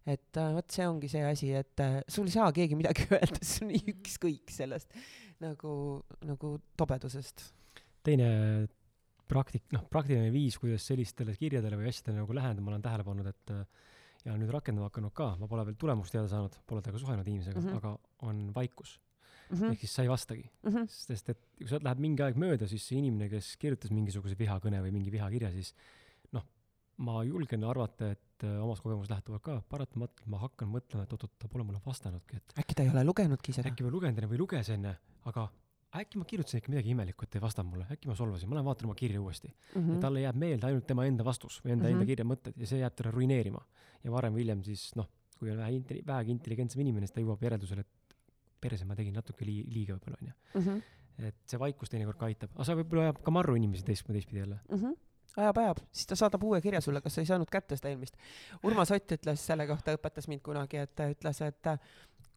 et 0.08 0.40
äh, 0.40 0.54
vot 0.56 0.72
see 0.72 0.88
ongi 0.88 1.10
see 1.12 1.24
asi, 1.28 1.52
et 1.56 1.84
äh, 1.84 2.00
sul 2.08 2.30
ei 2.30 2.36
saa 2.36 2.52
keegi 2.56 2.78
midagi 2.80 3.08
öelda, 3.18 3.42
sul 3.42 3.68
on 3.68 3.74
nii 3.74 3.94
ükskõik 3.96 4.54
sellest 4.54 4.96
nagu, 5.44 5.74
nagu 6.28 6.56
tobedusest. 6.80 7.48
teine 8.08 8.30
praktik-, 9.28 9.72
noh, 9.76 9.88
praktiline 9.92 10.32
viis, 10.34 10.60
kuidas 10.62 10.86
sellistele 10.88 11.36
kirjadele 11.40 11.80
või 11.80 11.92
asjadele 11.92 12.22
nagu 12.22 12.38
läheneda, 12.38 12.64
ma 12.64 12.74
olen 12.76 12.86
tähele 12.86 13.08
pannud, 13.08 13.32
et 13.34 13.58
ja 14.28 14.36
nüüd 14.36 14.52
rakendama 14.52 14.90
hakanud 14.90 15.14
ka, 15.16 15.34
ma 15.40 15.48
pole 15.50 15.66
veel 15.68 15.78
tulemust 15.80 16.16
teada 16.16 16.30
saanud, 16.32 16.56
pole 16.68 16.84
temaga 16.84 17.04
suhelnud 17.04 17.28
inimesega 17.28 17.60
mm, 17.60 17.68
-hmm. 17.68 17.78
aga 17.82 18.28
on 18.28 18.48
vaikus 18.56 18.98
mm 19.50 19.58
-hmm. 19.58 19.72
ehk 19.72 19.80
siis 19.80 19.95
sa 19.95 20.06
ei 20.06 20.10
vastagi 20.10 20.45
mm. 20.64 20.72
-hmm. 20.72 20.88
sest 20.88 21.30
et 21.30 21.41
kui 21.58 21.68
sealt 21.68 21.84
läheb 21.84 22.00
mingi 22.00 22.24
aeg 22.24 22.36
mööda, 22.36 22.68
siis 22.68 22.88
see 22.88 23.00
inimene, 23.00 23.30
kes 23.30 23.56
kirjutas 23.58 23.91
mingisuguse 23.91 24.38
vihakõne 24.39 24.82
või 24.86 24.91
mingi 24.91 25.12
vihakirja, 25.12 25.52
siis 25.52 25.74
noh, 26.32 26.45
ma 26.98 27.24
julgen 27.24 27.64
arvata, 27.64 28.12
et 28.12 28.43
äh, 28.43 28.58
omast 28.64 28.84
kogemusest 28.86 29.12
lähtuvalt 29.12 29.43
ka 29.43 29.62
paratamatult 29.70 30.26
ma 30.28 30.41
hakkan 30.45 30.70
mõtlema, 30.74 31.04
et 31.04 31.14
oot-oot, 31.14 31.38
ta 31.39 31.48
pole 31.48 31.64
mulle 31.64 31.82
vastanudki, 31.86 32.38
et 32.38 32.60
äkki 32.64 32.76
ta 32.76 32.84
ei 32.84 32.89
ole 32.89 33.04
lugenudki 33.04 33.54
seda? 33.54 33.72
äkki 33.72 33.88
ma 33.88 33.93
lugenud 33.93 34.18
enne 34.18 34.30
või 34.34 34.41
luges 34.43 34.70
enne, 34.70 34.98
aga 35.26 35.50
äkki 35.98 36.20
ma 36.20 36.26
kirjutasin 36.28 36.62
ikka 36.62 36.72
midagi 36.72 36.91
imelikku, 36.93 37.26
et 37.26 37.36
ei 37.38 37.41
vastanud 37.41 37.72
mulle, 37.72 37.86
äkki 37.93 38.10
ma 38.10 38.16
solvasin, 38.16 38.50
ma 38.50 38.58
lähen 38.58 38.68
vaatan 38.68 38.89
oma 38.89 38.95
kirja 38.95 39.22
uuesti 39.22 39.48
mm. 39.48 39.82
-hmm. 39.82 39.93
ja 39.93 40.00
talle 40.02 40.22
jääb 40.22 40.36
meelde 40.36 40.68
ainult 40.68 40.88
tema 40.88 41.06
enda 41.06 41.26
vastus 41.26 41.62
või 41.64 41.72
enda 41.72 41.84
mm, 41.84 41.88
-hmm. 41.88 41.93
enda 41.93 42.06
kirja 42.06 42.26
mõtted 42.26 42.58
ja 42.58 42.68
see 42.68 42.80
jääb 42.80 42.95
talle 42.95 43.12
ruineerima. 43.12 43.62
ja 44.04 44.12
varem 44.12 44.34
või 44.34 44.43
hiljem 44.43 44.64
siis 44.64 44.91
noh, 44.95 45.10
kui 45.39 45.52
on 45.52 45.58
vähe 45.58 46.02
vähegi 46.06 46.32
intelligentsem 46.32 46.82
inimene, 46.82 47.08
siis 47.08 47.16
ta 47.16 47.22
jõuab 47.22 47.41
järeldusele, 47.43 47.82
et 47.82 48.07
perse 48.62 48.86
ma 48.86 48.95
tegin 48.95 49.18
natuke 49.18 49.45
lii-, 49.47 49.66
liiga 49.74 49.97
võib-olla 49.97 50.22
onju 50.22 50.34
mm. 50.34 50.62
-hmm. 50.62 51.28
et 51.32 51.41
see 51.45 51.60
vaikus 51.60 51.93
teinekord 51.93 52.20
ka 52.20 52.32
aitab, 52.32 52.53
aga 52.55 52.70
see 52.70 52.80
võib-olla 52.82 53.10
ajab 53.10 53.22
ka 53.26 53.36
marru 53.36 53.58
inimesi 53.60 53.86
teist, 53.86 54.08
teistpidi 54.08 54.45
jälle 54.45 54.62
mm. 54.70 54.82
-hmm 54.84 55.03
ajab, 55.38 55.58
ajab, 55.62 55.80
siis 55.91 56.08
ta 56.10 56.16
saadab 56.18 56.43
uue 56.43 56.58
kirja 56.62 56.82
sulle, 56.82 57.01
kas 57.01 57.14
sa 57.14 57.22
ei 57.22 57.28
saanud 57.30 57.49
kätte 57.51 57.78
seda 57.78 57.91
eelmist. 57.91 58.16
Urmas 58.66 58.91
Ott 58.91 59.12
ütles 59.12 59.43
selle 59.45 59.68
kohta, 59.70 59.93
õpetas 59.93 60.26
mind 60.32 60.41
kunagi, 60.41 60.80
et 60.82 60.95
ta 60.97 61.05
ütles, 61.12 61.41
et 61.45 61.70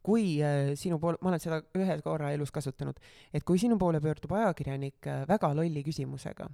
kui 0.02 0.40
äh, 0.44 0.72
sinu 0.80 0.98
poole, 1.00 1.20
ma 1.20 1.32
olen 1.32 1.42
seda 1.42 1.60
ühe 1.76 1.96
korra 2.04 2.32
elus 2.34 2.52
kasutanud, 2.54 2.98
et 3.36 3.44
kui 3.46 3.60
sinu 3.60 3.78
poole 3.80 4.00
pöördub 4.02 4.32
ajakirjanik 4.36 5.08
äh, 5.08 5.22
väga 5.28 5.52
lolli 5.56 5.84
küsimusega 5.86 6.48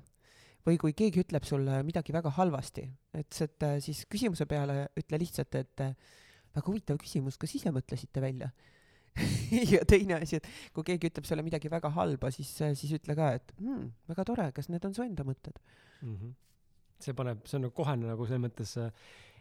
või 0.67 0.79
kui 0.83 0.97
keegi 0.99 1.23
ütleb 1.23 1.45
sulle 1.47 1.83
midagi 1.87 2.15
väga 2.15 2.33
halvasti, 2.41 2.89
ütles, 3.15 3.43
et 3.47 3.67
äh, 3.67 3.77
siis 3.83 4.03
küsimuse 4.11 4.49
peale 4.51 4.89
ütle 4.99 5.21
lihtsalt, 5.23 5.55
et 5.63 5.85
väga 6.57 6.67
huvitav 6.67 6.99
küsimus, 7.03 7.39
kas 7.39 7.55
ise 7.59 7.71
mõtlesite 7.75 8.23
välja 8.23 8.51
ja 9.73 9.83
teine 9.89 10.21
asi, 10.21 10.41
et 10.41 10.49
kui 10.77 10.87
keegi 10.87 11.11
ütleb 11.11 11.29
sulle 11.29 11.45
midagi 11.47 11.71
väga 11.73 11.93
halba, 11.97 12.33
siis, 12.35 12.51
siis 12.57 12.97
ütle 12.99 13.17
ka, 13.19 13.33
et 13.39 13.55
hmm, 13.61 13.93
väga 14.11 14.27
tore, 14.29 14.51
kas 14.57 14.71
need 14.73 14.85
on 14.89 14.97
su 14.97 15.05
enda 15.07 15.27
mõtted 15.27 15.57
mm. 16.03 16.17
-hmm. 16.17 16.35
see 17.01 17.17
paneb, 17.17 17.47
see 17.47 17.61
on 17.61 17.69
nagu 17.69 17.77
kohene 17.77 18.11
nagu 18.11 18.29
selles 18.29 18.45
mõttes 18.49 18.77
äh, 18.83 18.91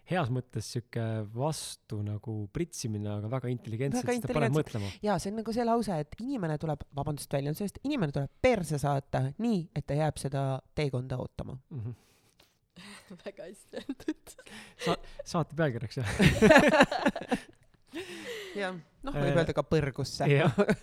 heas 0.10 0.32
mõttes 0.34 0.66
sihuke 0.76 1.04
vastu 1.34 2.00
nagu 2.06 2.36
pritsimine, 2.54 3.10
aga 3.18 3.28
väga 3.32 3.50
intelligentselt, 3.54 4.06
seda 4.06 4.34
paneb 4.38 4.54
mõtlema. 4.54 4.88
jaa, 5.06 5.18
see 5.22 5.32
on 5.34 5.38
nagu 5.42 5.52
see 5.56 5.66
lause, 5.66 5.94
et 6.06 6.12
inimene 6.22 6.56
tuleb, 6.62 6.80
vabandust 6.98 7.32
väljend 7.34 7.58
sellest, 7.58 7.78
inimene 7.90 8.12
tuleb 8.16 8.32
perse 8.42 8.78
saata 8.82 9.20
nii, 9.42 9.60
et 9.76 9.86
ta 9.90 9.94
jääb 9.98 10.16
seda 10.22 10.42
teekonda 10.78 11.16
ootama 11.24 11.54
mm. 11.58 11.80
-hmm. 11.82 11.94
väga 13.26 13.42
hästi 13.50 13.74
öeldud 13.82 14.26
Sa-, 14.86 15.04
saate 15.24 15.54
pealkirjaks, 15.58 15.96
jah 15.98 16.10
jah, 18.56 18.76
noh, 19.06 19.16
võib 19.16 19.40
öelda 19.40 19.56
ka 19.56 19.64
põrgusse. 19.68 20.28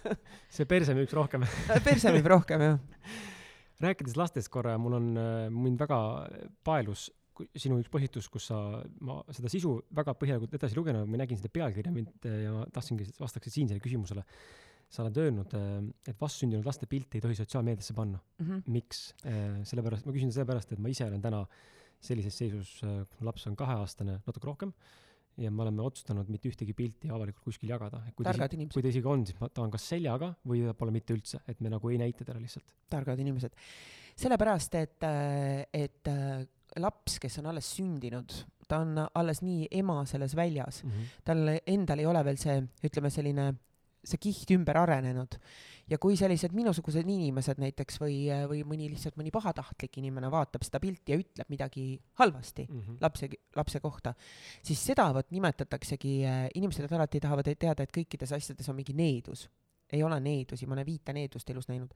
see 0.55 0.69
perse 0.71 0.97
müüks 0.97 1.15
rohkem 1.17 1.47
perse 1.85 2.13
müüb 2.15 2.29
rohkem, 2.35 2.67
jah. 2.69 2.81
rääkides 3.83 4.17
lastest 4.19 4.51
korra, 4.53 4.77
mul 4.81 4.97
on, 4.99 5.11
äh, 5.19 5.51
mind 5.53 5.81
väga 5.83 5.99
paelus 6.67 7.09
sinu 7.57 7.79
üks 7.81 7.91
postitus, 7.91 8.29
kus 8.31 8.51
sa, 8.51 8.59
ma 9.03 9.19
seda 9.33 9.51
sisu 9.51 9.79
väga 9.97 10.15
põhjalikult 10.21 10.53
edasi 10.59 10.77
lugenud, 10.77 11.09
ma 11.09 11.23
nägin 11.23 11.41
seda 11.41 11.51
pealkirja 11.53 11.93
mind 11.95 12.29
äh, 12.29 12.43
ja 12.45 12.55
ma 12.55 12.67
tahtsingi, 12.75 13.09
vastaksid 13.21 13.57
siin 13.57 13.71
sellele 13.71 13.85
küsimusele. 13.85 14.27
sa 14.93 15.01
oled 15.07 15.17
öelnud, 15.17 15.55
äh, 15.57 15.77
et 16.13 16.19
vastsündinud 16.21 16.67
laste 16.69 16.87
pilti 16.87 17.17
ei 17.17 17.25
tohi 17.25 17.35
sotsiaalmeediasse 17.39 17.95
panna 17.97 18.19
mm. 18.39 18.47
-hmm. 18.47 18.63
miks? 18.67 19.15
sellepärast, 19.65 20.07
ma 20.07 20.13
küsin 20.13 20.33
sellepärast, 20.33 20.73
et 20.73 20.79
ma 20.79 20.89
ise 20.89 21.07
olen 21.07 21.23
täna 21.23 21.47
sellises 22.03 22.37
seisus, 22.37 22.83
laps 23.21 23.47
on 23.47 23.57
kaheaastane, 23.57 24.21
natuke 24.27 24.47
rohkem 24.47 24.73
ja 25.41 25.51
me 25.51 25.65
oleme 25.65 25.83
otsustanud 25.83 26.29
mitte 26.33 26.51
ühtegi 26.51 26.75
pilti 26.77 27.11
avalikult 27.11 27.45
kuskil 27.51 27.73
jagada. 27.73 28.03
kui 28.17 28.27
ta 28.85 28.93
isegi, 28.93 29.07
on, 29.09 29.25
siis 29.27 29.39
ta 29.41 29.65
on 29.65 29.73
kas 29.73 29.89
seljaga 29.95 30.33
või 30.49 30.65
ta 30.67 30.75
pole 30.79 30.95
mitte 30.95 31.17
üldse, 31.17 31.43
et 31.49 31.61
me 31.65 31.73
nagu 31.73 31.93
ei 31.93 32.01
näita 32.01 32.27
teda 32.29 32.41
lihtsalt. 32.41 32.75
targad 32.93 33.21
inimesed. 33.23 33.57
sellepärast, 34.23 34.75
et, 34.81 35.09
et 35.73 36.13
laps, 36.81 37.19
kes 37.23 37.39
on 37.41 37.51
alles 37.53 37.69
sündinud, 37.77 38.37
ta 38.69 38.83
on 38.85 38.97
alles 39.05 39.43
nii 39.45 39.69
ema 39.81 40.03
selles 40.09 40.37
väljas 40.37 40.83
mm, 40.85 40.91
-hmm. 40.91 41.21
tal 41.25 41.59
endal 41.67 41.99
ei 41.99 42.07
ole 42.07 42.25
veel 42.25 42.39
see, 42.41 42.63
ütleme 42.85 43.11
selline 43.11 43.53
see 44.03 44.19
kiht 44.19 44.51
ümber 44.55 44.79
arenenud 44.81 45.39
ja 45.91 45.99
kui 46.03 46.17
sellised 46.19 46.55
minusugused 46.57 47.07
inimesed 47.09 47.61
näiteks 47.63 47.99
või, 48.03 48.17
või 48.51 48.63
mõni 48.67 48.89
lihtsalt 48.93 49.17
mõni 49.19 49.33
pahatahtlik 49.35 49.99
inimene 50.01 50.31
vaatab 50.33 50.65
seda 50.67 50.81
pilti 50.83 51.15
ja 51.15 51.19
ütleb 51.21 51.51
midagi 51.53 51.87
halvasti 52.21 52.67
mm 52.69 52.81
-hmm. 52.81 53.01
lapse, 53.03 53.29
lapse 53.57 53.81
kohta, 53.81 54.15
siis 54.63 54.85
seda 54.91 55.09
vot 55.15 55.31
nimetataksegi, 55.31 56.15
inimesed 56.55 56.93
alati 56.93 57.21
tahavad 57.21 57.51
teada, 57.59 57.83
et 57.83 57.95
kõikides 57.95 58.35
asjades 58.37 58.69
on 58.69 58.77
mingi 58.77 58.93
needus. 58.93 59.49
ei 59.93 60.03
ole 60.03 60.21
needusi, 60.21 60.67
ma 60.67 60.73
olen 60.73 60.87
viite 60.87 61.13
needust 61.13 61.51
elus 61.51 61.69
näinud. 61.69 61.91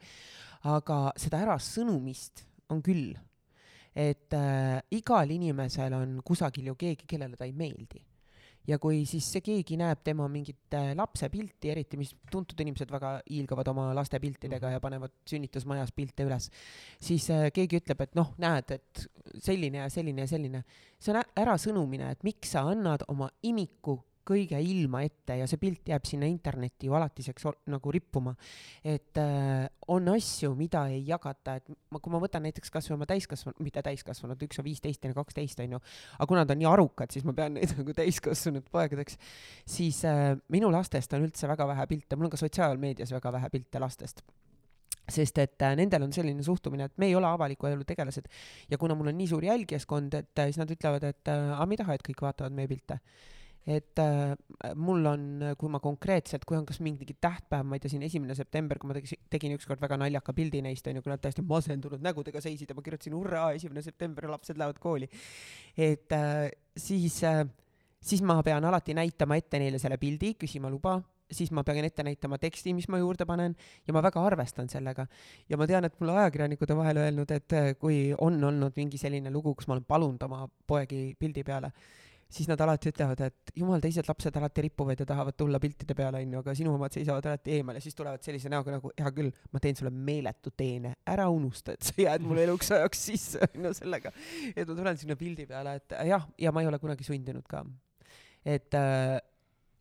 aga 0.65 1.13
seda 1.17 1.41
ärasõnumist 1.41 2.45
on 2.69 2.83
küll. 2.83 3.15
et 3.95 4.33
äh, 4.35 4.83
igal 4.91 5.31
inimesel 5.31 5.93
on 5.93 6.21
kusagil 6.25 6.67
ju 6.67 6.75
keegi, 6.75 7.07
kellele 7.07 7.37
ta 7.37 7.45
ei 7.45 7.53
meeldi 7.53 8.05
ja 8.67 8.79
kui 8.83 9.05
siis 9.09 9.27
see 9.33 9.45
keegi 9.45 9.79
näeb 9.81 10.03
tema 10.07 10.27
mingit 10.31 10.75
äh, 10.75 10.91
lapse 10.99 11.29
pilti, 11.33 11.71
eriti 11.73 11.99
mis 12.01 12.13
tuntud 12.31 12.61
inimesed 12.63 12.91
väga 12.93 13.13
hiilgavad 13.29 13.71
oma 13.73 13.87
laste 13.97 14.21
piltidega 14.23 14.73
ja 14.75 14.83
panevad 14.83 15.15
sünnitusmajas 15.29 15.93
pilte 15.97 16.27
üles, 16.27 16.51
siis 17.03 17.29
äh, 17.35 17.49
keegi 17.55 17.81
ütleb, 17.83 18.03
et 18.07 18.19
noh, 18.19 18.35
näed, 18.43 18.77
et 18.79 19.07
selline 19.43 19.85
ja 19.85 19.89
selline 19.93 20.27
ja 20.27 20.31
selline. 20.31 20.65
see 20.99 21.15
on 21.15 21.23
ärasõnumine, 21.45 22.11
et 22.13 22.23
miks 22.27 22.55
sa 22.57 22.67
annad 22.71 23.05
oma 23.13 23.31
imiku 23.43 24.01
kõige 24.27 24.59
ilma 24.63 25.03
ette 25.07 25.39
ja 25.41 25.49
see 25.51 25.61
pilt 25.61 25.89
jääb 25.91 26.07
sinna 26.09 26.29
internetti 26.31 26.89
ju 26.89 26.97
alatiseks 26.99 27.47
nagu 27.73 27.93
rippuma. 27.95 28.35
et 28.85 29.19
äh, 29.19 29.67
on 29.89 30.09
asju, 30.15 30.55
mida 30.59 30.87
ei 30.93 31.03
jagata, 31.07 31.57
et 31.61 31.69
ma, 31.91 32.01
kui 32.01 32.13
ma 32.13 32.21
võtan 32.23 32.45
näiteks 32.47 32.73
kasvõi 32.75 32.97
oma 32.97 33.07
täiskasvanud, 33.11 33.61
mitte 33.63 33.83
täiskasvanud, 33.87 34.43
üks 34.49 34.63
on 34.63 34.67
viisteist, 34.67 35.01
teine 35.03 35.15
kaksteist 35.17 35.61
onju, 35.65 35.81
aga 36.19 36.27
kuna 36.27 36.45
nad 36.45 36.55
on 36.55 36.61
nii 36.63 36.71
arukad, 36.71 37.13
siis 37.15 37.27
ma 37.27 37.37
pean 37.37 37.55
neid 37.59 37.77
nagu 37.79 37.95
täiskasvanud 37.97 38.67
poegadeks, 38.73 39.21
siis 39.77 40.03
äh, 40.09 40.35
minu 40.53 40.73
lastest 40.75 41.15
on 41.17 41.29
üldse 41.29 41.49
väga 41.51 41.69
vähe 41.73 41.87
pilte, 41.95 42.19
mul 42.19 42.31
on 42.31 42.35
ka 42.35 42.43
sotsiaalmeedias 42.43 43.15
väga 43.17 43.33
vähe 43.39 43.53
pilte 43.55 43.83
lastest 43.83 44.27
sest 45.13 45.39
et 45.39 45.63
äh, 45.63 45.77
nendel 45.79 46.07
on 46.07 46.13
selline 46.15 46.43
suhtumine, 46.43 46.89
et 46.89 46.99
me 46.99 47.09
ei 47.11 47.15
ole 47.15 47.29
avaliku 47.29 47.69
elu 47.71 47.87
tegelased 47.87 48.27
ja 48.71 48.79
kuna 48.79 48.97
mul 48.99 49.13
on 49.13 49.19
nii 49.19 49.31
suur 49.31 49.45
jälgijaskond, 49.47 50.15
et 50.19 50.43
äh, 50.43 50.51
siis 50.51 50.59
nad 50.59 50.71
ütlevad, 50.73 51.07
et 51.07 51.31
äh, 51.31 51.53
aga 51.55 51.67
me 51.67 51.77
ei 51.77 51.83
taha, 51.83 51.97
et 51.97 52.07
kõik 52.07 52.25
vaatavad 52.27 52.57
meie 52.57 52.71
pilte. 52.71 52.99
Et 53.67 53.99
äh, 53.99 54.37
mul 54.79 55.09
on, 55.11 55.27
kui 55.59 55.71
ma 55.73 55.81
konkreetselt, 55.83 56.45
kui 56.47 56.59
on 56.59 56.67
kas 56.69 56.79
mingi 56.85 57.17
tähtpäev, 57.19 57.67
ma 57.67 57.77
ei 57.77 57.83
tea, 57.83 57.91
siin 57.97 58.07
esimene 58.07 58.37
september, 58.39 58.79
kui 58.79 58.93
ma 58.93 58.97
tegin, 58.99 59.23
tegin 59.33 59.57
ükskord 59.59 59.83
väga 59.83 59.99
naljaka 59.99 60.35
pildi 60.37 60.63
neist, 60.63 60.87
onju, 60.87 61.03
kui 61.03 61.13
nad 61.13 61.23
täiesti 61.23 61.43
masendunud 61.47 62.05
nägudega 62.05 62.43
seisid 62.45 62.71
ja 62.71 62.79
ma 62.79 62.87
kirjutasin 62.87 63.17
hurraa, 63.19 63.51
esimene 63.59 63.83
september 63.83 64.29
ja 64.29 64.35
lapsed 64.37 64.59
lähevad 64.61 64.79
kooli. 64.83 65.11
et 65.77 66.13
äh, 66.15 66.51
siis 66.79 67.23
äh, 67.27 67.43
siis 68.07 68.23
ma 68.23 68.39
pean 68.47 68.65
alati 68.65 68.95
näitama 68.95 69.39
ette 69.41 69.61
neile 69.61 69.81
selle 69.83 69.99
pildi, 69.99 70.35
küsima 70.39 70.71
luba, 70.71 70.97
siis 71.33 71.51
ma 71.55 71.65
pean 71.67 71.85
ette 71.85 72.05
näitama 72.07 72.39
teksti, 72.39 72.75
mis 72.77 72.89
ma 72.93 73.01
juurde 73.03 73.27
panen 73.27 73.57
ja 73.87 73.95
ma 73.95 74.03
väga 74.05 74.23
arvestan 74.23 74.71
sellega. 74.71 75.07
ja 75.49 75.57
ma 75.57 75.67
tean, 75.67 75.85
et 75.85 76.01
mulle 76.01 76.15
ajakirjanikud 76.23 76.71
on 76.71 76.83
vahel 76.83 77.03
öelnud, 77.03 77.31
et 77.35 77.53
äh, 77.53 77.71
kui 77.79 78.15
on 78.19 78.43
olnud 78.45 78.77
mingi 78.77 78.99
selline 78.99 79.33
lugu, 79.35 79.55
kus 79.55 79.67
ma 79.67 79.77
olen 79.77 79.89
palunud 79.89 80.23
oma 80.29 80.47
poegi 80.67 81.17
pildi 81.19 81.45
peale, 81.45 81.73
siis 82.33 82.49
nad 82.51 82.61
alati 82.61 82.91
ütlevad, 82.91 83.21
et 83.29 83.53
jumal, 83.57 83.81
teised 83.83 84.09
lapsed 84.09 84.37
alati 84.39 84.65
ripuvad 84.67 85.01
ja 85.01 85.07
tahavad 85.07 85.37
tulla 85.39 85.61
piltide 85.63 85.95
peale, 85.95 86.23
onju, 86.25 86.41
aga 86.43 86.55
sinu 86.59 86.73
omad 86.75 86.95
seisavad 86.95 87.29
alati 87.31 87.55
eemal 87.59 87.79
ja 87.79 87.85
siis 87.85 87.95
tulevad 87.95 88.25
sellise 88.27 88.51
näoga 88.53 88.75
nagu, 88.75 88.91
hea 88.99 89.13
küll, 89.15 89.31
ma 89.53 89.63
teen 89.63 89.79
sulle 89.79 89.93
meeletu 89.95 90.51
teene, 90.59 90.97
ära 91.07 91.29
unusta, 91.33 91.77
et 91.77 91.87
sa 91.87 91.95
jääd 92.03 92.27
mulle 92.27 92.47
eluks 92.49 92.73
ajaks 92.75 93.05
sisse, 93.11 93.51
onju, 93.53 93.73
sellega, 93.79 94.13
et 94.53 94.65
ma 94.67 94.75
tulen 94.75 95.01
sinna 95.01 95.19
pildi 95.21 95.47
peale, 95.47 95.77
et 95.79 95.97
jah, 96.11 96.27
ja 96.43 96.55
ma 96.55 96.65
ei 96.65 96.71
ole 96.73 96.83
kunagi 96.83 97.07
sundinud 97.07 97.47
ka. 97.51 97.63
et 98.47 98.75
äh, 98.75 99.17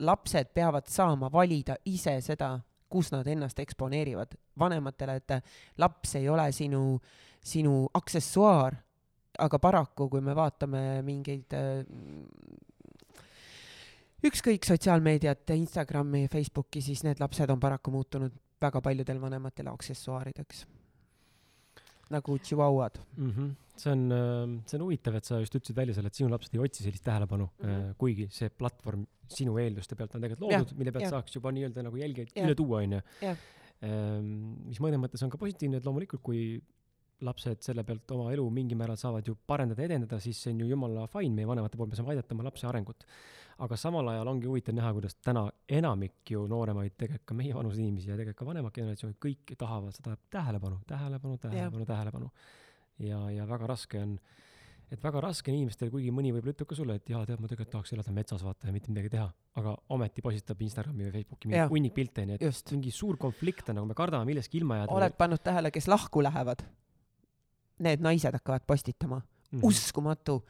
lapsed 0.06 0.54
peavad 0.54 0.86
saama 0.90 1.30
valida 1.32 1.76
ise 1.86 2.20
seda, 2.22 2.56
kus 2.90 3.10
nad 3.10 3.26
ennast 3.26 3.58
eksponeerivad 3.58 4.38
vanematele, 4.58 5.18
et 5.18 5.38
äh, 5.38 5.54
laps 5.82 6.14
ei 6.20 6.28
ole 6.30 6.46
sinu, 6.54 7.00
sinu 7.42 7.86
aksessuaar, 7.94 8.78
aga 9.38 9.58
paraku, 9.58 10.08
kui 10.12 10.22
me 10.24 10.34
vaatame 10.36 10.82
mingeid 11.06 11.52
äh, 11.56 11.82
ükskõik 14.26 14.66
sotsiaalmeediat, 14.66 15.50
Instagrami, 15.56 16.26
Facebooki, 16.32 16.82
siis 16.84 17.04
need 17.06 17.20
lapsed 17.22 17.52
on 17.52 17.60
paraku 17.62 17.92
muutunud 17.94 18.34
väga 18.62 18.80
paljudel 18.84 19.20
vanematel 19.20 19.68
aksessuaarideks. 19.74 20.66
nagu 22.06 22.36
tšivauad 22.38 23.00
mm. 23.16 23.30
-hmm. 23.30 23.54
see 23.76 23.92
on, 23.92 24.62
see 24.66 24.76
on 24.78 24.82
huvitav, 24.84 25.14
et 25.18 25.24
sa 25.24 25.40
just 25.40 25.54
ütlesid 25.54 25.76
välja 25.76 25.94
selle, 25.94 26.06
et 26.06 26.14
sinu 26.14 26.30
lapsed 26.30 26.54
ei 26.54 26.60
otsi 26.62 26.84
sellist 26.84 27.04
tähelepanu 27.04 27.48
mm. 27.58 27.66
-hmm. 27.66 27.94
kuigi 27.98 28.28
see 28.30 28.48
platvorm 28.48 29.06
sinu 29.28 29.58
eelduste 29.58 29.96
pealt 29.96 30.14
on 30.14 30.22
tegelikult 30.22 30.52
loodud, 30.52 30.78
mille 30.78 30.92
pealt 30.92 31.08
jah. 31.08 31.10
saaks 31.16 31.34
juba 31.34 31.50
nii-öelda 31.52 31.82
nagu 31.82 31.96
jälgijaid 31.96 32.30
üle 32.44 32.54
tuua, 32.54 32.82
onju. 32.82 33.00
Jah. 33.22 33.36
mis 34.70 34.80
mõnes 34.80 35.02
mõttes 35.02 35.22
on 35.24 35.30
ka 35.30 35.38
positiivne, 35.38 35.76
et 35.76 35.84
loomulikult, 35.84 36.22
kui 36.22 36.62
lapsed 37.24 37.62
selle 37.64 37.84
pealt 37.86 38.12
oma 38.12 38.28
elu 38.34 38.44
mingil 38.52 38.76
määral 38.76 38.98
saavad 39.00 39.26
ju 39.26 39.36
parendada, 39.48 39.84
edendada, 39.86 40.18
siis 40.20 40.38
see 40.42 40.52
on 40.52 40.60
ju 40.60 40.68
jumala 40.74 41.06
fine 41.08 41.32
meie 41.32 41.48
vanemate 41.48 41.78
poolt, 41.78 41.92
me 41.92 41.98
saame 41.98 42.12
aidata 42.12 42.36
oma 42.36 42.44
lapse 42.44 42.68
arengut. 42.68 43.06
aga 43.64 43.76
samal 43.80 44.08
ajal 44.12 44.28
ongi 44.28 44.48
huvitav 44.50 44.74
näha, 44.76 44.90
kuidas 44.92 45.14
täna 45.24 45.46
enamik 45.78 46.28
ju 46.28 46.42
nooremaid, 46.50 46.92
tegelikult 46.92 47.30
ka 47.30 47.36
meievanuseid 47.38 47.86
inimesi 47.86 48.10
ja 48.10 48.18
tegelikult 48.18 48.42
ka 48.42 48.48
vanemad 48.50 48.74
generatsioonid, 48.76 49.16
kõik 49.22 49.54
tahavad 49.56 49.96
seda 49.96 50.16
tähelepanu, 50.30 50.82
tähelepanu, 50.90 51.38
tähelepanu, 51.40 51.86
tähelepanu. 51.88 52.28
ja, 53.00 53.22
ja 53.32 53.48
väga 53.48 53.72
raske 53.72 54.02
on, 54.02 54.18
et 54.92 55.00
väga 55.00 55.24
raske 55.24 55.50
on 55.50 55.56
inimestel, 55.56 55.88
kuigi 55.88 56.12
mõni 56.12 56.36
võib-olla 56.36 56.52
ütleb 56.52 56.68
ka 56.68 56.76
sulle, 56.76 57.00
et 57.00 57.08
jaa, 57.08 57.24
tead, 57.24 57.40
ma 57.40 57.48
tegelikult 57.48 57.78
tahaks 57.78 57.96
elada 57.96 58.12
metsas 58.20 58.44
vaata 58.44 58.68
ja 58.68 58.76
mitte 58.76 58.92
midagi 58.92 59.16
teha, 59.16 59.30
aga 59.56 59.72
ometi 59.96 60.20
postitab 60.20 60.60
Instagrami 60.68 61.08
või 61.08 61.14
Facebooki 61.16 61.48
mingi 61.48 61.68
hunnik 61.72 61.96
pilte, 61.96 62.28
nii 62.28 62.36
et 62.36 62.50
just. 62.50 62.76
mingi 62.76 62.92
suur 62.92 63.16
konflikt 63.16 63.72
on, 63.72 63.80
nagu 63.80 63.88
me 63.88 63.96
kardame 63.96 64.28
millestki 64.28 64.60
ilma 64.60 64.82
jääda. 64.82 65.00
oled 65.00 65.16
pannud 65.16 65.40
tähele, 65.40 65.72
kes 65.72 65.88
lahku 65.88 66.20
lähevad? 66.28 66.68
Need 67.78 68.00
naised 68.00 68.32
hakkavad 68.32 68.62
postitama 68.66 69.20
Mhm. 69.52 69.60
uskumatu. 69.62 70.42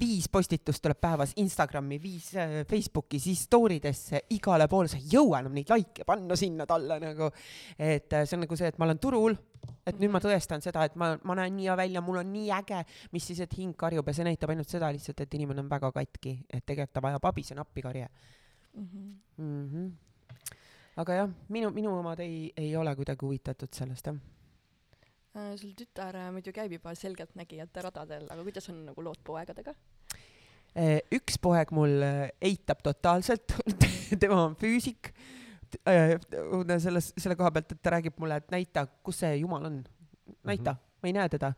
viis 0.00 0.26
postitust 0.28 0.82
tuleb 0.82 0.98
päevas 1.00 1.30
Instagrami, 1.40 1.96
viis 2.02 2.34
äh, 2.36 2.66
Facebooki, 2.68 3.18
siis 3.18 3.42
story 3.46 3.78
desse, 3.80 4.20
igale 4.30 4.66
poole, 4.68 4.88
sa 4.92 4.98
ei 4.98 5.06
jõua 5.14 5.38
enam 5.40 5.54
neid 5.56 5.70
likee 5.72 6.04
panna 6.04 6.36
sinna 6.36 6.66
talle 6.68 6.98
nagu. 7.00 7.30
et 7.78 8.12
äh, 8.12 8.26
see 8.28 8.36
on 8.36 8.40
nagu 8.44 8.56
see, 8.56 8.68
et 8.68 8.76
ma 8.78 8.84
olen 8.84 8.98
turul, 8.98 9.36
et 9.86 9.96
nüüd 9.98 10.10
ma 10.12 10.20
tõestan 10.20 10.60
seda, 10.60 10.84
et 10.84 10.96
ma, 11.00 11.16
ma 11.24 11.34
näen 11.34 11.56
nii 11.56 11.64
hea 11.70 11.76
välja, 11.80 12.00
mul 12.04 12.18
on 12.20 12.28
nii 12.32 12.50
äge, 12.58 12.82
mis 13.12 13.24
siis, 13.26 13.40
et 13.40 13.56
hing 13.56 13.72
karjub 13.74 14.06
ja 14.06 14.12
see 14.12 14.24
näitab 14.28 14.50
ainult 14.52 14.68
seda 14.68 14.92
lihtsalt, 14.92 15.20
et 15.24 15.34
inimene 15.34 15.60
on 15.64 15.70
väga 15.72 15.90
katki, 15.92 16.34
et 16.52 16.66
tegelikult 16.66 16.92
ta 16.92 17.00
vajab 17.00 17.24
abi, 17.24 17.42
see 17.42 17.54
on 17.56 17.60
appikarje 17.64 18.08
Mhm. 18.74 19.14
mm. 19.38 19.70
-hmm. 19.72 19.90
aga 20.96 21.14
jah, 21.14 21.30
minu, 21.48 21.70
minu 21.70 21.96
omad 21.98 22.20
ei, 22.20 22.52
ei 22.56 22.76
ole 22.76 22.94
kuidagi 22.96 23.24
huvitatud 23.26 23.68
sellest 23.72 24.06
jah. 24.06 24.16
Äh, 25.30 25.56
sul 25.56 25.74
tütar 25.78 26.16
äh, 26.18 26.30
muidu 26.34 26.50
käib 26.50 26.72
juba 26.74 26.90
selgeltnägijate 26.98 27.84
radadel, 27.86 28.24
aga 28.34 28.42
kuidas 28.42 28.66
on 28.72 28.80
nagu 28.88 29.02
lood 29.06 29.20
poegadega? 29.22 29.76
Eh, 30.74 30.96
üks 31.14 31.38
poeg 31.42 31.70
mul 31.74 32.02
eitab 32.42 32.82
totaalselt 32.82 33.54
tema 34.22 34.40
on 34.48 34.56
füüsik. 34.58 35.12
selles, 36.82 37.12
selle 37.14 37.36
koha 37.38 37.52
pealt, 37.54 37.72
et 37.72 37.82
ta 37.82 37.92
räägib 37.94 38.18
mulle, 38.18 38.40
et 38.42 38.50
näita, 38.50 38.88
kus 39.06 39.22
see 39.22 39.36
jumal 39.38 39.68
on. 39.70 39.84
näita 40.42 40.72
mm, 40.72 40.76
-hmm. 40.76 40.98
ma 41.02 41.08
ei 41.08 41.12
näe 41.12 41.28
teda. 41.28 41.52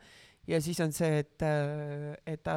Ja 0.48 0.58
siis 0.62 0.78
on 0.82 0.90
see, 0.94 1.20
et, 1.22 1.42
äh, 1.46 2.16
et 2.26 2.42
ta 2.42 2.56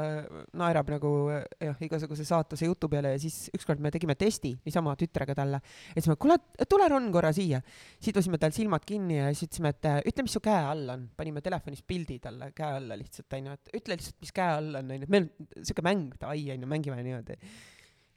naerab 0.57 0.89
nagu 0.95 1.11
jah, 1.29 1.75
igasuguse 1.85 2.25
saatuse 2.25 2.65
jutu 2.65 2.89
peale 2.89 3.13
ja 3.13 3.19
siis 3.21 3.51
ükskord 3.53 3.83
me 3.83 3.91
tegime 3.93 4.15
testi 4.17 4.55
niisama 4.65 4.95
tütrega 4.97 5.35
talle. 5.37 5.59
ja 5.61 5.99
siis 5.99 6.09
me, 6.09 6.15
kuule, 6.21 6.39
tule 6.69 6.87
Ron 6.89 7.11
korra 7.13 7.31
siia. 7.35 7.61
sidusime 8.01 8.39
tal 8.41 8.55
silmad 8.55 8.85
kinni 8.87 9.19
ja 9.19 9.27
siis 9.33 9.49
ütlesime, 9.49 9.73
et 9.75 9.89
äh, 9.91 9.99
ütle, 10.09 10.25
mis 10.25 10.37
su 10.37 10.41
käe 10.45 10.63
all 10.71 10.89
on. 10.95 11.05
panime 11.17 11.43
telefonis 11.45 11.85
pildi 11.85 12.17
talle 12.23 12.49
käe 12.57 12.79
alla 12.79 12.97
lihtsalt 12.97 13.37
onju, 13.37 13.59
et 13.59 13.77
ütle 13.81 13.99
lihtsalt, 13.99 14.17
mis 14.25 14.33
käe 14.33 14.57
all 14.57 14.81
on 14.81 14.95
onju, 14.97 15.11
meil 15.13 15.29
on 15.29 15.69
siuke 15.69 15.85
mäng, 15.85 16.17
davai 16.21 16.41
onju, 16.55 16.71
mängime 16.73 16.97
niimoodi. 17.05 17.37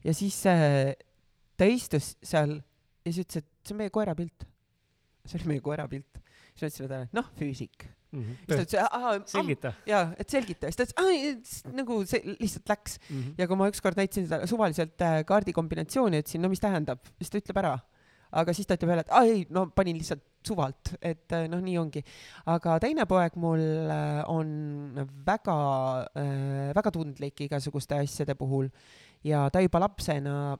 ja 0.05 0.17
siis 0.17 0.41
äh, 0.49 0.95
ta 1.59 1.69
istus 1.69 2.15
seal 2.23 2.57
ja 2.57 3.13
siis 3.13 3.27
ütles, 3.27 3.45
et 3.45 3.69
see 3.69 3.77
on 3.77 3.83
meie 3.83 3.93
koera 3.93 4.17
pilt. 4.17 4.49
see 5.29 5.43
oli 5.43 5.53
meie 5.53 5.65
koera 5.65 5.85
pilt. 5.91 6.23
siis 6.55 6.65
ma 6.65 6.73
ütlesin 6.73 6.93
talle, 6.95 7.13
noh, 7.21 7.33
füüsik. 7.37 7.91
Mm. 8.13 8.25
siis 8.25 8.47
ta 8.47 8.55
-hmm. 8.55 8.65
ütles, 8.67 8.81
aa, 8.85 9.13
selgita 9.27 9.73
jaa, 9.89 10.05
et 10.19 10.31
selgita. 10.31 10.71
siis 10.71 10.79
ta 10.79 10.87
ütles, 10.87 10.97
aa, 11.03 11.75
nagu 11.81 12.01
see 12.07 12.37
lihtsalt 12.39 12.73
läks. 12.73 12.99
mm. 12.99 13.21
-hmm. 13.21 13.35
ja 13.39 13.49
kui 13.49 13.57
ma 13.61 13.69
ükskord 13.73 14.01
näitasin 14.01 14.29
talle 14.29 14.47
suvaliselt 14.47 15.01
äh, 15.03 15.21
kaardikombinatsiooni, 15.29 16.25
ütlesin, 16.25 16.43
no 16.43 16.49
mis 16.53 16.61
tähendab, 16.61 17.05
siis 17.19 17.31
ta 17.31 17.39
ütleb 17.43 17.63
ära. 17.65 17.79
aga 18.33 18.53
siis 18.53 18.67
ta 18.67 18.77
ütleb 18.77 18.91
jälle, 18.93 19.07
et 19.07 19.13
aa 19.13 19.25
ei, 19.25 19.47
no 19.51 19.67
panin 19.73 19.97
lihtsalt 19.97 20.25
suvalt, 20.47 20.95
et 21.03 21.33
äh, 21.33 21.49
noh, 21.49 21.61
nii 21.65 21.79
ongi. 21.79 22.05
aga 22.47 22.79
teine 22.79 23.07
poeg 23.07 23.37
mul 23.37 23.61
äh, 23.61 24.23
on 24.29 25.09
väga 25.27 25.59
äh,, 26.17 26.75
väga 26.77 26.91
tundlik 26.91 27.41
igasuguste 27.49 27.99
asjade 27.99 28.35
puhul 28.35 28.69
ja 29.25 29.49
ta 29.51 29.61
juba 29.61 29.81
lapsena, 29.83 30.57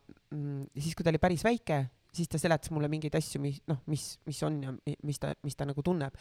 siis 0.75 0.97
kui 0.97 1.05
ta 1.05 1.13
oli 1.13 1.21
päris 1.23 1.45
väike, 1.47 1.85
siis 2.15 2.29
ta 2.31 2.39
seletas 2.41 2.71
mulle 2.75 2.89
mingeid 2.91 3.15
asju, 3.19 3.41
mis 3.43 3.61
noh, 3.69 3.81
mis, 3.91 4.05
mis 4.27 4.43
on 4.47 4.61
ja 4.63 4.73
mi- 4.73 4.97
mis 5.07 5.19
ta, 5.23 5.33
mis 5.45 5.57
ta 5.57 5.67
nagu 5.69 5.83
tunneb. 5.85 6.15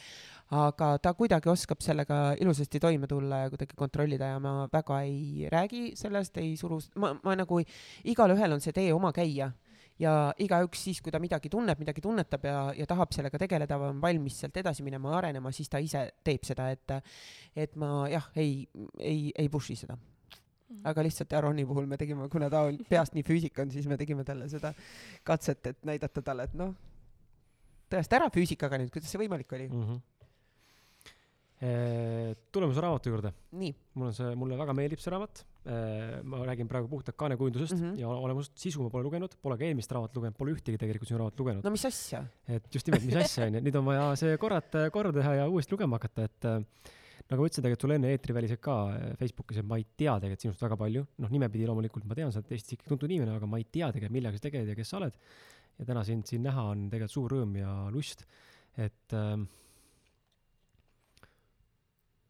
aga 0.52 0.98
ta 1.00 1.14
kuidagi 1.14 1.50
oskab 1.50 1.82
sellega 1.82 2.36
ilusasti 2.42 2.80
toime 2.80 3.08
tulla 3.08 3.44
ja 3.46 3.50
kuidagi 3.50 3.76
kontrollida 3.76 4.34
ja 4.34 4.40
ma 4.40 4.68
väga 4.72 5.02
ei 5.04 5.48
räägi 5.52 5.96
sellest, 5.96 6.38
ei 6.38 6.56
suru, 6.58 6.80
ma, 6.96 7.14
ma 7.24 7.36
nagu, 7.36 7.62
igalühel 8.04 8.54
on 8.54 8.62
see 8.62 8.74
tee 8.74 8.94
oma 8.94 9.12
käia 9.14 9.52
ja 10.00 10.34
igaüks 10.40 10.84
siis, 10.84 11.02
kui 11.02 11.12
ta 11.12 11.20
midagi 11.20 11.50
tunneb, 11.50 11.80
midagi 11.80 12.02
tunnetab 12.02 12.44
ja, 12.46 12.60
ja 12.78 12.86
tahab 12.90 13.16
sellega 13.16 13.40
tegeleda 13.42 13.80
või 13.82 13.96
on 13.96 14.02
valmis 14.02 14.38
sealt 14.42 14.58
edasi 14.58 14.86
minema, 14.86 15.16
arenema, 15.18 15.52
siis 15.52 15.70
ta 15.70 15.82
ise 15.82 16.04
teeb 16.24 16.46
seda, 16.46 16.70
et, 16.72 17.00
et 17.56 17.76
ma 17.76 18.06
jah, 18.12 18.30
ei, 18.36 18.68
ei, 19.00 19.32
ei 19.36 19.50
push'i 19.50 19.76
seda 19.80 19.98
aga 20.88 21.06
lihtsalt 21.06 21.34
Aroni 21.38 21.66
puhul 21.68 21.88
me 21.88 21.98
tegime, 22.00 22.28
kuna 22.32 22.50
ta 22.52 22.66
on 22.68 22.78
peast 22.92 23.16
nii 23.16 23.26
füüsik 23.28 23.58
on, 23.64 23.72
siis 23.74 23.88
me 23.90 23.98
tegime 24.00 24.26
talle 24.28 24.50
seda 24.52 24.74
katset, 25.28 25.74
et 25.74 25.88
näidata 25.88 26.24
talle, 26.26 26.48
et 26.50 26.56
noh, 26.60 26.76
tõesta 27.92 28.20
ära 28.20 28.30
füüsikaga 28.34 28.80
nüüd, 28.82 28.92
kuidas 28.94 29.12
see 29.12 29.22
võimalik 29.22 29.54
oli 29.56 29.68
mm. 29.70 29.84
-hmm. 29.88 30.00
tuleme 32.54 32.76
su 32.76 32.84
raamatu 32.84 33.14
juurde. 33.14 33.32
nii 33.52 33.74
mul 33.96 34.10
on 34.10 34.18
see, 34.18 34.36
mulle 34.36 34.60
väga 34.60 34.76
meeldib 34.78 35.00
see 35.04 35.14
raamat. 35.14 35.46
ma 36.24 36.44
räägin 36.48 36.68
praegu 36.68 36.88
puhtalt 36.88 37.18
kaanekujundusest 37.18 37.74
mm. 37.76 37.82
-hmm. 37.82 38.00
ja 38.00 38.08
olemust, 38.08 38.54
sisu 38.56 38.84
ma 38.84 38.90
pole 38.90 39.04
lugenud, 39.04 39.36
pole 39.42 39.58
ka 39.58 39.66
eelmist 39.66 39.92
raamatut 39.92 40.16
lugenud, 40.16 40.38
pole 40.38 40.52
ühtegi 40.52 40.78
tegelikult 40.78 41.08
sinu 41.08 41.20
raamatut 41.20 41.40
lugenud. 41.40 41.64
no 41.64 41.72
mis 41.72 41.86
asja 41.86 42.26
et 42.48 42.76
just 42.76 42.88
nimelt, 42.88 43.06
mis 43.06 43.16
asja 43.16 43.48
onju, 43.48 43.64
nüüd 43.64 43.76
on 43.80 43.86
vaja 43.86 44.16
see 44.16 44.38
korrata, 44.38 44.90
korda 44.92 45.20
teha 45.20 45.34
ja 45.42 45.50
uuesti 45.50 45.76
lugema 45.76 45.96
hakata, 45.96 46.24
et 46.24 46.46
äh, 46.46 46.64
nagu 47.28 47.42
ma 47.42 47.50
ütlesin 47.50 47.66
tegelikult 47.66 47.86
sulle 47.86 47.98
enne 48.00 48.14
eetriväliselt 48.14 48.62
ka 48.64 48.78
äh, 48.94 49.12
Facebookis, 49.20 49.62
et 49.62 49.68
ma 49.68 49.80
ei 49.82 49.86
tea 50.00 50.16
tegelikult 50.22 50.48
sinust 50.48 50.64
väga 50.64 50.80
palju, 50.80 51.06
noh, 51.24 51.34
nimepidi 51.34 51.68
loomulikult 51.70 52.08
ma 52.10 52.18
tean, 52.18 52.34
sa 52.34 52.42
oled 52.42 52.56
Eestis 52.56 52.78
ikkagi 52.78 52.94
tuntud 52.94 53.12
inimene, 53.12 53.38
aga 53.38 53.50
ma 53.50 53.62
ei 53.62 53.68
tea 53.70 53.92
tegelikult, 53.92 54.18
millega 54.18 54.40
sa 54.40 54.48
tegeled 54.48 54.74
ja 54.74 54.78
kes 54.78 54.94
sa 54.94 55.02
oled. 55.02 55.22
ja 55.78 55.86
täna 55.86 56.02
sind 56.08 56.26
siin 56.26 56.42
näha 56.42 56.64
on 56.72 56.88
tegelikult 56.90 57.14
suur 57.14 57.34
rõõm 57.36 57.54
ja 57.60 57.74
lust, 57.94 58.24
et 58.78 59.14
äh, 59.14 59.36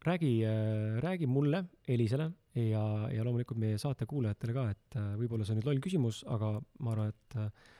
räägi 0.08 0.34
äh,, 0.44 1.00
räägi 1.04 1.26
mulle, 1.26 1.64
Elisele 1.88 2.30
ja, 2.54 2.82
ja 3.12 3.24
loomulikult 3.24 3.60
meie 3.60 3.78
saate 3.80 4.06
kuulajatele 4.08 4.54
ka, 4.56 4.68
et 4.74 4.98
äh, 4.98 5.10
võib-olla 5.20 5.46
see 5.46 5.54
on 5.54 5.60
nüüd 5.60 5.70
loll 5.70 5.82
küsimus, 5.84 6.22
aga 6.28 6.56
ma 6.84 6.94
arvan, 6.94 7.12
et 7.14 7.38
äh, 7.38 7.74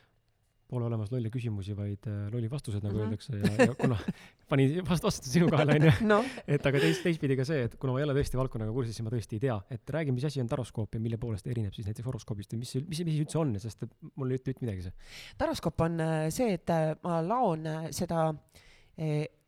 pole 0.69 0.85
olemas 0.85 1.11
lolle 1.13 1.31
küsimusi, 1.33 1.75
vaid 1.77 2.07
äh, 2.07 2.27
lollid 2.33 2.51
vastused, 2.53 2.83
nagu 2.85 2.99
Mhm. 2.99 3.05
öeldakse 3.07 3.39
ja, 3.41 3.67
ja 3.67 3.75
kuna 3.75 3.97
panin 4.51 4.83
vast 4.89 5.05
vastutada 5.05 5.33
sinu 5.33 5.49
kaela, 5.49 5.73
onju. 5.79 5.93
noh, 6.07 6.25
et 6.47 6.67
aga 6.67 6.79
teist, 6.83 7.03
teistpidi 7.03 7.37
ka 7.37 7.45
see, 7.49 7.63
et 7.65 7.77
kuna 7.81 7.93
ma 7.93 7.99
ei 8.03 8.05
ole 8.05 8.15
tõesti 8.21 8.37
valdkonnaga 8.41 8.73
kursis, 8.77 8.95
siis 8.97 9.05
ma 9.05 9.11
tõesti 9.15 9.39
ei 9.39 9.41
tea, 9.47 9.57
et 9.71 9.91
räägi, 9.97 10.13
mis 10.13 10.25
asi 10.29 10.41
on 10.41 10.49
taroskoop 10.49 10.95
ja 10.95 11.01
mille 11.01 11.17
poolest 11.17 11.47
erineb 11.47 11.73
siis 11.73 11.87
näiteks 11.89 12.07
horoskoobist 12.07 12.53
või 12.53 12.59
mis, 12.67 12.75
mis 12.89 13.01
mis 13.09 13.21
üldse 13.25 13.39
on, 13.39 13.57
sest 13.59 13.83
et 13.89 13.91
mul 14.15 14.31
ei 14.31 14.37
ütle 14.41 14.53
mitte 14.53 14.67
midagi 14.67 14.83
see. 14.83 14.93
taroskoop 15.39 15.81
on 15.89 16.01
äh, 16.01 16.29
see, 16.31 16.53
et 16.59 16.71
äh, 16.71 16.95
ma 17.03 17.21
laon 17.25 17.65
seda, 17.91 18.29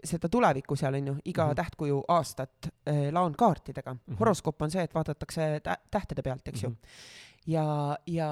seda 0.05 0.29
tulevikku 0.31 0.77
seal 0.79 0.95
onju, 0.95 1.17
iga 1.25 1.43
Mhm. 1.45 1.49
mm 1.49 1.53
-hmm. 1.53 1.57
tähtkuju 1.57 2.05
aastat 2.09 2.69
laon 3.13 3.35
kaartidega 3.35 3.93
mm. 3.95 3.99
Mhm. 4.07 4.13
-hmm. 4.15 4.19
horoskoop 4.21 4.63
on 4.63 4.71
see, 4.71 4.83
et 4.83 4.95
vaadatakse 4.95 5.61
tä- 5.65 5.79
tähtede 5.91 6.23
pealt, 6.23 6.49
eks 6.49 6.63
ju 6.63 6.69
Mhm. 6.69 6.77
mm. 6.77 6.85
-hmm. 6.85 7.30
ja, 7.47 7.97
ja 8.07 8.31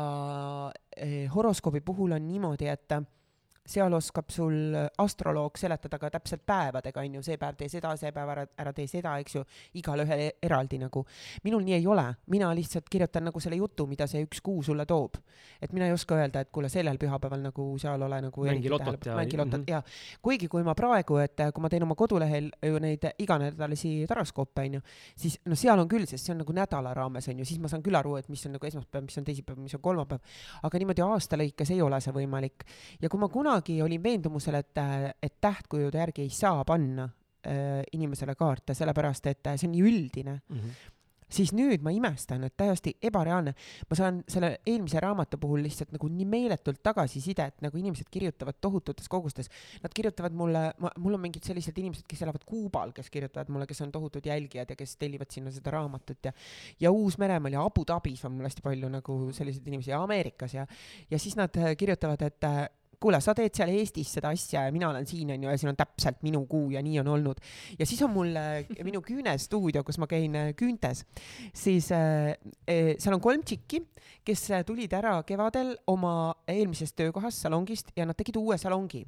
eh, 0.97 1.29
horoskoobi 1.35 1.81
puhul 1.81 2.13
on 2.13 2.27
niimoodi, 2.27 2.69
et 2.69 2.93
seal 3.69 3.93
oskab 3.93 4.31
sul 4.33 4.77
astroloog 4.99 5.59
seletada 5.61 5.99
ka 6.01 6.11
täpselt 6.11 6.45
päevadega, 6.49 7.03
onju, 7.05 7.23
see 7.25 7.37
päev 7.41 7.59
tee 7.59 7.69
seda, 7.73 7.93
see 8.01 8.13
päev 8.15 8.33
ära, 8.33 8.45
ära 8.59 8.73
tee 8.77 8.89
seda, 8.91 9.17
eks 9.21 9.37
ju, 9.37 9.45
igale 9.81 10.07
ühele 10.07 10.31
eraldi 10.43 10.79
nagu. 10.81 11.05
minul 11.45 11.65
nii 11.67 11.77
ei 11.77 11.87
ole, 11.87 12.07
mina 12.33 12.49
lihtsalt 12.57 12.89
kirjutan 12.91 13.29
nagu 13.29 13.41
selle 13.41 13.59
jutu, 13.61 13.87
mida 13.87 14.07
see 14.09 14.25
üks 14.25 14.41
kuu 14.45 14.63
sulle 14.63 14.87
toob. 14.87 15.19
et 15.61 15.73
mina 15.73 15.87
ei 15.87 15.93
oska 15.93 16.17
öelda, 16.17 16.41
et 16.41 16.51
kuule, 16.53 16.69
sellel 16.73 16.99
pühapäeval 16.99 17.43
nagu 17.43 17.69
seal 17.79 18.03
ole 18.03 18.21
nagu 18.23 18.45
Mängi 18.49 18.71
lotot 18.71 19.07
ja- 19.07 19.17
mängi 19.17 19.37
lotot 19.37 19.61
mhm. 19.61 19.69
ja 19.69 19.83
kuigi 20.23 20.49
kui 20.49 20.65
ma 20.65 20.75
praegu, 20.75 21.19
et 21.23 21.41
äh, 21.41 21.53
kui 21.53 21.63
ma 21.63 21.69
teen 21.69 21.83
oma 21.83 21.95
kodulehel 21.95 22.51
ju 22.65 22.81
neid 22.83 23.05
iganädalasi 23.19 24.07
taroskoope 24.09 24.65
onju, 24.65 24.81
siis 25.17 25.39
no 25.45 25.59
seal 25.59 25.79
on 25.79 25.89
küll, 25.89 26.07
sest 26.09 26.25
see 26.25 26.35
on 26.35 26.43
nagu 26.43 26.57
nädala 26.57 26.95
raames 26.97 27.29
onju, 27.29 27.45
siis 27.45 27.61
ma 27.61 27.69
saan 27.69 27.85
küll 27.85 27.99
aru, 27.99 28.17
et 28.17 28.29
mis 28.33 28.47
on 28.47 28.57
nagu 28.57 28.67
esmaspäev, 28.67 29.05
mis 29.05 29.19
on 29.21 29.29
teisipäev, 29.29 29.61
mis 29.61 29.77
on 29.77 29.85
kolmapäev, 29.85 30.41
aga 30.63 30.81
niimoodi 30.81 31.05
aasta 31.05 31.37
lõikes 31.37 31.75
ei 31.75 31.83
ole 31.85 32.01
see 32.01 32.15
võimalik. 32.15 32.65
ja 33.03 33.09
kui 33.09 33.21
ma 33.21 33.29
kunagi 33.29 33.58
olin 33.83 34.03
veendumusel, 34.03 34.55
et, 34.55 34.77
et 35.23 35.41
tähtkujude 35.41 35.99
järgi 35.99 36.27
ei 36.27 36.31
saa 36.35 36.65
panna 36.65 37.09
äh, 37.47 37.83
inimesele 37.93 38.35
kaarte, 38.39 38.75
sellepärast 38.75 39.27
et 39.31 39.51
äh, 39.51 39.59
see 39.59 39.69
on 39.69 39.77
nii 39.77 39.91
üldine, 39.91 40.41
Mm 40.49 40.59
-hmm. 40.59 40.95
siis 41.29 41.53
nüüd 41.53 41.83
ma 41.85 41.91
imestan, 41.91 42.45
et 42.45 42.57
täiesti 42.57 42.97
ebareaalne. 43.03 43.55
ma 43.91 43.97
saan 43.97 44.23
selle 44.29 44.61
eelmise 44.67 45.01
raamatu 45.01 45.39
puhul 45.39 45.63
lihtsalt 45.63 45.93
nagu 45.93 46.09
nii 46.09 46.25
meeletult 46.25 46.83
tagasisidet, 46.83 47.61
nagu 47.61 47.79
inimesed 47.79 48.07
kirjutavad 48.11 48.55
tohututes 48.61 49.09
kogustes. 49.09 49.51
Nad 49.83 49.93
kirjutavad 49.95 50.33
mulle, 50.33 50.73
mul 50.99 51.15
on 51.15 51.21
mingid 51.21 51.45
sellised 51.45 51.79
inimesed, 51.79 52.05
kes 52.09 52.23
elavad 52.23 52.45
Kuubal, 52.47 52.93
kes 52.93 53.11
kirjutavad 53.11 53.49
mulle, 53.49 53.67
kes 53.67 53.81
on 53.81 53.93
tohutud 53.93 54.27
jälgijad 54.27 54.71
ja 54.71 54.77
kes 54.77 54.97
tellivad 54.97 55.31
sinna 55.31 55.51
seda 55.51 55.71
raamatut 55.71 56.25
ja 56.25 56.33
ja 56.81 56.91
Uus-Meremaal 56.91 57.53
ja 57.53 57.65
Abu 57.65 57.85
Dhabis 57.87 58.25
on 58.25 58.33
mul 58.33 58.45
hästi 58.45 58.63
palju 58.63 58.89
nagu 58.89 59.33
selliseid 59.33 59.67
inimesi 59.67 59.91
ja 59.91 60.03
Ameerikas 60.03 60.55
ja 60.55 60.67
ja 61.11 61.19
siis 61.19 61.37
nad 61.37 61.57
äh, 61.57 61.77
kirjutavad, 61.77 62.23
et 62.23 62.45
äh, 62.45 62.69
kuule, 63.01 63.21
sa 63.23 63.35
teed 63.37 63.55
seal 63.55 63.71
Eestis 63.73 64.11
seda 64.17 64.33
asja 64.35 64.65
ja 64.67 64.75
mina 64.75 64.91
olen 64.91 65.07
siin 65.07 65.31
onju 65.35 65.51
ja 65.51 65.59
siin 65.61 65.73
on 65.73 65.79
täpselt 65.79 66.21
minu 66.27 66.45
kuu 66.51 66.73
ja 66.75 66.83
nii 66.83 66.99
on 67.03 67.13
olnud. 67.15 67.41
ja 67.79 67.87
siis 67.87 68.03
on 68.03 68.13
mul 68.15 68.35
äh, 68.37 68.67
minu 68.85 69.03
küünestuudio, 69.07 69.85
kus 69.87 70.01
ma 70.03 70.09
käin 70.11 70.35
äh, 70.37 70.51
küüntes, 70.59 71.05
siis 71.55 71.93
äh, 71.93 72.35
äh, 72.69 72.95
seal 72.99 73.15
on 73.15 73.23
kolm 73.23 73.45
tšikki, 73.47 73.83
kes 74.27 74.49
tulid 74.67 74.93
ära 74.99 75.21
kevadel 75.27 75.77
oma 75.87 76.35
eelmisest 76.49 76.97
töökohast 76.99 77.47
salongist 77.47 77.95
ja 77.97 78.07
nad 78.07 78.19
tegid 78.19 78.37
uue 78.41 78.59
salongi. 78.59 79.05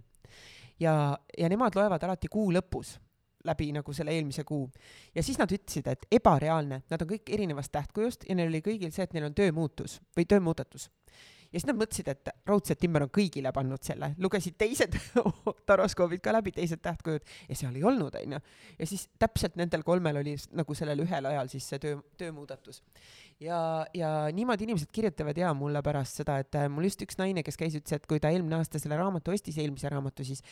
ja, 0.80 1.18
ja 1.38 1.49
nemad 1.49 1.74
loevad 1.74 2.03
alati 2.07 2.28
kuu 2.30 2.53
lõpus 2.55 2.99
läbi 3.45 3.70
nagu 3.72 3.93
selle 3.97 4.12
eelmise 4.12 4.45
kuu 4.45 4.66
ja 5.14 5.22
siis 5.24 5.38
nad 5.41 5.51
ütlesid, 5.51 5.86
et 5.88 6.07
ebareaalne, 6.12 6.82
nad 6.91 7.03
on 7.03 7.09
kõik 7.09 7.32
erinevast 7.32 7.72
tähtkujust 7.72 8.28
ja 8.28 8.36
neil 8.36 8.53
oli 8.53 8.62
kõigil 8.64 8.93
see, 8.93 9.07
et 9.09 9.14
neil 9.16 9.30
on 9.30 9.36
töömuutus 9.36 9.99
või 10.16 10.28
töömuudatus 10.28 10.91
ja 11.51 11.59
siis 11.59 11.66
nad 11.66 11.78
mõtlesid, 11.78 12.09
et 12.12 12.30
raudselt 12.46 12.78
Timmer 12.80 13.05
on 13.07 13.11
kõigile 13.14 13.51
pannud 13.55 13.82
selle, 13.82 14.12
lugesid 14.22 14.55
teised 14.61 14.94
taroskoobid 15.68 16.22
ka 16.22 16.34
läbi, 16.36 16.53
teised 16.55 16.82
tähtkujud 16.84 17.24
ja 17.48 17.57
seal 17.59 17.74
ei 17.74 17.82
olnud, 17.86 18.14
onju. 18.20 18.38
ja 18.78 18.86
siis 18.86 19.09
täpselt 19.18 19.59
nendel 19.59 19.82
kolmel 19.86 20.20
oli 20.22 20.36
nagu 20.57 20.76
sellel 20.78 21.03
ühel 21.03 21.26
ajal 21.32 21.51
siis 21.51 21.66
see 21.72 21.82
töö, 21.82 21.96
töömuudatus. 22.20 22.82
ja, 23.42 23.59
ja 23.94 24.12
niimoodi 24.34 24.68
inimesed 24.68 24.92
kirjutavad 24.94 25.38
ja 25.42 25.51
mulle 25.55 25.82
pärast 25.82 26.20
seda, 26.22 26.38
et 26.38 26.55
äh, 26.55 26.68
mul 26.70 26.86
just 26.86 27.03
üks 27.03 27.18
naine, 27.18 27.42
kes 27.42 27.59
käis, 27.59 27.74
ütles, 27.74 27.98
et 27.98 28.07
kui 28.07 28.22
ta 28.22 28.30
eelmine 28.30 28.61
aasta 28.61 28.78
selle 28.78 29.01
raamatu 29.01 29.34
ostis, 29.34 29.59
eelmise 29.59 29.90
raamatu 29.90 30.26
siis, 30.26 30.44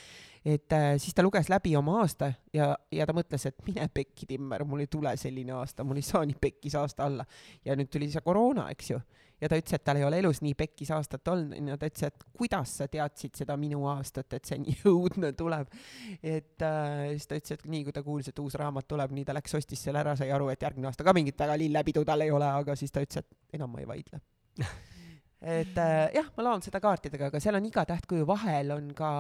et 0.42 0.74
äh, 0.74 0.96
siis 0.98 1.14
ta 1.14 1.22
luges 1.22 1.52
läbi 1.52 1.76
oma 1.78 2.00
aasta 2.02 2.32
ja, 2.54 2.72
ja 2.90 3.06
ta 3.06 3.14
mõtles, 3.14 3.46
et 3.46 3.62
mine 3.68 3.86
pekki, 3.94 4.26
Timmer, 4.26 4.66
mul 4.66 4.82
ei 4.82 4.90
tule 4.90 5.14
selline 5.20 5.54
aasta, 5.60 5.86
mul 5.86 6.02
ei 6.02 6.10
saa 6.10 6.26
nii 6.26 6.40
pekkis 6.40 6.74
aasta 6.80 7.06
alla. 7.06 7.28
ja 7.64 7.78
nüüd 7.78 7.92
tuli 7.92 8.10
see 8.10 8.24
koroona, 8.26 8.66
eks 8.74 8.90
ju 8.96 9.00
ja 9.40 9.50
ta 9.50 9.58
ütles, 9.58 9.76
et 9.76 9.84
tal 9.86 10.00
ei 10.00 10.06
ole 10.06 10.18
elus 10.22 10.40
nii 10.44 10.54
pekkis 10.58 10.90
aastat 10.96 11.30
olnud, 11.32 11.54
onju, 11.58 11.78
ta 11.78 11.90
ütles, 11.90 12.10
et 12.10 12.26
kuidas 12.40 12.74
sa 12.80 12.88
teadsid 12.90 13.38
seda 13.42 13.56
minu 13.60 13.84
aastat, 13.90 14.38
et 14.38 14.50
see 14.50 14.60
nii 14.62 14.76
õudne 14.92 15.32
tuleb. 15.38 15.72
et 16.22 16.66
äh, 16.66 17.06
siis 17.14 17.30
ta 17.30 17.38
ütles, 17.38 17.58
et 17.58 17.70
nii 17.70 17.86
kui 17.86 17.96
ta 17.96 18.04
kuulis, 18.06 18.32
et 18.32 18.42
uus 18.42 18.58
raamat 18.58 18.88
tuleb, 18.90 19.14
nii 19.16 19.28
ta 19.28 19.36
läks, 19.36 19.56
ostis 19.60 19.86
selle 19.86 20.02
ära, 20.02 20.16
sai 20.18 20.32
aru, 20.34 20.50
et 20.52 20.62
järgmine 20.62 20.90
aasta 20.90 21.06
ka 21.06 21.16
mingit 21.16 21.38
väga 21.38 21.58
lillepidu 21.60 22.04
tal 22.08 22.26
ei 22.26 22.34
ole, 22.34 22.50
aga 22.62 22.76
siis 22.78 22.94
ta 22.94 23.04
ütles, 23.04 23.24
et 23.24 23.58
enam 23.58 23.74
ma 23.74 23.82
ei 23.82 23.90
vaidle. 23.90 24.22
et 25.58 25.78
äh, 25.78 26.08
jah, 26.16 26.26
ma 26.34 26.48
laon 26.48 26.64
seda 26.64 26.80
kaartidega, 26.82 27.30
aga 27.30 27.40
seal 27.42 27.54
on 27.54 27.66
iga 27.68 27.84
tähtkuju 27.86 28.26
vahel 28.26 28.74
on 28.74 28.90
ka 28.98 29.10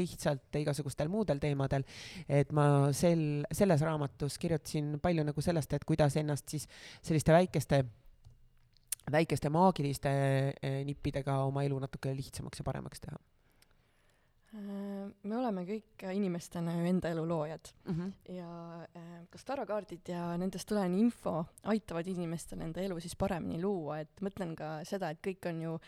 lihtsalt 0.00 0.56
igasugustel 0.62 1.12
muudel 1.12 1.42
teemadel. 1.42 1.84
et 2.24 2.52
ma 2.56 2.88
sel, 2.96 3.44
selles 3.52 3.84
raamatus 3.84 4.40
kirjutasin 4.40 4.96
palju 5.04 5.28
nagu 5.28 5.44
sellest, 5.44 5.76
et 5.76 5.84
kuidas 5.84 6.16
ennast 6.16 6.48
siis 6.56 6.64
selliste 7.04 7.36
väikeste 7.36 7.84
väikeste 9.12 9.50
maagiliste 9.52 10.12
eh, 10.62 10.78
nippidega 10.88 11.40
oma 11.46 11.64
elu 11.66 11.80
natuke 11.82 12.14
lihtsamaks 12.16 12.62
ja 12.62 12.68
paremaks 12.68 13.04
teha 13.04 13.18
me 14.48 15.36
oleme 15.36 15.62
kõik 15.68 16.06
inimestena 16.16 16.72
ju 16.78 16.86
enda 16.88 17.10
elu 17.12 17.24
loojad 17.28 17.68
mm. 17.84 17.94
-hmm. 17.94 18.12
ja 18.32 18.52
äh, 18.96 19.10
kas 19.30 19.44
tarokaardid 19.44 20.08
ja 20.08 20.36
nendest 20.40 20.68
tulenev 20.68 20.98
info 20.98 21.44
aitavad 21.64 22.06
inimestel 22.06 22.62
enda 22.64 22.80
elu 22.80 23.00
siis 23.00 23.16
paremini 23.16 23.60
luua, 23.60 24.00
et 24.00 24.22
mõtlen 24.24 24.54
ka 24.56 24.78
seda, 24.88 25.10
et 25.10 25.20
kõik 25.24 25.50
on 25.50 25.62
ju 25.62 25.80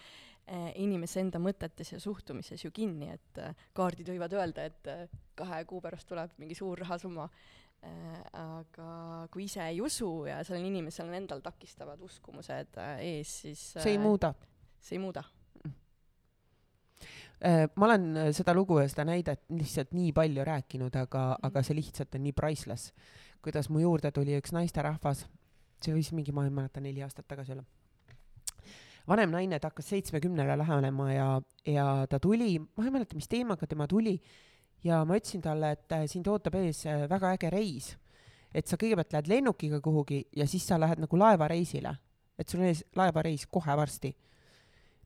inimese 0.74 1.20
enda 1.20 1.38
mõtetes 1.38 1.92
ja 1.92 2.00
suhtumises 2.00 2.64
ju 2.64 2.70
kinni, 2.74 3.06
et 3.12 3.38
kaardid 3.72 4.08
võivad 4.10 4.32
öelda, 4.34 4.64
et 4.64 5.10
kahe 5.38 5.64
kuu 5.64 5.80
pärast 5.80 6.08
tuleb 6.08 6.32
mingi 6.42 6.56
suur 6.58 6.78
rahasumma 6.78 7.28
aga 8.36 9.26
kui 9.32 9.46
ise 9.48 9.62
ei 9.64 9.80
usu 9.80 10.26
ja 10.28 10.40
sellel 10.44 10.68
inimesel 10.68 11.08
on 11.08 11.16
endal 11.16 11.40
takistavad 11.44 12.00
uskumused 12.04 12.76
äh, 12.80 12.96
ees, 13.06 13.32
siis 13.44 13.62
see 13.78 13.94
ei 13.94 14.00
muuda. 14.00 14.34
see 14.80 14.98
ei 14.98 15.02
muuda. 15.02 15.24
Äh, 17.40 17.64
ma 17.74 17.86
olen 17.88 18.04
äh, 18.16 18.30
seda 18.36 18.52
lugu 18.54 18.78
ja 18.82 18.88
seda 18.88 19.06
näidet 19.08 19.46
lihtsalt 19.48 19.94
nii 19.96 20.12
palju 20.12 20.44
rääkinud, 20.44 20.96
aga, 21.00 21.24
aga 21.42 21.62
see 21.64 21.78
lihtsalt 21.78 22.18
on 22.18 22.26
nii 22.26 22.36
priceless. 22.36 22.92
kuidas 23.40 23.70
mu 23.72 23.80
juurde 23.80 24.10
tuli 24.12 24.36
üks 24.36 24.52
naisterahvas, 24.52 25.24
see 25.80 25.94
võis 25.96 26.10
mingi, 26.12 26.34
ma 26.36 26.44
ei 26.44 26.52
mäleta, 26.52 26.82
neli 26.84 27.00
aastat 27.00 27.24
tagasi 27.28 27.56
olla. 27.56 27.64
vanem 29.08 29.32
naine, 29.32 29.58
ta 29.58 29.72
hakkas 29.72 29.88
seitsmekümnele 29.94 30.58
lähenema 30.60 31.12
ja, 31.12 31.28
ja 31.64 31.86
ta 32.10 32.20
tuli, 32.20 32.58
ma 32.60 32.84
ei 32.84 32.92
mäleta, 32.92 33.16
mis 33.16 33.28
teemaga 33.28 33.66
tema 33.66 33.88
tuli 33.88 34.18
ja 34.84 35.02
ma 35.04 35.18
ütlesin 35.18 35.42
talle, 35.44 35.74
et 35.76 35.92
äh, 35.92 36.06
sind 36.08 36.28
ootab 36.30 36.56
ees 36.60 36.84
äh, 36.88 37.04
väga 37.10 37.34
äge 37.36 37.50
reis. 37.52 37.96
et 38.54 38.66
sa 38.66 38.74
kõigepealt 38.74 39.12
lähed 39.14 39.28
lennukiga 39.30 39.78
kuhugi 39.80 40.24
ja 40.34 40.46
siis 40.46 40.64
sa 40.66 40.78
lähed 40.80 40.98
nagu 40.98 41.18
laevareisile, 41.18 41.92
et 42.38 42.48
sul 42.48 42.64
on 42.64 42.66
ees 42.66 42.82
laevareis 42.98 43.46
kohe 43.46 43.76
varsti 43.78 44.10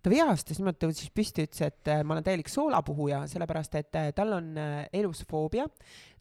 ta 0.01 0.13
vihastas 0.13 0.59
niimoodi, 0.61 0.81
tõusis 0.81 1.11
püsti, 1.13 1.45
ütles, 1.45 1.61
et 1.65 1.91
äh, 1.93 2.03
ma 2.05 2.15
olen 2.15 2.25
täielik 2.25 2.49
soolapuhuja, 2.53 3.23
sellepärast 3.29 3.77
et 3.81 3.99
tal 4.17 4.33
on 4.37 4.51
elus 4.93 5.25
foobia. 5.29 5.67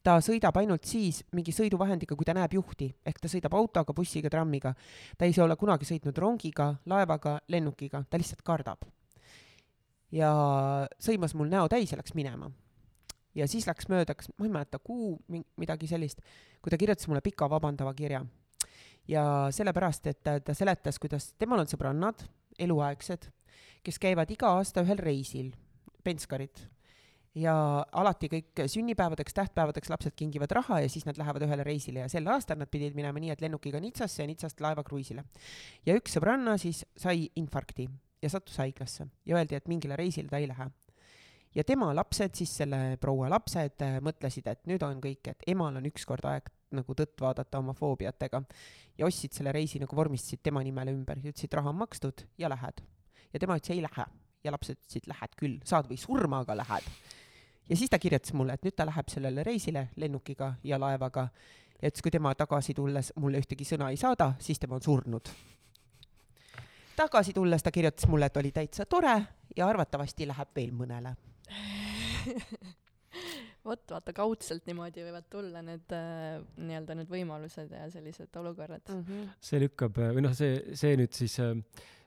ta 0.04 0.18
sõidab 0.20 0.58
ainult 0.60 0.84
siis 0.84 1.22
mingi 1.32 1.52
sõiduvahendiga, 1.56 2.16
kui 2.16 2.28
ta 2.28 2.34
näeb 2.36 2.56
juhti, 2.58 2.90
ehk 3.06 3.22
ta 3.24 3.32
sõidab 3.32 3.56
autoga, 3.56 3.94
bussiga, 3.94 4.30
trammiga. 4.30 4.74
ta 5.18 5.26
ei 5.26 5.36
ole 5.40 5.56
kunagi 5.56 5.86
sõitnud 5.86 6.18
rongiga, 6.18 6.74
laevaga, 6.86 7.40
lennukiga, 7.48 8.04
ta 8.10 8.18
lihtsalt 8.18 8.42
kardab. 8.42 8.84
ja 10.12 10.34
sõimas 11.00 11.36
mul 11.36 11.48
näo 11.48 11.68
täis 11.68 11.92
ja 11.92 11.98
läks 11.98 12.16
minema. 12.16 12.52
Ja 13.36 13.48
siis 13.48 13.68
läks 13.68 13.90
mööda, 13.92 14.16
kas 14.16 14.30
ma 14.38 14.48
ei 14.48 14.54
mäleta, 14.54 14.80
kuu, 14.80 15.18
midagi 15.58 15.90
sellist, 15.90 16.22
kui 16.62 16.74
ta 16.74 16.80
kirjutas 16.80 17.08
mulle 17.10 17.22
pika 17.26 17.50
vabandava 17.50 17.94
kirja. 17.94 18.26
ja 19.08 19.24
sellepärast, 19.52 20.08
et 20.08 20.24
ta, 20.24 20.40
ta 20.40 20.54
seletas, 20.54 21.00
kuidas 21.00 21.34
temal 21.38 21.64
on 21.64 21.72
sõbrannad, 21.72 22.28
eluaegsed 22.60 23.32
kes 23.84 24.00
käivad 24.00 24.32
iga 24.32 24.54
aasta 24.58 24.84
ühel 24.86 25.00
reisil, 25.02 25.52
penskarid, 26.04 26.62
ja 27.38 27.56
alati 28.00 28.30
kõik 28.32 28.64
sünnipäevadeks, 28.70 29.36
tähtpäevadeks 29.36 29.90
lapsed 29.92 30.16
kingivad 30.20 30.54
raha 30.56 30.84
ja 30.84 30.92
siis 30.92 31.08
nad 31.08 31.18
lähevad 31.20 31.44
ühele 31.48 31.66
reisile 31.66 32.04
ja 32.04 32.12
sel 32.12 32.28
aastal 32.32 32.60
nad 32.62 32.70
pidid 32.72 32.96
minema 32.96 33.20
nii, 33.20 33.34
et 33.34 33.42
lennukiga 33.42 33.82
Nitsasse 33.84 34.22
ja 34.22 34.30
Nitsast 34.30 34.62
laevakruiisile. 34.64 35.26
ja 35.86 35.98
üks 35.98 36.16
sõbranna 36.16 36.56
siis 36.62 36.84
sai 36.98 37.28
infarkti 37.40 37.90
ja 38.22 38.30
sattus 38.30 38.62
haiglasse 38.62 39.10
ja 39.26 39.40
öeldi, 39.40 39.58
et 39.58 39.68
mingile 39.68 39.98
reisile 40.00 40.30
ta 40.30 40.40
ei 40.40 40.48
lähe. 40.48 40.70
Ja 41.56 41.64
tema 41.64 41.96
lapsed, 41.96 42.36
siis 42.36 42.52
selle 42.58 42.98
proua 43.02 43.30
lapsed 43.32 43.82
äh, 43.86 43.98
mõtlesid, 44.04 44.48
et 44.50 44.64
nüüd 44.70 44.84
on 44.86 45.00
kõik, 45.04 45.30
et 45.30 45.46
emal 45.54 45.78
on 45.80 45.88
ükskord 45.90 46.26
aeg 46.30 46.50
nagu 46.74 46.96
tõtt 46.98 47.22
vaadata 47.22 47.62
oma 47.62 47.76
foobiatega. 47.78 48.42
Ja 48.98 49.08
ostsid 49.08 49.34
selle 49.34 49.54
reisi 49.54 49.82
nagu 49.82 49.96
vormistasid 49.96 50.42
tema 50.44 50.64
nimele 50.66 50.94
ümber, 50.94 51.22
ütlesid, 51.22 51.54
raha 51.54 51.70
on 51.70 51.80
makstud 51.82 52.26
ja 52.38 52.50
lähed. 52.50 52.84
ja 53.34 53.40
tema 53.40 53.58
ütles 53.58 53.74
ei 53.74 53.82
lähe. 53.82 54.06
Ja 54.44 54.52
lapsed 54.52 54.78
ütlesid, 54.78 55.08
lähed 55.08 55.36
küll, 55.40 55.60
saad 55.66 55.90
või 55.90 55.98
surma, 55.98 56.42
aga 56.44 56.58
lähed. 56.58 56.90
Ja 57.70 57.78
siis 57.78 57.90
ta 57.90 58.00
kirjutas 58.00 58.34
mulle, 58.34 58.58
et 58.58 58.66
nüüd 58.66 58.76
ta 58.76 58.86
läheb 58.86 59.10
sellele 59.10 59.44
reisile 59.44 59.88
lennukiga 59.96 60.56
ja 60.64 60.80
laevaga. 60.80 61.30
Ja 61.82 61.90
ütles, 61.90 62.02
kui 62.04 62.12
tema 62.12 62.34
tagasi 62.36 62.74
tulles 62.74 63.14
mulle 63.20 63.42
ühtegi 63.42 63.66
sõna 63.68 63.92
ei 63.92 63.98
saada, 63.98 64.34
siis 64.40 64.60
tema 64.60 64.76
on 64.76 64.82
surnud. 64.82 65.30
tagasi 66.96 67.34
tulles 67.34 67.64
ta 67.64 67.72
kirjutas 67.72 68.08
mulle, 68.08 68.26
et 68.26 68.38
oli 68.38 68.52
täitsa 68.52 68.86
tore 68.86 69.16
ja 69.56 69.68
arvatavasti 69.68 70.28
läheb 70.28 70.50
veel 70.56 70.72
mõnele 70.72 71.16
vot 73.68 73.96
vaata 73.96 74.14
kaudselt 74.16 74.68
niimoodi 74.68 75.06
võivad 75.06 75.28
tulla 75.32 75.64
need 75.66 75.96
äh, 75.96 76.38
nii-öelda 76.60 76.98
need 77.00 77.12
võimalused 77.12 77.72
ja 77.72 77.88
sellised 77.94 78.40
olukorrad 78.42 78.84
mm. 78.90 79.04
-hmm. 79.08 79.34
see 79.40 79.64
lükkab 79.64 80.00
või 80.18 80.26
noh, 80.26 80.36
see, 80.38 80.76
see 80.78 80.98
nüüd 81.00 81.16
siis 81.16 81.38
äh, 81.44 81.56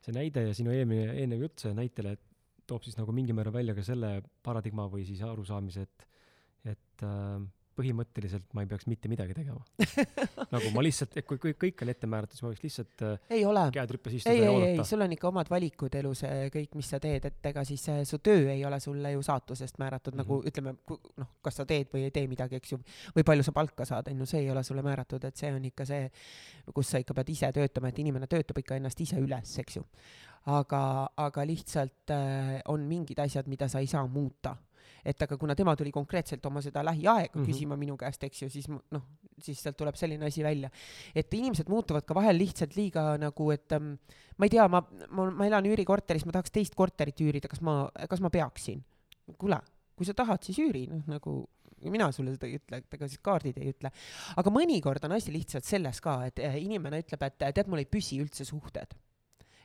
see 0.06 0.14
näide 0.14 0.46
ja 0.46 0.54
sinu 0.54 0.74
eelmine, 0.74 1.10
eelnev 1.18 1.48
jutt 1.48 1.64
see 1.64 1.74
näitele, 1.74 2.14
et 2.16 2.22
toob 2.66 2.86
siis 2.86 2.96
nagu 2.98 3.14
mingil 3.14 3.36
määral 3.38 3.54
välja 3.54 3.74
ka 3.76 3.84
selle 3.86 4.10
paradigma 4.46 4.86
või 4.90 5.04
siis 5.06 5.22
arusaamise, 5.26 5.86
et, 5.86 6.06
et 6.74 7.06
äh, 7.06 7.40
põhimõtteliselt 7.76 8.48
ma 8.56 8.64
ei 8.64 8.70
peaks 8.70 8.88
mitte 8.90 9.10
midagi 9.12 9.36
tegema 9.36 9.62
nagu 10.54 10.72
ma 10.74 10.84
lihtsalt, 10.84 11.16
kui 11.28 11.40
kõik, 11.42 11.58
kõik 11.62 11.84
on 11.84 11.92
ette 11.92 12.10
määratud, 12.10 12.36
siis 12.36 12.44
ma 12.44 12.52
võiks 12.52 12.64
lihtsalt 12.64 13.04
äh, 13.06 13.30
ei 13.38 13.44
ole. 13.48 13.66
käed 13.74 13.94
rüppes 13.96 14.18
istuda 14.20 14.34
ei, 14.34 14.42
ja 14.42 14.50
ei, 14.50 14.54
oodata. 14.54 14.82
ei, 14.84 14.90
sul 14.90 15.06
on 15.06 15.16
ikka 15.16 15.30
omad 15.30 15.52
valikud 15.52 15.98
elus, 16.00 16.24
kõik, 16.54 16.76
mis 16.78 16.92
sa 16.94 17.00
teed, 17.02 17.28
et 17.30 17.50
ega 17.52 17.64
siis 17.68 17.86
äh, 17.92 18.02
su 18.08 18.20
töö 18.24 18.50
ei 18.52 18.64
ole 18.68 18.80
sulle 18.82 19.12
ju 19.16 19.24
saatusest 19.26 19.80
määratud 19.82 20.14
mm, 20.14 20.20
-hmm. 20.20 20.24
nagu 20.24 20.38
mhm. 20.38 20.48
ütleme, 20.52 21.16
noh, 21.22 21.32
kas 21.44 21.60
sa 21.60 21.68
teed 21.68 21.92
või 21.92 22.06
ei 22.08 22.14
tee 22.14 22.26
midagi, 22.30 22.60
eks 22.60 22.76
ju, 22.76 22.80
või 23.16 23.26
palju 23.26 23.46
sa 23.46 23.56
palka 23.56 23.88
saad, 23.88 24.12
on 24.12 24.24
ju, 24.24 24.30
see 24.30 24.44
ei 24.44 24.50
ole 24.50 24.64
sulle 24.64 24.84
määratud, 24.86 25.24
et 25.24 25.36
see 25.36 25.52
on 25.52 25.64
ikka 25.64 25.84
see, 25.88 26.10
kus 26.74 26.90
sa 26.90 27.02
ikka 27.02 27.14
pead 27.14 27.34
ise 27.34 27.52
töötama, 27.52 27.92
et 27.92 27.98
inimene 28.04 28.26
töötab 28.30 28.58
ikka 28.62 28.80
ennast 28.80 29.00
ise 29.00 29.20
üles, 29.20 29.58
eks 29.62 29.80
ju 29.80 29.84
aga, 30.46 30.82
aga 31.18 31.44
lihtsalt 31.46 32.12
äh, 32.14 32.60
on 32.70 32.86
mingid 32.88 33.18
asjad, 33.22 33.48
mida 33.50 33.68
sa 33.68 33.82
ei 33.82 33.90
saa 33.90 34.06
muuta. 34.06 34.56
Et 35.06 35.22
aga 35.22 35.38
kuna 35.38 35.54
tema 35.58 35.74
tuli 35.78 35.92
konkreetselt 35.94 36.44
oma 36.48 36.62
seda 36.64 36.82
lähiaega 36.86 37.30
mm 37.32 37.42
-hmm. 37.42 37.46
küsima 37.46 37.78
minu 37.78 37.96
käest, 37.96 38.24
eks 38.24 38.42
ju, 38.42 38.48
siis 38.50 38.68
noh, 38.68 39.02
siis 39.38 39.62
sealt 39.62 39.76
tuleb 39.76 39.94
selline 39.94 40.26
asi 40.26 40.42
välja. 40.44 40.70
et 41.14 41.34
inimesed 41.34 41.68
muutuvad 41.68 42.04
ka 42.04 42.14
vahel 42.14 42.38
lihtsalt 42.38 42.76
liiga 42.76 43.16
nagu, 43.18 43.50
et 43.50 43.72
ähm, 43.72 43.94
ma 44.38 44.46
ei 44.46 44.50
tea, 44.50 44.68
ma, 44.68 44.82
ma, 45.10 45.30
ma 45.30 45.46
elan 45.46 45.66
üürikorteris, 45.66 46.26
ma 46.26 46.32
tahaks 46.32 46.50
teist 46.50 46.74
korterit 46.74 47.20
üürida, 47.20 47.48
kas 47.48 47.60
ma, 47.60 47.88
kas 48.08 48.20
ma 48.20 48.30
peaksin? 48.30 48.84
kuule, 49.38 49.58
kui 49.96 50.06
sa 50.06 50.14
tahad, 50.14 50.42
siis 50.42 50.58
üüri, 50.58 50.86
noh 50.90 51.02
nagu 51.06 51.48
mina 51.90 52.10
sulle 52.12 52.32
seda 52.32 52.46
ei 52.46 52.56
ütle, 52.56 52.78
et 52.78 52.94
ega 52.94 53.08
siis 53.08 53.20
kaardid 53.22 53.58
ei 53.58 53.70
ütle. 53.70 53.90
aga 54.36 54.50
mõnikord 54.50 55.04
on 55.04 55.12
asi 55.12 55.32
lihtsalt 55.32 55.64
selles 55.64 56.00
ka, 56.00 56.24
et 56.26 56.38
äh, 56.38 56.56
inimene 56.62 57.02
ütleb, 57.02 57.22
et 57.22 57.38
tead, 57.38 57.66
mul 57.66 57.82
ei 57.82 57.90
püsi 57.90 58.20
üldse 58.22 58.44
suhted 58.44 58.96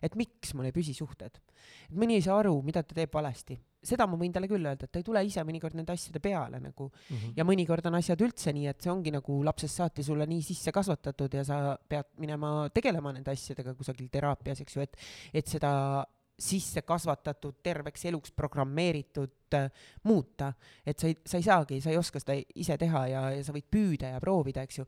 et 0.02 0.18
miks 0.18 0.56
mul 0.58 0.68
ei 0.68 0.76
püsi 0.76 0.96
suhted. 0.98 1.38
et 1.90 1.98
mõni 1.98 2.18
ei 2.18 2.26
saa 2.26 2.40
aru, 2.42 2.56
mida 2.66 2.84
ta 2.84 2.98
teeb 2.98 3.14
valesti. 3.14 3.58
Seda 3.82 4.06
ma 4.10 4.18
võin 4.20 4.34
talle 4.34 4.50
küll 4.50 4.66
öelda, 4.66 4.86
et 4.86 4.94
ta 4.94 5.02
ei 5.02 5.06
tule 5.06 5.24
ise 5.26 5.44
mõnikord 5.48 5.76
nende 5.78 5.96
asjade 5.96 6.22
peale 6.22 6.60
nagu 6.62 6.88
mm. 6.88 7.18
-hmm. 7.18 7.34
ja 7.38 7.46
mõnikord 7.48 7.86
on 7.90 7.98
asjad 7.98 8.22
üldse 8.22 8.54
nii, 8.54 8.68
et 8.70 8.82
see 8.82 8.94
ongi 8.94 9.14
nagu 9.14 9.42
lapsest 9.44 9.82
saati 9.82 10.06
sulle 10.06 10.28
nii 10.30 10.42
sisse 10.46 10.72
kasvatatud 10.72 11.34
ja 11.34 11.44
sa 11.48 11.60
pead 11.90 12.14
minema 12.22 12.70
tegelema 12.74 13.14
nende 13.14 13.34
asjadega 13.34 13.74
kusagil 13.74 14.10
teraapias, 14.14 14.62
eks 14.62 14.76
ju, 14.76 14.82
et, 14.86 14.98
et 15.34 15.48
seda 15.48 15.72
sisse 16.42 16.82
kasvatatud, 16.82 17.60
terveks 17.64 18.06
eluks 18.10 18.32
programmeeritud 18.34 19.58
äh, 19.58 19.70
muuta. 20.04 20.54
et 20.86 21.00
sa 21.00 21.08
ei, 21.08 21.18
sa 21.26 21.38
ei 21.38 21.44
saagi, 21.46 21.82
sa 21.82 21.92
ei 21.92 21.98
oska 21.98 22.22
seda 22.22 22.38
ise 22.56 22.78
teha 22.82 23.06
ja, 23.12 23.22
ja 23.36 23.44
sa 23.46 23.54
võid 23.54 23.68
püüda 23.70 24.16
ja 24.16 24.22
proovida, 24.24 24.64
eks 24.66 24.82
ju. 24.82 24.86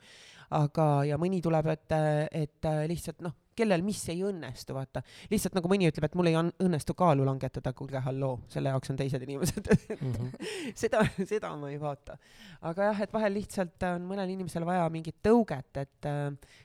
aga, 0.58 0.88
ja 1.10 1.18
mõni 1.22 1.42
tuleb, 1.42 1.70
et, 1.74 1.98
et 2.32 2.70
lihtsalt 2.90 3.22
noh, 3.26 3.36
kellel 3.58 3.84
mis 3.86 4.02
ei 4.12 4.24
õnnestu, 4.26 4.76
vaata. 4.76 5.04
lihtsalt 5.32 5.58
nagu 5.58 5.70
mõni 5.72 5.90
ütleb, 5.90 6.08
et 6.08 6.18
mul 6.20 6.30
ei 6.32 6.38
õnnestu 6.38 6.96
kaalu 6.98 7.26
langetada, 7.28 7.74
kuulge, 7.78 8.02
halloo, 8.04 8.40
selle 8.52 8.74
jaoks 8.74 8.94
on 8.94 9.00
teised 9.00 9.26
inimesed 9.26 9.70
mm. 9.70 10.12
-hmm. 10.14 10.50
seda, 10.84 11.04
seda 11.30 11.54
ma 11.60 11.72
ei 11.72 11.80
vaata. 11.82 12.18
aga 12.62 12.90
jah, 12.90 13.02
et 13.06 13.14
vahel 13.14 13.34
lihtsalt 13.38 13.88
on 13.90 14.08
mõnel 14.10 14.34
inimesel 14.36 14.66
vaja 14.66 14.86
mingit 14.94 15.20
tõuget, 15.26 15.82
et, 15.82 16.10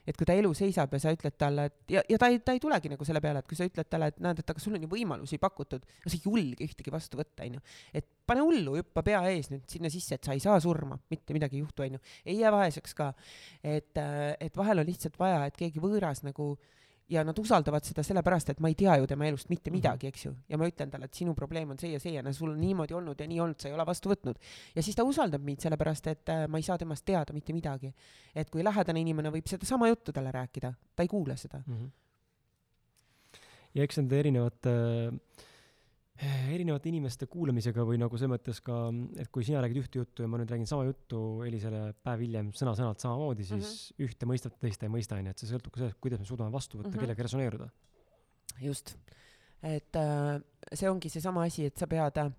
et 0.06 0.16
kui 0.16 0.28
ta 0.28 0.36
elu 0.38 0.52
seisab 0.54 0.92
ja 0.92 1.02
sa 1.02 1.14
ütled 1.14 1.36
talle, 1.38 1.68
et 1.70 1.96
ja, 1.96 2.04
ja 2.08 2.18
ta 2.18 2.30
ei, 2.32 2.40
ta 2.40 2.54
ei 2.56 2.62
tulegi 2.62 2.92
nagu 2.92 3.04
selle 3.04 3.22
peale, 3.24 3.42
et 3.42 3.48
kui 3.48 3.58
sa 3.58 3.68
ütled 3.68 3.90
talle, 3.90 4.12
et 4.12 4.22
näed, 4.22 4.42
et 4.42 4.54
aga 4.54 4.62
sul 4.62 4.78
on 4.78 4.86
ju 4.86 4.90
võimalusi 4.92 5.38
pakutud, 5.42 5.84
no 6.04 6.10
sa 6.10 6.16
ei 6.16 6.24
julge 6.24 6.64
ühtegi 6.64 6.94
vastu 6.94 7.20
võtta, 7.20 7.46
onju. 7.46 7.60
et 7.94 8.08
pane 8.28 8.44
hullu, 8.44 8.76
hüppa 8.78 9.04
pea 9.06 9.22
ees 9.32 9.48
nüüd 9.52 9.64
sinna 9.70 9.90
sisse, 9.92 10.18
et 10.18 10.28
sa 10.28 10.36
ei 10.36 10.42
saa 10.42 10.58
surma, 10.62 10.98
mitte 11.12 11.36
midagi 11.36 11.58
ei 11.58 11.64
juhtu, 11.64 11.84
onju. 11.86 12.00
ei 12.26 12.40
jää 12.42 12.52
vaeseks 12.52 12.96
ka. 12.98 13.12
et, 13.62 14.02
et 14.40 14.56
vahel 14.56 14.82
on 14.82 14.88
lihtsalt 14.88 15.18
vaja, 15.20 15.46
et 15.48 15.56
keegi 15.58 15.82
võõras 15.82 16.24
nagu 16.26 16.54
ja 17.08 17.24
nad 17.24 17.38
usaldavad 17.38 17.84
seda 17.84 18.02
sellepärast, 18.04 18.52
et 18.52 18.60
ma 18.60 18.68
ei 18.68 18.76
tea 18.78 18.96
ju 19.00 19.06
tema 19.08 19.26
elust 19.28 19.48
mitte 19.48 19.70
mhm. 19.70 19.78
midagi, 19.78 20.10
eks 20.12 20.26
ju, 20.26 20.34
ja 20.48 20.58
ma 20.60 20.68
ütlen 20.68 20.90
talle, 20.92 21.08
et 21.08 21.20
sinu 21.20 21.34
probleem 21.34 21.70
on 21.72 21.80
see 21.80 21.92
ja 21.94 22.00
see 22.02 22.14
ja 22.16 22.32
sul 22.32 22.52
on 22.52 22.60
niimoodi 22.60 22.96
olnud 22.96 23.20
ja 23.20 23.28
nii 23.28 23.40
olnud, 23.44 23.60
sa 23.60 23.70
ei 23.70 23.76
ole 23.76 23.86
vastu 23.88 24.12
võtnud. 24.12 24.40
ja 24.74 24.84
siis 24.84 24.96
ta 24.96 25.06
usaldab 25.08 25.44
mind 25.44 25.64
sellepärast, 25.64 26.06
et 26.12 26.34
äh, 26.34 26.46
ma 26.48 26.60
ei 26.60 26.66
saa 26.66 26.78
temast 26.78 27.04
teada 27.04 27.32
mitte 27.32 27.52
midagi. 27.56 27.92
et 28.34 28.50
kui 28.50 28.64
lähedane 28.64 29.00
inimene 29.00 29.32
võib 29.32 29.48
sedasama 29.48 29.88
juttu 29.88 30.12
talle 30.12 30.32
rääkida, 30.32 30.72
ta 30.96 31.02
ei 31.02 31.08
kuule 31.08 31.36
seda 31.36 31.62
mm. 31.66 31.76
-hmm. 31.76 31.90
ja 33.74 33.82
eks 33.84 34.02
nende 34.02 34.18
erinevate 34.18 34.70
äh 34.70 35.46
erinevate 36.18 36.90
inimeste 36.90 37.28
kuulamisega 37.30 37.84
või 37.86 37.98
nagu 38.00 38.18
selles 38.18 38.32
mõttes 38.32 38.58
ka, 38.64 38.78
et 39.22 39.30
kui 39.34 39.44
sina 39.46 39.60
räägid 39.62 39.82
ühte 39.84 40.00
juttu 40.00 40.24
ja 40.24 40.30
ma 40.30 40.40
nüüd 40.40 40.50
räägin 40.50 40.66
sama 40.66 40.86
juttu 40.88 41.44
Elisele 41.46 41.92
päev 42.02 42.24
hiljem 42.24 42.50
sõna-sõnalt 42.58 43.04
samamoodi, 43.04 43.46
siis 43.46 43.54
mm 43.54 43.68
-hmm. 43.68 44.08
ühte 44.08 44.30
mõistab, 44.30 44.56
teist 44.58 44.82
ei 44.82 44.90
mõista, 44.90 45.18
onju, 45.18 45.30
et 45.30 45.38
see 45.38 45.50
sõltub 45.50 45.74
ka 45.74 45.84
sellest, 45.84 46.00
kuidas 46.02 46.18
me 46.18 46.26
suudame 46.26 46.50
vastu 46.50 46.78
võtta 46.78 46.88
mm, 46.88 46.94
-hmm. 46.94 47.06
kellega 47.06 47.22
resoneeruda. 47.22 47.68
just, 48.60 48.96
et 49.62 49.96
äh, 49.96 50.42
see 50.72 50.90
ongi 50.90 51.08
seesama 51.08 51.44
asi, 51.46 51.64
et 51.70 51.76
sa 51.76 51.86
pead 51.86 52.18
äh, 52.18 52.32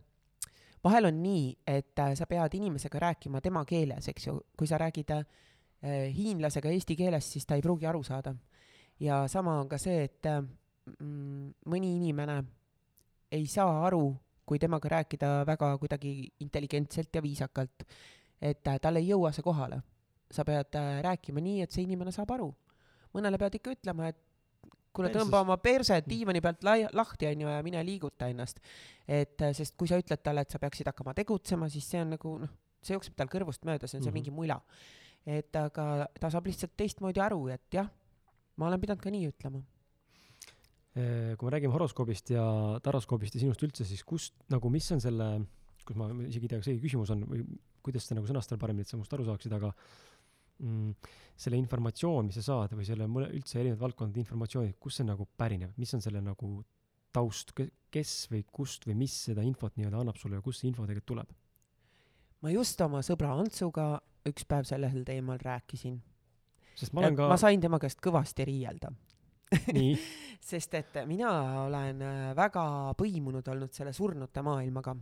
vahel 0.83 1.05
on 1.05 1.23
nii, 1.23 1.57
et 1.67 1.99
äh, 1.99 2.13
sa 2.15 2.25
pead 2.25 2.53
inimesega 2.53 2.99
rääkima 2.99 3.41
tema 3.41 3.65
keeles, 3.65 4.07
eks 4.07 4.27
ju, 4.27 4.39
kui 4.57 4.67
sa 4.67 4.77
räägid 4.77 5.11
äh, 5.11 5.25
hiinlasega 6.15 6.69
eesti 6.69 6.95
keeles, 6.95 7.31
siis 7.31 7.45
ta 7.45 7.55
ei 7.55 7.61
pruugi 7.61 7.85
aru 7.85 8.03
saada. 8.03 8.35
ja 8.99 9.27
sama 9.27 9.59
on 9.59 9.69
ka 9.69 9.77
see, 9.77 10.03
et 10.03 10.25
äh, 10.25 10.41
mm, 10.99 11.53
mõni 11.65 11.95
inimene 11.95 12.43
ei 13.31 13.45
saa 13.47 13.85
aru, 13.85 14.13
kui 14.45 14.59
temaga 14.59 14.89
rääkida 14.89 15.29
väga 15.45 15.73
kuidagi 15.77 16.13
intelligentselt 16.39 17.13
ja 17.15 17.21
viisakalt, 17.21 17.85
et 18.41 18.67
äh, 18.67 18.79
tal 18.81 18.97
ei 18.97 19.09
jõua 19.09 19.31
see 19.35 19.45
kohale. 19.45 19.81
sa 20.29 20.43
pead 20.45 20.75
äh, 20.77 21.01
rääkima 21.01 21.41
nii, 21.41 21.61
et 21.65 21.73
see 21.73 21.83
inimene 21.87 22.11
saab 22.13 22.31
aru. 22.35 22.49
mõnele 23.13 23.37
pead 23.41 23.55
ikka 23.57 23.73
ütlema, 23.73 24.09
et 24.09 24.17
kuule, 24.93 25.09
tõmba 25.13 25.41
oma 25.41 25.57
perse 25.57 25.97
diivani 26.05 26.41
pealt 26.41 26.63
lai-, 26.63 26.89
lahti, 26.93 27.25
onju, 27.31 27.47
ja 27.49 27.63
mine 27.65 27.83
liiguta 27.85 28.29
ennast. 28.29 28.59
et 29.07 29.41
äh, 29.41 29.53
sest 29.53 29.77
kui 29.77 29.89
sa 29.89 29.97
ütled 30.01 30.21
talle, 30.23 30.41
et 30.41 30.49
sa 30.49 30.59
peaksid 30.59 30.89
hakkama 30.89 31.13
tegutsema, 31.17 31.69
siis 31.69 31.89
see 31.89 32.01
on 32.01 32.15
nagu 32.17 32.37
noh, 32.45 32.53
see 32.81 32.95
jookseb 32.97 33.17
tal 33.17 33.29
kõrvust 33.29 33.65
mööda, 33.65 33.87
see 33.87 33.97
on 33.97 34.03
see 34.03 34.11
mm 34.11 34.15
-hmm. 34.15 34.21
mingi 34.21 34.31
mula. 34.31 34.61
et 35.25 35.55
aga 35.55 36.07
ta 36.19 36.29
saab 36.29 36.45
lihtsalt 36.47 36.77
teistmoodi 36.77 37.21
aru, 37.21 37.47
et 37.49 37.73
jah, 37.73 37.89
ma 38.55 38.67
olen 38.67 38.81
pidanud 38.81 39.01
ka 39.01 39.09
nii 39.09 39.27
ütlema 39.27 39.61
kui 41.37 41.47
me 41.47 41.53
räägime 41.55 41.75
horoskoobist 41.75 42.33
ja 42.33 42.43
taroskoobist 42.83 43.35
ja 43.37 43.43
sinust 43.43 43.63
üldse, 43.65 43.87
siis 43.87 44.03
kust 44.07 44.35
nagu, 44.53 44.71
mis 44.73 44.87
on 44.95 45.01
selle, 45.03 45.29
kus 45.85 45.97
ma 45.99 46.09
isegi 46.27 46.47
ei 46.47 46.53
tea, 46.53 46.61
kas 46.61 46.71
õige 46.71 46.85
küsimus 46.85 47.13
on 47.15 47.25
või 47.29 47.43
kuidas 47.85 48.07
seda 48.07 48.19
nagu 48.19 48.29
sõnastada 48.29 48.59
paremini, 48.61 48.85
et 48.85 48.91
sa 48.91 48.97
minust 48.97 49.13
aru 49.15 49.27
saaksid, 49.27 49.53
aga 49.55 49.71
mm, 50.63 51.13
selle 51.39 51.59
informatsioon, 51.61 52.29
mis 52.29 52.39
sa 52.41 52.45
saad 52.49 52.75
või 52.77 52.87
selle 52.87 53.07
mõne, 53.11 53.29
üldse 53.35 53.59
erinevate 53.61 53.85
valdkondade 53.85 54.23
informatsiooni, 54.23 54.75
kust 54.81 55.01
see 55.01 55.07
nagu 55.07 55.27
pärineb, 55.39 55.75
mis 55.79 55.93
on 55.95 56.03
selle 56.03 56.23
nagu 56.25 56.51
taust, 57.15 57.53
kes 57.89 58.13
või 58.31 58.43
kust 58.53 58.85
või 58.87 58.97
mis 58.99 59.15
seda 59.29 59.45
infot 59.45 59.77
nii-öelda 59.77 60.03
annab 60.03 60.19
sulle 60.19 60.37
ja 60.37 60.45
kust 60.45 60.61
see 60.61 60.69
info 60.71 60.85
tegelikult 60.85 61.13
tuleb? 61.13 61.37
ma 62.39 62.51
just 62.53 62.79
oma 62.85 63.01
sõbra 63.03 63.33
Antsuga 63.35 63.97
üks 64.29 64.45
päev 64.47 64.67
sellel 64.69 65.01
teemal 65.07 65.41
rääkisin. 65.43 65.97
sest 66.75 66.93
ma 66.93 67.03
olen 67.03 67.17
ka 67.17 67.27
ma 67.31 67.37
sain 67.39 67.61
tema 67.61 67.79
käest 67.81 67.99
kõvasti 68.03 68.45
riielda 68.47 68.93
sest 70.49 70.73
et 70.77 71.03
mina 71.09 71.29
olen 71.65 72.01
äh, 72.05 72.23
väga 72.37 72.63
põimunud 72.97 73.47
olnud 73.53 73.73
selle 73.73 73.93
surnute 73.95 74.43
maailmaga 74.45 74.95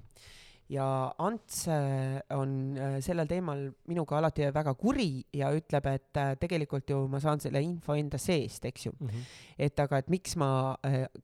ja 0.71 0.85
Ants 1.23 1.65
äh, 1.71 2.19
on 2.35 2.77
äh, 2.77 2.97
sellel 3.03 3.27
teemal 3.29 3.65
minuga 3.87 4.17
alati 4.19 4.47
väga 4.55 4.73
kuri 4.79 5.09
ja 5.39 5.51
ütleb, 5.55 5.89
et 5.91 6.21
tegelikult 6.41 6.89
ju 6.91 7.01
ma 7.11 7.21
saan 7.23 7.43
selle 7.43 7.61
info 7.63 7.95
enda 7.95 8.19
seest, 8.19 8.65
eks 8.67 8.87
ju 8.87 8.93
mm. 8.93 9.07
-hmm. 9.07 9.27
et 9.67 9.79
aga, 9.79 9.97
et 9.97 10.09
miks 10.09 10.35
ma 10.35 10.49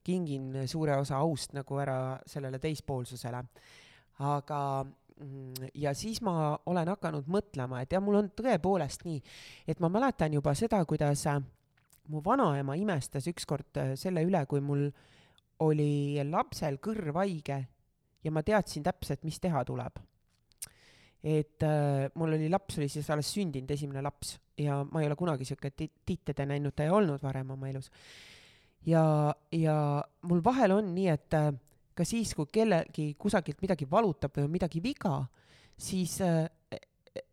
kingin 0.03 0.67
suure 0.67 0.97
osa 0.97 1.17
aust 1.17 1.53
nagu 1.53 1.79
ära 1.79 2.19
sellele 2.25 2.59
teispoolsusele. 2.59 3.43
aga 4.19 4.85
mm, 5.19 5.71
ja 5.73 5.93
siis 5.93 6.21
ma 6.21 6.57
olen 6.65 6.87
hakanud 6.87 7.27
mõtlema, 7.27 7.81
et 7.81 7.91
jah, 7.91 8.03
mul 8.03 8.15
on 8.15 8.29
tõepoolest 8.29 9.05
nii, 9.05 9.21
et 9.67 9.79
ma 9.79 9.89
mäletan 9.89 10.33
juba 10.33 10.53
seda, 10.55 10.85
kuidas 10.85 11.27
äh, 11.27 11.41
mu 12.11 12.21
vanaema 12.25 12.75
imestas 12.79 13.27
ükskord 13.31 13.79
äh, 13.79 13.93
selle 13.99 14.23
üle, 14.25 14.45
kui 14.49 14.61
mul 14.63 14.89
oli 15.63 16.19
lapsel 16.27 16.79
kõrv 16.83 17.21
haige 17.21 17.59
ja 18.23 18.31
ma 18.31 18.43
teadsin 18.43 18.83
täpselt, 18.83 19.23
mis 19.23 19.39
teha 19.39 19.63
tuleb. 19.67 19.99
et 21.23 21.63
äh, 21.63 22.09
mul 22.19 22.35
oli 22.35 22.49
laps, 22.51 22.77
oli 22.77 22.89
siis 22.91 23.09
alles 23.09 23.29
sündinud, 23.31 23.69
esimene 23.71 24.01
laps 24.03 24.37
ja 24.59 24.81
ma 24.83 25.01
ei 25.01 25.07
ole 25.07 25.15
kunagi 25.15 25.45
sihuke 25.47 25.71
tiitede 25.71 26.45
näinud 26.45 26.79
olnud 26.91 27.23
varem 27.23 27.51
oma 27.51 27.69
elus. 27.69 27.89
ja, 28.85 29.33
ja 29.51 30.03
mul 30.21 30.43
vahel 30.43 30.71
on 30.71 30.93
nii, 30.95 31.07
et 31.07 31.33
äh, 31.33 31.53
ka 31.95 32.05
siis, 32.05 32.33
kui 32.35 32.49
kellelgi 32.51 33.13
kusagilt 33.19 33.61
midagi 33.61 33.87
valutab 33.89 34.35
või 34.37 34.47
on 34.47 34.51
midagi 34.51 34.81
viga, 34.83 35.23
siis 35.77 36.19
äh, 36.21 36.49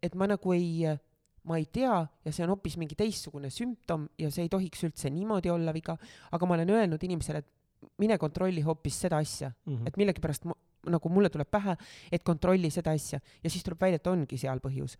et 0.02 0.14
ma 0.14 0.28
nagu 0.30 0.52
ei 0.52 0.86
äh, 0.86 1.00
ma 1.48 1.58
ei 1.60 1.66
tea 1.72 2.00
ja 2.24 2.32
see 2.32 2.44
on 2.44 2.54
hoopis 2.54 2.76
mingi 2.80 2.98
teistsugune 2.98 3.50
sümptom 3.54 4.08
ja 4.18 4.30
see 4.30 4.46
ei 4.46 4.52
tohiks 4.52 4.84
üldse 4.88 5.10
niimoodi 5.12 5.52
olla 5.52 5.72
viga, 5.76 5.96
aga 6.32 6.46
ma 6.46 6.58
olen 6.58 6.74
öelnud 6.76 7.06
inimesele, 7.06 7.44
et 7.44 7.92
mine 8.02 8.18
kontrolli 8.20 8.64
hoopis 8.64 9.00
seda 9.06 9.20
asja 9.22 9.50
mm, 9.50 9.76
-hmm. 9.76 9.88
et 9.88 9.96
millegipärast 9.96 10.44
nagu 10.90 11.08
mulle 11.12 11.28
tuleb 11.30 11.48
pähe, 11.50 11.76
et 12.12 12.22
kontrolli 12.24 12.70
seda 12.70 12.92
asja 12.96 13.20
ja 13.44 13.50
siis 13.50 13.64
tuleb 13.64 13.80
välja, 13.80 14.00
et 14.00 14.06
ongi 14.06 14.38
seal 14.40 14.60
põhjus. 14.60 14.96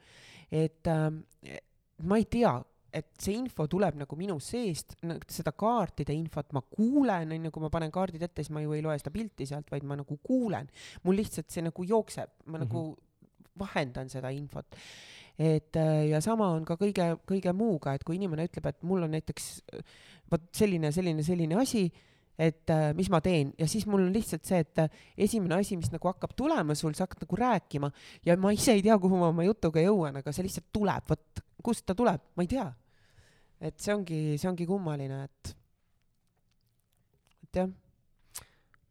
et 0.50 0.86
äh, 0.86 1.58
ma 2.02 2.16
ei 2.16 2.24
tea, 2.24 2.52
et 2.92 3.10
see 3.22 3.36
info 3.38 3.66
tuleb 3.70 4.00
nagu 4.00 4.16
minu 4.18 4.38
seest, 4.42 4.96
seda 5.30 5.52
kaartide 5.52 6.14
infot 6.16 6.52
ma 6.56 6.62
kuulen, 6.62 7.36
onju, 7.36 7.52
kui 7.54 7.62
ma 7.62 7.70
panen 7.70 7.92
kaardid 7.94 8.22
ette, 8.26 8.42
siis 8.42 8.52
ma 8.54 8.62
ju 8.64 8.74
ei 8.74 8.82
loe 8.82 8.96
seda 8.98 9.12
pilti 9.14 9.46
sealt, 9.46 9.70
vaid 9.70 9.86
ma 9.86 9.98
nagu 10.00 10.18
kuulen. 10.22 10.68
mul 11.04 11.20
lihtsalt 11.20 11.50
see 11.50 11.62
nagu 11.62 11.84
jookseb, 11.84 12.30
ma 12.46 12.58
mm 12.58 12.64
-hmm. 12.64 12.66
nagu 12.66 12.98
vahendan 13.60 14.10
seda 14.12 14.32
infot. 14.34 14.78
et 15.38 15.76
äh, 15.76 16.10
ja 16.10 16.20
sama 16.20 16.50
on 16.52 16.64
ka 16.68 16.76
kõige, 16.80 17.14
kõige 17.28 17.52
muuga, 17.56 17.94
et 17.94 18.04
kui 18.04 18.18
inimene 18.18 18.44
ütleb, 18.48 18.66
et 18.66 18.82
mul 18.84 19.06
on 19.06 19.14
näiteks 19.16 19.50
vot 20.30 20.48
selline, 20.56 20.92
selline, 20.92 21.24
selline 21.24 21.56
asi 21.60 21.88
et 22.40 22.72
äh, 22.72 22.90
mis 22.96 23.10
ma 23.12 23.20
teen 23.24 23.52
ja 23.60 23.68
siis 23.68 23.84
mul 23.88 24.06
on 24.06 24.12
lihtsalt 24.14 24.48
see, 24.48 24.60
et 24.64 24.80
äh, 24.80 25.00
esimene 25.26 25.58
asi, 25.60 25.76
mis 25.76 25.90
nagu 25.92 26.08
hakkab 26.08 26.32
tulema 26.36 26.76
sul, 26.78 26.94
sa 26.96 27.04
hakkad 27.04 27.26
nagu 27.26 27.40
rääkima 27.40 27.90
ja 28.26 28.36
ma 28.40 28.52
ise 28.56 28.76
ei 28.76 28.84
tea, 28.84 28.96
kuhu 29.00 29.20
ma 29.20 29.28
oma 29.32 29.44
jutuga 29.44 29.82
jõuan, 29.84 30.20
aga 30.20 30.32
see 30.32 30.46
lihtsalt 30.46 30.70
tuleb, 30.72 31.04
vot 31.10 31.42
kust 31.64 31.84
ta 31.88 31.96
tuleb, 31.96 32.24
ma 32.36 32.46
ei 32.46 32.50
tea. 32.50 32.66
et 33.60 33.76
see 33.80 33.92
ongi, 33.92 34.20
see 34.40 34.48
ongi 34.48 34.66
kummaline, 34.68 35.24
et, 35.28 35.54
et 37.44 37.60
jah 37.60 37.70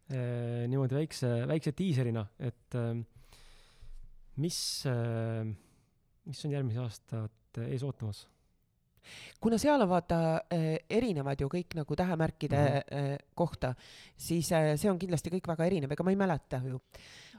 niimoodi 0.10 0.98
väikse, 0.98 1.30
väikse 1.50 1.74
diiserina, 1.78 2.24
et 2.42 2.78
äh, 2.78 2.94
mis 4.40 4.60
äh,, 4.90 5.46
mis 6.26 6.46
on 6.46 6.58
järgmise 6.58 6.84
aastat 6.84 7.64
ees 7.68 7.84
ootamas? 7.84 8.28
kuna 9.42 9.58
seal 9.58 9.82
on 9.82 9.90
vaata 9.90 10.20
äh, 10.54 10.76
erinevad 10.90 11.42
ju 11.42 11.48
kõik 11.50 11.76
nagu 11.78 11.96
tähemärkide 11.96 12.58
mm 12.58 12.98
-hmm. 12.98 13.26
kohta, 13.36 13.74
siis 14.18 14.48
see 14.50 14.92
on 14.92 15.00
kindlasti 15.00 15.30
kõik 15.30 15.48
väga 15.48 15.66
erinev, 15.66 15.92
ega 15.92 16.04
ma 16.04 16.12
ei 16.12 16.16
mäleta 16.20 16.62
ju. 16.66 16.80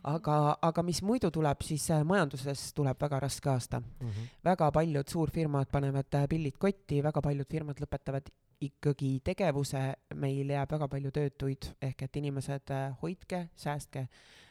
aga, 0.02 0.56
aga 0.62 0.82
mis 0.82 1.02
muidu 1.02 1.30
tuleb, 1.30 1.62
siis 1.62 1.88
majanduses 2.04 2.72
tuleb 2.74 3.00
väga 3.00 3.20
raske 3.20 3.50
aasta 3.50 3.80
mm. 3.80 4.08
-hmm. 4.08 4.28
väga 4.44 4.70
paljud 4.72 5.08
suurfirmad 5.08 5.66
panevad 5.70 6.28
pillid 6.28 6.58
kotti, 6.58 7.02
väga 7.02 7.22
paljud 7.22 7.46
firmad 7.50 7.80
lõpetavad 7.80 8.30
ikkagi 8.60 9.20
tegevuse, 9.24 9.94
meil 10.14 10.50
jääb 10.50 10.72
väga 10.72 10.88
palju 10.88 11.10
töötuid, 11.10 11.74
ehk 11.82 12.02
et 12.02 12.16
inimesed, 12.16 12.72
hoidke, 13.02 13.48
säästke, 13.56 14.08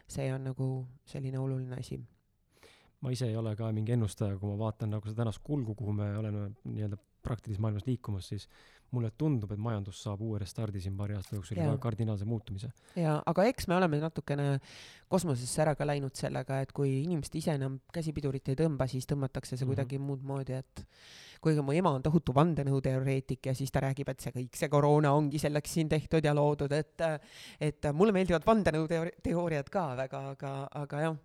see 0.08 0.34
on 0.34 0.44
nagu 0.44 0.88
selline 1.06 1.40
oluline 1.40 1.76
asi 1.76 2.00
ma 3.02 3.12
ise 3.12 3.30
ei 3.30 3.38
ole 3.40 3.56
ka 3.56 3.72
mingi 3.76 3.96
ennustaja, 3.96 4.38
kui 4.40 4.50
ma 4.52 4.58
vaatan 4.60 4.96
nagu 4.96 5.08
seda 5.08 5.24
tänast 5.24 5.44
kulgu, 5.44 5.76
kuhu 5.76 5.94
me 5.96 6.12
oleme 6.18 6.50
nii-öelda 6.64 7.00
praktilises 7.24 7.62
maailmas 7.62 7.86
liikumas, 7.88 8.28
siis 8.32 8.48
mulle 8.92 9.12
tundub, 9.18 9.52
et 9.54 9.62
majandus 9.62 10.00
saab 10.02 10.22
uue 10.26 10.40
restardi 10.42 10.82
siin 10.82 10.96
paari 10.98 11.14
aasta 11.14 11.36
jooksul 11.36 11.60
ja 11.62 11.76
kardinaalse 11.82 12.26
muutumise. 12.26 12.72
jaa, 12.98 13.20
aga 13.30 13.46
eks 13.52 13.68
me 13.70 13.76
oleme 13.78 14.00
natukene 14.02 14.48
kosmosesse 15.08 15.62
ära 15.62 15.76
ka 15.78 15.86
läinud 15.86 16.16
sellega, 16.18 16.62
et 16.64 16.74
kui 16.74 17.04
inimesed 17.04 17.38
ise 17.38 17.54
enam 17.60 17.80
käsipidurit 17.94 18.50
ei 18.50 18.58
tõmba, 18.60 18.90
siis 18.90 19.06
tõmmatakse 19.10 19.54
see 19.54 19.58
mm 19.58 19.62
-hmm. 19.62 19.76
kuidagi 19.76 20.00
muud 20.00 20.26
moodi, 20.26 20.58
et 20.58 20.86
kuigi 21.42 21.62
mu 21.62 21.72
ema 21.72 21.92
on 21.92 22.04
tohutu 22.04 22.34
vandenõuteoreetik 22.36 23.46
ja 23.46 23.54
siis 23.56 23.72
ta 23.72 23.80
räägib, 23.86 24.10
et 24.10 24.20
see 24.20 24.34
kõik, 24.34 24.56
see 24.56 24.70
koroona 24.70 25.14
ongi 25.14 25.40
selleks 25.40 25.74
siin 25.74 25.90
tehtud 25.90 26.26
ja 26.26 26.34
loodud, 26.34 26.72
et 26.72 27.02
et 27.62 27.92
mulle 27.94 28.12
meeldivad 28.12 28.46
vandenõuteooriad 28.46 29.70
ka 29.70 29.96
väga, 29.96 30.30
aga, 30.30 30.68
aga 30.72 31.02
jah 31.02 31.18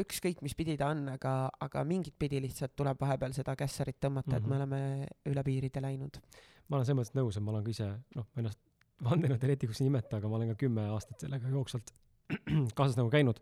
ükskõik 0.00 0.42
mis 0.44 0.54
pidi 0.58 0.76
ta 0.80 0.90
on, 0.94 1.06
aga, 1.14 1.34
aga 1.66 1.84
mingit 1.88 2.16
pidi 2.18 2.40
lihtsalt 2.42 2.74
tuleb 2.78 3.00
vahepeal 3.00 3.34
seda 3.36 3.54
kässarit 3.58 3.98
tõmmata 4.00 4.36
mm, 4.36 4.36
-hmm. 4.36 4.42
et 4.42 4.48
me 4.48 4.54
mhm. 4.54 4.58
oleme 4.58 5.32
üle 5.32 5.44
piiride 5.46 5.82
läinud. 5.84 6.20
ma 6.68 6.76
olen 6.76 6.86
selles 6.86 7.00
mõttes 7.00 7.16
nõus, 7.18 7.36
et 7.36 7.44
ma 7.44 7.54
olen 7.54 7.64
ka 7.64 7.70
ise, 7.70 7.88
noh, 8.16 8.26
ma 8.34 8.44
ennast 8.44 8.60
vandenõuteoreetikuks 9.04 9.80
ei 9.80 9.88
nimeta, 9.88 10.18
aga 10.20 10.28
ma 10.28 10.36
olen 10.36 10.52
ka 10.52 10.60
kümme 10.64 10.88
aastat 10.94 11.24
sellega 11.24 11.48
jooksvalt 11.48 11.94
kaasas 12.78 12.98
nagu 13.00 13.10
käinud 13.10 13.40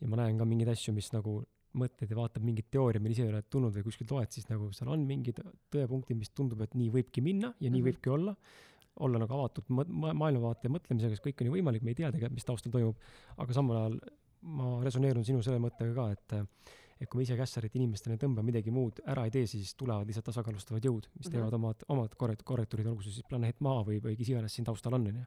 ja 0.00 0.08
ma 0.10 0.20
näen 0.22 0.38
ka 0.38 0.46
mingeid 0.48 0.70
asju, 0.74 0.94
mis 0.94 1.10
nagu 1.14 1.42
mõtled 1.74 2.10
ja 2.10 2.16
vaatad 2.16 2.44
mingit 2.46 2.68
teooria, 2.70 3.02
mille 3.02 3.16
ise 3.16 3.24
ei 3.26 3.32
ole 3.32 3.42
tulnud 3.50 3.74
või 3.74 3.82
kuskilt 3.88 4.12
loed, 4.14 4.30
siis 4.30 4.46
nagu 4.46 4.68
seal 4.76 4.92
on 4.94 5.02
mingid 5.08 5.40
tõepunktid, 5.74 6.18
mis 6.20 6.30
tundub, 6.30 6.62
et 6.62 6.76
nii 6.78 6.92
võibki 6.94 7.24
minna 7.24 7.50
ja 7.58 7.66
nii 7.66 7.70
mm 7.70 7.74
-hmm. 7.74 7.88
võibki 7.90 8.14
olla 8.14 8.36
olla 9.02 9.18
nagu 9.18 9.34
avatud 9.34 9.70
ma 9.74 10.12
maailmavaate 10.14 10.68
ja 10.68 10.70
mõtlemisega, 10.70 11.16
sest 11.16 11.24
kõik 11.24 11.40
on 11.42 11.48
ju 11.48 11.54
võimalik, 11.56 11.82
me 11.82 11.90
ei 11.90 11.98
tea 11.98 12.12
tegelikult, 12.14 12.38
mis 12.38 12.46
taustal 12.46 12.74
toimub, 12.74 13.00
aga 13.42 13.56
samal 13.56 13.80
ajal 13.80 13.96
ma 14.44 14.78
resoneerun 14.84 15.24
sinu 15.24 15.42
selle 15.42 15.60
mõttega 15.62 15.94
ka, 15.96 16.08
et 16.12 16.74
et 17.00 17.10
kui 17.10 17.20
me 17.20 17.24
ise 17.26 17.36
kässarit 17.38 17.74
inimestele 17.76 18.16
ei 18.16 18.22
tõmba, 18.22 18.42
midagi 18.46 18.72
muud 18.72 19.00
ära 19.10 19.26
ei 19.26 19.32
tee, 19.34 19.48
siis 19.50 19.74
tulevad 19.78 20.08
lihtsalt 20.08 20.28
tasakaalustavad 20.30 20.84
jõud, 20.84 21.08
mis 21.18 21.28
teevad 21.28 21.50
mm 21.50 21.56
-hmm. 21.56 21.64
omad, 21.64 21.86
omad 21.88 22.14
korrekt-, 22.20 22.44
korrektuurid, 22.46 22.86
olgu 22.86 23.02
see 23.02 23.16
siis 23.16 23.26
planeet 23.28 23.60
Maa 23.60 23.82
või, 23.86 23.98
või 24.02 24.16
kes 24.16 24.30
iganes 24.30 24.54
siin 24.54 24.64
taustal 24.64 24.94
on, 24.94 25.06
onju. 25.10 25.24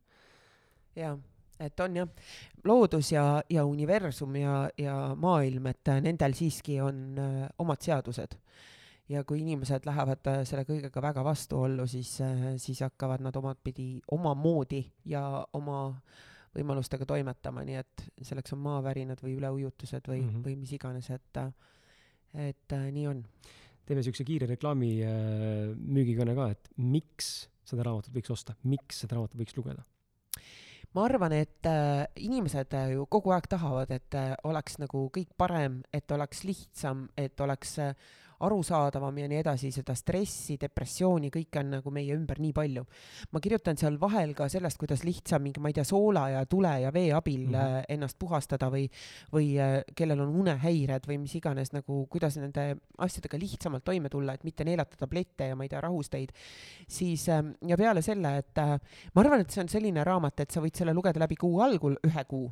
jaa, 0.96 1.18
et 1.60 1.80
on 1.80 1.96
jah, 1.96 2.10
loodus 2.64 3.12
ja, 3.12 3.44
ja 3.50 3.66
universum 3.66 4.36
ja, 4.36 4.70
ja 4.78 4.96
maailm, 5.16 5.68
et 5.68 5.94
nendel 6.02 6.34
siiski 6.34 6.82
on 6.82 7.20
öö, 7.20 7.48
omad 7.60 7.82
seadused. 7.82 8.38
ja 9.10 9.24
kui 9.24 9.40
inimesed 9.40 9.86
lähevad 9.86 10.28
öö, 10.28 10.46
selle 10.46 10.64
kõigega 10.64 11.02
väga 11.02 11.24
vastuollu, 11.24 11.88
siis, 11.88 12.18
siis 12.58 12.80
hakkavad 12.82 13.22
nad 13.22 13.36
omadpidi 13.36 14.00
omamoodi 14.12 14.86
ja 15.06 15.46
oma 15.54 15.88
öö, 15.90 16.26
võimalustega 16.58 17.08
toimetama, 17.10 17.64
nii 17.68 17.78
et 17.80 18.06
selleks 18.26 18.56
on 18.56 18.64
maavärinad 18.66 19.22
või 19.24 19.38
üleujutused 19.38 20.10
või 20.10 20.22
mm, 20.22 20.30
-hmm. 20.30 20.46
või 20.46 20.56
mis 20.64 20.74
iganes, 20.78 21.10
et, 21.14 21.42
et 22.48 22.78
äh, 22.78 22.88
nii 22.94 23.08
on. 23.12 23.22
teeme 23.86 24.04
siukse 24.04 24.26
kiire 24.28 24.50
reklaami 24.50 24.92
äh, 25.06 25.14
müügikõne 25.78 26.36
ka, 26.38 26.50
et 26.56 26.74
miks 26.78 27.48
seda 27.68 27.86
raamatut 27.88 28.16
võiks 28.16 28.34
osta, 28.34 28.56
miks 28.64 29.04
seda 29.04 29.18
raamatut 29.18 29.40
võiks 29.40 29.58
lugeda? 29.60 29.86
ma 30.96 31.04
arvan, 31.06 31.34
et 31.36 31.68
äh, 31.70 32.06
inimesed 32.26 32.74
äh, 32.74 32.94
ju 32.96 33.06
kogu 33.12 33.34
aeg 33.36 33.50
tahavad, 33.52 33.92
et 33.94 34.16
äh, 34.18 34.32
oleks 34.48 34.80
nagu 34.82 35.08
kõik 35.14 35.36
parem, 35.38 35.82
et 35.94 36.10
oleks 36.12 36.42
lihtsam, 36.48 37.06
et 37.20 37.40
oleks 37.44 37.78
äh, 37.84 37.94
arusaadavam 38.46 39.18
ja 39.18 39.28
nii 39.30 39.40
edasi, 39.42 39.72
seda 39.74 39.96
stressi, 39.98 40.58
depressiooni, 40.62 41.32
kõike 41.34 41.62
on 41.62 41.72
nagu 41.78 41.94
meie 41.94 42.16
ümber 42.16 42.42
nii 42.44 42.54
palju. 42.54 42.84
ma 43.32 43.42
kirjutan 43.42 43.78
seal 43.78 43.98
vahel 44.00 44.34
ka 44.38 44.48
sellest, 44.50 44.78
kuidas 44.78 45.04
lihtsam 45.08 45.42
mingi, 45.44 45.62
ma 45.64 45.72
ei 45.72 45.78
tea, 45.78 45.86
soola 45.88 46.28
ja 46.30 46.46
tule 46.46 46.74
ja 46.82 46.92
vee 46.94 47.12
abil 47.14 47.48
mm 47.48 47.54
-hmm. 47.54 47.86
ennast 47.90 48.20
puhastada 48.20 48.70
või, 48.70 48.88
või 49.34 49.58
äh, 49.60 49.82
kellel 49.96 50.22
on 50.22 50.36
unehäired 50.44 51.08
või 51.08 51.18
mis 51.24 51.36
iganes 51.36 51.74
nagu, 51.74 52.06
kuidas 52.10 52.38
nende 52.38 52.78
asjadega 52.98 53.38
lihtsamalt 53.38 53.84
toime 53.84 54.10
tulla, 54.10 54.34
et 54.34 54.44
mitte 54.44 54.64
neelata 54.64 54.98
tablette 54.98 55.48
ja 55.48 55.56
ma 55.56 55.64
ei 55.64 55.70
tea, 55.70 55.82
rahusteid. 55.82 56.30
siis 56.88 57.30
ähm, 57.30 57.52
ja 57.68 57.78
peale 57.78 58.02
selle, 58.02 58.38
et 58.38 58.58
äh, 58.58 58.80
ma 59.14 59.22
arvan, 59.22 59.42
et 59.42 59.50
see 59.50 59.62
on 59.62 59.70
selline 59.70 60.04
raamat, 60.04 60.40
et 60.40 60.52
sa 60.52 60.62
võid 60.62 60.76
selle 60.76 60.94
lugeda 60.94 61.20
läbi 61.20 61.36
kuu 61.36 61.60
algul, 61.62 61.98
ühe 62.06 62.24
kuu 62.28 62.52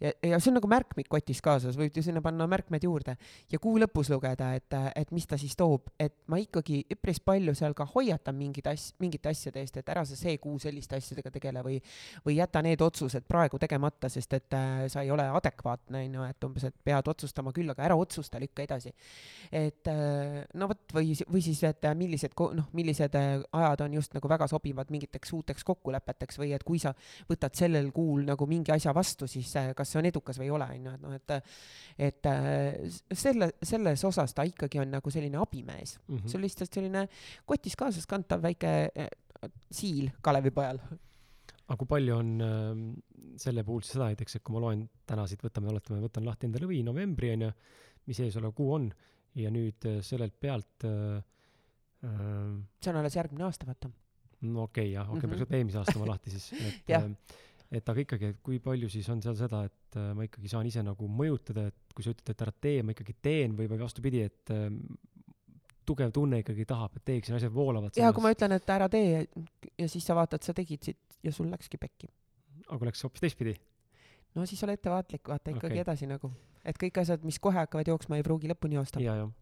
ja, 0.00 0.12
ja 0.22 0.40
see 0.40 0.50
on 0.50 0.58
nagu 0.58 0.68
märkmik 0.70 1.08
kotis 1.10 1.40
kaasas, 1.44 1.76
võid 1.78 1.96
ju 1.96 2.04
sinna 2.04 2.22
panna 2.24 2.46
märkmed 2.50 2.84
juurde 2.84 3.16
ja 3.52 3.60
kuu 3.62 3.76
lõpus 3.80 4.10
lugeda, 4.12 4.52
et, 4.58 4.76
et 4.96 5.12
mis 5.14 5.26
ta 5.28 5.38
siis 5.40 5.56
toob, 5.58 5.90
et 6.00 6.14
ma 6.30 6.40
ikkagi 6.42 6.82
üpris 6.92 7.20
palju 7.24 7.54
seal 7.56 7.76
ka 7.76 7.86
hoiatan 7.94 8.36
mingeid 8.38 8.68
as-, 8.72 8.92
mingite 9.02 9.30
asjade 9.32 9.62
eest, 9.62 9.78
et 9.80 9.92
ära 9.92 10.04
sa 10.08 10.18
see 10.18 10.36
kuu 10.42 10.58
selliste 10.62 10.98
asjadega 10.98 11.32
tegele 11.34 11.62
või, 11.66 11.78
või 12.26 12.38
jäta 12.38 12.62
need 12.64 12.82
otsused 12.84 13.26
praegu 13.28 13.60
tegemata, 13.62 14.10
sest 14.12 14.36
et 14.38 14.56
äh, 14.56 14.86
sa 14.92 15.04
ei 15.04 15.12
ole 15.14 15.26
adekvaatne, 15.40 16.04
on 16.06 16.18
ju, 16.20 16.28
et 16.30 16.48
umbes, 16.48 16.68
et 16.68 16.76
pead 16.84 17.10
otsustama 17.12 17.54
küll, 17.56 17.70
aga 17.72 17.86
ära 17.88 17.98
otsusta, 17.98 18.40
lükka 18.42 18.66
edasi. 18.66 18.92
et 19.52 19.88
äh, 19.90 20.42
no 20.54 20.70
vot, 20.70 20.82
või, 20.94 21.14
või 21.30 21.44
siis, 21.44 21.62
et 21.66 21.88
äh, 21.88 21.96
millised, 21.98 22.34
noh, 22.56 22.68
millised 22.76 23.16
äh, 23.18 23.40
ajad 23.56 23.86
on 23.86 23.98
just 23.98 24.14
nagu 24.16 24.28
väga 24.28 24.48
sobivad 24.50 24.90
mingiteks 24.92 25.32
uuteks 25.36 25.64
kokkulepeteks 25.66 26.40
või 26.40 26.52
et 26.56 26.64
kui 26.66 26.80
sa 26.82 26.92
võtad 27.28 27.54
sellel 27.56 27.90
kuul 27.94 28.26
nagu 28.26 28.46
mingi 28.50 28.72
asja 28.74 28.94
vastu, 28.96 29.28
siis 29.30 29.52
äh, 29.58 29.72
kas 29.76 29.85
kas 29.86 29.94
see 29.94 30.02
on 30.02 30.10
edukas 30.10 30.40
või 30.42 30.50
ei 30.50 30.54
ole, 30.58 30.68
on 30.74 30.90
ju, 30.90 30.94
et 30.98 31.06
noh, 31.06 31.16
et 31.16 31.36
et 32.10 32.28
äh, 32.28 32.98
selle, 33.14 33.52
selles 33.62 34.04
osas 34.04 34.34
ta 34.34 34.44
ikkagi 34.44 34.82
on 34.82 34.90
nagu 34.98 35.10
selline 35.14 35.38
abimees 35.40 35.96
mm. 36.02 36.16
-hmm. 36.16 36.28
see 36.28 36.38
on 36.38 36.44
lihtsalt 36.44 36.80
selline 36.80 37.08
kotis 37.46 37.76
kaasas 37.78 38.06
kantav 38.06 38.42
väike 38.42 38.76
äh, 38.90 39.10
siil 39.70 40.10
Kalevipojal 40.20 40.82
aga 41.66 41.76
kui 41.80 41.88
palju 41.90 42.16
on 42.16 42.40
äh, 42.40 42.80
selle 43.40 43.64
puhul 43.66 43.82
siis 43.84 43.96
seda 43.96 44.10
näiteks, 44.10 44.38
et 44.38 44.44
kui 44.44 44.54
ma 44.54 44.62
loen 44.62 44.86
täna 45.08 45.26
siit, 45.28 45.42
võtame, 45.44 45.70
oletame, 45.72 46.00
võtan 46.04 46.26
lahti 46.26 46.48
enda 46.48 46.62
lõvi, 46.62 46.82
novembri 46.86 47.32
on 47.34 47.46
ju, 47.48 47.52
mis 48.06 48.20
eesolev 48.22 48.54
kuu 48.56 48.72
on, 48.76 48.90
ja 49.36 49.52
nüüd 49.52 49.88
äh, 49.88 49.98
sellelt 50.06 50.36
pealt 50.40 50.86
äh, 50.88 51.16
äh, 52.06 52.52
see 52.82 52.92
on 52.92 53.00
alles 53.02 53.16
järgmine 53.18 53.48
aasta, 53.48 53.68
vaata. 53.68 53.90
no 54.46 54.68
okei 54.68 54.90
okay,, 54.90 54.94
jah, 54.94 55.10
okei 55.10 55.18
okay, 55.18 55.26
Mhm. 55.26 55.34
peaks 55.34 55.46
võtma 55.46 55.60
eelmise 55.60 55.82
aasta 55.82 55.98
oma 56.00 56.10
lahti 56.12 56.36
siis, 56.36 56.52
et 56.60 56.88
Jah. 56.94 57.04
äh, 57.04 57.42
et 57.70 57.88
aga 57.90 58.02
ikkagi, 58.02 58.30
et 58.34 58.40
kui 58.44 58.60
palju 58.62 58.88
siis 58.92 59.08
on 59.12 59.20
seal 59.24 59.36
seda, 59.38 59.64
et 59.66 59.98
äh, 59.98 60.12
ma 60.16 60.26
ikkagi 60.26 60.50
saan 60.50 60.68
ise 60.68 60.84
nagu 60.86 61.08
mõjutada, 61.10 61.66
et 61.72 61.94
kui 61.96 62.06
sa 62.06 62.12
ütled, 62.14 62.32
et 62.32 62.44
ära 62.46 62.54
tee, 62.54 62.82
ma 62.86 62.94
ikkagi 62.94 63.16
teen 63.22 63.56
või, 63.58 63.68
või 63.70 63.80
vastupidi, 63.82 64.22
et 64.28 64.52
äh, 64.54 64.68
tugev 65.86 66.12
tunne 66.14 66.40
ikkagi 66.42 66.66
tahab, 66.68 66.98
et 66.98 67.06
teeksin, 67.12 67.38
asjad 67.38 67.54
voolavad 67.54 67.98
ja 67.98 68.10
kui 68.14 68.24
ma 68.24 68.32
ütlen, 68.34 68.56
et 68.58 68.74
ära 68.74 68.88
tee 68.92 69.22
ja 69.22 69.88
siis 69.90 70.06
sa 70.06 70.16
vaatad, 70.18 70.42
sa 70.46 70.54
tegid 70.56 70.82
siit 70.86 71.18
ja 71.26 71.32
sul 71.34 71.50
läkski 71.50 71.78
pekki. 71.80 72.10
aga 72.66 72.90
läks 72.90 73.02
hoopis 73.06 73.22
teistpidi, 73.22 73.56
no 74.34 74.46
siis 74.46 74.62
ole 74.66 74.76
ettevaatlik, 74.78 75.26
vaata 75.30 75.54
ikkagi 75.54 75.74
okay. 75.74 75.84
edasi 75.86 76.10
nagu, 76.10 76.30
et 76.66 76.78
kõik 76.80 77.02
asjad, 77.02 77.22
mis 77.26 77.38
kohe 77.42 77.58
hakkavad 77.58 77.90
jooksma, 77.92 78.18
ei 78.18 78.26
pruugi 78.26 78.50
lõpuni 78.50 78.78
joosta. 78.78 79.02
ja, 79.02 79.18
jah. 79.22 79.34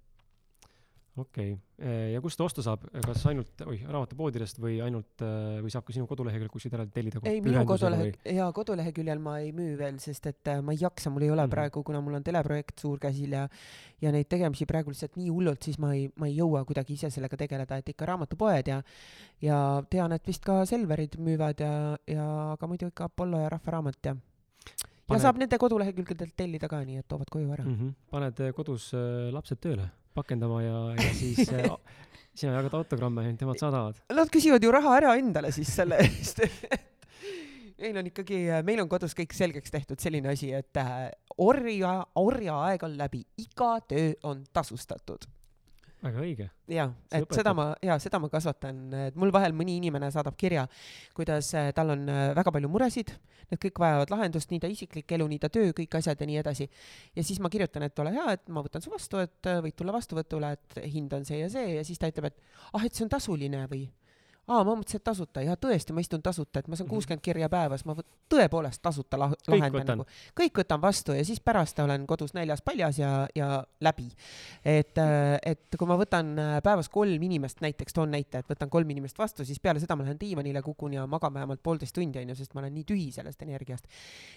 Okei 1.16 1.52
okay., 1.52 2.12
ja 2.12 2.20
kust 2.22 2.38
ta 2.38 2.46
osta 2.46 2.62
saab, 2.62 2.84
kas 3.04 3.22
ainult, 3.30 3.62
oih, 3.66 3.82
raamatupoodidest 3.86 4.58
või 4.62 4.76
ainult, 4.84 5.22
äh, 5.26 5.60
või 5.62 5.72
saab 5.72 5.86
ka 5.86 5.94
sinu 5.94 6.06
koduleheküljel 6.10 6.50
kuskilt 6.52 6.76
ära 6.78 6.86
tellida? 6.90 7.22
ei, 7.26 7.40
minu 7.44 7.64
kodulehe, 7.68 8.12
jaa, 8.34 8.48
koduleheküljel 8.54 9.22
ma 9.22 9.36
ei 9.42 9.50
müü 9.56 9.74
veel, 9.78 9.98
sest 10.02 10.28
et 10.30 10.50
äh, 10.52 10.62
ma 10.64 10.74
ei 10.74 10.82
jaksa, 10.82 11.12
mul 11.14 11.26
ei 11.26 11.32
ole 11.34 11.46
mm. 11.46 11.54
praegu, 11.54 11.82
kuna 11.86 12.02
mul 12.04 12.18
on 12.18 12.26
teleprojekt 12.26 12.84
suur 12.84 13.02
käsil 13.02 13.34
ja 13.38 13.46
ja 14.02 14.12
neid 14.14 14.28
tegemisi 14.30 14.66
praegu 14.68 14.92
lihtsalt 14.92 15.18
nii 15.18 15.30
hullult, 15.32 15.62
siis 15.66 15.80
ma 15.82 15.94
ei, 15.96 16.06
ma 16.20 16.28
ei 16.30 16.36
jõua 16.36 16.64
kuidagi 16.68 16.98
ise 16.98 17.10
sellega 17.14 17.38
tegeleda, 17.40 17.78
et 17.80 17.90
ikka 17.94 18.10
raamatupoed 18.10 18.70
ja 18.70 18.82
ja 19.42 19.58
tean, 19.90 20.14
et 20.14 20.30
vist 20.30 20.44
ka 20.44 20.62
Selverid 20.68 21.18
müüvad 21.22 21.62
ja, 21.62 21.74
ja 22.10 22.28
aga 22.52 22.70
muidu 22.70 22.90
ikka 22.90 23.10
Apollo 23.10 23.42
ja 23.42 23.50
Rahva 23.54 23.78
Raamat 23.78 24.10
ja 24.10 24.14
ja 24.14 25.10
Paned- 25.10 25.26
saab 25.26 25.38
nende 25.42 25.58
kodulehekülgedelt 25.60 26.32
tellida 26.36 26.68
ka, 26.70 26.80
nii 26.86 27.02
et 27.02 27.08
toovad 27.08 27.30
koju 27.30 27.50
ära 27.52 27.64
mm. 27.66 27.74
-hmm. 27.74 27.92
paned 28.10 28.40
äh, 28.40 28.54
kodus 28.56 28.92
äh, 28.94 29.32
lapsed 29.32 29.60
tööle 29.60 29.90
pakendama 30.14 30.62
ja, 30.62 30.80
ja 30.98 31.12
siis 31.14 31.52
äh, 31.52 31.70
sina 32.38 32.56
jagad 32.58 32.74
autogramme 32.80 33.26
ja 33.26 33.36
nemad 33.36 33.60
saadavad. 33.60 34.00
Nad 34.14 34.32
küsivad 34.32 34.64
ju 34.64 34.72
raha 34.74 34.98
ära 35.02 35.14
endale 35.20 35.52
siis 35.54 35.70
selle 35.74 36.00
eest 36.02 36.44
meil 37.84 37.98
on 38.00 38.08
ikkagi, 38.08 38.40
meil 38.66 38.82
on 38.84 38.90
kodus 38.90 39.16
kõik 39.18 39.34
selgeks 39.36 39.72
tehtud 39.74 40.00
selline 40.00 40.30
asi, 40.32 40.52
et 40.56 40.80
äh, 40.80 41.08
orja, 41.42 41.96
orjaaeg 42.20 42.84
on 42.86 42.98
läbi, 42.98 43.24
iga 43.42 43.76
töö 43.88 44.12
on 44.30 44.44
tasustatud. 44.54 45.26
Väga 46.04 46.22
õige. 46.22 46.48
jaa, 46.70 46.86
et 47.08 47.24
seda 47.32 47.52
õpetab. 47.52 47.56
ma, 47.58 47.66
jaa, 47.84 47.96
seda 48.02 48.20
ma 48.22 48.30
kasvatan, 48.32 48.82
et 49.08 49.16
mul 49.20 49.32
vahel 49.34 49.54
mõni 49.56 49.78
inimene 49.80 50.10
saadab 50.14 50.36
kirja, 50.40 50.66
kuidas 51.16 51.50
äh, 51.58 51.70
tal 51.76 51.94
on 51.94 52.04
äh, 52.12 52.26
väga 52.36 52.52
palju 52.54 52.70
muresid, 52.72 53.14
need 53.50 53.60
kõik 53.62 53.80
vajavad 53.82 54.12
lahendust, 54.14 54.52
nii 54.52 54.62
ta 54.62 54.70
isiklik 54.70 55.16
elu, 55.16 55.26
nii 55.32 55.42
ta 55.42 55.50
töö, 55.52 55.72
kõik 55.76 55.98
asjad 56.00 56.20
ja 56.20 56.28
nii 56.30 56.40
edasi. 56.42 56.68
ja 57.16 57.26
siis 57.26 57.40
ma 57.40 57.50
kirjutan, 57.52 57.86
et 57.88 58.04
ole 58.04 58.14
hea, 58.14 58.38
et 58.38 58.48
ma 58.52 58.64
võtan 58.64 58.84
su 58.84 58.92
vastu, 58.92 59.20
et 59.24 59.50
äh, 59.50 59.60
võid 59.64 59.76
tulla 59.78 59.96
vastuvõtule, 59.96 60.54
et 60.58 60.80
hind 60.94 61.12
on 61.16 61.26
see 61.28 61.40
ja 61.42 61.50
see 61.52 61.76
ja 61.78 61.84
siis 61.86 62.00
ta 62.00 62.10
ütleb, 62.12 62.30
et 62.32 62.40
ah, 62.72 62.84
et 62.84 62.92
see 62.92 63.06
on 63.06 63.12
tasuline 63.12 63.64
või 63.70 63.86
aa, 64.48 64.64
ma 64.64 64.74
mõtlesin, 64.74 65.00
et 65.00 65.04
tasuta 65.04 65.42
ja 65.42 65.54
tõesti, 65.56 65.92
ma 65.96 66.00
istun 66.04 66.22
tasuta, 66.22 66.58
et 66.60 66.68
ma 66.68 66.76
saan 66.76 66.86
Mhm. 66.86 66.94
kuuskümmend 66.94 67.22
kirja 67.22 67.48
päevas, 67.48 67.84
ma 67.84 67.94
tõepoolest 68.30 68.82
tasuta 68.82 69.18
lah- 69.18 69.34
lahendan 69.48 69.86
nagu. 69.86 70.06
kõik 70.36 70.52
võtan 70.62 70.80
vastu 70.82 71.12
ja 71.12 71.24
siis 71.24 71.40
pärast 71.40 71.78
olen 71.78 72.06
kodus 72.06 72.34
näljas 72.34 72.62
paljas 72.62 72.98
ja, 72.98 73.26
ja 73.34 73.64
läbi. 73.80 74.10
et, 74.64 74.98
äh, 74.98 75.38
et 75.42 75.76
kui 75.78 75.86
ma 75.88 75.96
võtan 75.96 76.38
äh, 76.38 76.60
päevas 76.62 76.88
kolm 76.88 77.22
inimest, 77.22 77.60
näiteks 77.60 77.92
toon 77.92 78.10
näite, 78.10 78.38
et 78.38 78.48
võtan 78.48 78.68
kolm 78.68 78.90
inimest 78.90 79.18
vastu, 79.18 79.44
siis 79.44 79.60
peale 79.60 79.80
seda 79.80 79.96
ma 79.96 80.02
lähen 80.04 80.18
diivanile, 80.20 80.62
kukun 80.62 80.92
ja 80.92 81.06
magan 81.06 81.34
vähemalt 81.34 81.62
poolteist 81.62 81.94
tundi, 81.94 82.18
onju, 82.18 82.34
sest 82.34 82.54
ma 82.54 82.60
olen 82.60 82.74
nii 82.74 82.84
tühi 82.84 83.12
sellest 83.12 83.42
energiast. 83.42 83.84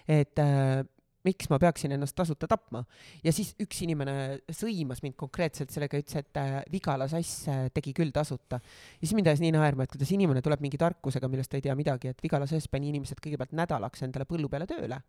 et 0.07 0.39
äh, 0.39 0.83
miks 1.27 1.51
ma 1.51 1.59
peaksin 1.61 1.93
ennast 1.97 2.15
tasuta 2.17 2.49
tapma. 2.49 2.83
ja 3.23 3.33
siis 3.35 3.53
üks 3.63 3.83
inimene 3.85 4.15
sõimas 4.55 5.03
mind 5.05 5.17
konkreetselt 5.19 5.73
sellega, 5.73 5.99
ütles, 6.01 6.23
et 6.23 6.41
äh, 6.41 6.57
Vigala 6.73 7.09
sass 7.11 7.45
äh, 7.51 7.67
tegi 7.75 7.93
küll 7.97 8.15
tasuta. 8.15 8.61
ja 8.63 9.03
siis 9.03 9.15
mind 9.17 9.29
ajas 9.31 9.43
nii 9.43 9.53
naerma, 9.55 9.85
et 9.85 9.93
kuidas 9.93 10.11
inimene 10.15 10.41
tuleb 10.45 10.63
mingi 10.63 10.79
tarkusega, 10.81 11.29
millest 11.31 11.51
ta 11.51 11.61
ei 11.61 11.67
tea 11.67 11.77
midagi, 11.77 12.15
et 12.15 12.23
Vigala 12.23 12.49
sass 12.49 12.71
pani 12.71 12.91
inimesed 12.93 13.21
kõigepealt 13.23 13.55
nädalaks 13.57 14.07
endale 14.07 14.29
põllu 14.29 14.49
peale 14.51 14.69
tööle 14.69 15.01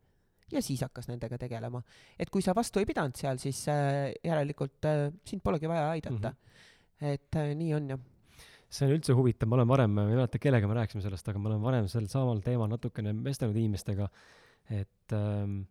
ja 0.53 0.63
siis 0.65 0.83
hakkas 0.85 1.09
nendega 1.11 1.39
tegelema. 1.41 1.83
et 2.19 2.31
kui 2.31 2.43
sa 2.45 2.55
vastu 2.57 2.81
ei 2.81 2.89
pidanud 2.89 3.17
seal, 3.19 3.41
siis 3.43 3.65
äh, 3.73 4.13
järelikult 4.25 4.89
äh, 4.89 5.09
sind 5.29 5.45
polegi 5.45 5.69
vaja 5.69 5.91
aidata 5.91 6.31
mm. 6.31 6.37
-hmm. 6.37 7.13
et 7.15 7.37
äh, 7.37 7.55
nii 7.55 7.75
on 7.75 7.91
jah. 7.95 8.01
see 8.71 8.87
on 8.87 8.95
üldse 8.97 9.17
huvitav, 9.17 9.49
ma 9.49 9.57
olen 9.57 9.69
varem, 9.69 9.91
ma 9.91 10.05
ei 10.09 10.17
mäleta, 10.17 10.39
kellega 10.39 10.69
me 10.69 10.75
rääkisime 10.75 11.03
sellest, 11.03 11.29
aga 11.29 11.39
ma 11.39 11.49
olen 11.49 11.63
varem 11.63 11.89
sel 11.89 12.07
samal 12.07 12.41
teemal 12.45 12.69
natukene 12.69 13.15
vestelnud 13.25 13.57
inimestega, 13.57 14.09
et 14.71 15.13
ähm, 15.17 15.63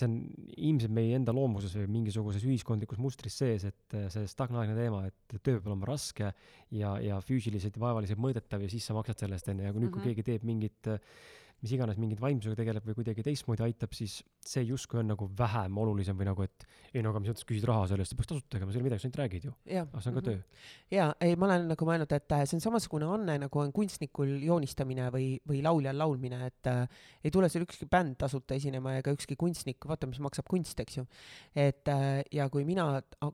see 0.00 0.08
on 0.08 0.16
ilmselt 0.56 0.94
meie 0.94 1.14
enda 1.18 1.34
loomuses 1.36 1.76
või 1.78 1.86
mingisuguses 1.98 2.44
ühiskondlikus 2.46 3.00
mustris 3.02 3.36
sees, 3.40 3.66
et 3.68 3.96
äh, 3.96 4.08
see 4.12 4.26
stagnaagne 4.30 4.76
teema, 4.78 5.04
et 5.10 5.38
töö 5.40 5.58
peab 5.58 5.70
olema 5.72 5.90
raske 5.92 6.32
ja, 6.74 6.96
ja 7.02 7.20
füüsiliselt 7.24 7.78
ja 7.78 7.84
vaevaliselt 7.84 8.22
mõõdetav 8.22 8.64
ja 8.64 8.72
siis 8.72 8.86
sa 8.86 8.96
maksad 8.96 9.24
selle 9.24 9.38
eest 9.38 9.48
onju 9.52 9.66
ja 9.66 9.72
kui 9.72 9.84
nüüd 9.84 9.90
mm, 9.90 9.94
-hmm. 9.94 9.98
Mhm. 9.98 10.04
kui 10.04 10.14
keegi 10.14 10.28
teeb 10.30 10.46
mingit 10.50 10.92
äh, 10.92 11.00
mis 11.64 11.72
iganes 11.72 11.96
mingit 12.00 12.20
vaimsusega 12.20 12.58
tegeleb 12.58 12.84
või 12.84 12.96
kuidagi 12.98 13.24
teistmoodi 13.24 13.64
aitab, 13.64 13.94
siis 13.96 14.18
see 14.44 14.64
justkui 14.68 15.00
on 15.00 15.08
nagu 15.14 15.28
vähem 15.38 15.78
olulisem 15.80 16.18
või 16.18 16.28
nagu, 16.28 16.44
et 16.44 16.66
ei 16.92 17.02
no 17.04 17.12
aga 17.12 17.22
mis 17.22 17.32
mõttes 17.32 17.46
küsid 17.48 17.64
raha 17.68 17.86
selle 17.88 18.04
eest, 18.04 18.12
sa 18.12 18.18
peaks 18.18 18.30
tasuta 18.32 18.52
tegema, 18.56 18.72
see 18.72 18.78
ei 18.78 18.82
ole 18.82 18.88
midagi, 18.90 19.02
sa 19.02 19.08
ainult 19.08 19.20
räägid 19.22 19.46
ju. 19.48 19.54
aga 19.80 20.02
see 20.04 20.12
on 20.12 20.18
ka 20.18 20.24
töö. 20.28 20.42
jaa, 20.92 21.08
ei, 21.24 21.38
ma 21.40 21.48
olen 21.48 21.66
nagu 21.72 21.88
mõelnud, 21.88 22.14
et 22.18 22.36
äh, 22.36 22.44
see 22.44 22.58
on 22.58 22.64
samasugune 22.66 23.08
anne, 23.16 23.38
nagu 23.46 23.62
on 23.62 23.72
kunstnikul 23.74 24.36
joonistamine 24.44 25.08
või, 25.14 25.30
või 25.48 25.64
lauljal 25.64 25.98
laulmine, 26.04 26.42
et 26.52 26.70
äh, 26.70 27.02
ei 27.24 27.34
tule 27.34 27.48
seal 27.52 27.64
ükski 27.64 27.88
bänd 27.90 28.18
tasuta 28.20 28.58
esinema 28.60 28.98
ega 29.00 29.16
ükski 29.16 29.38
kunstnik, 29.40 29.88
vaata, 29.88 30.10
mis 30.10 30.20
maksab 30.24 30.50
kunst, 30.52 30.84
eks 30.84 31.00
ju. 31.00 31.08
et 31.56 31.88
äh, 31.88 32.20
ja 32.34 32.50
kui 32.52 32.68
mina 32.68 32.90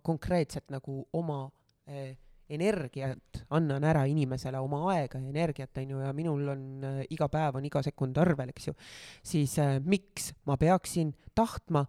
konkreetselt 0.07 0.71
nagu 0.71 1.03
oma 1.19 1.43
äh, 1.91 2.15
energiat 2.51 3.43
annan 3.51 3.85
ära 3.87 4.05
inimesele, 4.11 4.61
oma 4.63 4.83
aega 4.95 5.21
ja 5.21 5.31
energiat, 5.31 5.73
on 5.83 5.95
ju, 5.95 6.03
ja 6.05 6.13
minul 6.17 6.49
on 6.53 6.85
äh, 6.87 7.01
iga 7.15 7.29
päev 7.33 7.59
on 7.61 7.67
iga 7.69 7.83
sekund 7.87 8.19
arvel, 8.21 8.53
eks 8.55 8.71
ju, 8.71 8.77
siis 9.23 9.57
äh, 9.63 9.79
miks 9.85 10.33
ma 10.49 10.59
peaksin 10.61 11.15
tahtma 11.35 11.87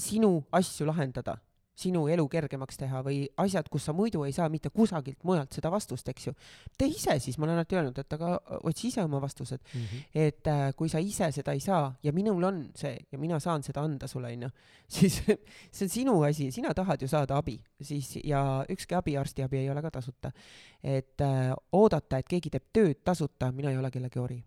sinu 0.00 0.38
asju 0.56 0.86
lahendada, 0.88 1.38
sinu 1.80 2.02
elu 2.12 2.26
kergemaks 2.28 2.76
teha 2.80 3.00
või 3.06 3.22
asjad, 3.40 3.68
kus 3.72 3.84
sa 3.88 3.92
muidu 3.96 4.22
ei 4.26 4.32
saa 4.36 4.48
mitte 4.52 4.70
kusagilt 4.70 5.24
mujalt 5.24 5.52
seda 5.56 5.70
vastust, 5.72 6.08
eks 6.12 6.26
ju. 6.28 6.32
tee 6.78 6.88
ise 6.92 7.16
siis, 7.18 7.38
ma 7.38 7.46
olen 7.48 7.56
alati 7.60 7.78
öelnud, 7.78 7.98
et 8.02 8.12
aga 8.16 8.34
otsi 8.68 8.88
ise 8.88 9.02
oma 9.04 9.20
vastused, 9.20 9.60
Mm 9.74 9.80
-hmm. 9.80 10.04
et 10.14 10.46
äh, 10.46 10.74
kui 10.76 10.88
sa 10.88 10.98
ise 10.98 11.30
seda 11.32 11.52
ei 11.52 11.60
saa 11.60 11.94
ja 12.02 12.12
minul 12.12 12.42
on 12.44 12.70
see 12.76 12.96
ja 13.12 13.18
mina 13.18 13.38
saan 13.40 13.62
seda 13.62 13.80
anda 13.80 14.06
sulle, 14.06 14.32
onju, 14.32 14.48
siis 14.96 15.22
see 15.72 15.84
on 15.84 15.88
sinu 15.88 16.22
asi, 16.22 16.50
sina 16.52 16.74
tahad 16.74 17.02
ju 17.02 17.08
saada 17.08 17.36
abi, 17.36 17.60
siis 17.80 18.18
ja 18.24 18.64
ükski 18.70 18.94
abi, 18.94 19.16
arstiabi 19.16 19.56
ei 19.58 19.70
ole 19.70 19.82
ka 19.82 19.90
tasuta. 19.90 20.30
et 20.82 21.20
äh, 21.20 21.54
oodata, 21.72 22.18
et 22.18 22.28
keegi 22.28 22.50
teeb 22.50 22.64
tööd 22.72 23.00
tasuta, 23.04 23.52
mina 23.52 23.70
ei 23.70 23.76
ole 23.78 23.90
kellegi 23.90 24.18
ori. 24.18 24.44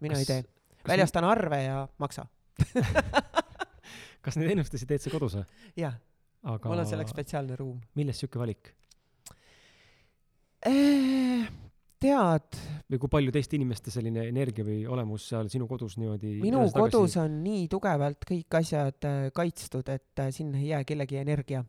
mina 0.00 0.14
Kas- 0.14 0.18
ei 0.18 0.24
tee. 0.42 0.44
väljastan 0.88 1.24
arve 1.24 1.62
ja 1.62 1.88
maksa. 1.98 2.26
kas 4.24 4.36
neid 4.36 4.50
ennustusi 4.50 4.86
teed 4.86 5.00
sa 5.02 5.10
kodus 5.10 5.36
või? 5.38 5.44
jah, 5.76 5.94
aga 6.42 6.70
mul 6.70 6.84
on 6.84 6.90
selleks 6.90 7.14
spetsiaalne 7.14 7.56
ruum. 7.58 7.80
millest 7.98 8.24
sihuke 8.24 8.40
valik? 8.40 8.74
Äh, 10.66 11.46
tead, 12.02 12.58
või 12.90 13.00
kui 13.02 13.10
palju 13.10 13.34
teiste 13.34 13.56
inimeste 13.58 13.92
selline 13.94 14.24
energia 14.30 14.66
või 14.66 14.80
olemus 14.90 15.28
seal 15.32 15.50
sinu 15.50 15.66
kodus 15.70 15.96
niimoodi 15.98 16.36
minu 16.42 16.62
kodus 16.74 17.16
on 17.20 17.40
nii 17.42 17.66
tugevalt 17.70 18.26
kõik 18.28 18.58
asjad 18.60 19.08
äh, 19.08 19.20
kaitstud, 19.34 19.90
et 19.90 20.22
äh, 20.22 20.30
sinna 20.34 20.60
ei 20.60 20.70
jää 20.72 20.84
kellegi 20.88 21.18
energia. 21.20 21.64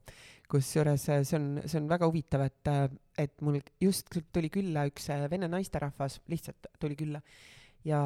kusjuures 0.49 1.09
äh, 1.09 1.23
see 1.23 1.37
on, 1.37 1.47
see 1.65 1.81
on 1.81 1.89
väga 1.89 2.09
huvitav, 2.09 2.45
et 2.45 2.73
et 3.17 3.41
mul 3.41 3.59
just 3.81 4.09
tuli 4.33 4.49
külla 4.53 4.85
üks 4.89 5.09
vene 5.29 5.49
naisterahvas, 5.49 6.21
lihtsalt 6.29 6.69
tuli 6.79 6.95
külla 6.95 7.21
ja 7.85 7.99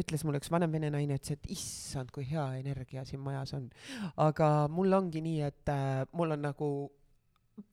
ütles 0.00 0.24
mulle 0.24 0.40
üks 0.42 0.50
vanem 0.52 0.72
vene 0.74 0.90
naine, 0.92 1.18
ütles, 1.20 1.38
et 1.38 1.50
issand, 1.54 2.10
kui 2.14 2.26
hea 2.28 2.46
energia 2.60 3.04
siin 3.08 3.22
majas 3.24 3.54
on. 3.58 3.70
aga 4.16 4.50
mul 4.72 4.92
ongi 5.00 5.22
nii, 5.24 5.40
et 5.48 5.72
äh, 5.72 6.04
mul 6.12 6.36
on 6.36 6.46
nagu 6.48 6.70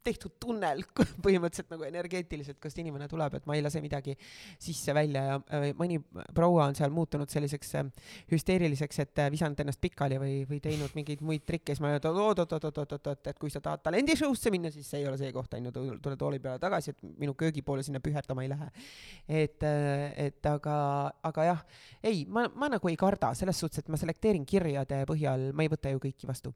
tehtud 0.06 0.36
tunnel 0.42 0.82
põhimõtteliselt 1.26 1.72
nagu 1.74 1.86
energeetiliselt, 1.88 2.60
kust 2.62 2.78
inimene 2.82 3.08
tuleb, 3.10 3.38
et 3.38 3.48
ma 3.50 3.56
ei 3.58 3.64
lase 3.66 3.82
midagi 3.84 4.16
sisse-välja 4.62 5.24
ja 5.28 5.38
äh, 5.40 5.68
mõni 5.78 6.00
proua 6.36 6.68
on 6.70 6.78
seal 6.78 6.94
muutunud 6.94 7.30
selliseks 7.32 7.74
äh, 7.80 7.90
hüsteeriliseks, 8.32 9.02
et 9.04 9.22
äh, 9.24 9.32
visanud 9.34 9.60
ennast 9.64 9.82
pikali 9.82 10.20
või, 10.22 10.36
või 10.50 10.62
teinud 10.64 10.94
mingeid 10.98 11.24
muid 11.26 11.46
trikke, 11.48 11.74
siis 11.74 11.82
ma 11.84 11.94
ütlen, 11.96 12.02
et 12.02 12.22
oot-oot-oot-oot-oot, 12.26 13.32
et 13.32 13.42
kui 13.42 13.54
sa 13.54 13.62
tahad 13.64 13.84
talendishow'sse 13.86 14.54
minna, 14.54 14.72
siis 14.74 14.90
see 14.90 15.02
ei 15.02 15.10
ole 15.10 15.18
see 15.22 15.34
koht, 15.36 15.54
on 15.58 15.70
ju, 15.70 15.74
tule 16.04 16.18
tooli 16.20 16.42
peale 16.44 16.62
tagasi, 16.62 16.94
et 16.94 17.02
minu 17.22 17.36
köögi 17.38 17.66
poole 17.66 17.86
sinna 17.86 18.02
püherdama 18.04 18.46
ei 18.46 18.52
lähe. 18.54 18.70
et, 19.42 19.66
et 20.22 20.50
aga, 20.50 20.76
aga 21.26 21.48
jah, 21.48 21.66
ei, 22.04 22.26
ma, 22.30 22.46
ma 22.56 22.70
nagu 22.76 22.92
ei 22.92 22.98
karda, 23.00 23.34
selles 23.38 23.58
suhtes, 23.62 23.82
et 23.82 23.92
ma 23.92 24.00
selekteerin 24.00 24.46
kirjade 24.46 25.04
põhjal, 25.10 25.50
ma 25.56 25.66
ei 25.66 25.72
võta 25.72 25.94
ju 25.94 26.02
kõiki 26.04 26.30
vastu. 26.30 26.54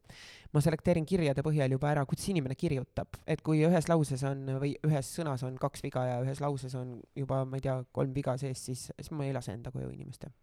ma 0.53 0.61
selekteerin 0.61 1.05
kirjade 1.05 1.43
põhjal 1.45 1.77
juba 1.77 1.91
ära, 1.91 2.05
kuidas 2.05 2.29
inimene 2.31 2.57
kirjutab, 2.59 3.14
et 3.27 3.41
kui 3.45 3.63
ühes 3.65 3.89
lauses 3.89 4.23
on 4.27 4.45
või 4.61 4.75
ühes 4.87 5.11
sõnas 5.17 5.43
on 5.47 5.59
kaks 5.61 5.83
viga 5.85 6.05
ja 6.07 6.17
ühes 6.23 6.41
lauses 6.43 6.75
on 6.79 6.99
juba, 7.15 7.43
ma 7.45 7.59
ei 7.59 7.65
tea, 7.65 7.79
kolm 7.95 8.13
viga 8.15 8.37
sees, 8.41 8.65
siis, 8.69 8.89
siis 8.99 9.11
ma 9.11 9.27
ei 9.27 9.33
lase 9.35 9.55
enda 9.55 9.73
koju 9.73 9.91
inimest 9.93 10.27
jah 10.27 10.35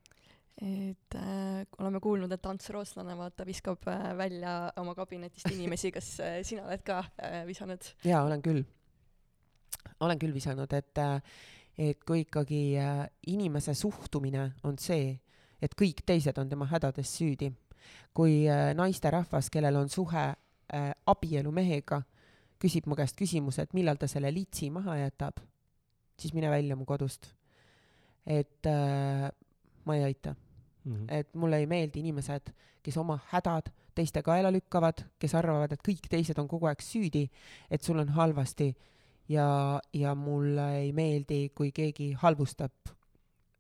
et 0.62 1.16
äh, 1.16 1.62
oleme 1.80 1.98
kuulnud, 2.04 2.32
et 2.32 2.46
Ants 2.46 2.68
Rootslane 2.70 3.14
vaata 3.16 3.46
viskab 3.48 3.86
äh, 3.88 4.10
välja 4.18 4.52
oma 4.76 4.92
kabinetist 4.94 5.48
inimesi, 5.50 5.90
kas 5.90 6.10
äh, 6.20 6.36
sina 6.46 6.66
oled 6.68 6.84
ka 6.86 7.00
äh, 7.24 7.40
visanud? 7.48 7.88
jaa, 8.04 8.20
olen 8.26 8.42
küll. 8.44 8.60
olen 10.04 10.20
küll 10.20 10.34
visanud, 10.36 10.72
et 10.76 11.00
äh, 11.00 11.16
et 11.78 12.04
kui 12.04 12.26
ikkagi 12.26 12.76
äh, 12.78 13.06
inimese 13.32 13.74
suhtumine 13.74 14.50
on 14.68 14.78
see, 14.78 15.14
et 15.62 15.74
kõik 15.78 16.04
teised 16.06 16.38
on 16.38 16.50
tema 16.50 16.68
hädades 16.68 17.14
süüdi, 17.16 17.52
kui 18.14 18.42
äh, 18.50 18.72
naisterahvas, 18.76 19.48
kellel 19.50 19.80
on 19.80 19.88
suhe 19.92 20.26
äh, 20.28 20.90
abielumehega, 21.06 22.02
küsib 22.62 22.86
mu 22.86 22.96
käest 22.98 23.18
küsimuse, 23.18 23.66
et 23.66 23.74
millal 23.74 23.98
ta 23.98 24.08
selle 24.10 24.30
litsi 24.34 24.70
maha 24.70 24.96
jätab, 25.00 25.40
siis 26.18 26.34
mine 26.36 26.50
välja 26.50 26.76
mu 26.78 26.86
kodust. 26.86 27.32
et 28.26 28.66
äh, 28.70 29.30
ma 29.84 29.94
ei 29.96 30.04
aita 30.04 30.34
mm. 30.84 30.94
-hmm. 30.94 31.06
et 31.08 31.34
mulle 31.34 31.58
ei 31.58 31.66
meeldi 31.66 32.00
inimesed, 32.00 32.52
kes 32.82 32.96
oma 32.96 33.18
hädad 33.32 33.72
teiste 33.94 34.22
kaela 34.22 34.52
lükkavad, 34.52 35.04
kes 35.18 35.34
arvavad, 35.34 35.72
et 35.72 35.82
kõik 35.88 36.08
teised 36.10 36.38
on 36.38 36.48
kogu 36.48 36.66
aeg 36.66 36.80
süüdi, 36.80 37.28
et 37.70 37.82
sul 37.82 37.98
on 37.98 38.08
halvasti 38.08 38.76
ja, 39.28 39.80
ja 39.92 40.14
mulle 40.14 40.78
ei 40.78 40.92
meeldi, 40.92 41.48
kui 41.54 41.72
keegi 41.72 42.12
halvustab, 42.12 42.72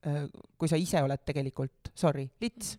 äh, 0.06 0.24
kui 0.58 0.68
sa 0.68 0.76
ise 0.76 1.02
oled 1.02 1.24
tegelikult, 1.26 1.92
sorry, 1.94 2.30
lits, 2.40 2.78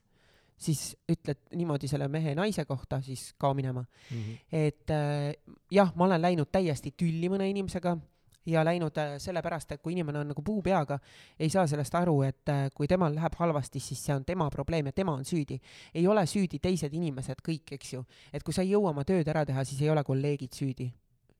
siis 0.63 0.93
ütled 1.09 1.41
niimoodi 1.57 1.89
selle 1.91 2.07
mehe 2.11 2.33
naise 2.37 2.65
kohta, 2.69 3.01
siis 3.01 3.33
kao 3.37 3.53
minema 3.53 3.83
mm. 3.83 4.17
-hmm. 4.17 4.39
et 4.51 4.89
äh, 4.89 5.33
jah, 5.71 5.93
ma 5.95 6.05
olen 6.05 6.21
läinud 6.21 6.51
täiesti 6.51 6.93
tülli 6.97 7.29
mõne 7.29 7.49
inimesega 7.49 7.97
ja 8.45 8.65
läinud 8.65 8.97
äh, 8.97 9.15
sellepärast, 9.17 9.71
et 9.71 9.81
kui 9.81 9.93
inimene 9.93 10.19
on 10.19 10.27
nagu 10.33 10.41
puu 10.41 10.61
peaga, 10.61 10.99
ei 11.39 11.49
saa 11.49 11.67
sellest 11.67 11.95
aru, 11.95 12.21
et 12.23 12.49
äh, 12.49 12.65
kui 12.75 12.87
temal 12.87 13.15
läheb 13.15 13.35
halvasti, 13.39 13.79
siis 13.79 14.05
see 14.05 14.15
on 14.15 14.25
tema 14.25 14.49
probleem 14.49 14.85
ja 14.85 14.91
tema 14.91 15.13
on 15.13 15.25
süüdi. 15.25 15.59
ei 15.93 16.07
ole 16.07 16.25
süüdi 16.25 16.59
teised 16.59 16.93
inimesed 16.93 17.41
kõik, 17.47 17.75
eks 17.77 17.93
ju. 17.93 18.05
et 18.33 18.43
kui 18.43 18.53
sa 18.53 18.61
ei 18.61 18.71
jõua 18.71 18.89
oma 18.89 19.03
tööd 19.03 19.27
ära 19.27 19.45
teha, 19.45 19.63
siis 19.63 19.81
ei 19.81 19.89
ole 19.89 20.03
kolleegid 20.03 20.53
süüdi. 20.53 20.91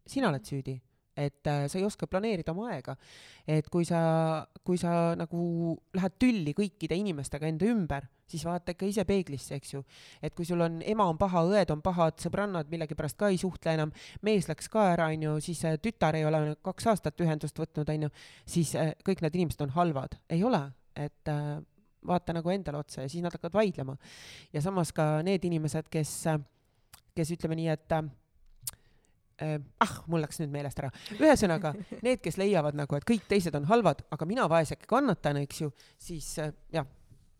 sina 0.08 0.30
oled 0.30 0.46
süüdi 0.46 0.80
et 1.18 1.48
äh, 1.48 1.66
sa 1.70 1.78
ei 1.78 1.86
oska 1.86 2.08
planeerida 2.10 2.54
oma 2.54 2.70
aega. 2.74 2.96
et 3.48 3.68
kui 3.70 3.86
sa, 3.86 4.46
kui 4.64 4.78
sa 4.82 5.14
nagu 5.20 5.76
lähed 5.94 6.16
tülli 6.20 6.54
kõikide 6.58 6.98
inimestega 6.98 7.48
enda 7.48 7.68
ümber, 7.70 8.08
siis 8.30 8.46
vaata 8.48 8.74
ikka 8.74 8.88
ise 8.90 9.06
peeglisse, 9.06 9.58
eks 9.60 9.74
ju. 9.76 9.84
et 10.22 10.34
kui 10.36 10.46
sul 10.46 10.62
on, 10.66 10.82
ema 10.82 11.06
on 11.10 11.20
paha, 11.22 11.44
õed 11.50 11.74
on 11.76 11.84
pahad, 11.86 12.18
sõbrannad 12.24 12.72
millegipärast 12.72 13.20
ka 13.20 13.30
ei 13.34 13.38
suhtle 13.42 13.76
enam, 13.78 13.94
mees 14.22 14.50
läks 14.50 14.72
ka 14.74 14.88
ära, 14.96 15.12
onju, 15.14 15.38
siis 15.44 15.64
äh, 15.70 15.78
tütar 15.82 16.18
ei 16.18 16.26
ole 16.26 16.56
kaks 16.66 16.90
aastat 16.94 17.22
ühendust 17.22 17.60
võtnud, 17.60 17.94
onju, 17.94 18.10
siis 18.50 18.74
äh, 18.80 18.96
kõik 19.06 19.22
need 19.26 19.38
inimesed 19.42 19.62
on 19.68 19.76
halvad. 19.78 20.18
ei 20.34 20.44
ole, 20.44 20.66
et 20.96 21.30
vaata 22.08 22.34
nagu 22.36 22.52
endale 22.54 22.82
otsa 22.82 23.06
ja 23.06 23.10
siis 23.10 23.24
nad 23.24 23.34
hakkavad 23.34 23.54
vaidlema. 23.62 23.96
ja 24.54 24.62
samas 24.62 24.92
ka 24.94 25.22
need 25.26 25.46
inimesed, 25.46 25.90
kes, 25.92 26.12
kes 27.16 27.32
ütleme 27.38 27.58
nii, 27.60 27.70
et 27.74 27.96
äh, 29.42 29.56
äh, 29.56 29.62
ah, 29.84 29.96
mul 30.08 30.24
läks 30.24 30.42
nüüd 30.42 30.52
meelest 30.54 30.82
ära. 30.82 30.92
ühesõnaga, 31.18 31.74
need, 32.02 32.22
kes 32.24 32.38
leiavad 32.42 32.78
nagu, 32.78 32.98
et 32.98 33.08
kõik 33.08 33.26
teised 33.30 33.56
on 33.60 33.68
halvad, 33.70 34.04
aga 34.14 34.28
mina 34.30 34.50
vaeseke 34.52 34.90
kannatan, 34.90 35.44
eks 35.46 35.64
ju, 35.66 35.72
siis 36.02 36.28
äh, 36.44 36.54
jah. 36.74 36.88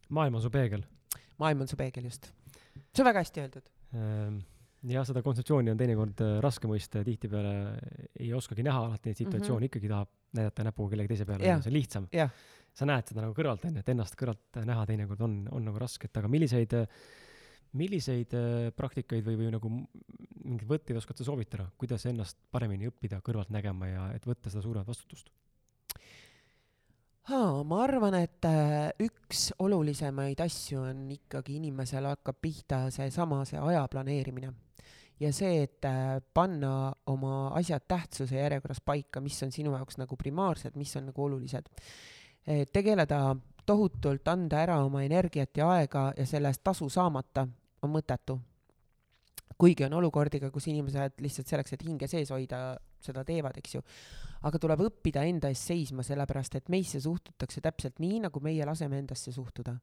maailm 0.10 0.40
on 0.40 0.46
su 0.46 0.54
peegel. 0.54 0.86
maailm 1.42 1.66
on 1.66 1.72
su 1.72 1.80
peegel, 1.80 2.10
just. 2.10 2.32
see 2.94 3.04
on 3.04 3.12
väga 3.12 3.24
hästi 3.26 3.46
öeldud 3.46 3.72
ähm 3.94 4.42
jah, 4.92 5.06
seda 5.08 5.22
kontseptsiooni 5.24 5.72
on 5.72 5.80
teinekord 5.80 6.24
äh, 6.26 6.38
raske 6.44 6.68
mõista 6.68 7.00
ja 7.00 7.08
tihtipeale 7.08 7.54
ei 8.20 8.34
oskagi 8.36 8.66
näha 8.66 8.82
alati 8.88 9.12
neid 9.12 9.22
situatsioone 9.22 9.54
mm, 9.54 9.64
-hmm. 9.64 9.72
ikkagi 9.72 9.92
tahab 9.92 10.10
näidata 10.34 10.66
näpuga 10.68 10.92
kellegi 10.92 11.14
teise 11.14 11.26
peale, 11.30 11.46
see 11.62 11.72
on 11.72 11.78
lihtsam. 11.78 12.08
sa 12.74 12.86
näed 12.90 13.06
seda 13.08 13.22
nagu 13.22 13.36
kõrvalt, 13.38 13.68
onju, 13.70 13.80
et 13.80 13.90
ennast 13.94 14.18
kõrvalt 14.18 14.64
näha 14.66 14.86
teinekord 14.90 15.22
on, 15.22 15.36
on 15.52 15.66
nagu 15.70 15.80
raske, 15.80 16.10
et 16.10 16.18
aga 16.18 16.28
milliseid 16.28 16.74
äh, 16.74 16.88
milliseid 17.78 18.34
äh, 18.38 18.70
praktikaid 18.76 19.26
või, 19.26 19.38
või 19.40 19.52
nagu 19.54 19.72
mingeid 20.44 20.70
võtteid 20.70 21.00
oskad 21.00 21.20
sa 21.20 21.28
soovitada, 21.28 21.68
kuidas 21.80 22.06
ennast 22.10 22.38
paremini 22.52 22.90
õppida 22.90 23.22
kõrvalt 23.26 23.54
nägema 23.54 23.90
ja 23.90 24.10
et 24.16 24.28
võtta 24.28 24.52
seda 24.52 24.64
suuremat 24.66 24.90
vastutust? 24.90 25.32
ma 27.24 27.78
arvan, 27.86 28.18
et 28.20 28.46
äh, 28.50 28.90
üks 29.00 29.54
olulisemaid 29.64 30.42
asju 30.44 30.82
on 30.90 31.06
ikkagi 31.14 31.56
inimesel 31.56 32.10
hakkab 32.10 32.42
pihta 32.44 32.90
seesama, 32.92 33.46
see 33.48 33.62
aja 33.64 33.86
planeerimine 33.88 34.52
ja 35.24 35.32
see, 35.32 35.64
et 35.64 35.88
äh, 35.88 36.18
panna 36.34 36.92
oma 37.08 37.54
asjad 37.56 37.86
tähtsuse 37.88 38.36
järjekorras 38.36 38.84
paika, 38.84 39.22
mis 39.24 39.40
on 39.46 39.56
sinu 39.56 39.72
jaoks 39.78 40.02
nagu 40.02 40.20
primaarsed, 40.20 40.76
mis 40.76 40.92
on 41.00 41.12
nagu 41.12 41.24
olulised. 41.24 41.70
tegeleda 42.74 43.36
tohutult, 43.66 44.28
anda 44.28 44.60
ära 44.60 44.82
oma 44.84 45.04
energiat 45.04 45.58
ja 45.58 45.70
aega 45.78 46.10
ja 46.18 46.26
selle 46.28 46.52
eest 46.52 46.64
tasu 46.64 46.90
saamata 46.92 47.48
on 47.82 47.94
mõttetu. 47.94 48.40
Kuigi 49.60 49.86
on 49.88 49.98
olukordi 50.00 50.42
ka, 50.44 50.50
kus 50.54 50.68
inimesed 50.72 51.22
lihtsalt 51.24 51.52
selleks, 51.52 51.76
et 51.76 51.86
hinge 51.86 52.10
sees 52.12 52.32
hoida, 52.34 52.64
seda 53.04 53.24
teevad, 53.28 53.58
eks 53.60 53.78
ju. 53.78 53.84
aga 54.48 54.60
tuleb 54.60 54.84
õppida 54.88 55.24
enda 55.28 55.52
eest 55.54 55.72
seisma, 55.72 56.04
sellepärast 56.04 56.60
et 56.60 56.70
meisse 56.74 57.00
suhtutakse 57.04 57.64
täpselt 57.64 58.02
nii, 58.04 58.20
nagu 58.28 58.44
meie 58.44 58.66
laseme 58.68 59.00
endasse 59.00 59.32
suhtuda. 59.32 59.78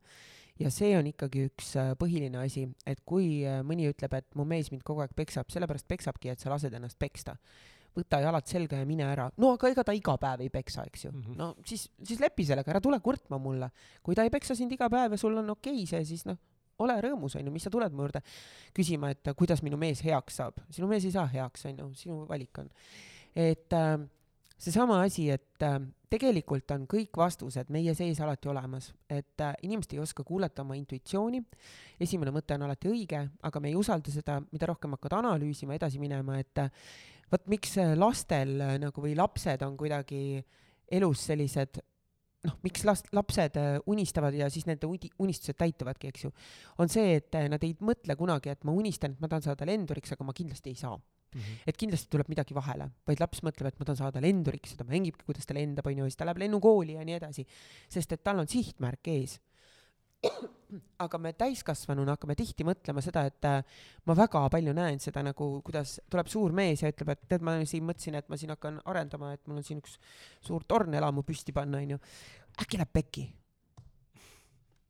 ja 0.61 0.71
see 0.71 0.93
on 0.99 1.07
ikkagi 1.07 1.47
üks 1.49 1.75
äh, 1.81 1.93
põhiline 1.97 2.43
asi, 2.45 2.67
et 2.87 3.01
kui 3.05 3.43
äh, 3.49 3.61
mõni 3.65 3.89
ütleb, 3.89 4.15
et 4.15 4.35
mu 4.35 4.45
mees 4.45 4.71
mind 4.71 4.85
kogu 4.85 5.05
aeg 5.05 5.15
peksab, 5.17 5.51
sellepärast 5.53 5.89
peksabki, 5.89 6.33
et 6.33 6.41
sa 6.41 6.51
lased 6.53 6.75
ennast 6.75 6.99
peksta 6.99 7.37
võta 7.97 8.21
jalad 8.23 8.47
selga 8.47 8.79
ja 8.81 8.87
mine 8.87 9.07
ära. 9.07 9.29
no 9.41 9.55
aga 9.57 9.71
ega 9.73 9.85
ta 9.87 9.95
iga 9.97 10.17
päev 10.21 10.45
ei 10.45 10.51
peksa, 10.53 10.85
eks 10.87 11.05
ju 11.05 11.11
mm. 11.11 11.23
-hmm. 11.23 11.37
no 11.39 11.55
siis, 11.67 11.89
siis 12.05 12.21
lepi 12.21 12.45
sellega, 12.47 12.71
ära 12.71 12.81
tule 12.81 13.01
kurtma 13.01 13.39
mulle. 13.39 13.71
kui 14.03 14.15
ta 14.15 14.23
ei 14.23 14.31
peksa 14.31 14.55
sind 14.55 14.73
iga 14.73 14.89
päev 14.89 15.13
ja 15.13 15.19
sul 15.19 15.37
on 15.37 15.51
okei 15.51 15.83
okay 15.83 15.87
see, 15.87 16.05
siis 16.05 16.27
noh, 16.27 16.39
ole 16.85 16.97
rõõmus, 17.07 17.37
onju, 17.41 17.53
mis 17.55 17.67
sa 17.67 17.73
tuled 17.73 17.95
mu 17.95 18.07
juurde 18.07 18.23
küsima, 18.77 19.13
et 19.15 19.33
kuidas 19.37 19.65
minu 19.67 19.79
mees 19.81 20.03
heaks 20.07 20.41
saab. 20.43 20.63
sinu 20.71 20.89
mees 20.91 21.05
ei 21.05 21.15
saa 21.15 21.27
heaks, 21.31 21.67
onju, 21.71 21.93
sinu 21.99 22.25
valik 22.29 22.63
on. 22.63 22.71
et 23.35 23.73
äh, 23.77 23.99
seesama 24.61 25.01
asi, 25.03 25.31
et 25.31 25.65
äh, 25.65 25.79
tegelikult 26.11 26.71
on 26.75 26.87
kõik 26.91 27.17
vastused 27.17 27.71
meie 27.73 27.95
sees 27.97 28.19
alati 28.21 28.51
olemas, 28.51 28.91
et 29.11 29.45
äh, 29.45 29.55
inimesed 29.67 29.95
ei 29.95 30.03
oska 30.03 30.25
kuulata 30.27 30.65
oma 30.65 30.77
intuitsiooni. 30.79 31.43
esimene 32.01 32.33
mõte 32.35 32.57
on 32.57 32.67
alati 32.67 32.91
õige, 32.91 33.23
aga 33.43 33.61
me 33.61 33.71
ei 33.71 33.79
usalda 33.79 34.13
seda, 34.13 34.41
mida 34.53 34.69
rohkem 34.71 34.97
hakkad 34.97 35.19
analüüsima, 35.21 35.77
edasi 35.79 36.03
minema, 36.03 36.39
et 36.43 36.59
äh, 36.59 36.71
vot 37.31 37.47
miks 37.51 37.77
lastel 37.97 38.59
äh, 38.61 38.77
nagu 38.83 39.05
või 39.05 39.15
lapsed 39.19 39.63
on 39.67 39.77
kuidagi 39.81 40.43
elus 40.91 41.25
sellised 41.31 41.81
noh, 42.47 42.57
miks 42.65 42.85
last, 42.89 43.11
lapsed 43.17 43.57
äh, 43.61 43.79
unistavad 43.91 44.37
ja 44.37 44.49
siis 44.53 44.67
nende 44.69 44.89
uni-, 44.89 45.13
unistused 45.21 45.59
täituvadki, 45.61 46.11
eks 46.13 46.27
ju, 46.27 46.33
on 46.81 46.93
see, 46.93 47.19
et 47.21 47.37
äh, 47.39 47.49
nad 47.53 47.65
ei 47.67 47.75
mõtle 47.85 48.17
kunagi, 48.19 48.53
et 48.55 48.65
ma 48.69 48.75
unistan, 48.77 49.15
et 49.17 49.23
ma 49.23 49.31
tahan 49.31 49.51
saada 49.51 49.69
lenduriks, 49.69 50.15
aga 50.17 50.27
ma 50.27 50.37
kindlasti 50.37 50.73
ei 50.73 50.79
saa 50.81 50.97
mm. 50.97 51.41
-hmm. 51.41 51.61
et 51.67 51.77
kindlasti 51.77 52.11
tuleb 52.13 52.33
midagi 52.33 52.57
vahele, 52.57 52.91
vaid 53.07 53.21
laps 53.21 53.45
mõtleb, 53.47 53.69
et 53.69 53.79
ma 53.79 53.89
tahan 53.89 54.01
saada 54.05 54.25
lenduriks 54.25 54.75
ja 54.75 54.81
ta 54.81 54.89
mängibki, 54.89 55.27
kuidas 55.27 55.47
ta 55.47 55.55
lendab, 55.55 55.87
onju, 55.87 56.05
ja 56.05 56.11
siis 56.11 56.21
ta 56.21 56.29
läheb 56.29 56.43
lennukooli 56.45 56.97
ja 56.99 57.05
nii 57.05 57.19
edasi. 57.21 57.47
sest 57.89 58.13
et 58.13 58.25
tal 58.25 58.39
on 58.39 58.49
sihtmärk 58.49 59.09
ees 59.09 59.39
aga 61.01 61.19
me 61.19 61.33
täiskasvanuna 61.37 62.15
hakkame 62.15 62.37
tihti 62.39 62.65
mõtlema 62.67 63.03
seda, 63.05 63.25
et 63.31 63.49
äh, 63.49 63.81
ma 64.07 64.17
väga 64.19 64.43
palju 64.53 64.75
näen 64.77 65.01
seda 65.03 65.23
nagu, 65.25 65.49
kuidas 65.67 65.97
tuleb 66.13 66.29
suur 66.31 66.55
mees 66.57 66.85
ja 66.85 66.93
ütleb, 66.93 67.15
et 67.15 67.25
tead, 67.31 67.45
ma 67.47 67.57
siin 67.69 67.87
mõtlesin, 67.89 68.19
et 68.21 68.29
ma 68.31 68.39
siin 68.41 68.53
hakkan 68.55 68.81
arendama, 68.91 69.33
et 69.37 69.43
mul 69.49 69.63
on 69.63 69.67
siin 69.67 69.81
üks 69.83 69.97
suur 70.47 70.67
tornelamu 70.69 71.25
püsti 71.27 71.57
panna, 71.57 71.81
onju. 71.81 72.01
äkki 72.61 72.81
läheb 72.81 72.93
pekki? 73.01 73.27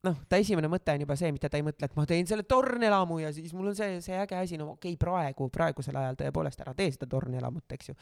Noh, 0.06 0.20
ta 0.28 0.39
esimene 0.40 0.68
mõte 0.72 0.94
on 0.94 1.05
juba 1.05 1.16
see, 1.18 1.31
mida 1.35 1.51
ta 1.52 1.59
ei 1.60 1.64
mõtle, 1.66 1.89
et 1.89 1.97
ma 1.98 2.06
teen 2.09 2.28
selle 2.28 2.47
tornelamu 2.48 3.20
ja 3.22 3.32
siis 3.36 3.52
mul 3.56 3.72
on 3.72 3.77
see, 3.77 3.98
see 4.05 4.16
äge 4.16 4.39
asi, 4.39 4.59
no 4.60 4.74
okei 4.74 4.94
okay,, 4.94 5.01
praegu, 5.01 5.48
praegusel 5.52 5.98
ajal 6.01 6.18
tõepoolest 6.20 6.62
ära 6.64 6.74
tee 6.77 6.93
seda 6.94 7.09
tornelamut, 7.10 7.66
eks 7.77 7.93
ju. 7.93 7.98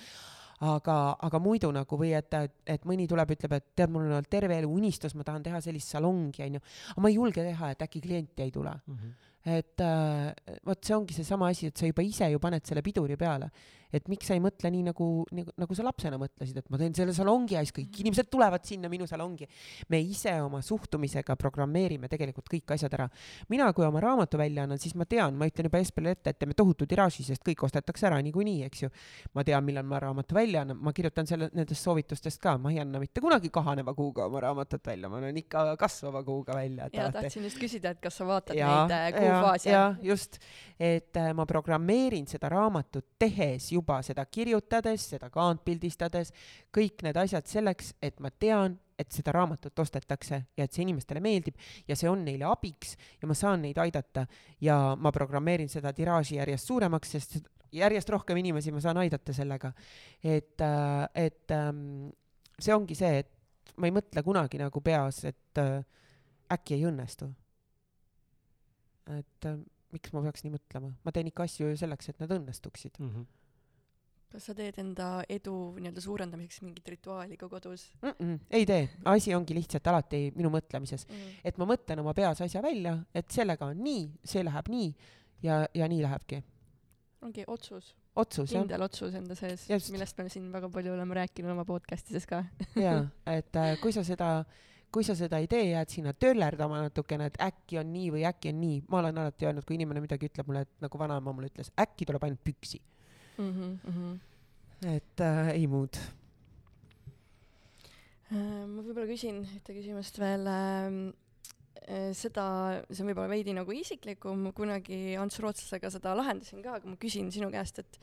Aga, 0.69 0.95
aga 1.23 1.39
muidu 1.39 1.69
nagu 1.71 1.99
või 2.01 2.11
et, 2.19 2.35
et 2.67 2.87
mõni 2.89 3.05
tuleb, 3.07 3.31
ütleb, 3.31 3.53
et 3.55 3.67
tead, 3.79 3.93
mul 3.95 4.09
on 4.09 4.17
olnud 4.17 4.31
terve 4.31 4.57
elu 4.59 4.71
unistus, 4.75 5.15
ma 5.15 5.23
tahan 5.27 5.45
teha 5.45 5.61
sellist 5.63 5.95
salongi, 5.95 6.43
onju, 6.49 6.63
aga 6.95 7.05
ma 7.05 7.13
ei 7.13 7.15
julge 7.15 7.45
teha, 7.47 7.71
et 7.75 7.85
äkki 7.87 8.03
klienti 8.03 8.47
ei 8.47 8.55
tule. 8.55 8.75
Mm. 8.87 9.01
-hmm 9.01 9.17
et 9.49 9.81
äh, 9.81 10.35
vot 10.67 10.85
see 10.85 10.97
ongi 10.97 11.15
seesama 11.15 11.49
asi, 11.49 11.69
et 11.71 11.77
sa 11.77 11.87
juba 11.87 12.03
ise 12.03 12.27
ju 12.29 12.41
paned 12.43 12.67
selle 12.67 12.83
piduri 12.83 13.17
peale 13.17 13.49
et 13.93 14.09
miks 14.11 14.29
sa 14.29 14.37
ei 14.37 14.43
mõtle 14.43 14.71
nii 14.73 14.85
nagu, 14.91 15.09
nagu, 15.35 15.53
nagu 15.57 15.77
sa 15.77 15.85
lapsena 15.87 16.19
mõtlesid, 16.21 16.59
et 16.61 16.69
ma 16.73 16.81
teen 16.81 16.95
selle 16.97 17.15
salongi 17.17 17.57
ja 17.57 17.63
siis 17.65 17.75
kõik 17.77 18.01
inimesed 18.03 18.29
tulevad 18.31 18.65
sinna 18.69 18.91
minu 18.93 19.07
salongi. 19.09 19.49
me 19.89 20.01
ise 20.01 20.35
oma 20.43 20.61
suhtumisega 20.63 21.37
programmeerime 21.37 22.09
tegelikult 22.09 22.49
kõik 22.53 22.75
asjad 22.77 22.95
ära. 22.99 23.09
mina, 23.49 23.73
kui 23.73 23.87
oma 23.87 24.01
raamatu 24.01 24.39
välja 24.39 24.65
annan, 24.65 24.79
siis 24.79 24.95
ma 24.95 25.05
tean, 25.05 25.35
ma 25.35 25.49
ütlen 25.49 25.69
juba 25.71 25.79
Espele 25.79 26.13
ette, 26.17 26.31
et 26.31 26.39
teeme 26.39 26.55
tohutu 26.55 26.87
tiraaži, 26.87 27.25
sest 27.25 27.45
kõik 27.47 27.65
ostetakse 27.65 28.07
ära 28.07 28.21
niikuinii, 28.23 28.65
eks 28.69 28.83
ju. 28.83 28.91
ma 29.35 29.45
tean, 29.45 29.65
millal 29.65 29.87
ma 29.89 30.01
raamatu 30.05 30.37
välja 30.37 30.63
annan, 30.67 30.81
ma 30.83 30.93
kirjutan 30.93 31.27
selle, 31.27 31.51
nendest 31.55 31.83
soovitustest 31.83 32.43
ka, 32.43 32.59
ma 32.59 32.73
ei 32.75 32.83
anna 32.83 33.01
mitte 33.01 33.23
kunagi 33.25 33.51
kahaneva 33.55 33.95
kuuga 33.95 34.27
oma 34.29 34.43
raamatut 34.45 34.85
välja, 34.85 35.09
ma 35.09 35.21
annan 35.23 35.37
ikka 35.37 35.65
kasvava 35.81 36.23
kuuga 36.25 36.59
välja. 36.59 36.91
ja 36.93 37.09
tahtsin 37.13 37.49
just 37.49 37.61
küsida, 37.61 37.95
et 37.97 38.03
kas 38.05 38.21
sa 38.21 38.29
vaatad 38.29 38.59
ja, 38.59 38.85
neid 38.91 39.17
äh, 39.17 39.41
faas 39.41 39.67
ja 39.67 39.95
just, 40.03 40.39
et 40.79 41.17
äh, 41.17 41.33
ma 41.33 41.47
programmeerin 41.49 42.27
seda 42.29 42.51
raamatut 42.53 43.07
tehes 43.19 43.73
juba 43.79 44.01
seda 44.07 44.27
kirjutades, 44.27 45.09
seda 45.15 45.31
kaantpildistades, 45.33 46.33
kõik 46.75 47.07
need 47.07 47.19
asjad 47.21 47.49
selleks, 47.49 47.95
et 48.03 48.21
ma 48.25 48.31
tean, 48.31 48.77
et 48.99 49.15
seda 49.15 49.33
raamatut 49.37 49.79
ostetakse 49.79 50.41
ja 50.59 50.67
et 50.67 50.75
see 50.75 50.83
inimestele 50.83 51.23
meeldib 51.23 51.59
ja 51.87 51.97
see 51.97 52.11
on 52.11 52.25
neile 52.27 52.49
abiks 52.51 52.97
ja 53.23 53.29
ma 53.31 53.37
saan 53.39 53.63
neid 53.63 53.79
aidata 53.79 54.27
ja 54.65 54.97
ma 54.99 55.13
programmeerin 55.15 55.71
seda 55.71 55.93
tiraaži 55.95 56.41
järjest 56.41 56.73
suuremaks, 56.73 57.15
sest 57.15 57.39
järjest 57.73 58.11
rohkem 58.11 58.41
inimesi 58.43 58.73
ma 58.75 58.83
saan 58.83 58.99
aidata 59.05 59.33
sellega. 59.33 59.73
et, 60.25 60.61
äh, 60.61 61.09
et 61.15 61.51
ähm, 61.51 62.11
see 62.59 62.75
ongi 62.75 62.95
see, 62.99 63.23
et 63.23 63.77
ma 63.77 63.87
ei 63.87 63.95
mõtle 63.95 64.23
kunagi 64.25 64.59
nagu 64.59 64.81
peas, 64.83 65.23
et 65.29 65.63
äh, 65.63 65.85
äkki 66.53 66.79
ei 66.79 66.87
õnnestu. 66.89 67.31
et 69.19 69.47
äh, 69.47 69.59
miks 69.95 70.13
ma 70.13 70.23
peaks 70.25 70.45
nii 70.45 70.55
mõtlema, 70.57 70.93
ma 71.05 71.13
teen 71.15 71.31
ikka 71.31 71.47
asju 71.49 71.71
ju 71.71 71.81
selleks, 71.81 72.11
et 72.11 72.19
nad 72.21 72.33
õnnestuksid 72.37 72.99
mm. 72.99 73.11
-hmm. 73.11 73.27
Kas 74.33 74.49
sa 74.51 74.55
teed 74.57 74.77
enda 74.83 75.09
edu 75.33 75.55
nii-öelda 75.79 76.03
suurendamiseks 76.05 76.61
mingit 76.65 76.89
rituaali 76.93 77.37
ka 77.41 77.49
kodus 77.49 77.87
mm? 78.03 78.15
-mm, 78.19 78.41
ei 78.51 78.67
tee, 78.69 78.89
asi 79.05 79.35
ongi 79.35 79.57
lihtsalt 79.57 79.87
alati 79.89 80.29
minu 80.37 80.51
mõtlemises, 80.53 81.07
mm? 81.09 81.15
-hmm. 81.15 81.41
et 81.45 81.59
ma 81.59 81.69
mõtlen 81.71 82.03
oma 82.05 82.15
peas 82.15 82.43
asja 82.45 82.63
välja, 82.63 82.99
et 83.15 83.31
sellega 83.31 83.71
on 83.73 83.81
nii, 83.85 84.05
see 84.25 84.45
läheb 84.45 84.69
nii 84.69 84.93
ja, 85.43 85.65
ja 85.75 85.89
nii 85.89 86.03
lähebki. 86.03 86.43
ongi 87.23 87.45
otsus, 87.47 87.95
otsus 88.17 88.53
jah, 88.53 88.63
kindel 88.63 88.85
otsus 88.85 89.15
enda 89.15 89.35
sees, 89.35 89.67
millest 89.91 90.19
me 90.19 90.29
siin 90.29 90.53
väga 90.53 90.69
palju 90.69 90.93
oleme 90.93 91.15
rääkinud 91.23 91.53
oma 91.57 91.65
podcast 91.65 92.11
ides 92.11 92.27
ka 92.27 92.45
jaa, 92.87 93.07
et 93.27 93.57
äh, 93.57 93.75
kui 93.81 93.93
sa 93.97 94.05
seda, 94.05 94.45
kui 94.93 95.05
sa 95.05 95.17
seda 95.17 95.41
ei 95.41 95.49
tee, 95.49 95.71
jääd 95.73 95.89
sinna 95.89 96.13
töllerdama 96.13 96.85
natukene, 96.85 97.33
et 97.33 97.41
äkki 97.49 97.81
on 97.81 97.91
nii 97.97 98.13
või 98.19 98.29
äkki 98.29 98.53
on 98.53 98.61
nii. 98.61 98.85
ma 98.89 99.01
olen 99.01 99.25
alati 99.25 99.49
öelnud, 99.49 99.65
kui 99.65 99.81
inimene 99.81 100.05
midagi 100.05 100.29
ütleb 100.29 100.47
mulle, 100.53 100.67
et 100.69 100.85
nagu 100.85 101.01
vanaema 101.01 101.33
mulle 101.33 101.51
ütles, 101.53 101.73
äkki 101.81 102.07
tuleb 102.09 102.29
ainult 102.29 102.45
püksi. 102.45 102.81
mm. 102.81 102.98
-hmm, 103.39 103.79
mm 103.85 103.95
-hmm. 103.95 104.95
et 104.97 105.21
äh, 105.21 105.49
ei 105.55 105.67
muud. 105.67 105.97
Äh, 108.33 108.67
ma 108.67 108.83
võib-olla 108.83 109.07
küsin 109.09 109.43
ühte 109.45 109.75
küsimust 109.75 110.19
veel 110.19 110.47
äh, 110.47 111.13
seda, 112.17 112.45
see 112.91 113.03
on 113.03 113.11
võib-olla 113.11 113.31
veidi 113.31 113.55
nagu 113.57 113.73
isiklikum, 113.73 114.51
kunagi 114.57 115.17
Ants 115.21 115.39
Rootslasega 115.43 115.91
seda 115.95 116.13
lahendasin 116.19 116.61
ka, 116.65 116.79
aga 116.79 116.91
ma 116.91 116.99
küsin 117.01 117.31
sinu 117.33 117.49
käest, 117.53 117.81
et 117.81 117.99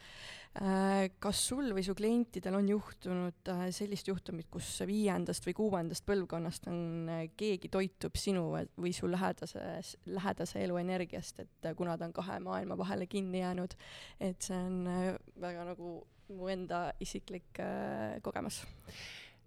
äh, 0.62 1.12
kas 1.22 1.42
sul 1.52 1.70
või 1.76 1.84
su 1.86 1.94
klientidel 1.98 2.58
on 2.58 2.70
juhtunud 2.72 3.52
äh, 3.54 3.66
sellist 3.76 4.10
juhtumit, 4.10 4.50
kus 4.54 4.72
viiendast 4.90 5.46
või 5.46 5.58
kuuendast 5.60 6.06
põlvkonnast 6.08 6.70
on 6.72 7.12
äh, 7.12 7.22
keegi 7.38 7.70
toitub 7.74 8.18
sinu 8.20 8.48
või 8.54 8.96
su 8.96 9.10
lähedase, 9.12 9.62
lähedase 10.10 10.64
elu 10.66 10.82
energiast, 10.82 11.46
et 11.46 11.70
äh, 11.70 11.78
kuna 11.78 11.98
ta 12.00 12.10
on 12.10 12.16
kahe 12.16 12.40
maailma 12.44 12.78
vahele 12.80 13.10
kinni 13.12 13.44
jäänud, 13.44 13.78
et 14.20 14.50
see 14.50 14.58
on 14.58 14.82
äh, 14.90 15.14
väga 15.42 15.70
nagu 15.74 16.00
mu 16.34 16.50
enda 16.50 16.90
isiklik 17.04 17.60
äh, 17.62 18.18
kogemus? 18.26 18.64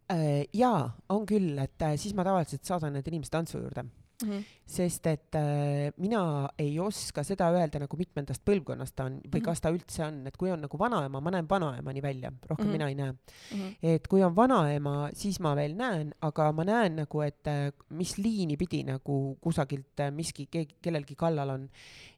Äh, 0.08 0.46
jaa, 0.56 0.86
on 1.12 1.26
küll, 1.28 1.56
et 1.60 1.82
äh, 1.84 1.96
siis 2.00 2.14
ma 2.16 2.24
tavaliselt 2.26 2.64
saadan 2.64 2.94
need 2.96 3.08
inimesed 3.10 3.34
tantsu 3.34 3.60
juurde, 3.60 3.84
mm. 4.22 4.30
-hmm. 4.30 4.44
sest 4.66 5.06
et 5.06 5.34
äh, 5.34 5.92
mina 5.96 6.48
ei 6.58 6.78
oska 6.80 7.22
seda 7.24 7.50
öelda 7.50 7.78
nagu 7.78 7.96
mitmendast 7.96 8.42
põlvkonnast 8.44 8.94
ta 8.96 9.04
on 9.04 9.20
või 9.24 9.38
Mhm. 9.40 9.44
kas 9.44 9.60
ta 9.60 9.70
üldse 9.70 10.04
on, 10.04 10.26
et 10.26 10.36
kui 10.36 10.50
on 10.50 10.60
nagu 10.60 10.78
vanaema, 10.78 11.20
ma 11.20 11.30
näen 11.30 11.48
vanaemani 11.48 12.02
välja, 12.02 12.32
rohkem 12.50 12.66
Mhm. 12.66 12.72
mina 12.72 12.88
ei 12.88 12.94
näe. 12.94 13.12
Mm 13.12 13.18
-hmm. 13.58 13.74
et 13.82 14.08
kui 14.08 14.22
on 14.22 14.36
vanaema, 14.36 15.10
siis 15.12 15.40
ma 15.40 15.54
veel 15.56 15.74
näen, 15.76 16.12
aga 16.20 16.52
ma 16.52 16.64
näen 16.64 16.96
nagu, 16.96 17.20
et 17.20 17.46
äh, 17.46 17.72
mis 17.90 18.18
liini 18.18 18.56
pidi 18.56 18.82
nagu 18.84 19.36
kusagilt 19.40 20.00
äh, 20.00 20.10
miski 20.12 20.46
keegi, 20.50 20.74
kellelgi 20.82 21.14
kallal 21.14 21.50
on. 21.50 21.68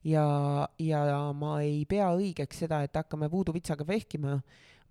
ja, 0.05 0.69
ja 0.79 1.33
ma 1.33 1.61
ei 1.61 1.85
pea 1.85 2.09
õigeks 2.17 2.57
seda, 2.59 2.83
et 2.83 2.95
hakkame 2.95 3.31
voodoo-vitsaga 3.31 3.87
vehkima, 3.87 4.41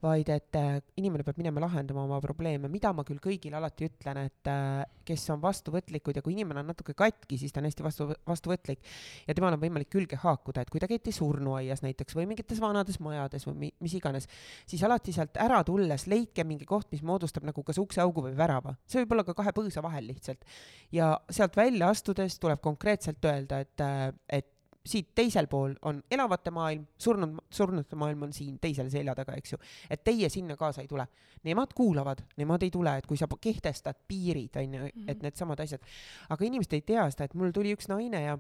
vaid 0.03 0.29
et 0.31 0.55
äh, 0.55 0.79
inimene 0.99 1.25
peab 1.27 1.39
minema 1.41 1.63
lahendama 1.65 2.05
oma 2.05 2.19
probleeme, 2.23 2.69
mida 2.71 2.91
ma 2.95 3.03
küll 3.07 3.19
kõigile 3.23 3.57
alati 3.59 3.89
ütlen, 3.89 4.21
et 4.29 4.49
äh, 4.51 4.83
kes 5.07 5.25
on 5.33 5.41
vastuvõtlikud 5.43 6.19
ja 6.19 6.23
kui 6.23 6.35
inimene 6.35 6.61
on 6.61 6.69
natuke 6.71 6.95
katki, 6.97 7.39
siis 7.41 7.53
ta 7.53 7.59
on 7.59 7.67
hästi 7.67 7.85
vastu, 7.85 8.07
vastuvõtlik 8.29 8.83
ja 9.27 9.35
temal 9.35 9.57
on 9.57 9.63
võimalik 9.63 9.91
külge 9.91 10.19
haakuda, 10.21 10.63
et 10.63 10.71
kui 10.71 10.81
ta 10.81 10.87
käiti 10.89 11.11
surnuaias 11.15 11.83
näiteks 11.83 12.15
või 12.17 12.29
mingites 12.31 12.61
vanades 12.63 13.01
majades 13.03 13.47
või 13.49 13.57
mi, 13.65 13.71
mis 13.83 13.97
iganes, 13.99 14.29
siis 14.69 14.83
alati 14.87 15.15
sealt 15.15 15.39
ära 15.41 15.59
tulles 15.67 16.07
leidke 16.11 16.45
mingi 16.47 16.67
koht, 16.69 16.87
mis 16.93 17.03
moodustab 17.05 17.47
nagu 17.47 17.65
kas 17.67 17.81
ukseaugu 17.81 18.29
või 18.29 18.37
värava. 18.39 18.77
see 18.87 19.03
võib 19.03 19.17
olla 19.17 19.27
ka 19.27 19.35
kahe 19.41 19.55
põõsa 19.55 19.83
vahel 19.83 20.07
lihtsalt. 20.13 20.47
ja 20.95 21.17
sealt 21.29 21.59
välja 21.59 21.91
astudes 21.91 22.39
tuleb 22.39 22.61
konkreetselt 22.63 23.25
öelda, 23.25 23.59
et, 23.65 23.83
äh, 23.83 24.13
et 24.29 24.47
siit 24.89 25.11
teisel 25.15 25.47
pool 25.51 25.75
on 25.87 26.01
elavate 26.11 26.51
maailm, 26.53 26.85
surnud, 26.97 27.37
surnute 27.53 27.97
maailm 27.99 28.27
on 28.27 28.35
siin 28.35 28.57
teisel 28.61 28.89
selja 28.91 29.15
taga, 29.17 29.37
eks 29.39 29.55
ju. 29.55 29.61
et 29.89 30.03
teie 30.03 30.29
sinna 30.33 30.57
kaasa 30.59 30.83
ei 30.83 30.89
tule. 30.89 31.05
Nemad 31.47 31.73
kuulavad, 31.75 32.23
nemad 32.37 32.63
ei 32.65 32.71
tule, 32.73 32.97
et 32.99 33.07
kui 33.07 33.17
sa 33.17 33.29
kehtestad 33.41 34.01
piirid, 34.07 34.57
on 34.59 34.79
ju, 34.79 34.93
et 35.07 35.25
needsamad 35.25 35.59
asjad. 35.63 35.83
aga 36.29 36.45
inimesed 36.45 36.77
ei 36.77 36.85
tea 36.93 37.09
seda, 37.11 37.29
et 37.29 37.37
mul 37.37 37.53
tuli 37.55 37.75
üks 37.77 37.89
naine 37.91 38.23
ja 38.25 38.39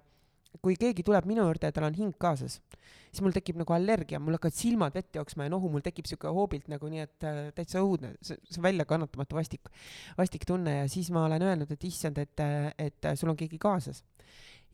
kui 0.63 0.75
keegi 0.79 1.05
tuleb 1.05 1.27
minu 1.29 1.43
juurde 1.45 1.69
ja 1.69 1.73
tal 1.75 1.85
on 1.87 1.95
hing 1.95 2.15
kaasas, 2.21 2.57
siis 2.81 3.21
mul 3.21 3.35
tekib 3.35 3.59
nagu 3.61 3.73
allergia, 3.75 4.19
mul 4.21 4.35
hakkavad 4.35 4.57
silmad 4.57 4.95
vett 4.97 5.19
jooksma 5.19 5.45
ja 5.45 5.53
nohu, 5.53 5.69
mul 5.69 5.83
tekib 5.85 6.09
siuke 6.09 6.31
hoobilt 6.33 6.71
nagu 6.73 6.89
nii, 6.89 7.05
et 7.05 7.27
äh, 7.29 7.39
täitsa 7.55 7.83
õudne, 7.85 8.15
see, 8.25 8.39
see 8.49 8.63
väljakannatamatu 8.65 9.37
vastik, 9.37 9.69
vastik 10.17 10.47
tunne 10.49 10.79
ja 10.81 10.87
siis 10.91 11.11
ma 11.13 11.27
olen 11.29 11.45
öelnud, 11.51 11.71
et 11.75 11.85
issand, 11.91 12.17
et, 12.23 12.45
et 12.81 13.11
sul 13.19 13.31
on 13.31 13.37
keegi 13.39 13.61
kaasas 13.61 14.01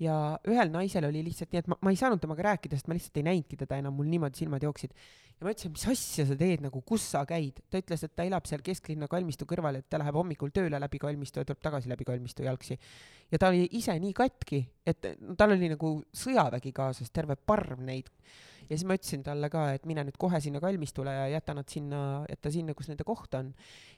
ja 0.02 0.16
ühel 0.50 0.72
naisel 0.74 1.08
oli 1.08 1.22
lihtsalt 1.26 1.54
nii, 1.54 1.62
et 1.64 1.70
ma, 1.72 1.78
ma 1.86 1.94
ei 1.94 2.00
saanud 2.00 2.20
temaga 2.22 2.50
rääkida, 2.50 2.78
sest 2.78 2.90
ma 2.92 2.98
lihtsalt 2.98 3.20
ei 3.22 3.28
näinudki 3.30 3.60
teda 3.60 3.78
enam, 3.80 3.96
mul 3.96 4.10
niimoodi 4.12 4.42
silmad 4.42 4.64
jooksid. 4.66 4.96
ja 5.36 5.46
ma 5.48 5.54
ütlesin, 5.54 5.72
mis 5.76 5.86
asja 5.92 6.26
sa 6.28 6.38
teed 6.40 6.64
nagu, 6.66 6.82
kus 6.88 7.06
sa 7.14 7.24
käid? 7.30 7.62
ta 7.72 7.80
ütles, 7.80 8.04
et 8.04 8.16
ta 8.16 8.26
elab 8.28 8.48
seal 8.50 8.64
kesklinna 8.66 9.08
kalmistu 9.12 9.48
kõrval, 9.48 9.80
et 9.80 9.88
ta 9.90 10.00
läheb 10.02 10.20
hommikul 10.20 10.52
tööle 10.56 10.80
läbi 10.82 11.00
kalmistu 11.00 11.40
ja 11.40 11.48
tuleb 11.48 11.64
tagasi 11.64 11.92
läbi 11.92 12.08
kalmistu 12.08 12.44
jalgsi. 12.48 12.78
ja 13.32 13.40
ta 13.40 13.52
oli 13.54 13.70
ise 13.80 13.96
nii 14.00 14.16
katki, 14.16 14.66
et 14.86 15.14
tal 15.38 15.56
oli 15.56 15.72
nagu 15.72 15.96
sõjavägi 16.12 16.76
kaasas, 16.76 17.12
terve 17.12 17.40
parv 17.40 17.80
neid. 17.80 18.12
Ja 18.70 18.76
siis 18.76 18.86
ma 18.88 18.98
ütlesin 18.98 19.24
talle 19.26 19.50
ka, 19.54 19.68
et 19.76 19.86
mine 19.90 20.06
nüüd 20.08 20.18
kohe 20.22 20.40
sinna 20.44 20.62
kalmistule 20.64 21.14
ja 21.14 21.28
jäta 21.36 21.56
nad 21.58 21.70
sinna, 21.72 22.00
jäta 22.30 22.52
sinna, 22.54 22.76
kus 22.78 22.90
nende 22.92 23.06
koht 23.08 23.38
on. 23.38 23.54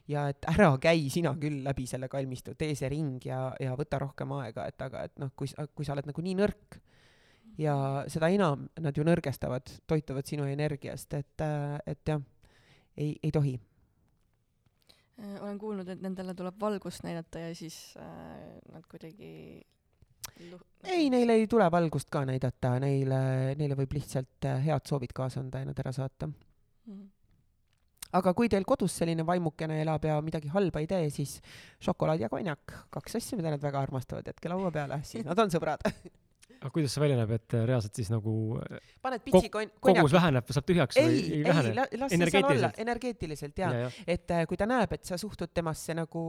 ja 0.08 0.28
et 0.32 0.46
ära 0.48 0.70
käi 0.82 1.10
sina 1.14 1.34
küll 1.40 1.64
läbi 1.66 1.88
selle 1.90 2.10
kalmistu, 2.12 2.56
tee 2.56 2.76
see 2.76 2.90
ring 2.92 3.24
ja, 3.26 3.52
ja 3.60 3.76
võta 3.80 4.00
rohkem 4.04 4.32
aega, 4.40 4.68
et 4.68 4.82
aga 4.82 5.08
et 5.08 5.18
noh, 5.20 5.34
kui 5.36 5.50
sa, 5.52 5.68
kui 5.68 5.88
sa 5.88 5.96
oled 5.96 6.08
nagu 6.10 6.24
nii 6.24 6.38
nõrk 6.40 6.80
ja 7.58 7.78
seda 8.12 8.30
enam 8.34 8.68
nad 8.82 8.98
ju 8.98 9.06
nõrgestavad, 9.08 9.72
toituvad 9.90 10.28
sinu 10.30 10.48
energiast, 10.50 11.14
et, 11.18 11.48
et 11.88 12.14
jah, 12.14 12.22
ei, 12.98 13.16
ei 13.24 13.34
tohi. 13.34 13.56
Olen 15.18 15.58
kuulnud, 15.58 15.88
et 15.90 16.02
nendele 16.04 16.36
tuleb 16.38 16.60
valgust 16.62 17.02
näidata 17.02 17.48
ja 17.48 17.56
siis 17.58 17.96
äh, 17.98 18.60
nad 18.70 18.86
kuidagi 18.86 19.64
ei, 20.84 21.10
neile 21.14 21.38
ei 21.40 21.48
tule 21.52 21.68
valgust 21.72 22.10
ka 22.14 22.24
näidata, 22.28 22.78
neile, 22.84 23.20
neile 23.60 23.78
võib 23.80 23.98
lihtsalt 23.98 24.48
äh, 24.48 24.60
head 24.66 24.90
soovid 24.90 25.14
kaasa 25.16 25.42
anda 25.44 25.64
ja 25.64 25.70
nad 25.70 25.80
ära 25.86 25.94
saata. 25.96 26.30
Mhm. 26.88 27.06
aga 28.18 28.32
kui 28.34 28.48
teil 28.48 28.64
kodus 28.64 28.94
selline 28.96 29.26
vaimukene 29.28 29.82
elab 29.82 30.06
ja 30.08 30.22
midagi 30.24 30.48
halba 30.54 30.80
ei 30.80 30.88
tee, 30.88 31.10
siis 31.12 31.42
šokolaad 31.84 32.22
ja 32.24 32.30
konjak, 32.32 32.78
kaks 32.90 33.18
asja, 33.20 33.36
mida 33.38 33.52
nad 33.52 33.62
väga 33.62 33.82
armastavad, 33.84 34.30
jätke 34.32 34.50
laua 34.50 34.72
peale, 34.72 35.02
siis 35.04 35.26
nad 35.28 35.40
on 35.44 35.52
sõbrad. 35.52 35.84
aga 36.58 36.72
kuidas 36.74 36.94
see 36.94 37.02
välja 37.04 37.18
näeb, 37.20 37.32
et 37.38 37.56
äh, 37.56 37.64
reaalselt 37.70 38.00
siis 38.00 38.10
nagu 38.12 38.34
äh, 38.62 38.80
paned 39.04 39.24
pitsi 39.26 39.52
kon-, 39.54 39.72
kogus 39.78 40.00
konjaki. 40.00 40.16
väheneb, 40.16 40.52
saab 40.56 40.68
tühjaks 40.68 41.00
või 41.00 41.06
ei, 41.06 41.20
ei 41.22 41.38
ei, 41.38 41.44
vähene? 41.46 41.74
las 41.78 42.14
see 42.14 42.30
seal 42.34 42.50
olla, 42.50 42.72
Energeetiliselt. 42.84 43.62
jaa 43.64 43.72
ja, 43.74 43.84
ja. 43.86 43.92
et 44.16 44.34
äh, 44.36 44.44
kui 44.50 44.60
ta 44.60 44.68
näeb, 44.70 44.98
et 44.98 45.06
sa 45.08 45.20
suhtud 45.22 45.54
temasse 45.56 45.96
nagu 45.98 46.24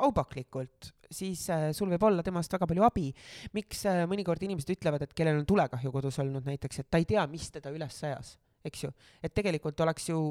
aupaklikult, 0.00 0.92
siis 1.10 1.42
sul 1.76 1.90
võib 1.92 2.06
olla 2.08 2.24
temast 2.26 2.52
väga 2.56 2.68
palju 2.70 2.86
abi. 2.86 3.08
miks 3.56 3.82
mõnikord 4.10 4.44
inimesed 4.46 4.76
ütlevad, 4.76 5.04
et 5.04 5.16
kellel 5.16 5.42
on 5.42 5.48
tulekahju 5.48 5.92
kodus 5.92 6.20
olnud 6.22 6.46
näiteks, 6.46 6.82
et 6.82 6.90
ta 6.90 7.00
ei 7.00 7.08
tea, 7.08 7.26
mis 7.30 7.50
teda 7.52 7.72
üles 7.74 7.98
ajas, 8.08 8.36
eks 8.64 8.86
ju. 8.86 8.92
et 9.22 9.34
tegelikult 9.36 9.80
oleks 9.84 10.08
ju 10.12 10.22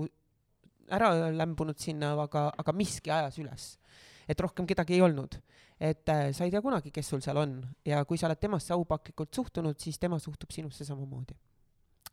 ära 0.90 1.12
lämbunud 1.34 1.78
sinna, 1.80 2.14
aga, 2.24 2.50
aga 2.58 2.74
miski 2.76 3.14
ajas 3.14 3.38
üles. 3.42 3.70
Et 4.30 4.40
rohkem 4.46 4.68
kedagi 4.70 4.98
ei 4.98 5.02
olnud. 5.06 5.40
et 5.80 6.10
äh, 6.12 6.32
sa 6.36 6.44
ei 6.44 6.52
tea 6.52 6.62
kunagi, 6.62 6.92
kes 6.92 7.08
sul 7.10 7.22
seal 7.24 7.38
on 7.40 7.54
ja 7.88 8.04
kui 8.06 8.18
sa 8.20 8.28
oled 8.28 8.40
temasse 8.40 8.74
aupaklikult 8.76 9.34
suhtunud, 9.34 9.80
siis 9.80 10.00
tema 10.00 10.20
suhtub 10.20 10.52
sinusse 10.52 10.86
samamoodi. 10.86 11.36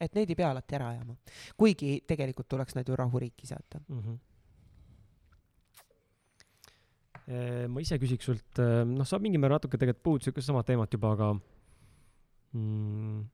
et 0.01 0.15
neid 0.15 0.31
ei 0.31 0.39
pea 0.39 0.51
alati 0.51 0.79
ära 0.79 0.89
ajama. 0.95 1.17
kuigi 1.57 2.01
tegelikult 2.07 2.49
tuleks 2.49 2.75
nad 2.79 2.89
ju 2.89 2.97
rahuriiki 2.97 3.47
saata. 3.47 3.81
mm. 3.89 4.01
-hmm. 4.01 4.19
ma 7.69 7.81
ise 7.81 7.99
küsiks 7.99 8.25
sult, 8.25 8.59
noh, 8.87 9.07
sa 9.07 9.19
mingil 9.19 9.41
määral 9.41 9.59
natuke 9.59 9.79
tegelikult 9.79 10.03
puudutasid 10.03 10.35
ka 10.35 10.41
sama 10.41 10.63
teemat 10.63 10.93
juba, 10.93 11.13
aga 11.13 11.35
mm, 12.53 13.25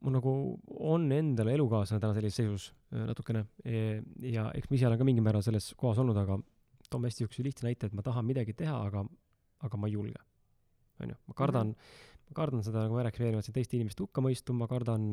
mul 0.00 0.14
nagu 0.16 0.32
on 0.92 1.10
endal 1.12 1.50
elukaaslane 1.52 2.00
täna 2.00 2.16
sellises 2.16 2.40
seisus 2.40 2.70
äh, 2.94 3.04
natukene 3.10 3.44
ja 4.24 4.48
eks 4.56 4.70
ma 4.70 4.78
ise 4.78 4.88
olen 4.88 5.00
ka 5.00 5.06
mingil 5.08 5.26
määral 5.26 5.44
selles 5.44 5.72
kohas 5.80 6.00
olnud, 6.02 6.16
aga 6.16 6.38
toome 6.90 7.10
hästi 7.10 7.24
siukse 7.24 7.46
lihtsa 7.46 7.68
näite, 7.68 7.88
et 7.88 7.96
ma 7.96 8.04
tahan 8.06 8.26
midagi 8.26 8.54
teha, 8.58 8.74
aga, 8.88 9.04
aga 9.66 9.80
ma 9.80 9.88
ei 9.88 9.96
julge. 9.96 10.20
onju, 11.00 11.16
ma 11.26 11.34
kardan 11.34 11.70
mm, 11.70 11.72
-hmm. 11.72 12.28
ma 12.28 12.36
kardan 12.36 12.62
seda, 12.66 12.82
nagu 12.84 12.94
ma 12.94 13.06
rääkisin 13.06 13.26
eelnevalt, 13.26 13.54
teiste 13.54 13.76
inimeste 13.78 14.02
hukkamõistu, 14.04 14.52
ma 14.52 14.66
kardan, 14.68 15.06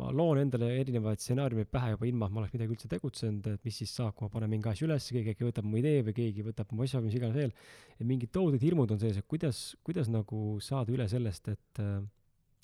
ma 0.00 0.10
loon 0.10 0.38
endale 0.40 0.70
erinevaid 0.80 1.20
stsenaariumeid 1.20 1.68
pähe 1.70 1.90
juba 1.92 2.06
ilma, 2.08 2.26
et 2.26 2.32
ma 2.32 2.40
oleks 2.40 2.54
midagi 2.56 2.74
üldse 2.76 2.88
tegutsenud, 2.88 3.46
et 3.52 3.68
mis 3.68 3.76
siis 3.82 3.92
saab, 3.94 4.14
kui 4.14 4.24
ma 4.26 4.32
panen 4.32 4.50
mingi 4.50 4.70
asja 4.70 4.88
üles, 4.88 5.10
keegi 5.16 5.34
äkki 5.34 5.48
võtab 5.50 5.68
mu 5.68 5.78
idee 5.82 6.00
või 6.06 6.16
keegi 6.16 6.46
võtab 6.46 6.72
mu 6.72 6.86
asja 6.86 7.00
või 7.00 7.10
mis 7.10 7.18
iganes 7.20 7.36
veel. 7.36 7.52
et 7.98 8.06
mingid 8.06 8.32
tohutud 8.32 8.62
hirmud 8.62 8.90
on 8.90 9.02
sees, 9.02 9.20
et 9.20 9.28
kuidas, 9.28 9.76
kuidas 9.82 10.08
nagu 10.08 10.58
saada 10.60 10.94
üle 10.94 11.08
sellest, 11.08 11.48
et, 11.48 11.84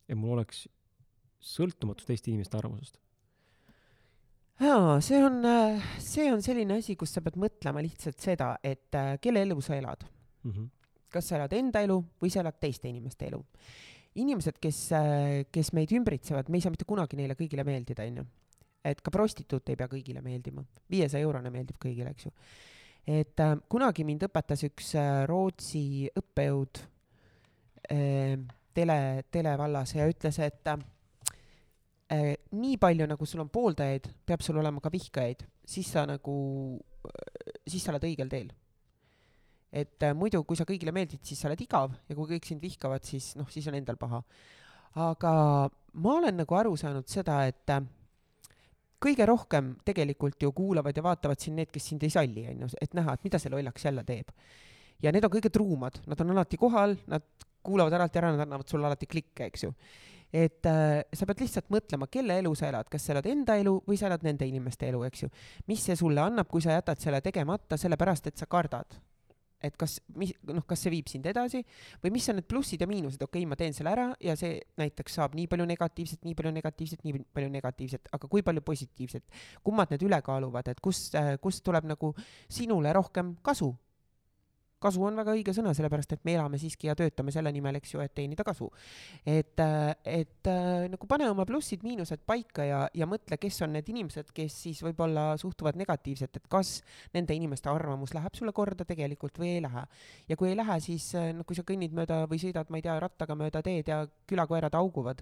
et 0.09 0.17
mul 0.17 0.39
oleks 0.39 0.67
sõltumatus 1.41 2.09
teiste 2.09 2.31
inimeste 2.31 2.59
arvamusest 2.59 3.01
jaa, 4.61 4.99
see 5.05 5.21
on, 5.25 5.41
see 6.05 6.29
on 6.33 6.43
selline 6.45 6.81
asi, 6.81 6.97
kus 7.01 7.15
sa 7.17 7.23
pead 7.25 7.39
mõtlema 7.41 7.83
lihtsalt 7.85 8.21
seda, 8.21 8.55
et 8.65 8.93
kelle 9.23 9.45
elu 9.47 9.61
sa 9.65 9.77
elad 9.79 10.05
mm. 10.43 10.51
-hmm. 10.51 10.67
kas 11.13 11.29
sa 11.29 11.39
elad 11.39 11.53
enda 11.57 11.81
elu 11.87 11.97
või 12.23 12.33
sa 12.33 12.41
elad 12.41 12.59
teiste 12.61 12.89
inimeste 12.89 13.27
elu. 13.27 13.41
inimesed, 14.15 14.59
kes, 14.61 14.91
kes 15.53 15.73
meid 15.73 15.93
ümbritsevad, 15.95 16.49
me 16.49 16.59
ei 16.59 16.61
saa 16.61 16.71
mitte 16.71 16.85
kunagi 16.85 17.17
neile 17.17 17.35
kõigile 17.39 17.65
meeldida, 17.65 18.03
onju. 18.03 18.25
et 18.85 19.01
ka 19.01 19.11
prostituut 19.11 19.69
ei 19.69 19.77
pea 19.77 19.87
kõigile 19.89 20.23
meeldima. 20.23 20.65
viiesaja 20.91 21.23
eurone 21.23 21.51
meeldib 21.51 21.77
kõigile, 21.79 22.11
eks 22.11 22.27
ju. 22.27 22.33
et 23.07 23.41
äh, 23.41 23.57
kunagi 23.69 24.05
mind 24.05 24.23
õpetas 24.29 24.65
üks 24.67 24.95
äh, 24.95 25.27
Rootsi 25.27 26.11
õppejõud 26.17 26.83
äh, 27.93 28.39
tele, 28.75 29.25
televallas 29.31 29.95
ja 29.95 30.09
ütles, 30.09 30.39
et 30.39 30.67
äh, 30.67 30.79
nii 32.11 32.79
palju, 32.83 33.07
nagu 33.07 33.27
sul 33.29 33.43
on 33.45 33.51
pooldajaid, 33.53 34.09
peab 34.27 34.43
sul 34.43 34.59
olema 34.59 34.83
ka 34.83 34.91
vihkajaid, 34.91 35.45
siis 35.67 35.91
sa 35.95 36.03
nagu, 36.11 36.35
siis 37.67 37.85
sa 37.85 37.93
oled 37.95 38.07
õigel 38.09 38.33
teel. 38.33 38.51
et 39.71 40.03
äh, 40.03 40.15
muidu, 40.19 40.43
kui 40.43 40.59
sa 40.59 40.65
kõigile 40.67 40.91
meeldid, 40.91 41.21
siis 41.23 41.39
sa 41.39 41.47
oled 41.47 41.61
igav 41.63 41.93
ja 42.09 42.17
kui 42.19 42.27
kõik 42.33 42.49
sind 42.49 42.59
vihkavad, 42.59 43.05
siis 43.07 43.37
noh, 43.39 43.47
siis 43.47 43.69
on 43.71 43.77
endal 43.79 43.95
paha. 44.01 44.19
aga 44.99 45.33
ma 45.95 46.15
olen 46.17 46.41
nagu 46.43 46.57
aru 46.59 46.75
saanud 46.77 47.07
seda, 47.07 47.45
et 47.47 47.71
äh, 47.71 47.85
kõige 48.99 49.27
rohkem 49.31 49.77
tegelikult 49.87 50.43
ju 50.43 50.51
kuulavad 50.53 50.97
ja 50.97 51.07
vaatavad 51.07 51.39
siin 51.39 51.55
need, 51.63 51.71
kes 51.71 51.87
sind 51.93 52.03
ei 52.03 52.11
salli, 52.11 52.49
on 52.51 52.67
ju, 52.67 52.73
et 52.83 52.99
näha, 52.99 53.15
et 53.15 53.25
mida 53.29 53.39
see 53.39 53.55
lollaks 53.55 53.87
jälle 53.87 54.03
teeb. 54.05 54.35
ja 54.99 55.15
need 55.15 55.25
on 55.25 55.31
kõige 55.39 55.55
truumad, 55.55 56.03
nad 56.11 56.27
on 56.27 56.35
alati 56.35 56.59
kohal, 56.59 56.99
nad 57.07 57.47
kuulavad 57.63 57.95
alati 57.95 58.19
ära, 58.19 58.35
nad 58.35 58.49
annavad 58.49 58.67
sulle 58.67 58.91
alati 58.91 59.07
klikke, 59.07 59.47
eks 59.47 59.69
ju 59.69 59.75
et 60.33 60.67
äh, 60.67 61.03
sa 61.13 61.27
pead 61.27 61.43
lihtsalt 61.45 61.71
mõtlema, 61.75 62.09
kelle 62.11 62.39
elu 62.41 62.55
sa 62.59 62.71
elad, 62.71 62.89
kas 62.91 63.07
sa 63.07 63.15
elad 63.17 63.27
enda 63.31 63.57
elu 63.61 63.77
või 63.87 63.99
sa 63.99 64.09
elad 64.11 64.25
nende 64.27 64.47
inimeste 64.47 64.89
elu, 64.91 65.03
eks 65.09 65.25
ju. 65.25 65.31
mis 65.71 65.83
see 65.85 65.97
sulle 65.99 66.23
annab, 66.23 66.49
kui 66.51 66.63
sa 66.63 66.77
jätad 66.77 67.03
selle 67.03 67.21
tegemata, 67.25 67.79
sellepärast 67.81 68.31
et 68.31 68.39
sa 68.39 68.47
kardad? 68.51 68.99
Et 69.61 69.75
kas, 69.77 69.99
mis, 70.17 70.31
noh, 70.49 70.65
kas 70.65 70.81
see 70.81 70.93
viib 70.95 71.11
sind 71.11 71.27
edasi 71.29 71.61
või 72.01 72.15
mis 72.15 72.25
on 72.33 72.39
need 72.39 72.47
plussid 72.49 72.81
ja 72.81 72.87
miinused, 72.89 73.21
okei 73.21 73.43
okay,, 73.43 73.49
ma 73.51 73.59
teen 73.61 73.75
selle 73.77 73.93
ära 73.93 74.07
ja 74.25 74.33
see 74.39 74.55
näiteks 74.81 75.19
saab 75.19 75.37
nii 75.37 75.51
palju 75.53 75.67
negatiivset, 75.69 76.23
nii 76.25 76.39
palju 76.39 76.53
negatiivset, 76.57 77.05
nii 77.05 77.21
palju 77.37 77.51
negatiivset, 77.59 78.09
aga 78.17 78.31
kui 78.33 78.41
palju 78.47 78.65
positiivset, 78.65 79.27
kummad 79.67 79.93
need 79.93 80.07
üle 80.07 80.23
kaaluvad, 80.25 80.73
et 80.73 80.81
kus, 80.81 81.11
äh, 81.19 81.35
kust 81.45 81.61
tuleb 81.67 81.91
nagu 81.91 82.15
sinule 82.49 82.95
rohkem 82.97 83.35
kasu 83.45 83.75
kasu 84.81 85.03
on 85.05 85.19
väga 85.21 85.35
õige 85.37 85.53
sõna, 85.57 85.73
sellepärast 85.77 86.15
et 86.17 86.23
me 86.25 86.35
elame 86.37 86.59
siiski 86.61 86.89
ja 86.89 86.97
töötame 86.99 87.33
selle 87.35 87.53
nimel, 87.53 87.77
eks 87.81 87.95
ju, 87.95 88.01
et 88.05 88.15
teenida 88.17 88.45
kasu. 88.47 88.71
et, 89.27 89.61
äh, 89.61 89.95
et 90.05 90.49
äh, 90.49 90.89
nagu 90.93 91.09
pane 91.11 91.29
oma 91.31 91.45
plussid-miinused 91.49 92.25
paika 92.27 92.65
ja, 92.65 92.81
ja 92.95 93.09
mõtle, 93.11 93.37
kes 93.41 93.61
on 93.67 93.75
need 93.77 93.89
inimesed, 93.93 94.33
kes 94.37 94.57
siis 94.65 94.83
võib-olla 94.85 95.35
suhtuvad 95.41 95.77
negatiivselt, 95.81 96.37
et 96.37 96.49
kas 96.49 96.81
nende 97.15 97.37
inimeste 97.37 97.71
arvamus 97.71 98.15
läheb 98.17 98.37
sulle 98.39 98.55
korda 98.57 98.87
tegelikult 98.89 99.39
või 99.41 99.57
ei 99.57 99.65
lähe. 99.65 99.85
ja 100.29 100.39
kui 100.41 100.51
ei 100.53 100.57
lähe, 100.57 100.79
siis 100.85 101.13
noh, 101.37 101.45
kui 101.45 101.59
sa 101.59 101.67
kõnnid 101.67 101.97
mööda 101.97 102.25
või 102.31 102.41
sõidad, 102.43 102.71
ma 102.71 102.81
ei 102.81 102.87
tea, 102.87 102.97
rattaga 103.01 103.37
mööda 103.37 103.63
teed 103.67 103.93
ja 103.93 104.03
külakoerad 104.31 104.75
auguvad, 104.81 105.21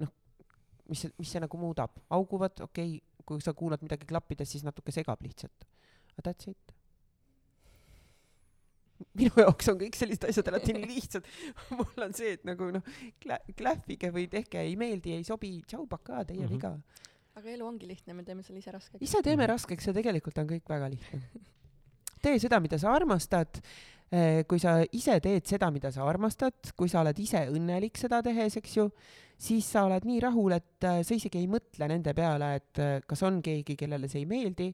noh, 0.00 0.14
mis 0.88 1.04
mis 1.18 1.36
see 1.36 1.44
nagu 1.44 1.60
muudab, 1.60 2.00
auguvad, 2.10 2.64
okei 2.64 2.96
okay,, 2.96 3.22
kui 3.26 3.42
sa 3.42 3.52
kuulad 3.58 3.82
midagi 3.82 4.06
klappides, 4.06 4.48
siis 4.54 4.64
natuke 4.64 4.94
segab 4.94 5.22
lihtsalt. 5.26 5.66
That's 6.22 6.48
it 6.48 6.75
minu 9.18 9.32
jaoks 9.42 9.70
on 9.72 9.80
kõik 9.80 9.96
sellised 9.98 10.28
asjad 10.28 10.50
alati 10.52 10.76
nii 10.76 10.86
lihtsad. 10.90 11.26
mul 11.78 12.06
on 12.06 12.14
see, 12.16 12.36
et 12.36 12.46
nagu 12.48 12.70
noh, 12.74 12.94
klähvige 13.56 14.12
või 14.14 14.28
tehke, 14.32 14.62
ei 14.62 14.76
meeldi, 14.80 15.16
ei 15.16 15.26
sobi, 15.26 15.56
tšau, 15.66 15.86
pakaa, 15.90 16.24
teie 16.24 16.42
mm 16.42 16.46
-hmm. 16.46 16.54
viga. 16.54 17.02
aga 17.36 17.50
elu 17.52 17.66
ongi 17.66 17.88
lihtne, 17.88 18.14
me 18.14 18.24
teeme 18.24 18.42
selle 18.42 18.62
ise 18.62 18.72
raskeks. 18.72 19.02
ise 19.02 19.22
teeme 19.22 19.46
raskeks 19.46 19.86
ja 19.86 19.92
tegelikult 19.92 20.38
on 20.38 20.48
kõik 20.48 20.68
väga 20.68 20.88
lihtne. 20.90 21.20
tee 22.22 22.38
seda, 22.38 22.60
mida 22.60 22.78
sa 22.78 22.92
armastad. 22.92 23.60
Eh, 24.06 24.44
kui 24.46 24.60
sa 24.62 24.84
ise 24.92 25.18
teed 25.20 25.46
seda, 25.46 25.68
mida 25.70 25.90
sa 25.90 26.04
armastad, 26.06 26.54
kui 26.76 26.88
sa 26.88 27.00
oled 27.00 27.18
ise 27.18 27.40
õnnelik 27.50 27.98
seda 27.98 28.20
tehes, 28.22 28.56
eks 28.56 28.76
ju, 28.76 28.84
siis 29.36 29.66
sa 29.66 29.82
oled 29.82 30.04
nii 30.06 30.20
rahul, 30.20 30.52
et 30.52 30.84
eh, 30.84 31.02
sa 31.02 31.14
isegi 31.14 31.38
ei 31.38 31.48
mõtle 31.50 31.88
nende 31.88 32.14
peale, 32.14 32.54
et 32.54 32.78
eh, 32.78 33.00
kas 33.02 33.22
on 33.22 33.42
keegi, 33.42 33.74
kellele 33.74 34.06
see 34.06 34.20
ei 34.20 34.26
meeldi 34.30 34.68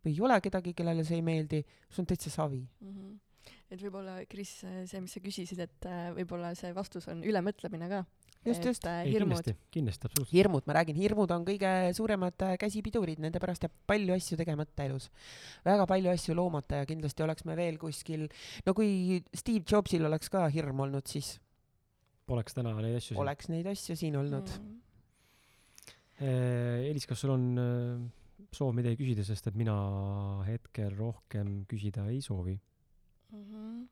või 0.00 0.14
ei 0.14 0.20
ole 0.24 0.40
kedagi, 0.40 0.72
kellele 0.72 1.04
see 1.04 1.16
ei 1.16 1.22
meeldi, 1.22 1.60
sul 1.90 2.00
on 2.00 2.06
täitsa 2.06 2.30
savi 2.30 2.62
mm. 2.64 2.94
-hmm 2.94 3.27
et 3.68 3.82
võib-olla, 3.82 4.16
Kris, 4.30 4.50
see, 4.62 5.00
mis 5.02 5.12
sa 5.14 5.20
küsisid, 5.22 5.60
et 5.60 5.88
äh, 5.88 6.08
võib-olla 6.16 6.54
see 6.56 6.70
vastus 6.76 7.08
on 7.12 7.20
ülemõtlemine 7.26 7.88
ka. 7.90 8.00
just, 8.46 8.64
just. 8.64 8.86
Äh, 8.88 9.02
hirmud. 9.04 9.36
kindlasti, 9.36 9.54
kindlasti, 9.74 10.08
absoluutselt. 10.08 10.34
hirmud, 10.34 10.66
ma 10.68 10.76
räägin, 10.78 10.96
hirmud 10.96 11.34
on 11.34 11.44
kõige 11.46 11.72
suuremad 11.98 12.46
äh, 12.46 12.54
käsipidurid, 12.60 13.20
nende 13.20 13.42
pärast 13.42 13.66
jääb 13.66 13.74
palju 13.90 14.16
asju 14.16 14.38
tegemata 14.40 14.86
elus. 14.88 15.10
väga 15.68 15.86
palju 15.90 16.12
asju 16.14 16.36
loomata 16.38 16.82
ja 16.82 16.88
kindlasti 16.88 17.26
oleks 17.26 17.44
me 17.48 17.56
veel 17.58 17.76
kuskil, 17.80 18.26
no 18.64 18.76
kui 18.76 19.20
Steve 19.36 19.64
Jobsil 19.68 20.08
oleks 20.08 20.32
ka 20.32 20.46
hirm 20.54 20.80
olnud, 20.86 21.04
siis 21.10 21.36
poleks 22.28 22.56
täna 22.56 22.72
neid 22.80 22.96
asju 22.96 23.12
siin. 23.12 23.22
oleks 23.24 23.50
neid 23.52 23.68
asju 23.68 23.96
siin 23.96 24.16
olnud 24.20 24.52
mm.. 24.58 24.84
Elis, 26.18 27.04
kas 27.06 27.20
sul 27.22 27.30
on 27.30 27.44
soov 28.50 28.72
midagi 28.74 28.96
küsida, 28.98 29.22
sest 29.22 29.52
et 29.52 29.58
mina 29.58 29.76
hetkel 30.48 30.90
rohkem 30.98 31.60
küsida 31.70 32.08
ei 32.10 32.18
soovi 32.24 32.56
mm. 33.32 33.44
-hmm. 33.44 33.86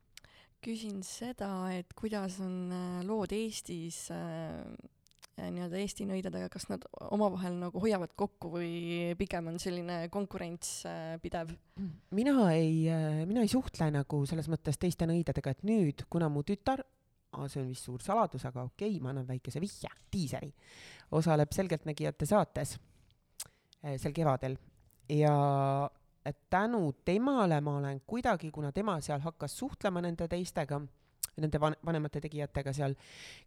küsin 0.64 1.02
seda, 1.02 1.70
et 1.72 1.92
kuidas 1.94 2.40
on 2.40 2.72
äh, 2.72 3.04
lood 3.06 3.32
Eestis 3.32 4.10
äh, 4.10 4.64
äh, 5.38 5.50
nii-öelda 5.50 5.78
Eesti 5.78 6.06
nõidadega, 6.08 6.48
kas 6.52 6.68
nad 6.72 6.84
omavahel 7.10 7.58
nagu 7.60 7.80
hoiavad 7.80 8.14
kokku 8.16 8.50
või 8.56 9.14
pigem 9.18 9.52
on 9.52 9.58
selline 9.62 10.08
konkurents 10.08 10.84
äh, 10.86 11.16
pidev? 11.22 11.54
mina 12.10 12.50
ei 12.52 12.88
äh,, 12.88 13.24
mina 13.26 13.44
ei 13.44 13.52
suhtle 13.52 13.90
nagu 13.90 14.24
selles 14.26 14.48
mõttes 14.48 14.78
teiste 14.78 15.06
nõidadega, 15.06 15.50
et 15.50 15.64
nüüd, 15.64 16.06
kuna 16.10 16.28
mu 16.28 16.42
tütar 16.42 16.84
see 17.48 17.60
on 17.60 17.68
vist 17.68 17.84
suur 17.84 18.00
saladus, 18.00 18.46
aga 18.48 18.62
okei 18.64 18.94
okay,, 18.96 19.00
ma 19.02 19.10
annan 19.12 19.26
väikese 19.28 19.60
vihje, 19.60 19.90
diiseri, 20.12 20.48
osaleb 21.12 21.52
Selgeltnägijate 21.52 22.24
saates 22.26 22.78
sel 24.00 24.14
kevadel 24.16 24.56
ja 25.12 25.34
et 26.26 26.38
tänu 26.50 26.92
temale 27.04 27.60
ma 27.60 27.76
olen 27.78 28.00
kuidagi, 28.06 28.50
kuna 28.50 28.72
tema 28.72 28.98
seal 29.00 29.22
hakkas 29.24 29.58
suhtlema 29.58 30.02
nende 30.04 30.28
teistega, 30.28 30.80
nende 31.36 31.60
van-, 31.60 31.76
vanemate 31.86 32.20
tegijatega 32.24 32.72
seal, 32.76 32.96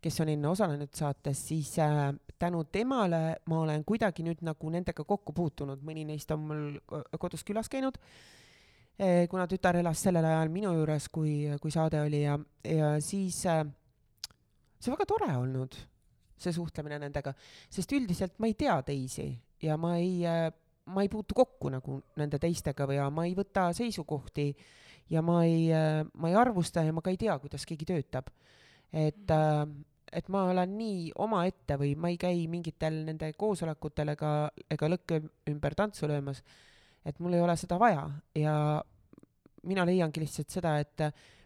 kes 0.02 0.20
on 0.24 0.32
enne 0.34 0.50
osalenud 0.50 0.94
saates, 0.96 1.42
siis 1.50 1.74
äh, 1.84 2.10
tänu 2.40 2.64
temale 2.72 3.40
ma 3.52 3.64
olen 3.66 3.84
kuidagi 3.86 4.24
nüüd 4.26 4.44
nagu 4.48 4.72
nendega 4.72 5.04
kokku 5.04 5.36
puutunud, 5.36 5.84
mõni 5.86 6.06
neist 6.08 6.32
on 6.36 6.46
mul 6.46 6.64
kodus 7.20 7.44
külas 7.48 7.70
käinud 7.72 8.00
eh,, 9.00 9.26
kuna 9.32 9.48
tütar 9.50 9.80
elas 9.80 10.06
sellel 10.06 10.26
ajal 10.26 10.54
minu 10.54 10.74
juures, 10.78 11.10
kui, 11.12 11.36
kui 11.62 11.74
saade 11.74 12.02
oli 12.06 12.24
ja, 12.24 12.40
ja 12.64 12.96
siis 13.04 13.42
äh, 13.50 13.66
see 14.80 14.92
on 14.92 14.98
väga 14.98 15.10
tore 15.10 15.34
olnud, 15.36 15.76
see 16.40 16.56
suhtlemine 16.56 17.02
nendega, 17.04 17.34
sest 17.68 17.92
üldiselt 17.98 18.40
ma 18.40 18.48
ei 18.48 18.56
tea 18.60 18.80
teisi 18.88 19.30
ja 19.64 19.76
ma 19.78 19.98
ei 20.00 20.22
äh, 20.28 20.50
ma 20.90 21.06
ei 21.06 21.10
puutu 21.12 21.38
kokku 21.38 21.72
nagu 21.74 22.00
nende 22.20 22.40
teistega 22.42 22.88
või 22.90 22.98
ja 22.98 23.10
ma 23.14 23.26
ei 23.28 23.36
võta 23.38 23.70
seisukohti 23.78 24.50
ja 25.10 25.22
ma 25.26 25.44
ei, 25.46 25.70
ma 26.14 26.30
ei 26.30 26.38
arvusta 26.38 26.84
ja 26.86 26.94
ma 26.94 27.04
ka 27.06 27.14
ei 27.14 27.20
tea, 27.22 27.38
kuidas 27.42 27.66
keegi 27.70 27.88
töötab. 27.90 28.30
et 28.94 29.32
äh,, 29.32 29.64
et 30.14 30.30
ma 30.30 30.44
olen 30.50 30.72
nii 30.78 31.10
omaette 31.22 31.78
või 31.80 31.94
ma 32.00 32.12
ei 32.12 32.18
käi 32.22 32.46
mingitel 32.52 33.04
nende 33.08 33.32
koosolekutel 33.38 34.14
ega, 34.16 34.32
ega 34.72 34.90
lõkke 34.90 35.22
ümber 35.52 35.76
tantsu 35.78 36.10
löömas, 36.10 36.42
et 37.06 37.20
mul 37.20 37.38
ei 37.38 37.44
ole 37.44 37.56
seda 37.60 37.80
vaja. 37.82 38.08
Ja 38.38 38.56
mina 39.70 39.86
leiangi 39.86 40.24
lihtsalt 40.24 40.50
seda, 40.54 40.78
et 40.82 41.04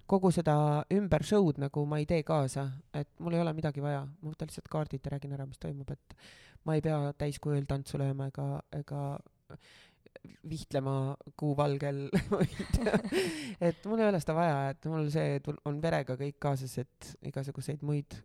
kogu 0.10 0.32
seda 0.36 0.56
ümber 0.94 1.26
show'd 1.26 1.60
nagu 1.64 1.86
ma 1.90 2.00
ei 2.02 2.08
tee 2.10 2.24
kaasa, 2.28 2.68
et 2.94 3.10
mul 3.24 3.38
ei 3.38 3.44
ole 3.44 3.54
midagi 3.56 3.84
vaja, 3.84 4.04
ma 4.06 4.32
võtan 4.32 4.52
lihtsalt 4.52 4.72
kaardid 4.72 5.06
ja 5.06 5.16
räägin 5.16 5.36
ära, 5.36 5.48
mis 5.50 5.62
toimub, 5.62 5.92
et 5.92 6.18
ma 6.68 6.78
ei 6.78 6.84
pea 6.86 7.14
täiskujul 7.20 7.66
tantsu 7.70 8.00
lööma 8.02 8.30
ega, 8.32 8.48
ega 8.80 9.02
vihtlema 10.50 11.16
kuuvalgel 11.40 12.06
ma 12.32 12.42
ei 12.46 12.68
tea, 12.76 13.00
et 13.70 13.88
mul 13.90 14.04
ei 14.04 14.12
ole 14.12 14.22
seda 14.24 14.36
vaja, 14.38 14.60
et 14.74 14.88
mul 14.92 15.10
see 15.14 15.40
on 15.70 15.82
verega 15.84 16.16
kõik 16.20 16.38
kaasas, 16.44 16.78
et 16.84 17.10
igasuguseid 17.32 17.84
muid, 17.86 18.16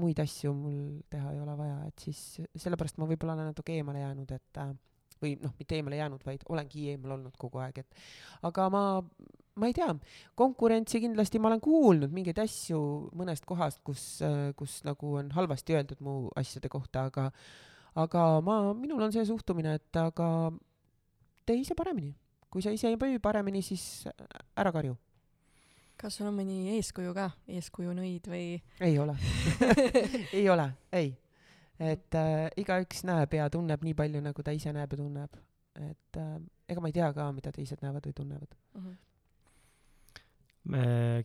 muid 0.00 0.22
asju 0.22 0.54
mul 0.56 0.78
teha 1.12 1.34
ei 1.34 1.42
ole 1.42 1.56
vaja, 1.58 1.80
et 1.90 2.06
siis 2.06 2.22
sellepärast 2.54 3.00
ma 3.00 3.10
võib-olla 3.10 3.36
olen 3.38 3.50
natuke 3.50 3.74
eemale 3.78 4.04
jäänud, 4.04 4.36
et 4.38 4.62
äh, 4.62 4.72
või 5.20 5.34
noh, 5.42 5.54
mitte 5.58 5.76
eemale 5.78 5.98
jäänud, 6.00 6.24
vaid 6.26 6.46
olengi 6.48 6.88
eemal 6.94 7.18
olnud 7.18 7.36
kogu 7.40 7.60
aeg, 7.62 7.82
et 7.82 8.02
aga 8.46 8.68
ma, 8.72 8.84
ma 9.60 9.68
ei 9.70 9.76
tea, 9.76 9.92
konkurentsi 10.38 11.02
kindlasti 11.04 11.38
ma 11.38 11.50
olen 11.52 11.60
kuulnud 11.64 12.14
mingeid 12.14 12.40
asju 12.42 12.80
mõnest 13.16 13.44
kohast, 13.48 13.82
kus, 13.86 14.04
kus 14.56 14.80
nagu 14.88 15.16
on 15.20 15.30
halvasti 15.36 15.76
öeldud 15.76 16.00
mu 16.04 16.14
asjade 16.40 16.72
kohta, 16.72 17.08
aga 17.10 17.28
aga 17.94 18.40
ma, 18.44 18.72
minul 18.74 19.02
on 19.02 19.12
see 19.14 19.24
suhtumine, 19.26 19.74
et 19.80 19.98
aga 19.98 20.50
tee 21.46 21.60
ise 21.62 21.74
paremini. 21.74 22.14
kui 22.50 22.62
sa 22.62 22.72
ise 22.74 22.88
ei 22.90 22.98
püü 22.98 23.20
paremini, 23.22 23.62
siis 23.62 24.06
ära 24.58 24.72
karju. 24.74 24.96
kas 26.00 26.16
sul 26.16 26.30
on 26.30 26.38
mõni 26.38 26.76
eeskuju 26.76 27.12
ka, 27.14 27.30
eeskujunõid 27.48 28.30
või? 28.30 28.46
ei 28.80 28.98
ole 28.98 29.16
ei 30.38 30.48
ole, 30.48 30.70
ei. 30.92 31.12
et 31.78 32.18
äh, 32.18 32.48
igaüks 32.56 33.04
näeb 33.08 33.34
ja 33.34 33.50
tunneb 33.50 33.84
nii 33.84 33.94
palju, 33.94 34.24
nagu 34.24 34.42
ta 34.42 34.54
ise 34.56 34.72
näeb 34.72 34.96
ja 34.96 35.02
tunneb. 35.02 35.36
et 35.76 36.18
äh, 36.18 36.40
ega 36.68 36.80
ma 36.80 36.90
ei 36.90 36.96
tea 36.96 37.12
ka, 37.14 37.30
mida 37.34 37.52
teised 37.52 37.82
näevad 37.82 38.06
või 38.06 38.18
tunnevad 38.22 38.58
mm. 38.74 38.82
-hmm 38.82 38.98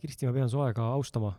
Kristi, 0.00 0.24
ma 0.24 0.32
pean 0.32 0.48
su 0.48 0.60
aega 0.64 0.86
austama, 0.94 1.34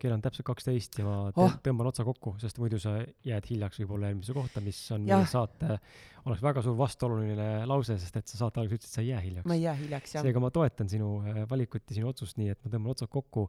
kell 0.00 0.14
on 0.14 0.22
täpselt 0.24 0.46
kaksteist 0.48 0.96
ja 0.98 1.04
ma 1.04 1.16
Oh. 1.36 1.52
tõmban 1.62 1.90
otsa 1.90 2.04
kokku, 2.04 2.32
sest 2.40 2.56
muidu 2.58 2.78
sa 2.80 2.94
jääd 3.28 3.44
hiljaks 3.50 3.78
võib-olla 3.82 4.08
eelmise 4.08 4.32
kohta, 4.32 4.62
mis 4.64 4.78
on 4.96 5.04
Jah. 5.06 5.20
meie 5.20 5.28
saate, 5.28 5.76
oleks 6.24 6.40
väga 6.42 6.62
suur 6.64 6.78
vastuoluline 6.80 7.66
lause, 7.68 7.98
sest 8.00 8.16
et 8.16 8.26
sa 8.32 8.40
saate 8.40 8.62
alguses 8.62 8.80
ütlesid, 8.80 8.88
et 8.88 8.96
sa 8.96 9.04
ei 9.04 9.10
jää 9.12 9.20
hiljaks. 9.26 9.46
ma 9.52 9.54
ei 9.58 9.62
jää 9.66 9.76
hiljaks, 9.82 10.14
jah. 10.16 10.24
seega 10.24 10.40
ma 10.40 10.50
toetan 10.50 10.88
sinu 10.88 11.12
äh, 11.20 11.42
valikut 11.50 11.84
ja 11.92 11.98
sinu 12.00 12.08
otsust, 12.08 12.40
nii 12.40 12.48
et 12.54 12.64
ma 12.64 12.72
tõmban 12.72 12.96
otsad 12.96 13.12
kokku. 13.12 13.48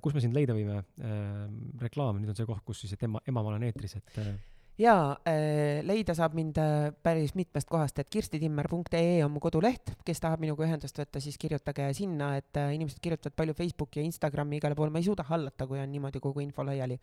kus 0.00 0.14
me 0.14 0.20
sind 0.22 0.34
leida 0.38 0.54
võime? 0.54 0.84
reklaam, 1.82 2.20
nüüd 2.22 2.30
on 2.30 2.36
see 2.38 2.46
koht, 2.46 2.62
kus 2.64 2.84
siis, 2.84 2.92
et 2.94 3.02
ema, 3.02 3.18
emamaa 3.26 3.56
on 3.58 3.66
eetris, 3.66 3.96
et 3.98 4.20
jaa 4.78 5.14
äh,, 5.28 5.82
leida 5.86 6.14
saab 6.18 6.34
mind 6.34 6.58
äh, 6.58 6.88
päris 7.02 7.34
mitmest 7.38 7.68
kohast, 7.70 7.98
et 8.02 8.10
kirstitimmer.ee 8.10 9.20
on 9.24 9.30
mu 9.34 9.42
koduleht, 9.42 9.94
kes 10.06 10.22
tahab 10.22 10.42
minuga 10.42 10.66
ühendust 10.66 10.98
võtta, 10.98 11.22
siis 11.22 11.38
kirjutage 11.38 11.86
sinna, 11.94 12.32
et 12.40 12.58
äh, 12.58 12.74
inimesed 12.74 12.98
kirjutavad 13.02 13.36
palju 13.38 13.54
Facebooki 13.60 14.02
ja 14.02 14.08
Instagrami 14.08 14.58
igale 14.58 14.74
poole, 14.78 14.90
ma 14.90 15.02
ei 15.02 15.06
suuda 15.06 15.26
hallata, 15.30 15.68
kui 15.70 15.78
on 15.78 15.92
niimoodi 15.94 16.22
kogu 16.22 16.42
info 16.42 16.66
laiali. 16.66 16.98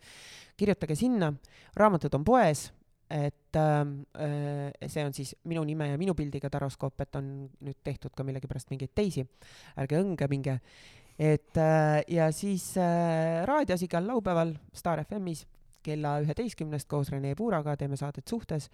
kirjutage 0.56 0.96
sinna, 0.98 1.32
raamatud 1.76 2.20
on 2.20 2.24
poes, 2.28 2.68
et 3.12 3.56
ähm, 3.56 4.02
äh, 4.16 4.88
see 4.88 5.04
on 5.04 5.14
siis 5.16 5.34
minu 5.44 5.64
nime 5.68 5.88
ja 5.90 6.00
minu 6.00 6.14
pildiga 6.16 6.50
taroskoop, 6.52 7.00
et 7.00 7.16
on 7.16 7.32
nüüd 7.64 7.80
tehtud 7.84 8.12
ka 8.16 8.24
millegipärast 8.24 8.72
mingeid 8.72 8.92
teisi, 8.94 9.24
ärge 9.80 10.00
õnge 10.00 10.28
minge. 10.28 10.60
et 11.18 11.56
äh, 11.60 12.02
ja 12.08 12.30
siis 12.32 12.74
äh, 12.76 13.44
raadios 13.48 13.82
igal 13.84 14.06
laupäeval 14.08 14.54
Star 14.72 15.04
FM-is 15.04 15.46
kella 15.82 16.18
üheteistkümnest 16.24 16.88
koos 16.88 17.10
Rene 17.12 17.34
Puuraga 17.38 17.76
teeme 17.76 17.96
saadet 18.00 18.28
Suhtes 18.28 18.70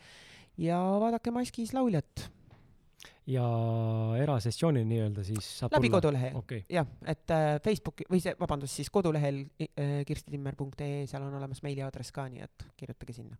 ja 0.58 0.78
vaadake 1.00 1.30
Maskis 1.34 1.72
lauljat 1.76 2.28
ja 3.28 3.44
erasessioonil 4.22 4.86
nii-öelda 4.88 5.24
siis 5.26 5.48
saab 5.60 5.74
läbi 5.76 5.88
tulla. 5.88 6.00
kodulehe. 6.00 6.30
okay., 6.34 6.62
jah, 6.72 6.86
et 7.06 7.30
äh, 7.34 7.58
Facebooki 7.64 8.06
või 8.10 8.22
see, 8.24 8.34
vabandust, 8.40 8.78
siis 8.78 8.90
kodulehel 8.90 9.42
äh, 9.60 10.00
kirstitimmer.ee, 10.08 11.04
seal 11.10 11.26
on 11.26 11.36
olemas 11.38 11.62
meiliaadress 11.66 12.14
ka, 12.14 12.28
nii 12.32 12.44
et 12.46 12.66
kirjutage 12.80 13.16
sinna. 13.20 13.36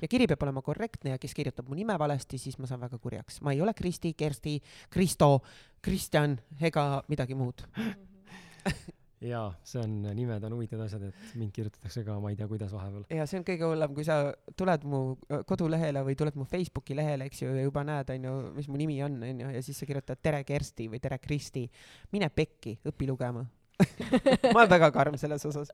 ja 0.00 0.08
kiri 0.08 0.28
peab 0.30 0.44
olema 0.46 0.62
korrektne 0.64 1.14
ja 1.14 1.20
kes 1.20 1.34
kirjutab 1.36 1.68
mu 1.68 1.78
nime 1.78 1.96
valesti, 2.00 2.38
siis 2.40 2.58
ma 2.60 2.68
saan 2.70 2.84
väga 2.84 3.00
kurjaks. 3.00 3.40
ma 3.40 3.56
ei 3.56 3.62
ole 3.64 3.74
Kristi, 3.74 4.12
Kersti, 4.12 4.58
Kristo, 4.90 5.38
Kristjan 5.82 6.38
ega 6.60 7.02
midagi 7.08 7.38
muud. 7.38 7.64
jaa, 9.20 9.46
see 9.64 9.80
on, 9.80 9.94
nimed 10.16 10.44
on 10.44 10.56
huvitavad 10.56 10.86
asjad, 10.86 11.02
et 11.08 11.34
mind 11.38 11.52
kirjutatakse 11.54 12.04
ka, 12.04 12.16
ma 12.20 12.32
ei 12.32 12.36
tea, 12.38 12.48
kuidas 12.50 12.72
vahepeal. 12.74 13.04
ja 13.14 13.26
see 13.30 13.38
on 13.40 13.46
kõige 13.46 13.68
hullem, 13.70 13.94
kui 13.96 14.04
sa 14.06 14.18
tuled 14.56 14.86
mu 14.90 15.02
äh, 15.30 15.44
kodulehele 15.48 16.02
või 16.06 16.16
tuled 16.18 16.36
mu 16.38 16.46
Facebooki 16.48 16.96
lehele, 16.98 17.28
eks 17.30 17.42
ju, 17.44 17.50
ja 17.54 17.66
juba 17.66 17.84
näed, 17.86 18.10
onju, 18.16 18.34
mis 18.58 18.68
mu 18.68 18.80
nimi 18.80 19.00
on, 19.06 19.20
onju, 19.30 19.50
ja 19.56 19.62
siis 19.64 19.78
sa 19.80 19.88
kirjutad 19.88 20.20
tere 20.22 20.42
Kersti 20.44 20.88
või 20.92 21.00
tere 21.00 21.18
Kristi. 21.22 21.68
mine 22.12 22.28
pekki, 22.30 22.78
õpi 22.90 23.08
lugema. 23.08 23.44
ma 24.54 24.60
olen 24.60 24.70
väga 24.70 24.90
karm 24.94 25.16
selles 25.18 25.42
osas. 25.48 25.72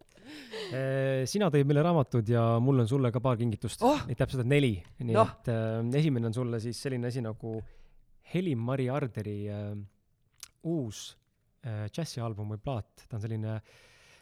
sina 1.28 1.50
tõid 1.52 1.66
meile 1.68 1.82
raamatud 1.84 2.28
ja 2.32 2.42
mul 2.62 2.80
on 2.80 2.88
sulle 2.88 3.10
ka 3.12 3.20
paar 3.20 3.36
kingitust 3.36 3.82
Oh! 3.84 4.00
neid 4.08 4.16
täpselt 4.16 4.48
neli, 4.48 4.78
nii 5.04 5.12
Noh. 5.12 5.34
et 5.42 5.50
äh, 5.52 5.82
esimene 6.00 6.30
on 6.30 6.34
sulle 6.34 6.60
siis 6.64 6.80
selline 6.80 7.10
asi 7.12 7.20
nagu 7.20 7.58
Helim-Mari 8.32 8.88
Arderi 8.88 9.36
äh, 9.52 9.74
uus 10.64 11.10
äh, 11.12 11.29
džässialbum 11.64 12.54
või 12.54 12.60
plaat, 12.62 13.06
ta 13.06 13.18
on 13.18 13.24
selline 13.24 13.58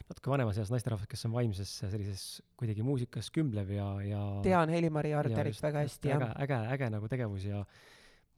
natuke 0.09 0.33
vanemas 0.33 0.59
eas 0.59 0.73
naisterahvas, 0.73 1.09
kes 1.11 1.27
on 1.29 1.35
vaimses 1.37 1.71
sellises 1.83 2.25
kuidagi 2.59 2.85
muusikas 2.87 3.29
kümlev 3.35 3.71
ja, 3.77 3.89
ja 4.07 4.23
tean 4.45 4.73
Heli-Mari 4.73 5.13
Arterit 5.19 5.61
väga 5.63 5.85
hästi, 5.85 6.11
jah. 6.11 6.25
äge, 6.25 6.45
äge, 6.47 6.61
äge 6.77 6.91
nagu 6.95 7.11
tegevus 7.13 7.45
ja 7.49 7.63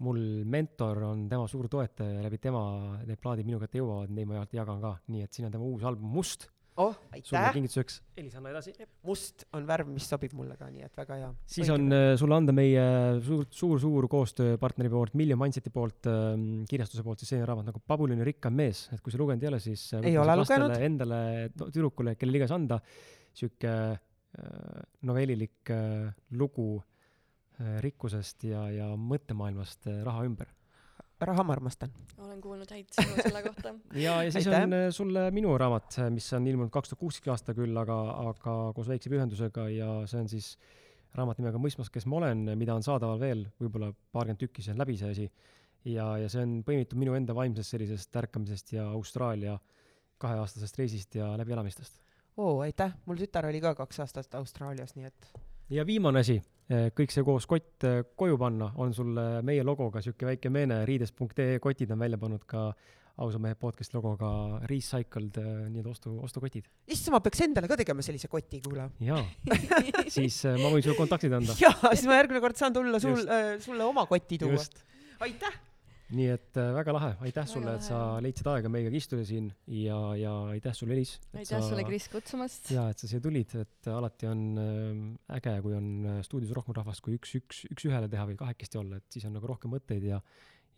mul 0.04 0.20
mentor 0.48 1.02
on 1.10 1.26
tema 1.30 1.46
suur 1.48 1.68
toetaja 1.70 2.18
ja 2.18 2.24
läbi 2.24 2.40
tema 2.42 2.62
need 3.04 3.20
plaadid 3.22 3.48
minu 3.48 3.60
kätte 3.62 3.80
jõuavad, 3.80 4.12
neid 4.16 4.28
ma 4.28 4.44
jagan 4.52 4.82
ka, 4.82 4.94
nii 5.12 5.26
et 5.26 5.36
siin 5.36 5.48
on 5.48 5.54
tema 5.54 5.68
uus 5.68 5.84
album 5.86 6.10
Must, 6.16 6.48
oh, 6.80 6.96
sulle 7.20 7.40
aitäh. 7.40 7.52
kingituseks. 7.56 8.00
Elis, 8.20 8.34
anna 8.38 8.52
edasi. 8.52 8.74
must 9.06 9.44
on 9.56 9.66
värv, 9.68 9.90
mis 9.92 10.08
sobib 10.10 10.34
mulle 10.36 10.56
ka, 10.60 10.68
nii 10.72 10.86
et 10.86 10.98
väga 11.00 11.18
hea. 11.20 11.30
siis 11.54 11.70
on 11.72 11.86
äh, 11.94 12.10
sulle 12.20 12.36
anda 12.36 12.54
meie 12.56 12.84
suur, 13.26 13.46
suur-suur 13.54 14.08
koostööpartneri 14.12 14.92
poolt, 14.92 15.16
Million 15.20 15.40
Mindseti 15.40 15.72
poolt 15.74 16.08
ähm,, 16.10 16.66
kirjastuse 16.70 17.04
poolt 17.06 17.22
siis 17.22 17.34
selline 17.34 17.48
raamat 17.50 17.70
nagu 17.70 17.82
Pabulini 17.86 18.26
rikkam 18.26 18.56
mees, 18.60 18.86
et 18.94 19.02
kui 19.04 19.14
sa 19.14 19.20
lugenud 19.20 19.46
ei 19.46 19.52
ole, 19.52 19.62
siis 19.62 19.86
äh, 19.94 20.04
Ei 20.04 20.16
võta 20.16 20.26
ole 20.26 20.36
siis 20.36 20.44
lastele, 20.44 20.68
lugenud. 20.68 20.86
Endale, 20.90 21.24
tüdrukule, 21.70 22.16
kellele 22.20 22.42
iganes 22.42 22.54
anda 22.56 22.80
sihuke 23.36 23.74
äh, 23.74 23.98
novellilik 25.06 25.74
äh, 25.74 26.08
lugu 26.38 26.70
äh, 26.78 27.78
rikkusest 27.84 28.48
ja, 28.50 28.66
ja 28.74 28.88
mõttemaailmast 28.96 29.90
äh, 29.90 30.02
raha 30.06 30.24
ümber. 30.28 30.50
Raha 31.28 31.44
ma 31.46 31.54
armastan. 31.56 31.92
olen 32.18 32.40
kuulnud 32.40 32.70
häid 32.70 32.90
sõnu 32.96 33.16
selle 33.22 33.42
kohta. 33.44 33.74
ja, 34.06 34.20
ja 34.24 34.32
siis 34.32 34.48
Aitäh. 34.48 34.66
on 34.66 34.76
äh, 34.76 34.86
sulle 34.94 35.24
minu 35.34 35.56
raamat, 35.58 35.98
mis 36.14 36.28
on 36.36 36.46
ilmunud 36.46 36.72
kaks 36.74 36.92
tuhat 36.92 37.00
kuusteist 37.00 37.28
aasta 37.34 37.54
küll, 37.56 37.76
aga, 37.76 37.98
aga 38.30 38.56
koos 38.76 38.90
väikse 38.90 39.12
pühendusega 39.12 39.66
ja 39.74 39.90
see 40.10 40.22
on 40.22 40.30
siis 40.32 40.52
raamat 41.16 41.40
nimega 41.40 41.60
Mõistmas, 41.62 41.90
kes 41.92 42.06
ma 42.06 42.20
olen, 42.20 42.44
mida 42.58 42.76
on 42.76 42.86
saadaval 42.86 43.20
veel 43.20 43.44
võib-olla 43.60 43.90
paarkümmend 44.14 44.40
tükki, 44.44 44.64
see 44.64 44.74
on 44.74 44.82
läbi 44.82 44.96
see 45.00 45.10
asi. 45.16 45.28
ja, 45.88 46.06
ja 46.20 46.28
see 46.32 46.44
on 46.46 46.60
põimitud 46.66 47.00
minu 47.00 47.16
enda 47.18 47.34
vaimsest 47.36 47.74
sellisest 47.74 48.16
ärkamisest 48.22 48.74
ja 48.76 48.88
Austraalia 48.94 49.58
kaheaastasest 50.20 50.78
reisist 50.78 51.14
ja 51.14 51.32
läbielamistest. 51.40 52.02
oo, 52.36 52.60
aitäh, 52.64 52.94
mul 53.06 53.20
tütar 53.20 53.48
oli 53.48 53.60
ka 53.60 53.74
kaks 53.74 54.04
aastat 54.04 54.34
Austraalias, 54.38 54.94
nii 54.96 55.08
et 55.08 55.32
ja 55.70 55.86
viimane 55.86 56.22
asi, 56.24 56.38
kõik 56.70 57.12
see 57.12 57.26
koos 57.26 57.46
kott 57.50 57.86
eh, 57.88 58.00
koju 58.16 58.38
panna, 58.40 58.70
on 58.80 58.94
sulle 58.94 59.42
meie 59.46 59.64
logoga 59.66 60.02
sihuke 60.04 60.28
väike 60.28 60.52
meene, 60.52 60.84
riides.ee 60.88 61.58
kotid 61.62 61.94
on 61.94 62.02
välja 62.02 62.18
pannud 62.20 62.44
ka 62.48 62.70
ausa 63.20 63.40
mehe 63.42 63.56
podcast 63.60 63.92
logoga 63.96 64.30
recycled 64.70 65.40
eh, 65.40 65.48
nii-öelda 65.68 65.92
ostu, 65.92 66.14
ostukotid. 66.24 66.68
issand, 66.86 67.16
ma 67.16 67.22
peaks 67.24 67.42
endale 67.46 67.70
ka 67.70 67.78
tegema 67.80 68.04
sellise 68.06 68.30
koti, 68.32 68.62
kuule. 68.64 68.90
jaa, 69.04 69.24
siis 70.16 70.42
ma 70.60 70.70
võin 70.70 70.84
sulle 70.84 70.98
kontaktid 70.98 71.34
anda. 71.40 71.56
jaa, 71.60 71.94
siis 71.94 72.06
ma 72.10 72.20
järgmine 72.20 72.44
kord 72.44 72.60
saan 72.60 72.76
tulla 72.76 73.02
sul 73.02 73.26
äh,, 73.26 73.56
sulle 73.62 73.84
oma 73.86 74.06
kotti 74.10 74.40
tuua. 74.40 74.62
aitäh. 75.26 75.58
Nii 76.14 76.26
et 76.32 76.58
äh, 76.58 76.70
väga 76.74 76.94
lahe, 76.94 77.10
aitäh 77.20 77.44
Väga 77.44 77.52
sulle, 77.52 77.74
et 77.78 77.86
sa 77.86 77.98
leidsid 78.22 78.48
aega 78.50 78.70
meiega 78.72 78.90
istuda 78.96 79.24
siin 79.26 79.50
ja, 79.70 79.98
ja 80.18 80.32
aitäh 80.54 80.74
sulle, 80.76 80.96
Elis. 80.96 81.14
aitäh 81.34 81.62
sulle, 81.64 81.84
Kris, 81.86 82.08
kutsumast. 82.12 82.70
jaa, 82.74 82.88
et 82.92 83.02
sa 83.02 83.10
siia 83.10 83.22
tulid, 83.24 83.54
et 83.60 83.90
alati 83.92 84.30
on 84.30 84.42
äh, 84.62 85.36
äge, 85.38 85.54
kui 85.64 85.76
on 85.78 85.90
äh, 86.16 86.18
stuudios 86.26 86.52
rohkem 86.56 86.76
rahvast 86.76 87.04
kui 87.04 87.16
üks, 87.18 87.36
üks, 87.38 87.62
üks-ühele 87.74 88.10
teha 88.10 88.26
või 88.30 88.38
kahekesti 88.40 88.80
olla, 88.80 88.98
et 89.00 89.06
siis 89.12 89.28
on 89.28 89.36
nagu 89.38 89.50
rohkem 89.50 89.72
mõtteid 89.74 90.08
ja, 90.10 90.20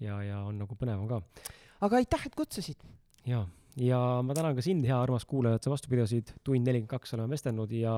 ja, 0.02 0.20
ja 0.26 0.42
on 0.48 0.60
nagu 0.64 0.76
põnevam 0.78 1.08
ka. 1.10 1.48
aga 1.88 2.02
aitäh, 2.02 2.28
et 2.28 2.36
kutsusid. 2.38 2.84
jaa, 3.28 3.46
ja 3.80 4.02
ma 4.26 4.36
tänan 4.36 4.58
ka 4.58 4.64
sind, 4.64 4.84
hea 4.88 5.00
armas 5.00 5.26
kuulaja, 5.28 5.60
et 5.60 5.64
sa 5.64 5.72
vastu 5.72 5.92
pidasid, 5.92 6.34
tund 6.44 6.66
nelikümmend 6.68 6.92
kaks 6.92 7.16
oleme 7.16 7.36
vestelnud 7.36 7.72
ja 7.76 7.96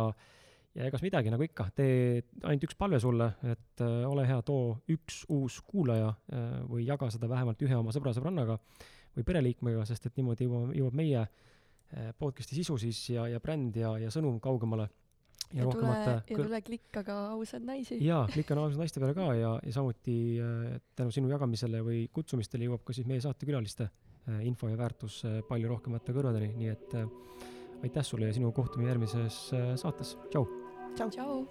ja 0.75 0.89
egas 0.89 1.05
midagi, 1.05 1.31
nagu 1.33 1.45
ikka, 1.47 1.69
tee 1.77 2.25
ainult 2.43 2.67
üks 2.67 2.77
palve 2.79 2.99
sulle, 3.03 3.31
et 3.47 3.83
äh, 3.85 4.03
ole 4.09 4.27
hea, 4.27 4.41
too 4.47 4.75
üks 4.91 5.23
uus 5.33 5.61
kuulaja 5.67 6.11
äh, 6.11 6.59
või 6.71 6.87
jaga 6.89 7.11
seda 7.15 7.31
vähemalt 7.31 7.63
ühe 7.63 7.79
oma 7.79 7.95
sõbra-sõbrannaga 7.95 8.59
või 9.15 9.27
pereliikmega, 9.27 9.85
sest 9.87 10.11
et 10.11 10.19
niimoodi 10.19 10.49
jõuab, 10.49 10.75
jõuab 10.75 10.99
meie 10.99 11.23
äh, 11.23 12.11
podcast'i 12.19 12.59
sisu 12.59 12.79
siis 12.83 13.05
ja, 13.13 13.29
ja 13.31 13.43
bränd 13.43 13.79
ja, 13.79 13.95
ja 14.03 14.11
sõnum 14.15 14.41
kaugemale. 14.43 14.89
ja 15.55 15.69
tule, 15.71 15.95
ja 16.27 16.41
tule 16.41 16.61
klikka 16.67 17.05
ka 17.07 17.21
ausaid 17.37 17.67
naisi. 17.69 18.01
jaa, 18.03 18.25
klikka 18.33 18.59
naabri 18.59 18.81
naiste 18.81 19.03
peale 19.03 19.15
ka 19.15 19.31
ja, 19.39 19.55
ja 19.63 19.77
samuti 19.79 20.17
tänu 20.99 21.15
sinu 21.15 21.31
jagamisele 21.31 21.85
või 21.87 22.09
kutsumistele 22.11 22.67
jõuab 22.67 22.83
ka 22.83 22.97
siis 22.97 23.07
meie 23.07 23.23
saatekülaliste 23.23 23.89
info 24.43 24.71
ja 24.73 24.79
väärtus 24.81 25.21
palju 25.47 25.69
rohkemate 25.69 26.17
kõrvadeni, 26.17 26.51
nii 26.57 26.73
et 26.73 26.99
äh, 26.99 27.07
aitäh 27.85 28.03
sulle 28.03 28.33
ja 28.33 28.35
sinu 28.35 28.51
kohtumine 28.57 28.91
järgmises 28.91 29.41
saates, 29.79 30.17
tšau. 30.33 30.64
tšau. 31.11 31.47